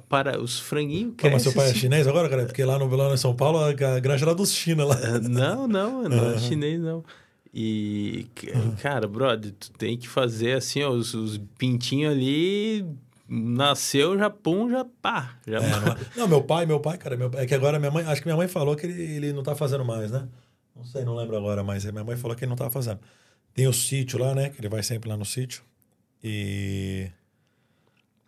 para 0.08 0.40
os 0.42 0.60
franguinhos 0.60 1.14
Pô, 1.18 1.30
mas 1.30 1.32
crescem. 1.32 1.52
seu 1.52 1.54
pai 1.54 1.66
é 1.68 1.70
assim. 1.72 1.80
chinês 1.80 2.08
agora, 2.08 2.30
cara? 2.30 2.46
Porque 2.46 2.64
lá 2.64 2.78
no, 2.78 2.88
lá 2.96 3.14
em 3.14 3.18
São 3.18 3.36
Paulo, 3.36 3.60
a 3.60 3.74
granja 4.00 4.26
era 4.26 4.36
dos 4.36 4.54
China 4.54 4.86
lá. 4.86 4.96
Ah, 5.02 5.20
Não, 5.20 5.68
não, 5.68 6.04
não 6.10 6.26
é 6.26 6.30
Aham. 6.32 6.38
chinês, 6.40 6.80
não. 6.80 7.04
E, 7.56 8.28
cara, 8.82 9.08
brother, 9.08 9.52
tu 9.60 9.72
tem 9.72 9.96
que 9.98 10.08
fazer 10.08 10.54
assim, 10.58 10.82
ó, 10.84 10.90
os, 10.90 11.14
os 11.14 11.38
pintinhos 11.58 12.12
ali, 12.12 12.84
nasceu, 13.30 14.18
já 14.18 14.28
pum, 14.30 14.70
já 14.70 14.84
pá. 14.84 15.38
Já... 15.48 15.58
É, 15.60 15.70
não, 15.80 15.88
é- 15.92 15.98
não, 16.18 16.28
meu 16.28 16.44
pai, 16.44 16.66
meu 16.66 16.80
pai, 16.80 16.98
cara, 16.98 17.16
meu, 17.16 17.30
é 17.36 17.46
que 17.46 17.54
agora 17.54 17.78
minha 17.80 17.92
mãe, 17.92 18.04
acho 18.06 18.22
que 18.22 18.28
minha 18.28 18.36
mãe 18.38 18.48
falou 18.48 18.76
que 18.76 18.86
ele, 18.88 19.02
ele 19.02 19.34
não 19.34 19.44
tá 19.44 19.56
fazendo 19.56 19.86
mais, 19.86 20.10
né? 20.12 20.28
Não 20.76 20.84
sei, 20.84 21.06
não 21.06 21.16
lembro 21.16 21.38
agora, 21.38 21.64
mas 21.64 21.86
minha 21.86 22.04
mãe 22.04 22.18
falou 22.18 22.36
que 22.36 22.44
ele 22.44 22.50
não 22.50 22.56
tá 22.56 22.70
fazendo. 22.72 23.00
Tem 23.54 23.68
o 23.68 23.74
sítio 23.74 24.18
lá, 24.20 24.34
né? 24.34 24.50
Que 24.50 24.60
ele 24.62 24.70
vai 24.70 24.82
sempre 24.84 25.10
lá 25.10 25.18
no 25.18 25.26
sítio. 25.26 25.64
E 26.24 27.10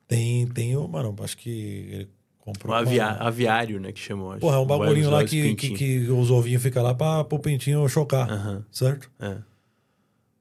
tem, 0.08 0.46
tem 0.48 0.76
o, 0.78 0.88
mano, 0.88 1.16
acho 1.24 1.36
que 1.38 1.50
ele 1.50 2.10
comprou. 2.40 2.74
Um 2.74 2.78
uma- 2.78 2.82
avia... 2.86 3.08
aviário, 3.08 3.80
né, 3.80 3.92
que 3.92 4.00
chamou. 4.00 4.32
acho. 4.32 4.42
Porra, 4.42 4.58
é 4.58 4.60
um 4.60 4.66
bagulhinho 4.66 5.10
lá 5.10 5.24
que, 5.26 5.56
que, 5.56 5.72
que 5.72 6.00
os 6.10 6.30
ovinhos 6.30 6.62
ficam 6.62 6.84
lá 6.84 6.94
pra, 6.94 7.24
pro 7.24 7.40
pintinho 7.40 7.88
chocar, 7.90 8.30
Aham, 8.30 8.64
certo? 8.72 9.10
é. 9.20 9.38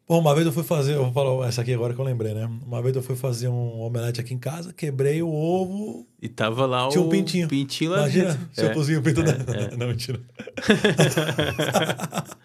Pô, 0.07 0.19
uma 0.19 0.35
vez 0.35 0.47
eu 0.47 0.53
fui 0.53 0.63
fazer, 0.63 0.97
eu 0.97 1.05
vou 1.05 1.13
falar 1.15 1.49
essa 1.49 1.63
aqui 1.63 1.73
agora 1.73 1.95
que 1.95 1.99
eu 1.99 2.05
lembrei, 2.05 2.35
né? 2.35 2.45
Uma 2.67 2.83
vez 2.83 2.95
eu 2.95 3.03
fui 3.03 3.17
fazer 3.17 3.49
um 3.49 3.81
omelete 3.81 4.21
aqui 4.21 4.35
em 4.35 4.39
casa, 4.39 4.71
quebrei 4.71 5.23
o 5.23 5.33
ovo. 5.33 6.07
E 6.21 6.29
tava 6.29 6.67
lá 6.67 6.91
Tinha 6.91 7.01
o 7.03 7.07
um 7.07 7.09
pintinho. 7.09 7.49
pintinho 7.49 7.93
lá 7.93 8.01
Imagina 8.01 8.33
dentro. 8.35 8.49
se 8.53 8.61
eu 8.65 8.69
É. 8.69 8.75
cozinho 8.75 9.01
o 9.01 9.03
pinto 9.03 9.23
da... 9.23 9.33
é. 9.33 9.71
Não, 9.79 9.87
mentira. 9.89 10.21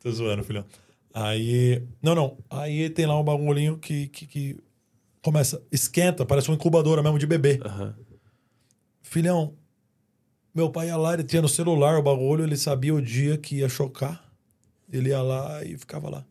Tô 0.00 0.12
zoando, 0.12 0.44
filhão. 0.44 0.64
Aí. 1.18 1.82
Não, 2.02 2.14
não. 2.14 2.36
Aí 2.50 2.90
tem 2.90 3.06
lá 3.06 3.18
um 3.18 3.24
bagulhinho 3.24 3.78
que, 3.78 4.08
que, 4.08 4.26
que 4.26 4.56
começa, 5.22 5.62
esquenta, 5.72 6.26
parece 6.26 6.50
uma 6.50 6.56
incubadora 6.56 7.02
mesmo 7.02 7.18
de 7.18 7.26
bebê. 7.26 7.58
Aham. 7.64 7.94
Filhão, 9.00 9.54
meu 10.54 10.68
pai 10.68 10.88
ia 10.88 10.96
lá, 10.98 11.14
ele 11.14 11.24
tinha 11.24 11.40
no 11.40 11.48
celular 11.48 11.98
o 11.98 12.02
bagulho, 12.02 12.44
ele 12.44 12.56
sabia 12.56 12.94
o 12.94 13.00
dia 13.00 13.38
que 13.38 13.56
ia 13.56 13.68
chocar. 13.68 14.30
Ele 14.92 15.08
ia 15.08 15.22
lá 15.22 15.64
e 15.64 15.78
ficava 15.78 16.10
lá, 16.10 16.24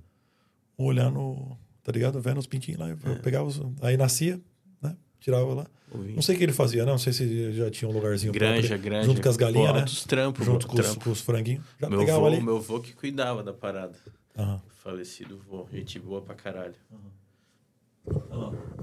olhando, 0.77 1.57
tá 1.83 1.91
ligado? 1.91 2.21
Vendo 2.21 2.37
os 2.37 2.45
pintinhos 2.45 2.79
lá. 2.79 2.89
É. 2.89 3.15
Pegava 3.23 3.45
os, 3.47 3.59
aí 3.81 3.97
nascia, 3.97 4.39
né? 4.79 4.95
Tirava 5.19 5.51
lá. 5.51 5.65
Ouvi. 5.91 6.13
Não 6.13 6.21
sei 6.21 6.35
o 6.35 6.37
que 6.37 6.43
ele 6.43 6.53
fazia, 6.53 6.85
né? 6.85 6.91
Não 6.91 6.97
sei 6.99 7.11
se 7.11 7.53
já 7.53 7.71
tinha 7.71 7.89
um 7.89 7.91
lugarzinho 7.91 8.31
Granja, 8.31 8.67
próprio, 8.67 8.83
granja. 8.83 9.07
Junto 9.07 9.21
com 9.21 9.29
as 9.29 9.35
galinhas, 9.37 9.71
Pô, 9.71 9.77
né? 9.79 9.85
trampos, 10.07 10.45
Junto 10.45 10.67
com 10.67 10.75
os, 10.79 10.85
trampo. 10.85 11.03
com 11.05 11.09
os 11.09 11.21
franguinhos. 11.21 11.63
Já 11.81 11.89
Meu 11.89 11.99
pegava 11.99 12.19
vô, 12.19 12.27
ali. 12.27 12.41
meu 12.41 12.61
vô 12.61 12.79
que 12.79 12.93
cuidava 12.93 13.41
da 13.41 13.51
parada. 13.51 13.95
Aham. 14.37 14.61
Falecido 14.85 15.41
vô. 15.49 15.65
Gente 15.73 15.97
boa 15.97 16.21
pra 16.21 16.35
caralho. 16.35 16.75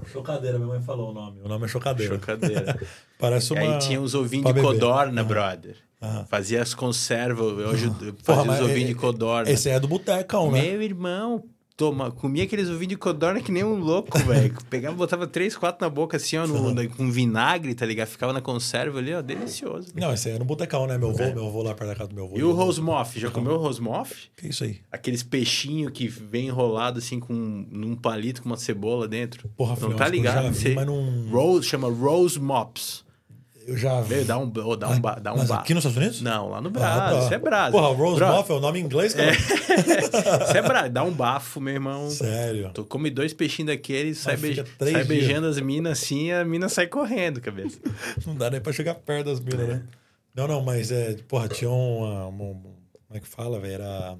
Chocadeira, 0.07 0.57
minha 0.57 0.67
mãe 0.67 0.81
falou 0.81 1.11
o 1.11 1.13
nome. 1.13 1.39
O 1.41 1.47
nome 1.47 1.63
é 1.63 1.67
Chocadeira. 1.69 2.15
Chocadeira. 2.15 2.77
Parece 3.17 3.53
uma. 3.53 3.61
Aí 3.61 3.79
tinha 3.79 4.01
os 4.01 4.13
ovinhos 4.13 4.53
de 4.53 4.59
codorna, 4.61 5.23
brother. 5.23 5.77
Aham. 6.01 6.25
Fazia 6.25 6.61
as 6.61 6.73
conservas, 6.73 7.47
eu 7.57 8.13
Porra, 8.15 8.15
fazia 8.21 8.43
mas 8.43 8.59
os 8.59 8.65
ovinhos 8.65 8.83
é- 8.89 8.93
de 8.93 8.95
codorna. 8.95 9.49
Esse 9.49 9.69
aí 9.69 9.75
é 9.75 9.79
do 9.79 9.87
botecão, 9.87 10.51
né? 10.51 10.61
Meu 10.61 10.81
irmão, 10.81 11.45
toma, 11.75 12.11
comia 12.11 12.43
aqueles 12.43 12.69
ovinhos 12.69 12.87
de 12.89 12.95
codorna 12.97 13.41
que 13.41 13.51
nem 13.51 13.63
um 13.63 13.77
louco, 13.79 14.17
velho. 14.19 14.53
Pegava, 14.69 14.95
botava 14.95 15.25
três, 15.27 15.55
quatro 15.57 15.83
na 15.85 15.89
boca, 15.89 16.17
assim, 16.17 16.37
ó, 16.37 16.45
no- 16.45 16.73
na- 16.73 16.87
com 16.87 17.09
vinagre, 17.11 17.73
tá 17.73 17.85
ligado? 17.85 18.07
Ficava 18.09 18.31
na 18.31 18.41
conserva 18.41 18.99
ali, 18.99 19.13
ó, 19.13 19.21
delicioso. 19.21 19.89
Não, 19.95 20.13
esse 20.13 20.29
aí 20.29 20.35
é 20.35 20.39
no 20.39 20.45
botecão, 20.45 20.85
né? 20.87 20.97
Meu 20.97 21.09
avô, 21.09 21.23
meu 21.33 21.47
avô 21.47 21.63
lá 21.63 21.73
perto 21.73 21.89
da 21.89 21.95
casa 21.95 22.09
do 22.09 22.15
meu 22.15 22.25
avô. 22.25 22.37
E 22.37 22.43
o 22.43 22.51
rosmoff, 22.51 23.19
já 23.19 23.31
comeu 23.31 23.53
o 23.53 23.57
rosmoff? 23.57 24.29
Que 24.37 24.47
isso 24.47 24.63
aí? 24.63 24.79
Aqueles 24.91 25.23
peixinhos 25.23 25.91
que 25.91 26.07
vem 26.07 26.47
enrolado 26.47 26.99
assim 26.99 27.19
com 27.19 27.33
num 27.33 27.95
palito 27.95 28.41
com 28.41 28.49
uma 28.49 28.57
cebola 28.57 29.07
dentro. 29.07 29.49
Porra, 29.57 29.71
não 29.71 29.77
filhão, 29.77 29.97
tá 29.97 30.07
ligado? 30.07 30.49
vi, 30.51 30.55
Você- 30.55 30.73
mas 30.75 30.85
não- 30.85 31.27
Rose, 31.31 31.67
chama 31.67 31.89
Rose 31.89 32.39
Mops. 32.39 33.02
Eu 33.65 33.77
já 33.77 34.01
vi. 34.01 34.09
Veio, 34.09 34.25
dá 34.25 34.37
um, 34.37 34.51
oh, 34.65 34.75
dá 34.75 34.89
um, 34.89 34.99
ba- 34.99 35.19
dá 35.21 35.33
um 35.33 35.37
Mas 35.37 35.47
ba- 35.49 35.59
aqui 35.59 35.73
nos 35.73 35.83
Estados 35.85 35.97
Unidos? 35.97 36.21
Não, 36.21 36.49
lá 36.49 36.59
no 36.61 36.67
Ah, 36.67 36.71
Brasil. 36.71 37.17
tá. 37.19 37.23
Isso 37.25 37.33
é 37.33 37.37
Brasil. 37.39 37.71
Porra, 37.79 37.95
Rose 37.95 38.15
Bro, 38.17 38.27
Moff 38.27 38.51
é 38.51 38.55
o 38.55 38.59
nome 38.59 38.79
em 38.79 38.83
inglês, 38.83 39.13
cara? 39.13 39.31
Isso 39.33 40.57
é 40.57 40.61
Brasil. 40.61 40.91
Dá 40.91 41.03
um 41.03 41.11
bafo, 41.11 41.61
meu 41.61 41.73
irmão. 41.73 42.09
Sério. 42.09 42.71
Tu 42.73 42.83
come 42.85 43.09
dois 43.09 43.33
peixinhos 43.33 43.67
daqueles, 43.71 44.17
sai, 44.17 44.35
três 44.37 44.93
sai 44.93 45.03
beijando 45.05 45.47
as 45.47 45.59
minas 45.59 45.99
assim, 46.01 46.31
a 46.31 46.43
mina 46.43 46.67
sai 46.69 46.87
correndo, 46.87 47.39
cabeça. 47.41 47.77
Não 48.27 48.35
dá 48.35 48.49
nem 48.49 48.59
pra 48.59 48.73
chegar 48.73 48.95
perto 48.95 49.25
das 49.27 49.39
minas, 49.39 49.67
né? 49.67 49.83
Não, 50.35 50.47
não, 50.47 50.61
mas 50.63 50.91
é. 50.91 51.15
Porra, 51.27 51.47
tinha 51.47 51.69
uma. 51.69 52.25
como 52.31 52.75
é 53.13 53.19
que 53.19 53.27
fala, 53.27 53.59
velho? 53.59 53.73
Era. 53.75 54.17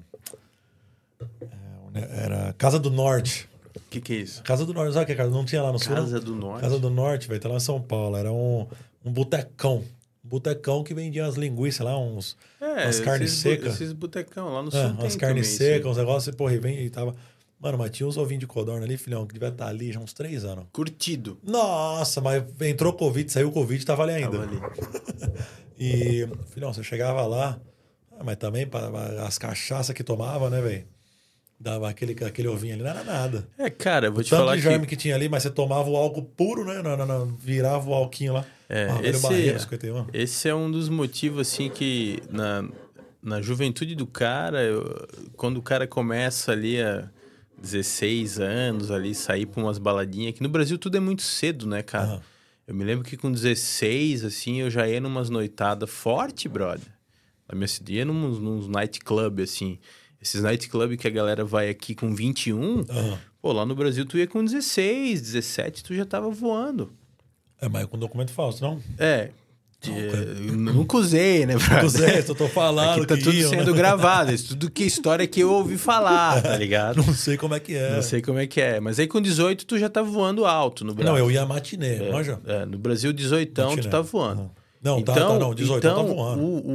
é, 1.94 2.24
Era 2.24 2.54
Casa 2.56 2.78
do 2.78 2.90
Norte. 2.90 3.48
O 3.76 3.80
que, 3.90 4.00
que 4.00 4.12
é 4.12 4.16
isso? 4.16 4.42
Casa 4.42 4.64
do 4.64 4.72
Norte, 4.72 4.92
sabe 4.94 5.02
o 5.04 5.06
que 5.06 5.12
é 5.12 5.16
casa? 5.16 5.30
Não 5.30 5.44
tinha 5.44 5.60
lá 5.62 5.72
no 5.72 5.78
sul? 5.78 5.94
não? 5.94 6.02
Casa 6.02 6.20
do 6.20 6.34
Norte. 6.34 6.60
Casa 6.62 6.78
do 6.78 6.90
Norte, 6.90 7.28
velho, 7.28 7.40
tá 7.40 7.48
lá 7.48 7.56
em 7.56 7.60
São 7.60 7.80
Paulo. 7.80 8.16
Era 8.16 8.32
um, 8.32 8.66
um 9.04 9.12
botecão. 9.12 9.84
Um 10.24 10.28
botecão 10.28 10.82
que 10.82 10.94
vendia 10.94 11.24
umas 11.24 11.34
linguiças 11.36 11.84
lá, 11.84 11.98
uns, 11.98 12.36
É, 12.60 12.84
umas 12.84 13.00
carnes 13.00 13.32
secas. 13.32 13.74
Esses 13.74 13.92
botecão 13.92 14.52
lá 14.52 14.62
no 14.62 14.68
É, 14.68 14.70
sul. 14.70 14.80
umas 14.92 15.12
tem 15.12 15.18
carnes 15.18 15.46
secas, 15.48 15.86
uns 15.90 15.96
negócios, 15.96 16.34
porra, 16.34 16.54
e 16.54 16.58
vem 16.58 16.80
e 16.80 16.90
tava. 16.90 17.14
Mano, 17.60 17.78
mas 17.78 17.90
tinha 17.92 18.06
uns 18.06 18.16
ovinhos 18.16 18.40
de 18.40 18.46
codorna 18.46 18.84
ali, 18.84 18.96
filhão, 18.96 19.26
que 19.26 19.32
devia 19.32 19.48
estar 19.48 19.68
ali 19.68 19.90
já 19.92 19.98
uns 20.00 20.12
três 20.12 20.44
anos. 20.44 20.66
Curtido. 20.72 21.38
Nossa, 21.42 22.20
mas 22.20 22.42
entrou 22.60 22.92
Covid, 22.92 23.30
saiu 23.32 23.50
Covid, 23.50 23.84
tava 23.86 24.02
ali 24.02 24.12
ainda. 24.12 24.38
Tava 24.38 24.42
ali. 24.44 24.60
E, 25.76 26.28
filhão, 26.52 26.72
você 26.72 26.84
chegava 26.84 27.26
lá, 27.26 27.58
ah, 28.16 28.22
mas 28.22 28.36
também 28.36 28.64
pra, 28.64 28.86
as 29.26 29.38
cachaças 29.38 29.92
que 29.92 30.04
tomava, 30.04 30.48
né, 30.48 30.60
velho? 30.60 30.84
Dava 31.58 31.88
aquele, 31.88 32.12
aquele 32.24 32.46
ovinho 32.46 32.74
ali, 32.74 32.82
não 32.84 32.90
era 32.90 33.02
nada. 33.02 33.48
É, 33.58 33.68
cara, 33.70 34.06
eu 34.06 34.12
vou 34.12 34.22
te 34.22 34.30
Tanto 34.30 34.40
falar 34.40 34.54
de 34.56 34.62
que... 34.62 34.68
germe 34.68 34.86
que... 34.86 34.94
tinha 34.96 35.14
ali, 35.16 35.28
mas 35.28 35.42
você 35.42 35.50
tomava 35.50 35.88
o 35.90 35.96
álcool 35.96 36.22
puro, 36.22 36.64
né? 36.64 36.80
Não, 36.80 36.96
não, 36.96 37.06
não, 37.06 37.26
virava 37.36 37.90
o 37.90 37.94
alquinho 37.94 38.34
lá. 38.34 38.44
É, 38.68 38.88
ah, 38.90 39.00
esse- 39.02 39.22
Barreiro, 39.22 39.58
51. 39.60 40.06
Esse 40.12 40.48
é 40.48 40.54
um 40.54 40.70
dos 40.70 40.88
motivos, 40.88 41.40
assim, 41.48 41.68
que 41.70 42.22
na, 42.30 42.68
na 43.22 43.42
juventude 43.42 43.94
do 43.94 44.06
cara, 44.06 44.62
eu- 44.62 45.06
quando 45.36 45.58
o 45.58 45.62
cara 45.62 45.86
começa 45.86 46.52
ali 46.52 46.80
a 46.80 47.08
16 47.58 48.38
anos, 48.40 48.90
ali, 48.90 49.14
sair 49.14 49.46
pra 49.46 49.62
umas 49.62 49.78
baladinhas, 49.78 50.34
que 50.34 50.42
no 50.42 50.48
Brasil 50.48 50.76
tudo 50.78 50.96
é 50.96 51.00
muito 51.00 51.22
cedo, 51.22 51.66
né, 51.66 51.82
cara? 51.82 52.04
Aham. 52.06 52.22
Eu 52.66 52.74
me 52.74 52.82
lembro 52.84 53.04
que 53.04 53.16
com 53.16 53.30
16, 53.30 54.24
assim, 54.24 54.60
eu 54.62 54.70
já 54.70 54.88
ia 54.88 54.98
numas 55.00 55.28
noitadas 55.28 55.90
forte, 55.90 56.48
brother. 56.48 56.88
Na 57.46 57.54
minha 57.54 57.68
cidade, 57.68 57.94
ia 57.96 58.04
num, 58.06 58.28
nos 58.40 58.66
nightclub, 58.68 59.42
assim. 59.42 59.78
Esses 60.20 60.42
nightclub 60.42 60.96
que 60.96 61.06
a 61.06 61.10
galera 61.10 61.44
vai 61.44 61.68
aqui 61.68 61.94
com 61.94 62.14
21, 62.14 62.80
Aham. 62.88 63.18
pô, 63.42 63.52
lá 63.52 63.66
no 63.66 63.74
Brasil 63.74 64.06
tu 64.06 64.16
ia 64.16 64.26
com 64.26 64.42
16, 64.42 65.20
17, 65.20 65.84
tu 65.84 65.94
já 65.94 66.06
tava 66.06 66.30
voando. 66.30 66.90
É, 67.60 67.68
mas 67.68 67.86
com 67.86 67.98
documento 67.98 68.32
falso, 68.32 68.62
não? 68.62 68.80
É. 68.98 69.30
de- 69.80 69.90
eu 70.48 70.56
nunca 70.56 70.96
usei, 70.96 71.44
né, 71.46 71.56
brother? 71.56 71.80
José, 71.82 72.18
eu 72.26 72.34
tô 72.34 72.48
falando 72.48 72.98
Aqui 73.02 73.06
tá 73.06 73.16
tudo 73.16 73.32
iam, 73.34 73.50
sendo 73.50 73.70
né? 73.72 73.76
gravado. 73.76 74.32
Isso 74.32 74.48
tudo 74.48 74.70
que 74.70 74.82
é 74.82 74.86
história 74.86 75.26
que 75.26 75.40
eu 75.40 75.52
ouvi 75.52 75.76
falar, 75.76 76.42
tá 76.42 76.56
ligado? 76.58 76.96
Não 77.04 77.12
sei 77.14 77.36
como 77.36 77.54
é 77.54 77.60
que 77.60 77.74
é. 77.74 77.94
Não 77.94 78.02
sei 78.02 78.22
como 78.22 78.38
é 78.38 78.46
que 78.46 78.60
é. 78.60 78.80
Mas 78.80 78.98
aí 78.98 79.06
com 79.06 79.20
18 79.20 79.66
tu 79.66 79.78
já 79.78 79.88
tá 79.90 80.02
voando 80.02 80.46
alto 80.46 80.84
no 80.84 80.94
Brasil. 80.94 81.12
Não, 81.12 81.18
eu 81.18 81.30
ia 81.30 81.44
matinê, 81.44 82.10
manja? 82.10 82.40
É, 82.46 82.64
no 82.64 82.78
Brasil, 82.78 83.12
18 83.12 83.52
tu 83.52 83.88
tá 83.90 84.00
voando. 84.00 84.50
Não, 84.82 85.00
tá, 85.02 85.12
então, 85.12 85.28
tá, 85.32 85.38
não, 85.38 85.54
18 85.54 85.78
então, 85.78 85.96
tá 85.96 86.02
voando. 86.14 86.42
O, 86.42 86.70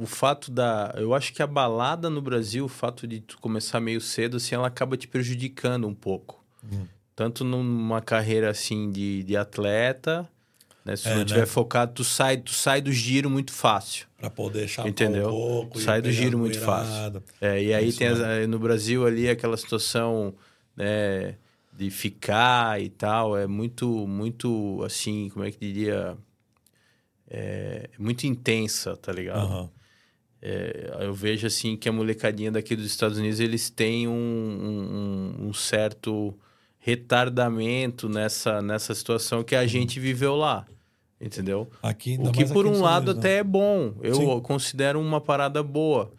o, 0.00 0.02
o 0.04 0.06
fato 0.06 0.50
da. 0.50 0.94
Eu 0.96 1.12
acho 1.12 1.34
que 1.34 1.42
a 1.42 1.46
balada 1.46 2.08
no 2.08 2.22
Brasil, 2.22 2.64
o 2.64 2.68
fato 2.68 3.06
de 3.06 3.20
tu 3.20 3.36
começar 3.38 3.80
meio 3.80 4.00
cedo, 4.00 4.38
assim, 4.38 4.54
ela 4.54 4.66
acaba 4.66 4.96
te 4.96 5.06
prejudicando 5.06 5.86
um 5.86 5.94
pouco. 5.94 6.42
Hum. 6.64 6.84
Tanto 7.20 7.44
numa 7.44 8.00
carreira 8.00 8.48
assim 8.48 8.90
de, 8.90 9.22
de 9.24 9.36
atleta, 9.36 10.26
né? 10.82 10.96
Se 10.96 11.06
É, 11.06 11.10
não 11.10 11.18
né? 11.18 11.24
tiver 11.26 11.44
focado, 11.46 11.92
tu 11.92 12.02
sai, 12.02 12.38
tu 12.38 12.50
sai 12.50 12.80
do 12.80 12.90
giro 12.90 13.28
muito 13.28 13.52
fácil. 13.52 14.06
Pra 14.16 14.30
poder 14.30 14.66
chapar 14.66 14.88
Entendeu? 14.88 15.26
um 15.26 15.30
pouco. 15.30 15.78
Sai 15.80 16.00
do 16.00 16.10
giro 16.10 16.38
muito 16.38 16.58
fácil. 16.58 17.22
É, 17.38 17.62
e 17.62 17.74
aí 17.74 17.88
Isso 17.88 17.98
tem 17.98 18.08
as- 18.08 18.20
mesmo. 18.20 18.32
eh, 18.32 18.46
no 18.46 18.58
Brasil 18.58 19.06
ali 19.06 19.28
aquela 19.28 19.58
situação, 19.58 20.34
né, 20.74 21.34
de 21.76 21.90
ficar 21.90 22.80
e 22.80 22.88
tal, 22.88 23.36
é 23.36 23.46
muito, 23.46 23.86
muito 24.06 24.82
assim, 24.82 25.28
como 25.28 25.44
é 25.44 25.50
que 25.50 25.58
diria? 25.58 26.16
É 27.28 27.90
muito 27.98 28.26
intensa, 28.26 28.96
tá 28.96 29.12
ligado? 29.12 29.40
Aham. 29.44 29.70
É, 30.40 30.96
eu 31.00 31.12
vejo 31.12 31.46
assim 31.46 31.76
que 31.76 31.86
a 31.86 31.92
molecadinha 31.92 32.50
daqui 32.50 32.74
dos 32.74 32.86
Estados 32.86 33.18
Unidos 33.18 33.40
eles 33.40 33.68
têm 33.68 34.08
um, 34.08 34.12
um- 34.14 35.48
um 35.48 35.52
certo 35.52 36.34
retardamento 36.80 38.08
nessa, 38.08 38.60
nessa 38.62 38.94
situação 38.94 39.44
que 39.44 39.54
a 39.54 39.66
gente 39.66 40.00
viveu 40.00 40.34
lá, 40.34 40.66
entendeu? 41.20 41.70
Aqui, 41.82 42.18
O 42.18 42.32
que 42.32 42.46
por 42.46 42.66
um 42.66 42.80
lado 42.80 43.10
Unidos, 43.10 43.22
né? 43.22 43.30
até 43.30 43.38
é 43.38 43.44
bom. 43.44 43.94
Eu 44.02 44.14
Sim. 44.14 44.40
considero 44.40 44.98
uma 44.98 45.20
parada 45.20 45.62
boa, 45.62 46.10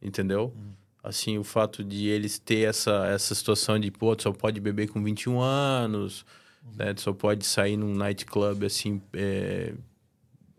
entendeu? 0.00 0.52
Hum. 0.54 0.70
Assim, 1.02 1.38
o 1.38 1.42
fato 1.42 1.82
de 1.82 2.08
eles 2.08 2.38
ter 2.38 2.68
essa, 2.68 3.06
essa 3.06 3.34
situação 3.34 3.78
de, 3.78 3.90
pô, 3.90 4.14
tu 4.14 4.24
só 4.24 4.32
pode 4.32 4.60
beber 4.60 4.88
com 4.88 5.02
21 5.02 5.40
anos, 5.40 6.24
Hum. 6.62 6.72
né? 6.76 6.92
Tu 6.92 7.00
só 7.00 7.12
pode 7.14 7.46
sair 7.46 7.78
num 7.78 7.94
nightclub, 7.94 8.66
assim, 8.66 9.00
é, 9.14 9.72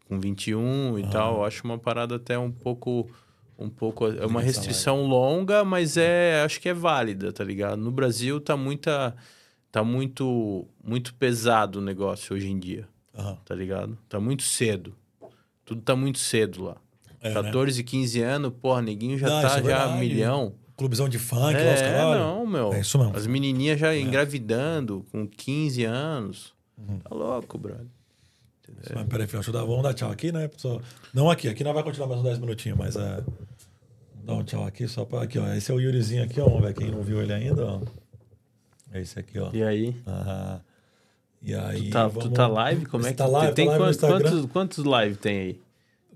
com 0.09 0.19
21 0.19 0.97
e 0.97 1.07
tal. 1.07 1.35
Eu 1.37 1.45
acho 1.45 1.63
uma 1.63 1.77
parada 1.77 2.15
até 2.15 2.37
um 2.39 2.51
pouco... 2.51 3.07
Um 3.59 3.69
pouco... 3.69 4.07
É 4.07 4.25
uma 4.25 4.41
restrição 4.41 5.05
longa, 5.05 5.63
mas 5.63 5.95
é... 5.95 6.41
Acho 6.43 6.59
que 6.59 6.67
é 6.67 6.73
válida, 6.73 7.31
tá 7.31 7.43
ligado? 7.43 7.77
No 7.77 7.91
Brasil 7.91 8.41
tá 8.41 8.57
muita... 8.57 9.15
Tá 9.71 9.83
muito, 9.83 10.67
muito 10.83 11.13
pesado 11.13 11.79
o 11.79 11.81
negócio 11.81 12.35
hoje 12.35 12.49
em 12.49 12.59
dia 12.59 12.87
Aham. 13.17 13.37
tá 13.45 13.55
ligado? 13.55 13.97
Tá 14.09 14.19
muito 14.19 14.43
cedo. 14.43 14.93
Tudo 15.63 15.81
tá 15.81 15.95
muito 15.95 16.19
cedo 16.19 16.63
lá. 16.63 16.77
É, 17.21 17.29
né? 17.29 17.33
14, 17.35 17.83
15 17.83 18.21
anos, 18.21 18.51
porra, 18.61 18.81
neguinho 18.81 19.17
já 19.17 19.29
Não, 19.29 19.41
tá 19.41 19.59
é 19.59 19.63
já 19.63 19.95
milhão. 19.95 20.53
Clubezão 20.75 21.07
de 21.07 21.19
funk, 21.19 21.53
lá, 21.53 21.73
os 21.73 21.81
É, 21.81 21.91
caralho. 21.91 22.19
não, 22.19 22.47
meu. 22.47 22.73
É 22.73 22.79
isso 22.81 22.97
mesmo. 22.97 23.15
As 23.15 23.27
menininhas 23.27 23.79
já 23.79 23.95
engravidando 23.95 25.05
com 25.11 25.27
15 25.27 25.83
anos. 25.85 26.53
Uhum. 26.77 26.99
Tá 26.99 27.13
louco, 27.15 27.57
brother. 27.57 27.85
Mas 28.95 29.05
peraí, 29.07 29.27
filho, 29.27 29.43
dar, 29.51 29.63
vamos 29.63 29.83
dar 29.83 29.93
tchau 29.93 30.09
aqui, 30.11 30.31
né? 30.31 30.49
Só- 30.57 30.81
Não 31.13 31.29
aqui, 31.29 31.47
aqui 31.47 31.63
nós 31.63 31.73
vai 31.73 31.83
continuar 31.83 32.07
mais 32.07 32.19
uns 32.21 32.23
10 32.23 32.39
minutinhos, 32.39 32.77
mas 32.77 32.95
é. 32.95 33.23
Dar 34.23 34.33
um 34.33 34.43
tchau 34.43 34.63
aqui, 34.65 34.87
só 34.87 35.05
pra. 35.05 35.21
Aqui, 35.23 35.37
ó. 35.37 35.47
Esse 35.53 35.71
é 35.71 35.75
o 35.75 35.79
Yurizinho 35.79 36.23
aqui, 36.23 36.39
ó. 36.41 36.45
Vamos 36.45 36.61
ver 36.63 36.73
quem 36.73 36.89
não 36.89 37.03
viu 37.03 37.21
ele 37.21 37.33
ainda, 37.33 37.63
ó. 37.65 37.81
É 38.93 38.99
esse 39.01 39.17
aqui, 39.19 39.39
ó. 39.39 39.49
E 39.53 39.63
aí? 39.63 39.95
Ah, 40.05 40.59
e 41.41 41.53
aí. 41.55 41.83
Tu 41.85 41.89
tá, 41.91 42.09
tu 42.09 42.19
vamos- 42.19 42.33
tá 42.33 42.47
live? 42.47 42.85
Como 42.85 43.05
é 43.07 43.11
que 43.11 43.17
tá 43.17 43.25
live? 43.27 43.53
tem 43.55 43.65
tá 43.67 43.77
live 43.77 43.97
quantos, 43.97 44.01
quantos, 44.31 44.45
quantos 44.51 44.85
live 44.85 45.15
tem 45.15 45.39
aí? 45.39 45.61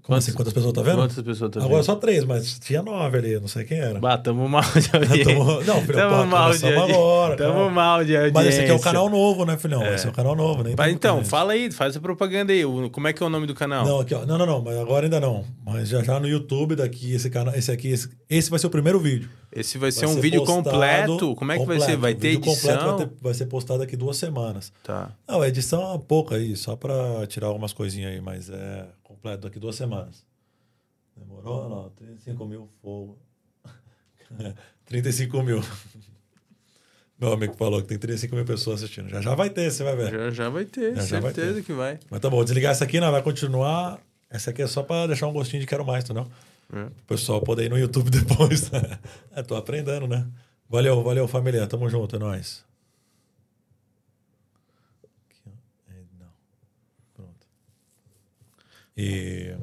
Como 0.05 0.15
assim? 0.17 0.33
Quantas 0.33 0.53
pessoas 0.53 0.71
tá 0.73 0.81
vendo? 0.83 0.97
Quantas 0.97 1.15
pessoas 1.23 1.49
tá 1.51 1.59
vendo? 1.59 1.67
Agora 1.67 1.81
só 1.83 1.95
três, 1.95 2.23
mas 2.23 2.59
tinha 2.59 2.83
nove 2.83 3.17
ali, 3.17 3.39
não 3.39 3.47
sei 3.47 3.63
quem 3.65 3.79
era. 3.79 3.99
Bah, 3.99 4.17
tamo 4.19 4.47
mal 4.47 4.61
de 4.61 4.89
audiência. 4.95 5.25
Tamo- 5.25 5.63
Não, 5.63 5.81
filhão, 5.81 6.09
Tamo 6.09 6.21
pô, 6.21 6.25
mal 6.27 6.51
de 6.55 6.65
agora. 6.67 7.35
Tamo 7.35 7.53
calma. 7.53 7.69
mal 7.71 8.05
de 8.05 8.15
audiência. 8.15 8.33
Mas 8.33 8.47
esse 8.49 8.61
aqui 8.61 8.69
é 8.71 8.73
o 8.75 8.79
canal 8.79 9.09
novo, 9.09 9.45
né, 9.45 9.57
filhão? 9.57 9.83
Esse 9.93 10.05
é 10.05 10.09
o 10.09 10.13
canal 10.13 10.35
novo, 10.35 10.61
né? 10.63 10.75
Mas 10.77 10.93
então, 10.93 11.25
fala 11.25 11.53
aí, 11.53 11.71
faz 11.71 11.97
a 11.97 11.99
propaganda 11.99 12.53
aí. 12.53 12.61
Como 12.91 13.07
é 13.07 13.13
que 13.13 13.23
é 13.23 13.25
o 13.25 13.29
nome 13.29 13.47
do 13.47 13.55
canal? 13.55 13.83
Não, 13.83 13.99
aqui, 13.99 14.13
ó. 14.13 14.25
Não, 14.27 14.37
não, 14.37 14.45
não, 14.45 14.61
mas 14.61 14.77
agora 14.77 15.07
ainda 15.07 15.19
não. 15.19 15.43
Mas 15.65 15.89
já 15.89 16.03
já 16.03 16.19
no 16.19 16.27
YouTube 16.27 16.75
daqui, 16.75 17.13
esse 17.13 17.29
canal, 17.31 17.55
esse 17.55 17.71
aqui, 17.71 17.87
esse, 17.87 18.07
esse 18.29 18.49
vai 18.49 18.59
ser 18.59 18.67
o 18.67 18.69
primeiro 18.69 18.99
vídeo. 18.99 19.27
Esse 19.51 19.77
vai 19.77 19.91
ser 19.91 20.05
Vai 20.05 20.15
um 20.15 20.19
vídeo 20.21 20.41
postado 20.43 20.69
completo. 20.69 21.35
Como 21.35 21.51
é 21.51 21.57
que 21.57 21.65
vai 21.65 21.79
ser? 21.79 21.95
Vai 21.97 22.13
ter 22.13 22.31
vídeo 22.31 22.41
completo 22.41 22.67
edição? 22.77 22.97
Vai, 22.97 23.07
ter- 23.07 23.13
vai 23.21 23.33
ser 23.33 23.45
postado 23.47 23.79
daqui 23.79 23.95
duas 23.95 24.17
semanas. 24.17 24.71
Tá. 24.83 25.09
Não, 25.27 25.41
a 25.41 25.47
edição 25.47 25.95
é 25.95 25.97
pouca 25.97 26.35
aí, 26.35 26.55
só 26.55 26.75
pra 26.75 27.25
tirar 27.27 27.47
algumas 27.47 27.71
coisinhas 27.73 28.11
aí, 28.11 28.21
mas 28.21 28.49
é 28.49 28.85
completo 29.25 29.41
daqui 29.47 29.59
duas 29.59 29.75
semanas. 29.75 30.23
Demorou? 31.17 31.69
Não, 31.69 31.89
35 31.91 32.45
mil 32.45 32.69
fogo. 32.81 33.17
35 34.85 35.41
mil. 35.43 35.61
Meu 37.17 37.31
amigo 37.31 37.55
falou 37.55 37.81
que 37.81 37.87
tem 37.87 37.97
35 37.97 38.35
mil 38.35 38.45
pessoas 38.45 38.83
assistindo. 38.83 39.09
Já 39.09 39.21
já 39.21 39.33
vai 39.33 39.49
ter, 39.49 39.71
você 39.71 39.83
vai 39.83 39.95
ver. 39.95 40.11
Já, 40.11 40.29
já 40.31 40.49
vai 40.49 40.65
ter, 40.65 40.95
Já, 40.95 41.01
já 41.05 41.19
vai 41.19 41.33
certeza 41.33 41.55
ter. 41.55 41.63
que 41.63 41.73
vai. 41.73 41.97
Mas 42.09 42.19
tá 42.19 42.29
bom, 42.29 42.35
vou 42.35 42.43
desligar 42.45 42.71
essa 42.73 42.83
aqui, 42.83 42.99
não, 42.99 43.11
vai 43.11 43.23
continuar. 43.23 43.99
Essa 44.29 44.51
aqui 44.51 44.61
é 44.61 44.67
só 44.67 44.83
pra 44.83 45.07
deixar 45.07 45.27
um 45.27 45.33
gostinho 45.33 45.61
de 45.61 45.67
quero 45.67 45.85
mais, 45.85 46.03
entendeu? 46.03 46.27
É. 46.73 46.83
O 46.83 47.05
pessoal 47.07 47.41
poder 47.41 47.65
ir 47.65 47.69
no 47.69 47.79
YouTube 47.79 48.09
depois. 48.11 48.69
é, 49.33 49.41
tô 49.41 49.55
aprendendo, 49.55 50.07
né? 50.07 50.27
Valeu, 50.69 51.01
valeu, 51.03 51.27
família. 51.27 51.65
Tamo 51.67 51.87
junto, 51.89 52.17
é 52.17 52.19
nóis. 52.19 52.65
Aqui, 55.29 55.39
ó. 55.47 55.51
É, 55.93 56.03
não. 56.19 56.27
Pronto. 57.13 57.47
E. 58.97 59.55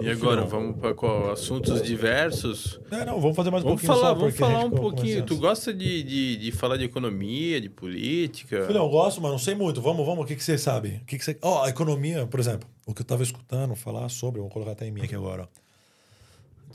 E 0.00 0.10
agora, 0.10 0.44
vamos 0.44 0.78
para 0.78 0.94
qual? 0.94 1.32
Assuntos 1.32 1.82
diversos? 1.82 2.78
É, 2.90 3.04
não, 3.04 3.20
vamos 3.20 3.34
fazer 3.34 3.50
mais 3.50 3.64
um 3.64 3.68
Vamos 3.68 3.82
pouquinho 3.82 4.00
falar, 4.00 4.14
só, 4.14 4.20
vamos 4.20 4.36
falar 4.36 4.64
um 4.64 4.70
pouquinho. 4.70 5.24
Tu 5.24 5.36
gosta 5.36 5.72
de, 5.72 6.02
de, 6.02 6.36
de 6.36 6.52
falar 6.52 6.76
de 6.76 6.84
economia, 6.84 7.60
de 7.60 7.68
política? 7.68 8.66
Filhão, 8.66 8.84
eu 8.84 8.90
gosto, 8.90 9.20
mas 9.20 9.30
não 9.32 9.38
sei 9.38 9.54
muito. 9.54 9.80
Vamos, 9.80 10.04
vamos. 10.04 10.24
O 10.24 10.26
que, 10.26 10.36
que 10.36 10.44
você 10.44 10.58
sabe? 10.58 11.00
O 11.02 11.06
que, 11.06 11.18
que 11.18 11.24
você. 11.24 11.38
Ó, 11.42 11.64
a 11.64 11.70
economia, 11.70 12.26
por 12.26 12.38
exemplo, 12.38 12.68
o 12.86 12.94
que 12.94 13.00
eu 13.00 13.06
tava 13.06 13.22
escutando 13.22 13.74
falar 13.74 14.08
sobre, 14.10 14.40
vou 14.40 14.50
colocar 14.50 14.72
até 14.72 14.86
em 14.86 14.92
mim 14.92 15.02
aqui 15.02 15.14
agora. 15.14 15.48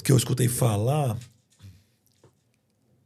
Que 0.04 0.12
eu 0.12 0.18
escutei 0.18 0.48
falar 0.48 1.16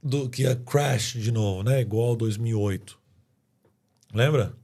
do 0.01 0.29
que 0.29 0.43
ia 0.43 0.55
crash 0.55 1.13
de 1.13 1.31
novo, 1.31 1.63
né? 1.63 1.81
Igual 1.81 2.15
2008. 2.15 2.97
Lembra? 4.13 4.55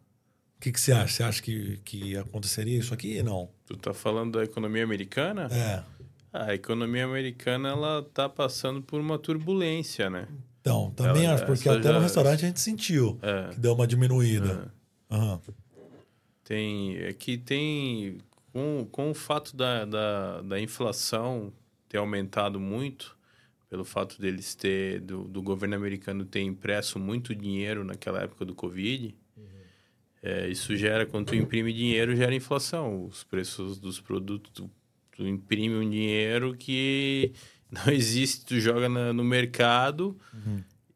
O 0.64 0.66
que, 0.66 0.72
que 0.72 0.80
você 0.80 0.94
acha? 0.94 1.14
Você 1.18 1.24
acha 1.24 1.42
que, 1.44 1.78
que 1.84 2.16
aconteceria 2.16 2.80
isso 2.80 2.94
aqui? 2.94 3.22
Não. 3.22 3.50
Tu 3.66 3.76
tá 3.76 3.94
falando 3.94 4.38
da 4.38 4.46
economia 4.46 4.82
americana? 4.82 5.50
É. 5.52 5.84
A 6.32 6.54
economia 6.56 7.04
americana, 7.04 7.68
ela 7.68 8.02
tá 8.14 8.30
passando 8.30 8.82
por 8.82 8.98
uma 9.02 9.20
turbulência, 9.20 10.10
né? 10.10 10.26
Então, 10.62 10.90
também 10.92 11.26
Ela- 11.26 11.36
acho, 11.36 11.46
porque 11.46 11.68
até 11.68 11.84
já- 11.84 11.92
no 11.92 12.00
restaurante 12.00 12.46
a 12.46 12.48
gente 12.48 12.62
sentiu 12.62 13.20
É. 13.22 13.50
que 13.50 13.60
deu 13.60 13.74
uma 13.74 13.86
diminuída. 13.86 14.72
Aham. 15.12 15.42
Tem, 16.46 16.96
é 16.98 17.12
que 17.12 17.38
tem, 17.38 18.20
com, 18.54 18.88
com 18.90 19.12
o 19.12 19.14
fato 19.14 19.58
da, 19.58 19.84
da, 19.84 20.42
da 20.44 20.62
inflação 20.62 21.52
ter 21.90 21.98
aumentado 21.98 22.58
muito, 22.58 23.18
pelo 23.70 23.84
fato 23.84 24.18
deles 24.22 24.56
ter, 24.56 25.02
do, 25.02 25.26
do 25.26 25.42
governo 25.42 25.76
americano 25.76 26.24
ter 26.24 26.40
impresso 26.42 26.98
muito 27.00 27.36
dinheiro 27.36 27.84
naquela 27.84 28.22
época 28.22 28.46
do 28.46 28.56
Covid, 28.56 29.14
é, 30.24 30.48
isso 30.50 30.76
gera, 30.76 31.06
quando 31.06 31.28
tu 31.28 31.36
imprime 31.36 31.72
dinheiro, 31.74 32.16
gera 32.16 32.34
inflação. 32.34 33.06
Os 33.06 33.24
preços 33.26 33.78
dos 33.78 34.00
produtos, 34.00 34.50
tu, 34.54 34.72
tu 35.16 35.28
imprime 35.28 35.76
um 35.76 35.88
dinheiro 35.90 36.56
que 36.58 37.34
não 37.70 37.92
existe, 37.94 38.46
tu 38.46 38.60
joga 38.60 38.88
na- 38.88 39.12
no 39.14 39.24
mercado 39.24 40.18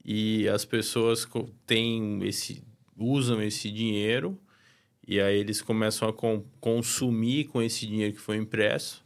e 0.05 0.47
as 0.47 0.63
pessoas 0.63 1.28
têm 1.65 2.19
esse, 2.23 2.63
usam 2.97 3.41
esse 3.41 3.69
dinheiro 3.69 4.39
e 5.05 5.19
aí 5.19 5.38
eles 5.39 5.61
começam 5.61 6.07
a 6.07 6.13
com- 6.13 6.43
consumir 6.61 7.45
com 7.45 7.61
esse 7.61 7.86
dinheiro 7.86 8.13
que 8.13 8.21
foi 8.21 8.38
impresso 8.38 9.05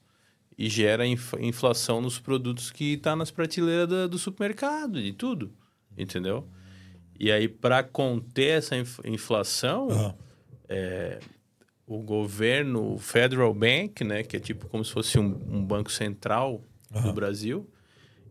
e 0.58 0.70
gera 0.70 1.06
inf- 1.08 1.34
inflação 1.40 2.00
nos 2.02 2.20
produtos 2.20 2.70
que 2.72 2.94
está 2.94 3.16
nas 3.16 3.32
prateleiras 3.32 3.88
da- 3.90 4.06
do 4.08 4.20
supermercado, 4.20 5.02
de 5.02 5.14
tudo, 5.14 5.52
entendeu? 5.98 6.48
E 7.24 7.32
aí, 7.32 7.48
para 7.48 7.84
conter 7.84 8.58
essa 8.58 8.76
inf- 8.76 9.00
inflação, 9.06 9.90
Aham. 9.92 10.16
o 11.86 12.00
governo, 12.00 12.94
o 12.96 12.98
Federal 12.98 13.54
Bank, 13.54 14.04
né, 14.04 14.24
que 14.24 14.38
é 14.38 14.40
tipo 14.40 14.68
como 14.68 14.84
se 14.84 14.92
fosse 14.92 15.20
um, 15.20 15.40
um 15.50 15.64
banco 15.64 15.92
central 15.92 16.64
do 16.90 16.98
Aham. 17.00 17.14
Brasil, 17.14 17.70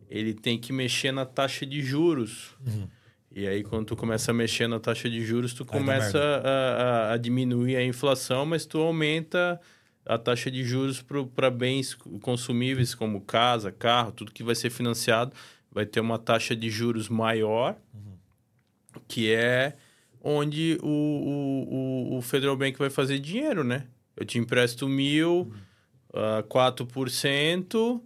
ele 0.09 0.35
tem 0.35 0.59
que 0.59 0.73
mexer 0.73 1.13
na 1.13 1.25
taxa 1.25 1.65
de 1.65 1.81
juros. 1.83 2.57
Uhum. 2.67 2.89
E 3.33 3.47
aí, 3.47 3.63
quando 3.63 3.87
tu 3.87 3.97
começa 3.97 4.33
a 4.33 4.35
mexer 4.35 4.67
na 4.67 4.81
taxa 4.81 5.09
de 5.09 5.25
juros, 5.25 5.55
tu 5.55 5.65
começa 5.65 6.19
a, 6.19 7.11
a- 7.11 7.13
a 7.13 7.17
diminuir 7.17 7.77
a 7.77 7.85
inflação, 7.85 8.45
mas 8.45 8.67
tu 8.67 8.79
aumenta 8.79 9.61
a 10.05 10.19
taxa 10.19 10.51
de 10.51 10.65
juros 10.65 11.05
para 11.37 11.49
bens 11.49 11.95
consumíveis 12.23 12.93
como 12.95 13.21
casa, 13.21 13.71
carro, 13.71 14.11
tudo 14.11 14.33
que 14.33 14.43
vai 14.43 14.57
ser 14.57 14.71
financiado 14.71 15.33
vai 15.71 15.87
ter 15.87 16.01
uma 16.01 16.19
taxa 16.19 16.57
de 16.57 16.69
juros 16.69 17.09
maior, 17.09 17.77
que 19.09 19.33
é 19.33 19.75
onde 20.23 20.79
o, 20.83 20.87
o, 20.89 22.17
o, 22.19 22.23
Federal 22.23 22.57
Bank 22.57 22.79
vai 22.79 22.91
fazer 22.91 23.19
dinheiro, 23.19 23.65
né? 23.65 23.87
Eu 24.17 24.25
te 24.27 24.39
empresto 24.39 24.89
mil 24.89 25.53
a 26.13 26.43
4%, 26.43 28.01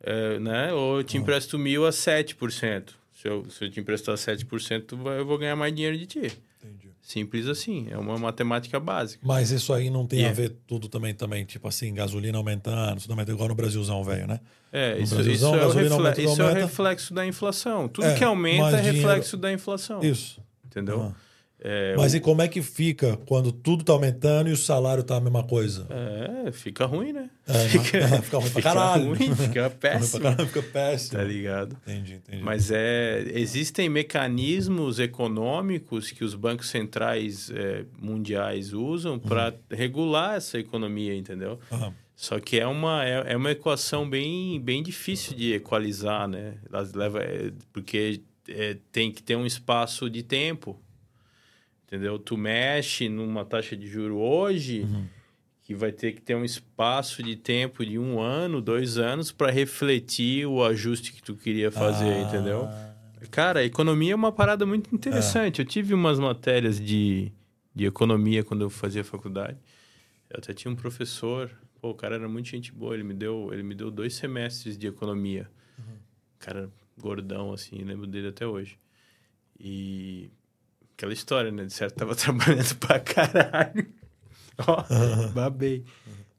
é, 0.00 0.38
né? 0.38 0.72
Ou 0.72 0.98
eu 0.98 1.04
te 1.04 1.16
empresto 1.16 1.58
mil 1.58 1.86
a 1.86 1.90
7%. 1.90 2.90
Se 3.12 3.28
eu, 3.28 3.48
se 3.50 3.64
eu 3.64 3.70
te 3.70 3.80
emprestar 3.80 4.16
7%, 4.16 4.84
tu 4.86 4.96
vai- 4.96 5.18
eu 5.18 5.26
vou 5.26 5.38
ganhar 5.38 5.56
mais 5.56 5.74
dinheiro 5.74 5.96
de 5.96 6.06
ti. 6.06 6.32
Simples 7.06 7.46
assim. 7.46 7.86
É 7.88 7.96
uma 7.96 8.18
matemática 8.18 8.80
básica. 8.80 9.22
Mas 9.24 9.52
isso 9.52 9.72
aí 9.72 9.88
não 9.88 10.04
tem 10.04 10.24
a 10.26 10.30
é. 10.30 10.32
ver 10.32 10.56
tudo 10.66 10.88
também, 10.88 11.14
também, 11.14 11.44
tipo 11.44 11.68
assim, 11.68 11.94
gasolina 11.94 12.36
aumentando, 12.36 13.00
tudo 13.00 13.12
aumentando, 13.12 13.36
igual 13.36 13.48
no 13.48 13.54
Brasilzão, 13.54 14.02
velho, 14.02 14.26
né? 14.26 14.40
É, 14.72 14.96
No 14.96 15.02
isso, 15.02 15.14
Brasilzão, 15.14 15.50
isso, 15.54 15.56
é, 15.56 15.62
o 15.62 15.68
gasolina 15.68 15.82
refle- 15.94 15.94
aumenta, 16.08 16.20
isso 16.22 16.42
é 16.42 16.50
o 16.50 16.54
reflexo 16.54 17.14
da 17.14 17.24
inflação. 17.24 17.86
Tudo 17.88 18.08
É, 18.08 18.14
que 18.14 18.24
aumenta 18.24 18.76
é 18.78 18.82
dinheiro- 18.82 18.96
reflexo 19.08 19.36
da 19.36 19.52
inflação. 19.52 20.00
Isso. 20.02 20.40
Entendeu? 20.64 21.00
Aham. 21.00 21.14
É, 21.58 21.94
Mas 21.96 22.12
o- 22.12 22.16
e 22.18 22.20
como 22.20 22.42
é 22.42 22.48
que 22.48 22.60
fica 22.60 23.16
quando 23.26 23.50
tudo 23.50 23.82
tá 23.82 23.92
aumentando 23.92 24.48
e 24.48 24.52
o 24.52 24.56
salário 24.56 25.02
tá 25.02 25.16
a 25.16 25.20
mesma 25.20 25.42
coisa? 25.42 25.86
É, 26.46 26.52
fica 26.52 26.84
ruim, 26.84 27.12
né? 27.14 27.30
É, 27.48 27.68
fica, 27.68 28.22
fica 28.22 28.38
ruim 28.38 28.50
pra 28.50 28.62
caralho. 28.62 29.04
ruim, 29.06 29.16
fica 29.16 29.36
Fica 29.36 29.60
ruim 29.62 29.70
pra 29.70 29.70
péssimo. 29.70 30.22
caralho, 30.22 30.46
fica 30.46 30.62
péssimo. 30.62 31.18
Tá 31.18 31.24
ligado? 31.24 31.76
Entendi, 31.86 32.14
entendi. 32.14 32.42
Mas 32.42 32.70
é, 32.70 33.24
existem 33.34 33.88
mecanismos 33.88 34.98
econômicos 34.98 36.10
que 36.10 36.24
os 36.24 36.34
bancos 36.34 36.68
centrais 36.68 37.50
é, 37.50 37.84
mundiais 38.00 38.72
usam 38.72 39.18
para 39.18 39.54
regular 39.70 40.36
essa 40.36 40.58
economia, 40.58 41.14
entendeu? 41.14 41.58
Aham. 41.72 41.92
Só 42.14 42.38
que 42.40 42.58
é 42.58 42.66
uma, 42.66 43.04
é, 43.04 43.32
é 43.32 43.36
uma 43.36 43.50
equação 43.50 44.08
bem, 44.08 44.58
bem 44.60 44.82
difícil 44.82 45.36
de 45.36 45.52
equalizar, 45.54 46.26
né? 46.26 46.54
Elas 46.72 46.94
leva, 46.94 47.20
é, 47.22 47.50
porque 47.72 48.22
é, 48.48 48.76
tem 48.90 49.12
que 49.12 49.22
ter 49.22 49.36
um 49.36 49.44
espaço 49.44 50.08
de 50.08 50.22
tempo, 50.22 50.80
entendeu? 51.86 52.18
Tu 52.18 52.36
mexe 52.36 53.08
numa 53.08 53.44
taxa 53.44 53.76
de 53.76 53.86
juro 53.86 54.16
hoje, 54.18 54.80
Uhum. 54.82 55.06
que 55.62 55.74
vai 55.74 55.90
ter 55.92 56.12
que 56.12 56.20
ter 56.20 56.34
um 56.36 56.44
espaço 56.44 57.22
de 57.22 57.34
tempo 57.36 57.84
de 57.84 57.98
um 57.98 58.20
ano, 58.20 58.60
dois 58.60 58.98
anos, 58.98 59.32
para 59.32 59.50
refletir 59.50 60.46
o 60.46 60.62
ajuste 60.64 61.12
que 61.12 61.22
tu 61.22 61.34
queria 61.34 61.70
fazer, 61.70 62.12
Ah, 62.12 62.20
entendeu? 62.20 62.68
Cara, 63.30 63.64
economia 63.64 64.12
é 64.12 64.14
uma 64.14 64.30
parada 64.30 64.64
muito 64.64 64.94
interessante. 64.94 65.58
Eu 65.58 65.64
tive 65.64 65.92
umas 65.94 66.18
matérias 66.20 66.78
de, 66.80 67.32
de 67.74 67.84
economia 67.86 68.44
quando 68.44 68.62
eu 68.62 68.70
fazia 68.70 69.02
faculdade. 69.02 69.58
Eu 70.30 70.38
até 70.38 70.52
tinha 70.52 70.70
um 70.70 70.76
professor, 70.76 71.50
pô, 71.80 71.90
o 71.90 71.94
cara 71.94 72.14
era 72.16 72.28
muito 72.28 72.48
gente 72.48 72.70
boa, 72.72 72.94
ele 72.94 73.02
me 73.02 73.14
deu, 73.14 73.50
ele 73.52 73.62
me 73.64 73.74
deu 73.74 73.90
dois 73.90 74.14
semestres 74.14 74.76
de 74.78 74.86
economia. 74.86 75.48
Cara 76.38 76.70
gordão 76.98 77.52
assim, 77.52 77.76
lembro 77.82 78.06
dele 78.06 78.28
até 78.28 78.46
hoje. 78.46 78.78
E 79.58 80.30
aquela 80.96 81.12
história, 81.12 81.50
né, 81.50 81.64
de 81.64 81.72
certo 81.72 81.94
tava 81.96 82.14
trabalhando 82.16 82.74
pra 82.76 82.98
caralho. 83.00 83.86
Ó, 84.66 84.84
babei. 85.34 85.84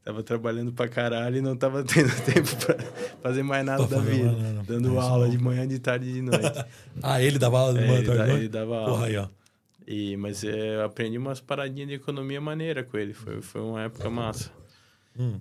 Tava 0.03 0.23
trabalhando 0.23 0.71
pra 0.71 0.87
caralho 0.87 1.37
e 1.37 1.41
não 1.41 1.55
tava 1.57 1.83
tendo 1.85 2.09
tempo 2.23 2.49
pra 2.65 2.77
fazer 3.21 3.43
mais 3.43 3.65
nada 3.65 3.85
da 3.87 3.99
vida. 3.99 4.31
nada. 4.31 4.63
Dando 4.65 4.97
aula 4.99 5.25
não. 5.25 5.31
de 5.31 5.37
manhã, 5.37 5.67
de 5.67 5.79
tarde 5.79 6.09
e 6.09 6.13
de 6.13 6.21
noite. 6.21 6.65
Ah, 7.03 7.21
ele 7.21 7.37
dava 7.37 7.59
aula 7.59 7.73
de 7.73 7.79
É, 7.79 7.87
manhã, 7.87 7.97
ele, 7.99 8.05
tarde, 8.07 8.17
dá- 8.21 8.27
noite? 8.27 8.39
ele 8.41 8.49
dava 8.49 8.77
aula. 8.77 8.89
Porra 8.89 9.05
aí, 9.07 9.17
ó. 9.17 9.27
E, 9.85 10.17
mas 10.17 10.43
é, 10.43 10.75
eu 10.77 10.85
aprendi 10.85 11.17
umas 11.17 11.39
paradinhas 11.41 11.89
de 11.89 11.95
economia 11.95 12.39
maneira 12.41 12.83
com 12.83 12.97
ele. 12.97 13.13
Foi, 13.13 13.41
foi 13.41 13.61
uma 13.61 13.83
época 13.83 14.09
massa. 14.09 14.51
Hum. 15.19 15.39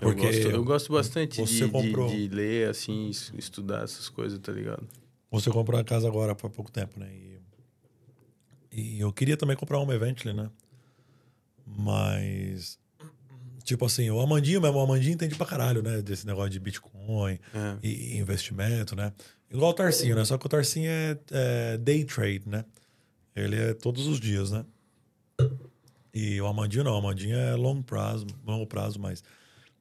Eu, 0.00 0.08
Porque 0.10 0.26
gosto, 0.26 0.50
eu 0.50 0.64
gosto 0.64 0.92
bastante 0.92 1.42
de, 1.42 1.48
você 1.48 1.64
de- 1.66 1.70
comprou- 1.70 2.08
de, 2.08 2.28
ler, 2.28 2.68
assim, 2.68 3.08
es- 3.08 3.32
estudar 3.38 3.84
essas 3.84 4.08
coisas, 4.08 4.38
tá 4.38 4.52
ligado? 4.52 4.86
Você 5.34 5.50
comprou 5.50 5.78
a 5.80 5.84
casa 5.84 6.06
agora 6.06 6.32
há 6.32 6.34
pouco 6.34 6.70
tempo, 6.70 6.98
né? 6.98 7.12
E, 7.12 7.40
e 8.70 9.00
eu 9.00 9.12
queria 9.12 9.36
também 9.36 9.56
comprar 9.56 9.78
uma 9.78 9.94
Eventually, 9.94 10.36
né? 10.36 10.50
Mas 11.66 12.78
Tipo 13.64 13.86
assim, 13.86 14.10
o 14.10 14.20
Amandinho 14.20 14.60
mesmo, 14.60 14.76
o 14.76 14.82
Amandinho 14.82 15.14
entende 15.14 15.34
pra 15.36 15.46
caralho, 15.46 15.82
né? 15.82 16.02
Desse 16.02 16.26
negócio 16.26 16.50
de 16.50 16.60
Bitcoin 16.60 17.38
É. 17.54 17.78
e, 17.82 18.18
investimento, 18.18 18.94
né? 18.94 19.10
Igual 19.50 19.70
o 19.70 19.74
Tarcinho, 19.74 20.14
né? 20.14 20.24
Só 20.24 20.36
que 20.36 20.44
o 20.44 20.48
Tarcinho 20.50 20.90
é, 20.90 21.18
é 21.30 21.78
day 21.78 22.04
trade, 22.04 22.42
né? 22.46 22.64
Ele 23.34 23.56
é 23.56 23.72
todos 23.72 24.06
os 24.06 24.20
dias, 24.20 24.50
né? 24.50 24.66
E 26.12 26.38
o 26.42 26.46
Amandinho 26.46 26.84
não, 26.84 26.92
o 26.92 26.98
Amandinho 26.98 27.36
é 27.36 27.54
longo 27.54 27.82
prazo, 27.82 28.26
longo 28.46 28.66
prazo, 28.66 29.00
mas, 29.00 29.24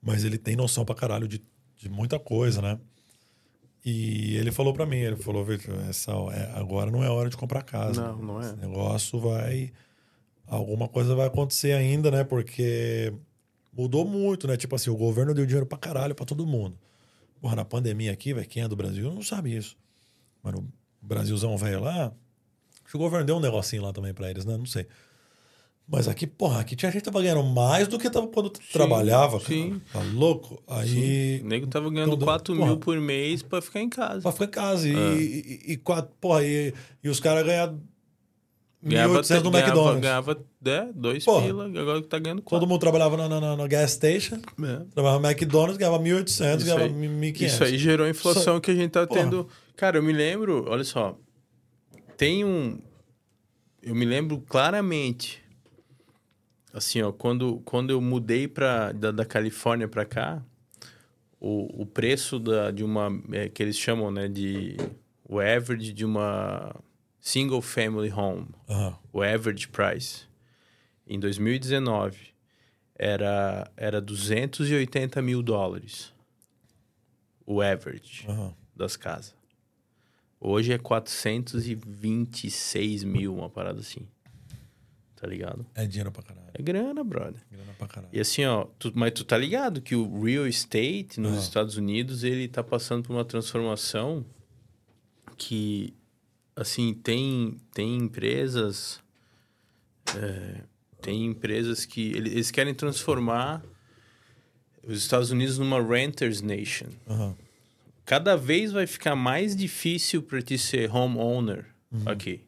mas 0.02 0.24
ele 0.24 0.38
tem 0.38 0.56
noção 0.56 0.86
pra 0.86 0.96
caralho 0.96 1.28
de, 1.28 1.44
de 1.76 1.90
muita 1.90 2.18
coisa, 2.18 2.62
né? 2.62 2.80
E 3.86 4.38
ele 4.38 4.52
falou 4.52 4.74
pra 4.74 4.86
mim, 4.86 4.98
ele 4.98 5.18
falou, 5.18 5.44
Victor, 5.44 5.76
essa, 5.90 6.12
é, 6.32 6.58
agora 6.58 6.90
não 6.90 7.04
é 7.04 7.10
hora 7.10 7.30
de 7.30 7.36
comprar 7.36 7.64
casa. 7.64 8.02
Não, 8.02 8.18
não 8.18 8.42
é. 8.42 8.46
Esse 8.46 8.56
negócio 8.56 9.20
vai. 9.20 9.74
Alguma 10.48 10.88
coisa 10.88 11.16
vai 11.16 11.28
acontecer 11.28 11.74
ainda, 11.74 12.10
né? 12.10 12.24
Porque 12.24 13.14
mudou 13.74 14.06
muito, 14.06 14.48
né? 14.48 14.56
Tipo 14.56 14.76
assim, 14.76 14.90
o 14.90 14.96
governo 14.96 15.34
deu 15.34 15.46
dinheiro 15.46 15.66
pra 15.66 15.78
caralho 15.78 16.16
pra 16.16 16.26
todo 16.26 16.46
mundo. 16.48 16.78
Porra, 17.42 17.58
na 17.58 17.66
pandemia 17.66 18.14
aqui, 18.14 18.34
velho, 18.34 18.48
quem 18.48 18.64
é 18.64 18.68
do 18.68 18.76
Brasil 18.76 19.12
não 19.14 19.22
sabe 19.22 19.56
isso. 19.56 19.78
Mas 20.42 20.54
no 20.54 20.72
Brasilzão 21.02 21.58
velho 21.58 21.82
lá, 21.82 22.06
acho 22.06 22.92
que 22.92 22.96
o 22.96 23.00
governo 23.00 23.26
deu 23.26 23.36
um 23.36 23.42
negocinho 23.42 23.84
lá 23.84 23.92
também 23.92 24.14
pra 24.14 24.30
eles, 24.30 24.46
né? 24.46 24.56
Não 24.56 24.66
sei. 24.66 24.88
Mas 25.88 26.08
aqui, 26.08 26.26
porra, 26.26 26.62
aqui 26.62 26.76
tinha 26.76 26.90
gente 26.92 27.02
que 27.02 27.06
tava 27.06 27.22
ganhando 27.22 27.44
mais 27.44 27.88
do 27.88 28.00
que 28.00 28.10
tava 28.10 28.26
quando 28.28 28.50
trabalhava, 28.50 29.38
cara. 29.40 29.50
sim. 29.54 29.82
Tá 29.92 30.00
louco? 30.14 30.62
Aí. 30.68 31.42
O 31.44 31.48
nego 31.48 31.68
tava 31.68 31.90
ganhando 31.90 32.12
Todo- 32.12 32.26
4 32.26 32.56
porra. 32.56 32.68
mil 32.68 32.78
por 32.78 32.98
mês 33.00 33.44
pra 33.44 33.62
ficar 33.62 33.82
em 33.82 33.90
casa. 33.90 34.22
Pra 34.22 34.32
ficar 34.32 34.46
em 34.46 34.50
casa. 34.50 34.88
E, 34.88 34.96
É. 34.96 35.16
e, 35.16 35.74
e, 35.74 35.78
quatro, 35.78 36.12
porra, 36.22 36.44
e, 36.46 36.74
e 37.04 37.10
os 37.10 37.20
caras 37.20 37.46
Ganhava, 38.86 39.14
1.800 39.22 39.44
no 39.44 39.52
ganhava, 39.52 39.70
McDonald's. 39.72 40.02
ganhava 40.02 40.46
é, 40.66 40.88
dois 40.94 41.24
Porra. 41.24 41.46
pila, 41.46 41.66
agora 41.68 42.02
que 42.02 42.08
tá 42.08 42.20
ganhando 42.20 42.40
Todo 42.42 42.50
quatro. 42.50 42.68
mundo 42.68 42.80
trabalhava 42.82 43.16
na, 43.16 43.30
na, 43.30 43.56
na- 43.56 43.68
gas 43.68 43.92
station, 43.92 44.36
É. 44.36 44.86
trabalhava 44.94 45.22
no 45.22 45.28
McDonald's, 45.30 45.78
ganhava 45.78 46.00
1.800, 46.00 46.58
Isso 46.58 46.66
ganhava 46.66 46.84
aí- 46.84 46.92
1.500. 46.92 47.42
Isso 47.54 47.64
aí 47.64 47.78
gerou 47.78 48.06
a 48.08 48.10
inflação 48.10 48.60
que 48.60 48.72
a 48.72 48.76
gente 48.76 48.92
tá 48.92 49.06
Porra. 49.08 49.22
tendo. 49.22 49.48
Cara, 49.78 49.98
eu 49.98 50.04
me 50.04 50.12
lembro, 50.14 50.66
olha 50.68 50.84
só. 50.84 51.18
Tem 52.18 52.44
um. 52.44 52.80
Eu 53.82 53.94
me 53.96 54.06
lembro 54.06 54.42
claramente. 54.48 55.43
Assim, 56.74 57.02
ó, 57.04 57.12
quando, 57.12 57.62
quando 57.64 57.92
eu 57.92 58.02
mudei 58.02 58.48
pra, 58.48 58.92
da, 58.92 59.12
da 59.12 59.24
Califórnia 59.24 59.88
pra 59.88 60.04
cá, 60.06 60.42
o, 61.40 61.84
o 61.84 61.86
preço 61.86 62.40
da, 62.40 62.72
de 62.72 62.84
uma. 62.84 63.10
é, 63.32 63.48
que 63.48 63.62
eles 63.62 63.78
chamam, 63.78 64.10
né, 64.12 64.28
de. 64.28 64.76
O 65.30 65.40
average 65.40 65.94
de 65.94 66.04
uma 66.04 66.76
single 67.20 67.62
family 67.62 68.12
home 68.12 68.48
Aham. 68.70 68.98
o 69.14 69.22
average 69.24 69.70
price 69.70 70.24
em 71.08 71.18
2019 71.18 72.34
era, 72.96 73.72
era 73.78 74.02
280 74.02 75.22
mil 75.22 75.42
dólares. 75.42 76.12
O 77.46 77.62
average 77.62 78.26
aham. 78.28 78.54
das 78.76 78.98
casas. 78.98 79.34
Hoje 80.40 80.74
é 80.74 80.78
426 80.78 83.04
mil, 83.06 83.34
uma 83.36 83.50
parada 83.50 83.80
assim. 83.80 84.06
Tá 85.24 85.30
ligado? 85.30 85.66
É 85.74 85.86
dinheiro 85.86 86.12
pra 86.12 86.22
caralho. 86.22 86.50
É 86.54 86.62
grana, 86.62 87.02
brother. 87.02 87.42
Grana 87.50 87.74
pra 87.78 87.88
caralho. 87.88 88.10
E 88.12 88.20
assim, 88.20 88.44
ó, 88.44 88.66
tu- 88.78 88.92
mas 88.94 89.14
tu 89.14 89.24
tá 89.24 89.38
ligado 89.38 89.82
que 89.82 89.96
o 89.96 90.22
real 90.22 90.46
estate 90.46 91.18
nos 91.18 91.38
Ah. 91.38 91.40
Estados 91.40 91.78
Unidos, 91.78 92.26
ele 92.26 92.46
tá 92.46 92.62
passando 92.62 93.04
por 93.08 93.14
uma 93.14 93.24
transformação 93.24 94.26
que, 95.38 95.94
assim, 96.58 96.94
tem, 96.94 97.56
tem 97.74 97.96
empresas... 97.96 99.00
é, 100.14 100.62
tem 101.02 101.26
empresas 101.26 101.86
que... 101.86 102.10
ele- 102.12 102.32
Eles 102.32 102.52
querem 102.52 102.74
transformar 102.74 103.64
os 104.86 104.98
Estados 104.98 105.32
Unidos 105.32 105.58
numa 105.58 105.82
renters 105.82 106.42
nation. 106.42 106.88
Aham. 107.08 107.34
Cada 108.06 108.36
vez 108.36 108.74
vai 108.74 108.86
ficar 108.86 109.16
mais 109.16 109.56
difícil 109.56 110.22
para 110.22 110.42
ti 110.42 110.58
ser 110.58 110.94
homeowner 110.94 111.66
aqui. 112.06 112.42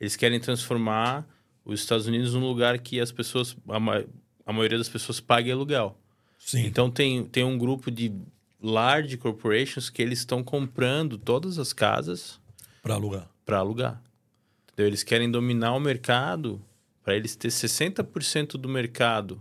Eles 0.00 0.16
querem 0.16 0.40
transformar 0.40 1.24
os 1.64 1.80
Estados 1.80 2.06
Unidos 2.06 2.34
num 2.34 2.46
lugar 2.46 2.78
que 2.78 3.00
as 3.00 3.12
pessoas, 3.12 3.56
a, 3.68 3.78
ma- 3.80 4.02
a 4.46 4.52
maioria 4.52 4.78
das 4.78 4.88
pessoas 4.88 5.20
pague 5.20 5.50
aluguel. 5.50 5.96
Sim. 6.38 6.64
Então 6.66 6.90
tem, 6.90 7.24
tem 7.24 7.44
um 7.44 7.56
grupo 7.58 7.90
de 7.90 8.12
large 8.62 9.16
corporations 9.16 9.88
que 9.90 10.00
eles 10.02 10.20
estão 10.20 10.42
comprando 10.42 11.16
todas 11.18 11.58
as 11.58 11.72
casas 11.72 12.40
Pra 12.82 12.94
alugar. 12.94 13.28
para 13.44 13.58
alugar. 13.58 14.02
Entendeu? 14.72 14.86
Eles 14.88 15.02
querem 15.02 15.30
dominar 15.30 15.74
o 15.74 15.80
mercado 15.80 16.60
para 17.02 17.14
eles 17.16 17.34
ter 17.36 17.48
60% 17.48 18.52
do 18.52 18.68
mercado 18.68 19.40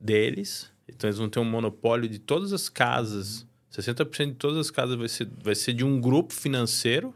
deles. 0.00 0.70
Então 0.88 1.08
eles 1.08 1.18
vão 1.18 1.28
ter 1.28 1.38
um 1.40 1.44
monopólio 1.44 2.08
de 2.08 2.18
todas 2.18 2.52
as 2.52 2.68
casas. 2.68 3.46
60% 3.72 4.26
de 4.28 4.34
todas 4.34 4.58
as 4.58 4.70
casas 4.70 4.96
vai 4.96 5.08
ser, 5.08 5.28
vai 5.42 5.54
ser 5.54 5.72
de 5.72 5.84
um 5.84 6.00
grupo 6.00 6.32
financeiro 6.32 7.14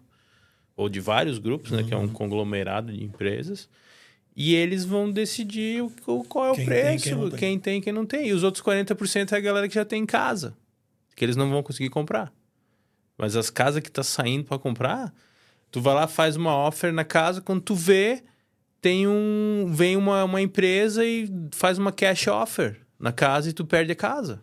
ou 0.76 0.88
de 0.88 1.00
vários 1.00 1.38
grupos, 1.38 1.70
né, 1.70 1.82
que 1.82 1.92
é 1.92 1.96
um 1.96 2.08
conglomerado 2.08 2.92
de 2.92 3.02
empresas. 3.04 3.68
E 4.42 4.54
eles 4.54 4.86
vão 4.86 5.10
decidir 5.10 5.82
o, 5.82 5.92
o- 6.06 6.24
qual 6.24 6.46
é 6.46 6.50
o 6.52 6.54
Quem 6.54 6.64
tem, 6.64 6.74
preço, 6.74 7.04
quem 7.04 7.28
tem. 7.30 7.38
quem 7.38 7.58
tem, 7.58 7.80
quem 7.82 7.92
não 7.92 8.06
tem. 8.06 8.28
E 8.28 8.32
os 8.32 8.42
outros 8.42 8.62
40% 8.64 9.32
é 9.32 9.36
a 9.36 9.40
galera 9.40 9.68
que 9.68 9.74
já 9.74 9.84
tem 9.84 10.02
em 10.02 10.06
casa, 10.06 10.56
que 11.14 11.22
eles 11.24 11.36
não 11.36 11.50
vão 11.50 11.62
conseguir 11.62 11.90
comprar. 11.90 12.32
Mas 13.18 13.36
as 13.36 13.50
casas 13.50 13.82
que 13.82 13.90
tá 13.90 14.02
saindo 14.02 14.44
para 14.44 14.58
comprar, 14.58 15.12
tu 15.70 15.78
vai 15.80 15.94
lá, 15.94 16.06
faz 16.06 16.36
uma 16.36 16.56
offer 16.56 16.90
na 16.90 17.04
casa, 17.04 17.42
quando 17.42 17.60
tu 17.60 17.74
vê, 17.74 18.22
tem 18.80 19.06
um. 19.06 19.66
Vem 19.74 19.94
uma, 19.96 20.24
uma 20.24 20.40
empresa 20.40 21.04
e 21.04 21.28
faz 21.52 21.76
uma 21.76 21.92
cash 21.92 22.26
offer 22.28 22.80
na 22.98 23.12
casa 23.12 23.50
e 23.50 23.52
tu 23.52 23.66
perde 23.66 23.92
a 23.92 23.96
casa. 23.96 24.42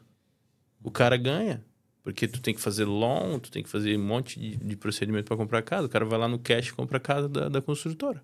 O 0.84 0.92
cara 0.92 1.18
ganha. 1.18 1.66
Porque 2.04 2.28
tu 2.28 2.40
tem 2.40 2.54
que 2.54 2.62
fazer 2.62 2.86
loan, 2.86 3.40
tu 3.40 3.50
tem 3.52 3.64
que 3.64 3.70
fazer 3.70 3.98
um 3.98 4.04
monte 4.06 4.40
de, 4.40 4.56
de 4.58 4.76
procedimento 4.78 5.26
para 5.26 5.36
comprar 5.36 5.58
a 5.60 5.64
casa. 5.64 5.88
O 5.88 5.90
cara 5.90 6.06
vai 6.06 6.20
lá 6.20 6.28
no 6.28 6.38
cash 6.38 6.68
e 6.68 6.74
compra 6.74 6.98
a 6.98 7.02
casa 7.02 7.28
da, 7.28 7.50
da 7.50 7.62
construtora. 7.62 8.24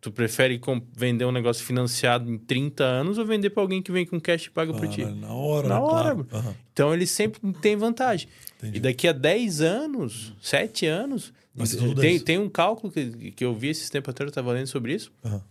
Tu 0.00 0.12
prefere 0.12 0.60
vender 0.94 1.24
um 1.24 1.32
negócio 1.32 1.64
financiado 1.64 2.30
em 2.30 2.38
30 2.38 2.84
anos 2.84 3.18
ou 3.18 3.26
vender 3.26 3.50
para 3.50 3.62
alguém 3.62 3.82
que 3.82 3.90
vem 3.90 4.06
com 4.06 4.20
cash 4.20 4.44
e 4.44 4.50
paga 4.50 4.72
por 4.72 4.86
ti? 4.88 5.02
Ah, 5.02 5.10
na 5.10 5.32
hora, 5.32 5.68
Na 5.68 5.80
hora, 5.80 6.14
Claro. 6.14 6.28
Aham. 6.32 6.54
Então 6.72 6.94
ele 6.94 7.06
sempre 7.06 7.40
tem 7.54 7.74
vantagem. 7.76 8.28
Entendi. 8.58 8.76
E 8.76 8.80
daqui 8.80 9.08
a 9.08 9.12
10 9.12 9.62
anos, 9.62 10.34
7 10.40 10.86
anos, 10.86 11.32
tudo 11.56 12.00
tem, 12.00 12.12
10. 12.12 12.22
tem 12.22 12.38
um 12.38 12.48
cálculo 12.48 12.92
que, 12.92 13.32
que 13.32 13.44
eu 13.44 13.54
vi 13.54 13.68
esses 13.68 13.90
tempos 13.90 14.10
atrás, 14.10 14.28
eu 14.28 14.30
estava 14.30 14.52
lendo 14.52 14.66
sobre 14.68 14.94
isso. 14.94 15.10
Aham. 15.24 15.42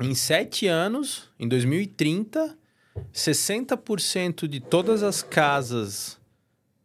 Em 0.00 0.14
7 0.14 0.66
anos, 0.66 1.28
em 1.38 1.48
2030, 1.48 2.56
60% 3.14 4.46
de 4.46 4.60
todas 4.60 5.02
as 5.02 5.22
casas 5.22 6.18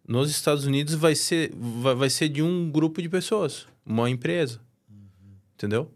nos 0.08 0.32
Estados 0.32 0.66
Unidos 0.66 0.96
vai 0.96 1.14
ser, 1.14 1.52
vai, 1.56 1.94
vai 1.96 2.10
ser 2.10 2.30
de 2.30 2.42
um 2.42 2.72
grupo 2.72 3.02
de 3.02 3.10
pessoas, 3.10 3.68
uma 3.86 4.10
empresa. 4.10 4.60
Entendeu? 5.56 5.92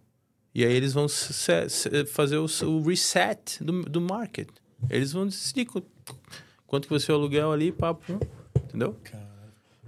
E 0.55 0.63
aí 0.65 0.73
eles 0.73 0.93
vão 0.93 1.07
se- 1.09 1.33
se- 1.69 2.05
fazer 2.05 2.37
o, 2.37 2.45
o 2.65 2.81
reset 2.81 3.61
do, 3.61 3.81
do 3.83 3.99
market. 3.99 4.47
Eles 4.89 5.11
vão 5.11 5.25
decidir 5.27 5.65
qu- 5.65 5.83
quanto 6.65 6.87
que 6.87 6.93
vai 6.93 6.99
ser 7.01 7.11
o 7.11 7.15
aluguel 7.15 7.51
ali, 7.51 7.71
papo, 7.73 8.17
entendeu? 8.63 8.95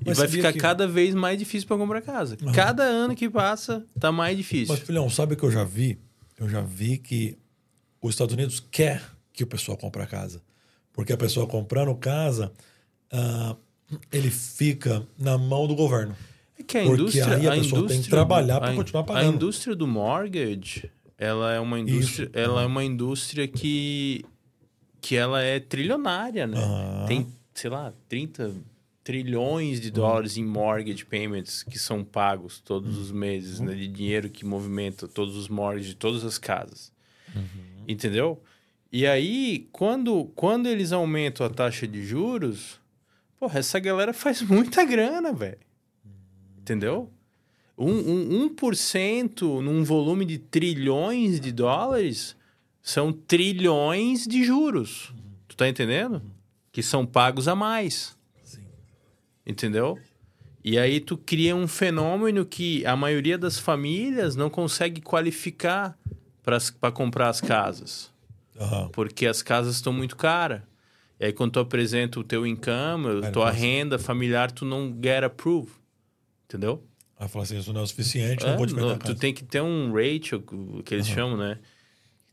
E 0.02 0.10
Mas 0.10 0.18
vai 0.18 0.28
ficar 0.28 0.52
que- 0.54 0.60
cada 0.60 0.86
vez 0.88 1.16
mais 1.16 1.40
difícil 1.40 1.68
para 1.68 1.78
comprar 1.78 2.02
casa. 2.02 2.38
Cada 2.54 2.84
ano 2.84 3.16
que 3.16 3.30
passa, 3.30 3.86
tá 4.00 4.12
mais 4.12 4.36
difícil. 4.36 4.76
Mas, 4.76 4.84
filhão, 4.84 5.10
sabe 5.10 5.34
o 5.34 5.38
que 5.38 5.44
eu 5.44 5.52
já 5.52 5.64
vi? 5.64 5.98
Eu 6.38 6.48
já 6.50 6.62
vi 6.62 6.98
que 6.98 7.38
os 8.02 8.12
Estados 8.14 8.34
Unidos 8.36 8.60
quer 8.60 9.02
que 9.34 9.44
o 9.44 9.48
pessoal 9.48 9.78
compre 9.78 10.02
a 10.04 10.06
casa. 10.06 10.42
Porque 10.94 11.14
a 11.14 11.18
pessoa 11.18 11.48
comprando 11.48 11.96
casa, 11.96 12.52
ah, 13.12 13.56
ele 14.12 14.30
fica 14.30 15.08
na 15.18 15.38
mão 15.38 15.66
do 15.68 15.76
governo. 15.76 16.16
É 16.60 16.64
que 16.64 16.78
a 16.78 16.84
Porque 16.84 17.02
indústria, 17.02 17.26
aí 17.38 17.48
a 17.48 17.52
pessoa 17.52 17.88
tem 17.88 18.02
que 18.02 18.10
trabalhar 18.10 18.64
a 18.64 18.74
in- 18.74 18.76
continuar 18.76 19.02
A 19.02 19.06
pagando. 19.06 19.36
indústria 19.36 19.76
do 19.76 19.86
mortgage, 19.88 20.90
ela 21.18 21.54
é 21.54 21.60
uma 21.60 21.80
indústria, 21.80 22.26
Isso. 22.26 22.32
ela 22.38 22.64
é 22.64 22.66
uma 22.66 22.84
indústria 22.84 23.48
que 23.48 24.26
que 25.00 25.16
ela 25.16 25.42
é 25.42 25.60
trilionária, 25.60 26.46
né? 26.48 26.58
Tem, 27.08 27.28
sei 27.54 27.70
lá, 27.70 27.94
30 28.10 28.54
trilhões 29.04 29.80
de 29.80 29.90
dólares 29.90 30.36
em 30.36 30.44
mortgage 30.44 31.06
payments 31.06 31.64
que 31.64 31.80
são 31.80 32.04
pagos 32.04 32.60
todos 32.60 32.98
os 32.98 33.12
meses, 33.12 33.60
né? 33.62 33.74
De 33.74 33.88
dinheiro 33.88 34.30
que 34.30 34.44
movimenta 34.46 35.08
todos 35.08 35.38
os 35.38 35.48
mortgages 35.48 35.90
de 35.92 35.96
todas 35.96 36.26
as 36.26 36.38
casas. 36.38 36.92
Entendeu? 37.88 38.42
E 38.92 39.06
aí, 39.06 39.68
quando, 39.72 40.26
quando 40.36 40.68
eles 40.68 40.92
aumentam 40.92 41.46
a 41.46 41.50
taxa 41.50 41.88
de 41.88 42.04
juros, 42.06 42.80
porra, 43.40 43.60
essa 43.60 43.80
galera 43.80 44.14
faz 44.14 44.42
muita 44.44 44.84
grana, 44.84 45.32
velho. 45.32 45.60
Entendeu? 46.68 47.10
Um, 47.78 48.46
um, 48.46 48.50
1% 48.50 49.62
num 49.62 49.86
volume 49.86 50.26
de 50.26 50.38
trilhões 50.38 51.40
de 51.40 51.54
dólares 51.54 52.36
são 52.82 53.14
trilhões 53.14 54.28
de 54.28 54.44
juros. 54.44 55.14
Tu 55.48 55.56
tá 55.56 55.70
entendendo? 55.70 56.22
Que 56.72 56.84
são 56.84 57.06
pagos 57.06 57.48
a 57.48 57.56
mais. 57.56 58.18
Sim. 58.44 58.66
Entendeu? 59.46 59.98
E 60.62 60.78
aí 60.78 61.00
tu 61.00 61.18
cria 61.18 61.56
um 61.56 61.70
fenômeno 61.70 62.46
que 62.46 62.86
a 62.86 62.98
maioria 62.98 63.38
das 63.38 63.58
famílias 63.58 64.36
não 64.36 64.50
consegue 64.50 65.00
qualificar 65.00 65.98
para 66.44 66.92
comprar 66.92 67.30
as 67.30 67.40
casas. 67.40 68.12
Aham. 68.60 68.90
porque 68.92 69.28
as 69.28 69.42
casas 69.42 69.76
estão 69.76 69.94
muito 69.94 70.18
caras. 70.18 70.64
E 71.20 71.26
aí, 71.26 71.34
quando 71.34 71.54
tu 71.54 71.60
apresenta 71.60 72.20
o 72.20 72.24
teu 72.24 72.46
income, 72.46 73.24
Aí 73.24 73.32
tua 73.32 73.52
renda 73.52 73.98
familiar, 73.98 74.52
tu 74.52 74.66
não 74.66 74.96
get 75.02 75.24
approved. 75.24 75.72
Entendeu? 76.48 76.84
Aí 77.20 77.28
fala 77.28 77.44
assim, 77.44 77.58
isso 77.58 77.74
não 77.74 77.82
é 77.82 77.84
o 77.84 77.88
suficiente, 77.88 78.46
É, 78.46 78.50
não 78.52 78.58
vou 78.58 78.66
te 78.68 78.74
não, 78.74 78.98
tu 78.98 79.16
tem 79.16 79.34
que 79.34 79.44
ter 79.44 79.62
um 79.62 79.92
ratio, 79.94 80.42
que 80.86 80.94
eles 80.94 81.08
chamam, 81.08 81.36
né? 81.38 81.60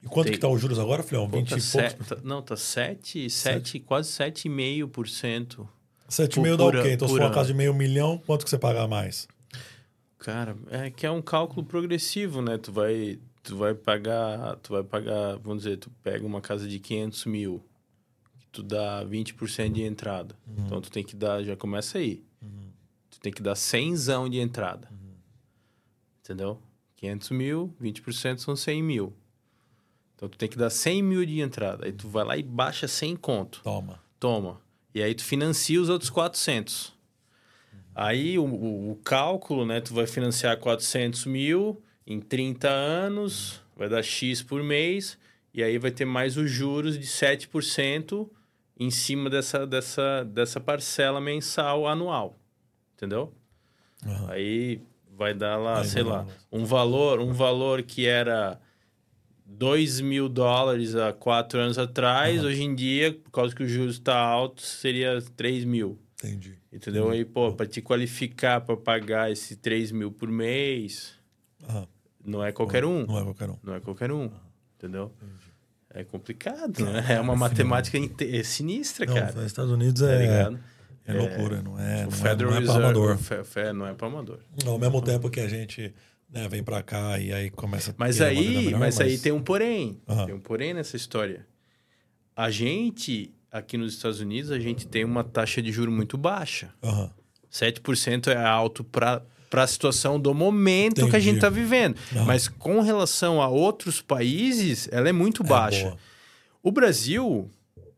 E 0.02 0.06
quanto 0.06 0.26
tem- 0.26 0.34
que 0.34 0.38
tá 0.38 0.48
os 0.48 0.60
juros 0.60 0.78
agora, 0.78 1.02
filhão? 1.02 1.28
Pô, 1.28 1.38
20 1.38 1.48
tá 1.50 1.56
e 1.56 1.60
se- 1.60 1.72
poucos? 1.82 2.06
tá- 2.08 2.18
não, 2.22 2.42
tá 2.42 2.56
7, 2.56 3.28
7 3.30 3.80
quase 3.80 4.10
7,5%. 4.12 5.66
7,5 6.08 6.56
dá 6.56 6.64
por 6.64 6.76
o 6.76 6.82
quê? 6.82 6.92
Então, 6.92 7.08
se 7.08 7.14
for 7.14 7.22
uma 7.22 7.30
casa 7.32 7.48
de 7.48 7.54
meio 7.54 7.74
milhão, 7.74 8.18
quanto 8.26 8.44
que 8.44 8.50
você 8.50 8.58
paga 8.58 8.82
a 8.82 8.88
mais? 8.88 9.26
Cara, 10.18 10.56
é 10.70 10.90
que 10.90 11.04
é 11.06 11.10
um 11.10 11.22
cálculo 11.22 11.64
progressivo, 11.66 12.40
né? 12.42 12.56
Tu 12.58 12.70
vai, 12.70 13.18
tu 13.42 13.56
vai 13.56 13.74
pagar, 13.74 14.56
tu 14.56 14.72
vai 14.74 14.82
pagar, 14.84 15.36
vamos 15.38 15.64
dizer, 15.64 15.78
tu 15.78 15.90
pega 16.02 16.24
uma 16.26 16.40
casa 16.40 16.68
de 16.68 16.78
500 16.78 17.24
mil, 17.24 17.64
tu 18.52 18.62
dá 18.62 19.02
20% 19.04 19.72
de 19.72 19.82
entrada. 19.82 20.36
Uhum. 20.46 20.64
Então, 20.66 20.80
tu 20.80 20.90
tem 20.90 21.02
que 21.02 21.16
dar, 21.16 21.42
já 21.42 21.56
começa 21.56 21.98
aí. 21.98 22.22
Tu 22.40 22.63
tem 23.24 23.32
que 23.32 23.42
dar 23.42 23.54
100 23.54 24.28
de 24.28 24.38
entrada. 24.38 24.86
Uhum. 24.90 25.14
Entendeu? 26.22 26.60
500 26.96 27.30
mil, 27.30 27.74
20% 27.80 28.36
são 28.36 28.54
100 28.54 28.82
mil. 28.82 29.14
Então, 30.14 30.28
tu 30.28 30.36
tem 30.36 30.46
que 30.46 30.58
dar 30.58 30.68
100 30.68 31.02
mil 31.02 31.24
de 31.24 31.40
entrada. 31.40 31.86
Aí 31.86 31.92
tu 31.92 32.06
vai 32.06 32.22
lá 32.22 32.36
e 32.36 32.42
baixa 32.42 32.86
100 32.86 33.16
conto. 33.16 33.62
Toma. 33.64 33.98
Toma. 34.20 34.60
E 34.94 35.02
aí 35.02 35.14
tu 35.14 35.24
financia 35.24 35.80
os 35.80 35.88
outros 35.88 36.10
400. 36.10 36.92
Aí 37.94 38.38
o, 38.38 38.44
o, 38.44 38.90
o 38.90 38.96
cálculo, 38.96 39.64
né? 39.64 39.80
Tu 39.80 39.94
vai 39.94 40.06
financiar 40.06 40.58
400 40.58 41.24
mil 41.24 41.82
em 42.06 42.20
30 42.20 42.68
anos, 42.68 43.62
vai 43.74 43.88
dar 43.88 44.02
X 44.02 44.42
por 44.42 44.62
mês, 44.62 45.16
e 45.54 45.62
aí 45.62 45.78
vai 45.78 45.90
ter 45.90 46.04
mais 46.04 46.36
os 46.36 46.50
juros 46.50 46.98
de 46.98 47.06
7% 47.06 48.28
em 48.78 48.90
cima 48.90 49.30
dessa, 49.30 49.66
dessa, 49.66 50.24
dessa 50.24 50.60
parcela 50.60 51.22
mensal 51.22 51.88
anual. 51.88 52.38
Entendeu? 52.96 53.32
Aham. 54.06 54.30
Aí 54.30 54.80
vai 55.16 55.34
dar 55.34 55.56
lá, 55.56 55.80
Aí 55.80 55.86
sei 55.86 56.02
lá, 56.02 56.26
um 56.50 56.64
valor, 56.64 57.20
um 57.20 57.32
valor 57.32 57.82
que 57.82 58.06
era 58.06 58.60
2 59.46 60.00
mil 60.00 60.28
dólares 60.28 60.94
há 60.94 61.12
quatro 61.12 61.60
anos 61.60 61.78
atrás, 61.78 62.42
hoje 62.42 62.62
em 62.62 62.74
dia, 62.74 63.12
por 63.12 63.30
causa 63.30 63.54
que 63.54 63.62
o 63.62 63.68
juros 63.68 63.94
está 63.94 64.16
alto, 64.18 64.62
seria 64.62 65.22
3 65.36 65.64
mil. 65.64 65.98
Entendi. 66.18 66.58
Entendeu? 66.72 67.10
Aí, 67.10 67.24
pô, 67.24 67.52
para 67.52 67.66
te 67.66 67.80
qualificar 67.80 68.60
para 68.60 68.76
pagar 68.76 69.30
esse 69.30 69.56
3 69.56 69.92
mil 69.92 70.10
por 70.10 70.28
mês, 70.28 71.14
Aham. 71.68 71.86
não 72.24 72.42
é 72.42 72.50
qualquer 72.50 72.84
um. 72.84 73.06
Não 73.06 73.18
é 73.18 73.22
qualquer 73.24 73.50
um. 73.50 73.58
Não 73.62 73.74
é 73.74 73.80
qualquer 73.80 74.10
um. 74.12 74.30
Entendeu? 74.76 75.12
É 75.90 76.02
complicado, 76.02 76.84
né? 76.84 77.04
É 77.14 77.20
uma 77.20 77.36
matemática 77.36 77.96
é 78.24 78.42
sinistra, 78.42 79.06
Não, 79.06 79.14
cara. 79.14 79.32
nos 79.32 79.44
Estados 79.44 79.70
Unidos 79.70 80.02
Tá 80.02 80.10
é, 80.12 80.18
ligado? 80.18 80.58
É 81.06 81.12
loucura, 81.12 81.62
não 81.62 81.78
é, 81.78 82.06
o 82.06 82.10
não 82.10 82.26
é, 82.26 82.36
não 82.36 82.52
é 82.54 82.58
Reserve. 82.60 82.82
amador. 82.82 83.14
o 83.14 83.18
fe- 83.18 83.44
fe- 83.44 83.72
não 83.72 83.86
é 83.86 83.94
para 83.94 84.06
amador. 84.06 84.38
Ao 84.66 84.78
mesmo 84.78 85.02
tempo 85.02 85.28
que 85.30 85.40
a 85.40 85.48
gente 85.48 85.92
né, 86.30 86.48
vem 86.48 86.62
pra 86.62 86.82
cá 86.82 87.18
e 87.18 87.32
aí 87.32 87.50
começa 87.50 87.90
a 87.90 87.94
Mas 87.96 88.16
ter 88.16 88.24
uma 88.24 88.30
vida 88.42 88.58
aí, 88.58 88.64
melhor, 88.66 88.80
mas 88.80 89.00
aí 89.00 89.18
tem 89.18 89.32
um 89.32 89.42
porém. 89.42 90.00
Aham. 90.08 90.26
Tem 90.26 90.34
um 90.34 90.40
porém 90.40 90.72
nessa 90.74 90.96
história. 90.96 91.46
A 92.34 92.50
gente, 92.50 93.32
aqui 93.52 93.76
nos 93.76 93.94
Estados 93.94 94.20
Unidos, 94.20 94.50
a 94.50 94.58
gente 94.58 94.86
tem 94.86 95.04
uma 95.04 95.22
taxa 95.22 95.60
de 95.62 95.70
juro 95.70 95.92
muito 95.92 96.16
baixa. 96.18 96.70
Aham. 96.82 97.10
7% 97.52 98.26
é 98.28 98.36
alto 98.44 98.82
para 98.82 99.22
a 99.52 99.66
situação 99.66 100.18
do 100.18 100.34
momento 100.34 100.96
que 100.96 101.02
a 101.02 101.06
Entendi. 101.06 101.20
gente 101.24 101.34
está 101.36 101.48
vivendo. 101.48 101.96
Aham. 102.16 102.24
Mas 102.24 102.48
com 102.48 102.80
relação 102.80 103.40
a 103.40 103.46
outros 103.48 104.00
países, 104.02 104.88
ela 104.90 105.08
é 105.08 105.12
muito 105.12 105.44
baixa. 105.44 105.84
boa. 105.84 105.98
o 106.62 106.72
Brasil, 106.72 107.48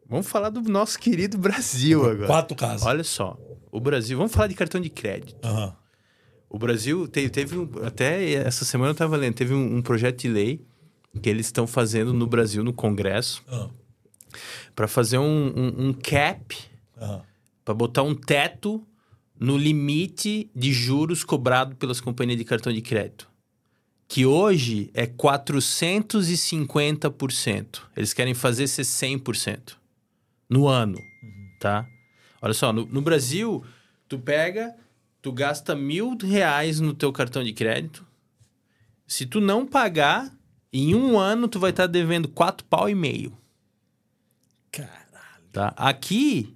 vamos 0.09 0.27
falar 0.27 0.51
do 0.51 0.61
nosso 0.62 0.99
querido 0.99 1.37
Brasil 1.39 2.05
agora. 2.09 2.27
Quatro 2.27 2.57
casas. 2.57 2.87
Olha 2.87 3.05
só, 3.05 3.39
o 3.70 3.78
Brasil, 3.81 4.16
vamos 4.16 4.33
falar 4.33 4.47
de 4.49 4.55
cartão 4.55 4.81
de 4.81 4.89
crédito. 4.91 5.37
Aham. 5.45 5.74
O 6.49 6.59
Brasil 6.59 7.07
teve, 7.09 7.28
teve 7.28 7.59
um, 7.59 7.69
até 7.85 8.33
essa 8.35 8.65
semana 8.65 8.91
eu 8.91 8.93
estava 8.93 9.16
lendo, 9.16 9.35
teve 9.35 9.53
um, 9.53 9.77
um 9.77 9.83
projeto 9.83 10.20
de 10.20 10.28
lei 10.28 10.65
que 11.20 11.28
eles 11.28 11.47
estão 11.47 11.66
fazendo 11.66 12.12
no 12.15 12.24
Brasil, 12.27 12.62
no 12.62 12.73
Congresso, 12.73 13.43
Aham. 13.49 13.70
para 14.74 14.87
fazer 14.87 15.19
um, 15.19 15.53
um, 15.57 15.89
um 15.89 15.93
cap, 15.93 16.57
Aham. 16.97 17.23
para 17.65 17.74
botar 17.74 18.03
um 18.03 18.15
teto 18.15 18.87
no 19.39 19.57
limite 19.59 20.49
de 20.55 20.73
juros 20.73 21.24
cobrado 21.24 21.74
pelas 21.77 22.01
companhias 22.01 22.39
de 22.39 22.45
cartão 22.45 22.73
de 22.73 22.81
crédito. 22.81 23.28
Que 24.09 24.24
hoje 24.24 24.89
é 24.95 25.05
450%. 25.07 27.81
Eles 27.97 28.15
querem 28.15 28.35
fazer 28.35 28.69
ser 28.69 28.83
100% 28.83 29.74
no 30.48 30.68
ano, 30.68 30.98
tá? 31.59 31.86
Olha 32.40 32.55
só, 32.55 32.73
no, 32.73 32.86
no 32.86 33.01
Brasil, 33.01 33.64
tu 34.09 34.18
pega, 34.18 34.74
tu 35.20 35.32
gasta 35.32 35.74
mil 35.74 36.16
reais 36.16 36.81
no 36.81 36.94
teu 36.94 37.12
cartão 37.12 37.43
de 37.43 37.52
crédito. 37.52 38.06
Se 39.06 39.27
tu 39.27 39.40
não 39.40 39.66
pagar, 39.66 40.32
em 40.73 40.94
um 40.94 41.18
ano 41.18 41.48
tu 41.48 41.59
vai 41.59 41.70
estar 41.70 41.86
devendo 41.86 42.28
quatro 42.28 42.64
pau 42.66 42.89
e 42.89 42.94
meio. 42.94 43.36
Caralho. 44.70 45.48
Tá? 45.52 45.73
Aqui, 45.77 46.55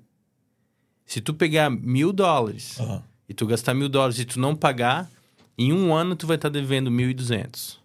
se 1.06 1.20
tu 1.20 1.32
pegar 1.34 1.70
mil 1.70 2.12
dólares 2.12 2.78
Aham. 2.78 3.02
e 3.28 3.34
tu 3.34 3.46
gastar 3.46 3.74
mil 3.74 3.88
dólares 3.88 4.18
e 4.18 4.24
tu 4.24 4.38
não 4.38 4.54
pagar, 4.54 5.10
em 5.56 5.72
um 5.72 5.94
ano 5.94 6.14
tu 6.14 6.26
vai 6.26 6.36
estar 6.36 6.48
devendo 6.48 6.90
mil 6.90 7.10
e 7.10 7.14
duzentos. 7.14 7.80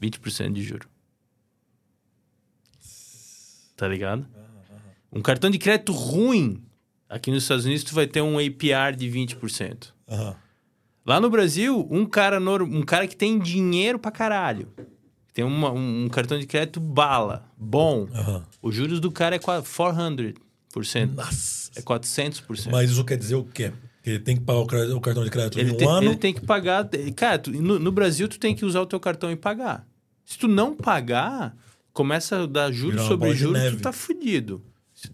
20% 0.00 0.52
de 0.52 0.62
juro. 0.62 0.88
Tá 3.76 3.88
ligado? 3.88 4.26
Um 5.12 5.20
cartão 5.20 5.50
de 5.50 5.58
crédito 5.58 5.92
ruim, 5.92 6.62
aqui 7.08 7.30
nos 7.30 7.42
Estados 7.44 7.64
Unidos 7.64 7.84
tu 7.84 7.94
vai 7.94 8.06
ter 8.06 8.22
um 8.22 8.38
APR 8.38 8.96
de 8.96 9.08
20%. 9.08 9.88
Aham. 10.08 10.34
Lá 11.04 11.20
no 11.20 11.28
Brasil, 11.28 11.86
um 11.90 12.06
cara, 12.06 12.38
um 12.40 12.82
cara 12.82 13.06
que 13.08 13.16
tem 13.16 13.38
dinheiro 13.38 13.98
pra 13.98 14.10
caralho, 14.12 14.68
tem 15.34 15.44
uma- 15.44 15.72
um, 15.72 16.04
um 16.04 16.08
cartão 16.08 16.38
de 16.38 16.46
crédito 16.46 16.78
bala, 16.78 17.44
bom, 17.58 18.06
Aham. 18.14 18.44
os 18.62 18.74
juros 18.74 19.00
do 19.00 19.10
cara 19.10 19.34
é 19.36 19.38
qua- 19.38 19.62
400%. 19.62 21.14
Nossa. 21.16 21.70
É 21.74 21.82
400%. 21.82 22.70
Mas 22.70 22.90
isso 22.90 23.04
quer 23.04 23.16
dizer 23.18 23.34
o 23.34 23.44
quê? 23.44 23.72
Que 24.02 24.10
ele 24.10 24.18
tem 24.20 24.36
que 24.36 24.42
pagar 24.42 24.60
o, 24.60 25.00
cartão 25.00 25.24
de 25.24 25.30
crédito 25.30 25.58
Ele 25.58 25.70
em 25.70 25.74
um 25.74 25.76
tem, 25.76 25.88
ano? 25.88 26.06
ele 26.08 26.16
tem 26.16 26.32
que 26.34 26.40
pagar. 26.40 26.88
Cara, 27.16 27.38
tu- 27.38 27.50
no, 27.52 27.78
no 27.78 27.92
Brasil, 27.92 28.28
tu 28.28 28.38
tem 28.38 28.54
que 28.54 28.64
usar 28.64 28.80
o 28.80 28.86
teu 28.86 28.98
cartão 29.00 29.30
e 29.30 29.36
pagar. 29.36 29.86
Se 30.24 30.38
tu 30.38 30.46
não 30.48 30.74
pagar, 30.74 31.56
começa 31.92 32.42
a 32.44 32.46
dar 32.46 32.70
juros 32.72 33.02
sobre 33.02 33.34
juros, 33.34 33.60
tu 33.72 33.80
tá 33.80 33.92
fudido. 33.92 34.62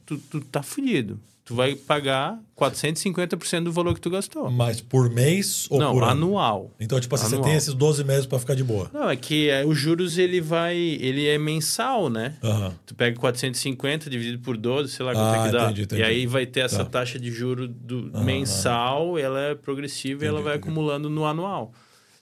Tu, 0.07 0.19
tu 0.19 0.41
tá 0.41 0.63
fudido. 0.63 1.19
Tu 1.45 1.55
vai 1.55 1.75
pagar 1.75 2.39
450% 2.61 3.65
do 3.65 3.73
valor 3.73 3.95
que 3.95 4.01
tu 4.03 4.11
gastou. 4.11 4.51
Mas 4.51 4.83
por 4.83 5.09
mês 5.09 5.67
ou 5.71 5.79
não, 5.81 5.95
por 5.95 6.03
ano? 6.03 6.13
anual. 6.13 6.71
Então, 6.79 7.01
tipo 7.01 7.15
assim, 7.15 7.25
você 7.27 7.35
Anual. 7.37 7.49
tem 7.49 7.57
esses 7.57 7.73
12 7.73 8.05
meses 8.05 8.27
pra 8.27 8.39
ficar 8.39 8.55
de 8.55 8.63
boa. 8.63 8.91
Não, 8.93 9.09
é 9.09 9.17
que 9.17 9.49
é, 9.49 9.65
os 9.65 9.79
juros 9.79 10.19
ele 10.19 10.43
vai. 10.43 10.77
Ele 10.77 11.27
é 11.27 11.39
mensal, 11.39 12.11
né? 12.11 12.37
Aham. 12.45 12.75
Tu 12.85 12.95
pega 12.95 13.19
450 13.19 14.11
dividido 14.11 14.41
por 14.43 14.59
12, 14.59 14.93
sei 14.93 15.07
lá 15.07 15.15
quanto 15.15 15.35
é 15.35 15.39
Ah, 15.39 15.47
que 15.47 15.53
dá. 15.53 15.65
entendi, 15.65 15.83
entendi. 15.85 16.03
E 16.03 16.05
aí 16.05 16.27
vai 16.27 16.45
ter 16.45 16.61
essa 16.61 16.85
Tá. 16.85 16.91
taxa 16.91 17.19
de 17.19 17.31
juro 17.31 17.67
do 17.67 18.11
mensal, 18.23 19.19
ela 19.19 19.41
é 19.41 19.55
progressiva 19.55 20.25
e 20.25 20.29
ela 20.29 20.43
vai 20.43 20.57
entendi. 20.57 20.69
acumulando 20.69 21.09
no 21.09 21.25
anual. 21.25 21.73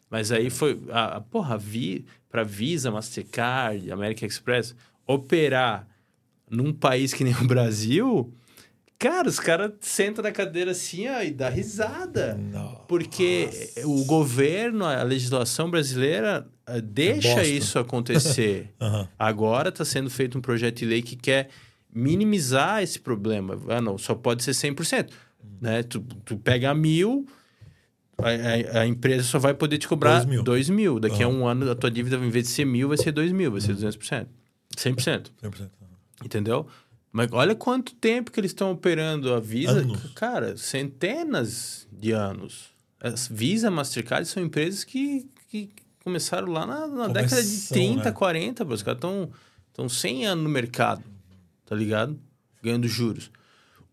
Mas 0.08 0.30
aí 0.30 0.50
foi. 0.50 0.80
A, 0.90 1.16
a- 1.16 1.20
porra, 1.20 1.58
vi, 1.58 2.06
para 2.30 2.44
Visa, 2.44 2.92
Mastercard, 2.92 3.90
American 3.90 4.28
Express, 4.28 4.72
operar 5.04 5.84
num 6.50 6.72
país 6.72 7.12
que 7.12 7.24
nem 7.24 7.34
o 7.34 7.44
Brasil, 7.46 8.32
cara, 8.98 9.28
os 9.28 9.38
caras 9.40 9.72
sentam 9.80 10.22
na 10.22 10.30
cadeira 10.32 10.70
assim 10.70 11.08
ó, 11.08 11.20
e 11.22 11.30
dá 11.30 11.48
risada. 11.48 12.34
Não. 12.34 12.84
Porque 12.88 13.48
o 13.84 14.04
governo, 14.04 14.84
a 14.84 15.02
legislação 15.02 15.70
brasileira 15.70 16.46
eh, 16.66 16.80
deixa 16.80 17.28
bosta. 17.34 17.44
isso 17.44 17.78
acontecer. 17.78 18.72
Aham. 18.80 19.08
Agora 19.18 19.68
está 19.70 19.84
sendo 19.84 20.08
feito 20.10 20.38
um 20.38 20.40
projeto 20.40 20.78
de 20.78 20.86
lei 20.86 21.02
que 21.02 21.16
quer 21.16 21.48
minimizar 21.92 22.82
esse 22.82 22.98
problema. 23.00 23.58
Ah, 23.68 23.80
não, 23.80 23.96
só 23.98 24.14
pode 24.14 24.42
ser 24.44 24.52
100%. 24.52 25.10
Né? 25.60 25.82
Tu, 25.82 26.00
tu 26.24 26.36
pega 26.36 26.74
mil, 26.74 27.26
a, 28.18 28.78
a- 28.78 28.82
a 28.82 28.86
empresa 28.86 29.22
só 29.24 29.38
vai 29.38 29.54
poder 29.54 29.78
te 29.78 29.88
cobrar 29.88 30.16
Dois 30.18 30.26
mil. 30.26 30.42
dois 30.42 30.68
mil. 30.68 31.00
Daqui 31.00 31.22
a 31.22 31.28
um 31.28 31.46
ano, 31.46 31.70
a 31.70 31.74
tua 31.74 31.90
dívida, 31.90 32.16
em 32.16 32.28
vez 32.30 32.44
de 32.44 32.50
ser 32.50 32.64
mil, 32.64 32.88
vai 32.88 32.96
ser 32.98 33.12
dois 33.12 33.32
mil, 33.32 33.50
vai 33.50 33.60
ser 33.60 33.74
200%. 33.74 34.26
100%. 34.76 35.30
100%. 35.42 35.70
Entendeu? 36.24 36.66
Mas 37.12 37.30
olha 37.32 37.54
quanto 37.54 37.94
tempo 37.94 38.30
que 38.30 38.38
eles 38.40 38.50
estão 38.50 38.70
operando 38.72 39.32
a 39.32 39.40
Visa. 39.40 39.80
Anos. 39.80 40.12
Cara, 40.14 40.56
centenas 40.56 41.86
de 41.90 42.12
anos. 42.12 42.70
As 43.00 43.28
Visa, 43.28 43.70
Mastercard 43.70 44.26
são 44.28 44.42
empresas 44.42 44.84
que, 44.84 45.26
que 45.48 45.70
começaram 46.04 46.48
lá 46.52 46.66
na, 46.66 46.86
na 46.86 47.08
década 47.08 47.42
de 47.42 47.48
Começou, 47.48 47.76
30, 47.76 48.04
né? 48.04 48.12
40. 48.12 48.64
pô. 48.66 48.74
Os 48.74 48.82
caras 48.82 48.98
estão 48.98 49.30
estão 49.68 49.88
100 49.88 50.26
anos 50.26 50.44
no 50.44 50.50
mercado. 50.50 51.02
Tá 51.64 51.74
ligado? 51.74 52.18
Ganhando 52.62 52.86
juros. 52.88 53.30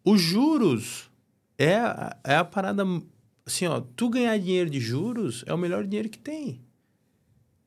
Os 0.03 0.21
juros 0.21 1.09
é, 1.57 1.75
a- 1.77 2.17
é 2.23 2.35
a 2.35 2.43
parada... 2.45 2.83
Assim, 3.45 3.67
ó. 3.67 3.81
Tu 3.95 4.09
ganhar 4.09 4.37
dinheiro 4.37 4.69
de 4.69 4.79
juros 4.79 5.43
é 5.45 5.53
o 5.53 5.57
melhor 5.57 5.85
dinheiro 5.85 6.07
que 6.09 6.17
tem. 6.17 6.61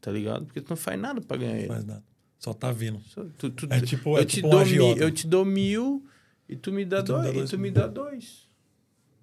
Tá 0.01 0.11
ligado? 0.11 0.47
Porque 0.47 0.61
tu 0.61 0.71
não 0.71 0.77
faz 0.77 0.99
nada 0.99 1.21
pra 1.21 1.37
ganhar 1.37 1.57
ele. 1.59 1.67
Faz 1.69 1.85
nada. 1.85 2.03
Só 2.47 2.55
tá 2.55 2.71
vindo. 2.71 3.01
Só- 3.01 3.25
tu- 3.37 3.51
tu- 3.51 3.67
É 3.69 3.81
tipo- 3.81 4.11
eu, 4.17 4.23
é 4.23 4.25
te 4.25 4.37
tipo 4.37 4.49
dou 4.49 4.65
mil, 4.65 4.97
eu 4.99 5.11
te 5.11 5.27
dou 5.27 5.45
mil 5.45 6.07
e 6.49 6.55
tu 6.55 6.71
me 6.71 6.85
dá 6.85 7.03
tu 7.03 7.13
me 7.13 7.19
dá 7.19 7.23
dois. 7.25 7.35
dois. 7.35 7.49
E 7.49 7.57
tu 7.57 7.59
me 7.59 7.71
dá 7.73 7.87
dois. 7.89 8.49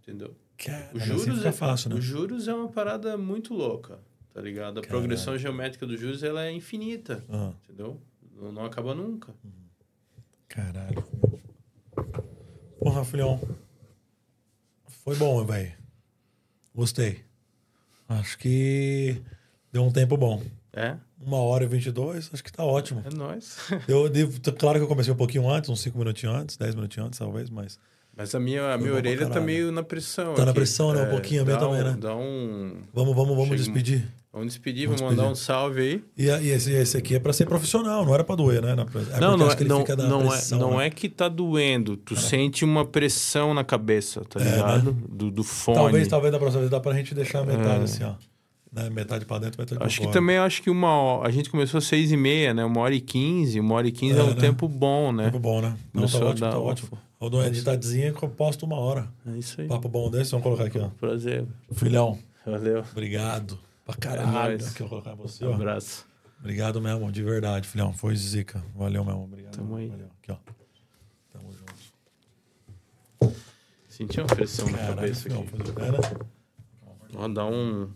Entendeu? 0.02 0.36
Cara, 0.58 0.90
Os 0.94 1.02
assim 1.04 1.18
juros, 1.20 1.46
é, 1.46 1.52
fácil, 1.54 1.90
né? 1.92 1.96
os 1.96 2.04
juros 2.04 2.48
é 2.50 2.54
uma 2.54 2.68
parada 2.68 3.18
muito 3.18 3.54
louca, 3.54 3.98
tá 4.34 4.42
ligado? 4.42 4.80
A 4.80 4.82
Caralho. 4.82 5.00
progressão 5.00 5.38
geométrica 5.38 5.88
dos 5.88 5.98
juros 5.98 6.22
ela 6.22 6.44
é 6.46 6.52
infinita, 6.52 7.24
Ah, 7.30 7.54
entendeu? 7.64 8.02
Não, 8.36 8.52
não 8.52 8.66
acaba 8.66 8.94
nunca. 8.94 9.34
caralho. 10.50 11.02
Porra, 12.80 13.06
filhão. 13.06 13.40
Foi 15.06 15.16
bom, 15.16 15.46
velho. 15.46 15.72
Gostei. 16.76 17.24
Acho 18.10 18.38
que 18.38 19.22
deu 19.72 19.84
um 19.84 19.92
tempo 19.94 20.18
bom. 20.18 20.44
É, 20.74 20.98
Uma 21.26 21.38
hora 21.38 21.64
e 21.64 21.68
vinte 21.68 21.86
e 21.88 21.92
dois, 21.92 22.30
acho 22.34 22.44
que 22.44 22.52
tá 22.52 22.64
ótimo. 22.64 23.04
é 23.06 23.14
nóis. 23.16 23.58
Eu, 23.88 24.10
devo- 24.10 24.40
claro 24.58 24.78
que 24.80 24.84
eu 24.84 24.88
comecei 24.88 25.14
um 25.14 25.18
pouquinho 25.18 25.50
antes, 25.50 25.70
uns 25.70 25.82
cinco 25.82 25.98
minutinhos 25.98 26.36
antes, 26.36 26.58
dez 26.58 26.76
minutinhos 26.76 27.08
antes, 27.08 27.20
talvez, 27.20 27.50
mas. 27.50 27.80
Mas 28.16 28.36
a 28.36 28.40
minha, 28.40 28.74
a 28.74 28.78
minha 28.78 28.94
orelha 28.94 29.28
tá 29.28 29.42
meio 29.42 29.72
na 29.72 29.82
pressão. 29.82 30.36
Tá 30.36 30.44
na 30.46 30.52
aqui. 30.52 30.60
pressão, 30.60 30.94
né? 30.94 31.02
Um 31.02 31.10
pouquinho, 31.10 31.42
a 31.42 31.46
minha 31.46 31.58
dá 31.58 31.66
também, 31.66 31.82
um- 31.82 31.84
né? 31.86 31.98
Dá 32.00 32.16
um. 32.16 32.74
Vamos, 32.94 33.16
vamos, 33.16 33.30
vamos 33.36 33.46
Chega- 33.50 33.58
despedir. 33.58 34.08
Vamos 34.32 34.48
despedir, 34.48 34.86
Vamos 34.88 35.00
vamos 35.02 35.16
mandar 35.16 35.30
um 35.30 35.34
despedir. 35.34 35.46
salve 35.56 35.82
aí. 35.82 36.04
E, 36.18 36.26
e 36.48 36.50
esse, 36.52 36.72
esse 36.72 36.98
aqui 36.98 37.16
é 37.16 37.20
pra 37.20 37.32
ser 37.34 37.46
profissional, 37.46 38.04
não 38.06 38.14
era 38.16 38.24
pra 38.24 38.36
doer, 38.36 38.62
né? 38.64 38.74
Na, 38.76 38.82
é 38.82 38.86
não, 38.86 38.86
porque 38.86 39.20
não, 39.20 39.34
acho 39.46 39.52
é, 39.54 39.56
que 39.56 39.62
ele 39.64 39.70
não, 39.70 39.78
não, 39.78 40.28
pressão, 40.28 40.58
é, 40.58 40.62
não 40.62 40.78
né? 40.78 40.88
é 40.88 40.90
que 40.90 41.08
tá 41.10 41.28
doendo. 41.30 41.98
Tu 41.98 42.16
sente 42.16 42.66
uma 42.66 42.84
pressão 42.86 43.54
na 43.54 43.64
cabeça, 43.64 44.22
tá 44.28 44.40
É, 44.40 44.44
ligado? 44.44 44.92
Do, 44.92 45.30
do 45.32 45.44
fone. 45.44 45.78
Talvez, 45.78 46.08
talvez 46.08 46.32
da 46.32 46.40
próxima 46.40 46.62
vez 46.62 46.72
dá 46.72 46.80
pra 46.80 46.94
gente 46.94 47.14
deixar 47.16 47.40
a 47.42 47.46
metade 47.46 47.82
É. 47.82 47.84
assim, 47.84 48.04
ó. 48.04 48.14
Né? 48.74 48.90
Metade 48.90 49.24
pra 49.26 49.38
dentro, 49.38 49.62
metade 49.62 49.78
pra 49.78 49.86
Acho 49.86 49.98
que 49.98 50.04
fora. 50.06 50.14
também 50.14 50.38
acho 50.38 50.62
que 50.64 50.70
uma 50.70 50.90
hora, 50.92 51.28
a 51.30 51.32
gente 51.32 51.48
começou 51.50 51.78
às 51.78 51.84
seis 51.86 52.12
e 52.12 52.18
meia, 52.18 52.54
né? 52.56 52.66
Uma 52.66 52.82
hora 52.82 52.96
e 52.96 53.00
quinze. 53.02 53.60
Uma 53.60 53.76
hora 53.76 53.88
e 53.88 53.92
quinze 53.92 54.18
é, 54.18 54.22
É, 54.22 54.24
um 54.24 54.30
né? 54.34 54.36
tempo 54.36 54.68
bom, 54.68 55.12
né? 55.12 55.26
Tempo 55.26 55.40
bom, 55.40 55.62
né? 55.62 55.70
Não, 55.70 55.76
tá 55.78 56.08
Começou 56.10 56.22
ótimo, 56.24 56.40
dar 56.40 56.52
tá 56.54 56.60
ótimo. 56.60 56.98
Eu 57.22 57.30
dou 57.30 57.40
uma 57.40 57.48
editadinha 57.48 58.12
que 58.12 58.24
eu 58.24 58.30
posto 58.30 58.66
uma 58.66 58.78
hora. 58.80 59.08
É 59.28 59.38
isso 59.38 59.62
aí. 59.62 59.68
Papo 59.68 59.88
bom 59.88 60.10
desse, 60.10 60.32
vamos 60.32 60.44
colocar 60.44 60.64
aqui, 60.66 60.80
ó. 60.80 60.90
Prazer. 61.00 61.46
Filhão, 61.72 62.18
Valeu. 62.46 62.84
obrigado. 62.92 63.60
Pra 63.86 63.94
É 63.96 63.98
caralho. 64.00 64.32
nóis. 64.32 64.68
aqui 64.72 64.82
eu 64.82 64.90
colocar 64.90 65.14
você, 65.14 65.46
Um 65.46 65.52
ó. 65.52 65.54
abraço. 65.54 66.06
Obrigado 66.40 66.82
mesmo, 66.82 67.12
de 67.12 67.22
verdade, 67.24 67.68
filhão. 67.68 67.94
Foi 67.94 68.16
zica. 68.16 68.62
Valeu 68.76 69.06
mesmo, 69.06 69.24
obrigado. 69.24 69.56
Tamo 69.56 69.76
aí. 69.76 69.88
Valeu. 69.88 70.08
Aqui, 70.22 70.32
ó. 70.32 70.38
Tamo 71.32 71.50
junto. 71.54 73.34
Senti 73.88 74.20
uma 74.20 74.28
pressão 74.28 74.68
na 74.70 74.78
cabeça 74.80 75.30
aqui. 75.30 75.38
Zica, 75.68 75.92
né? 75.92 75.98
Ó, 77.16 77.28
dá 77.28 77.46
um. 77.46 77.90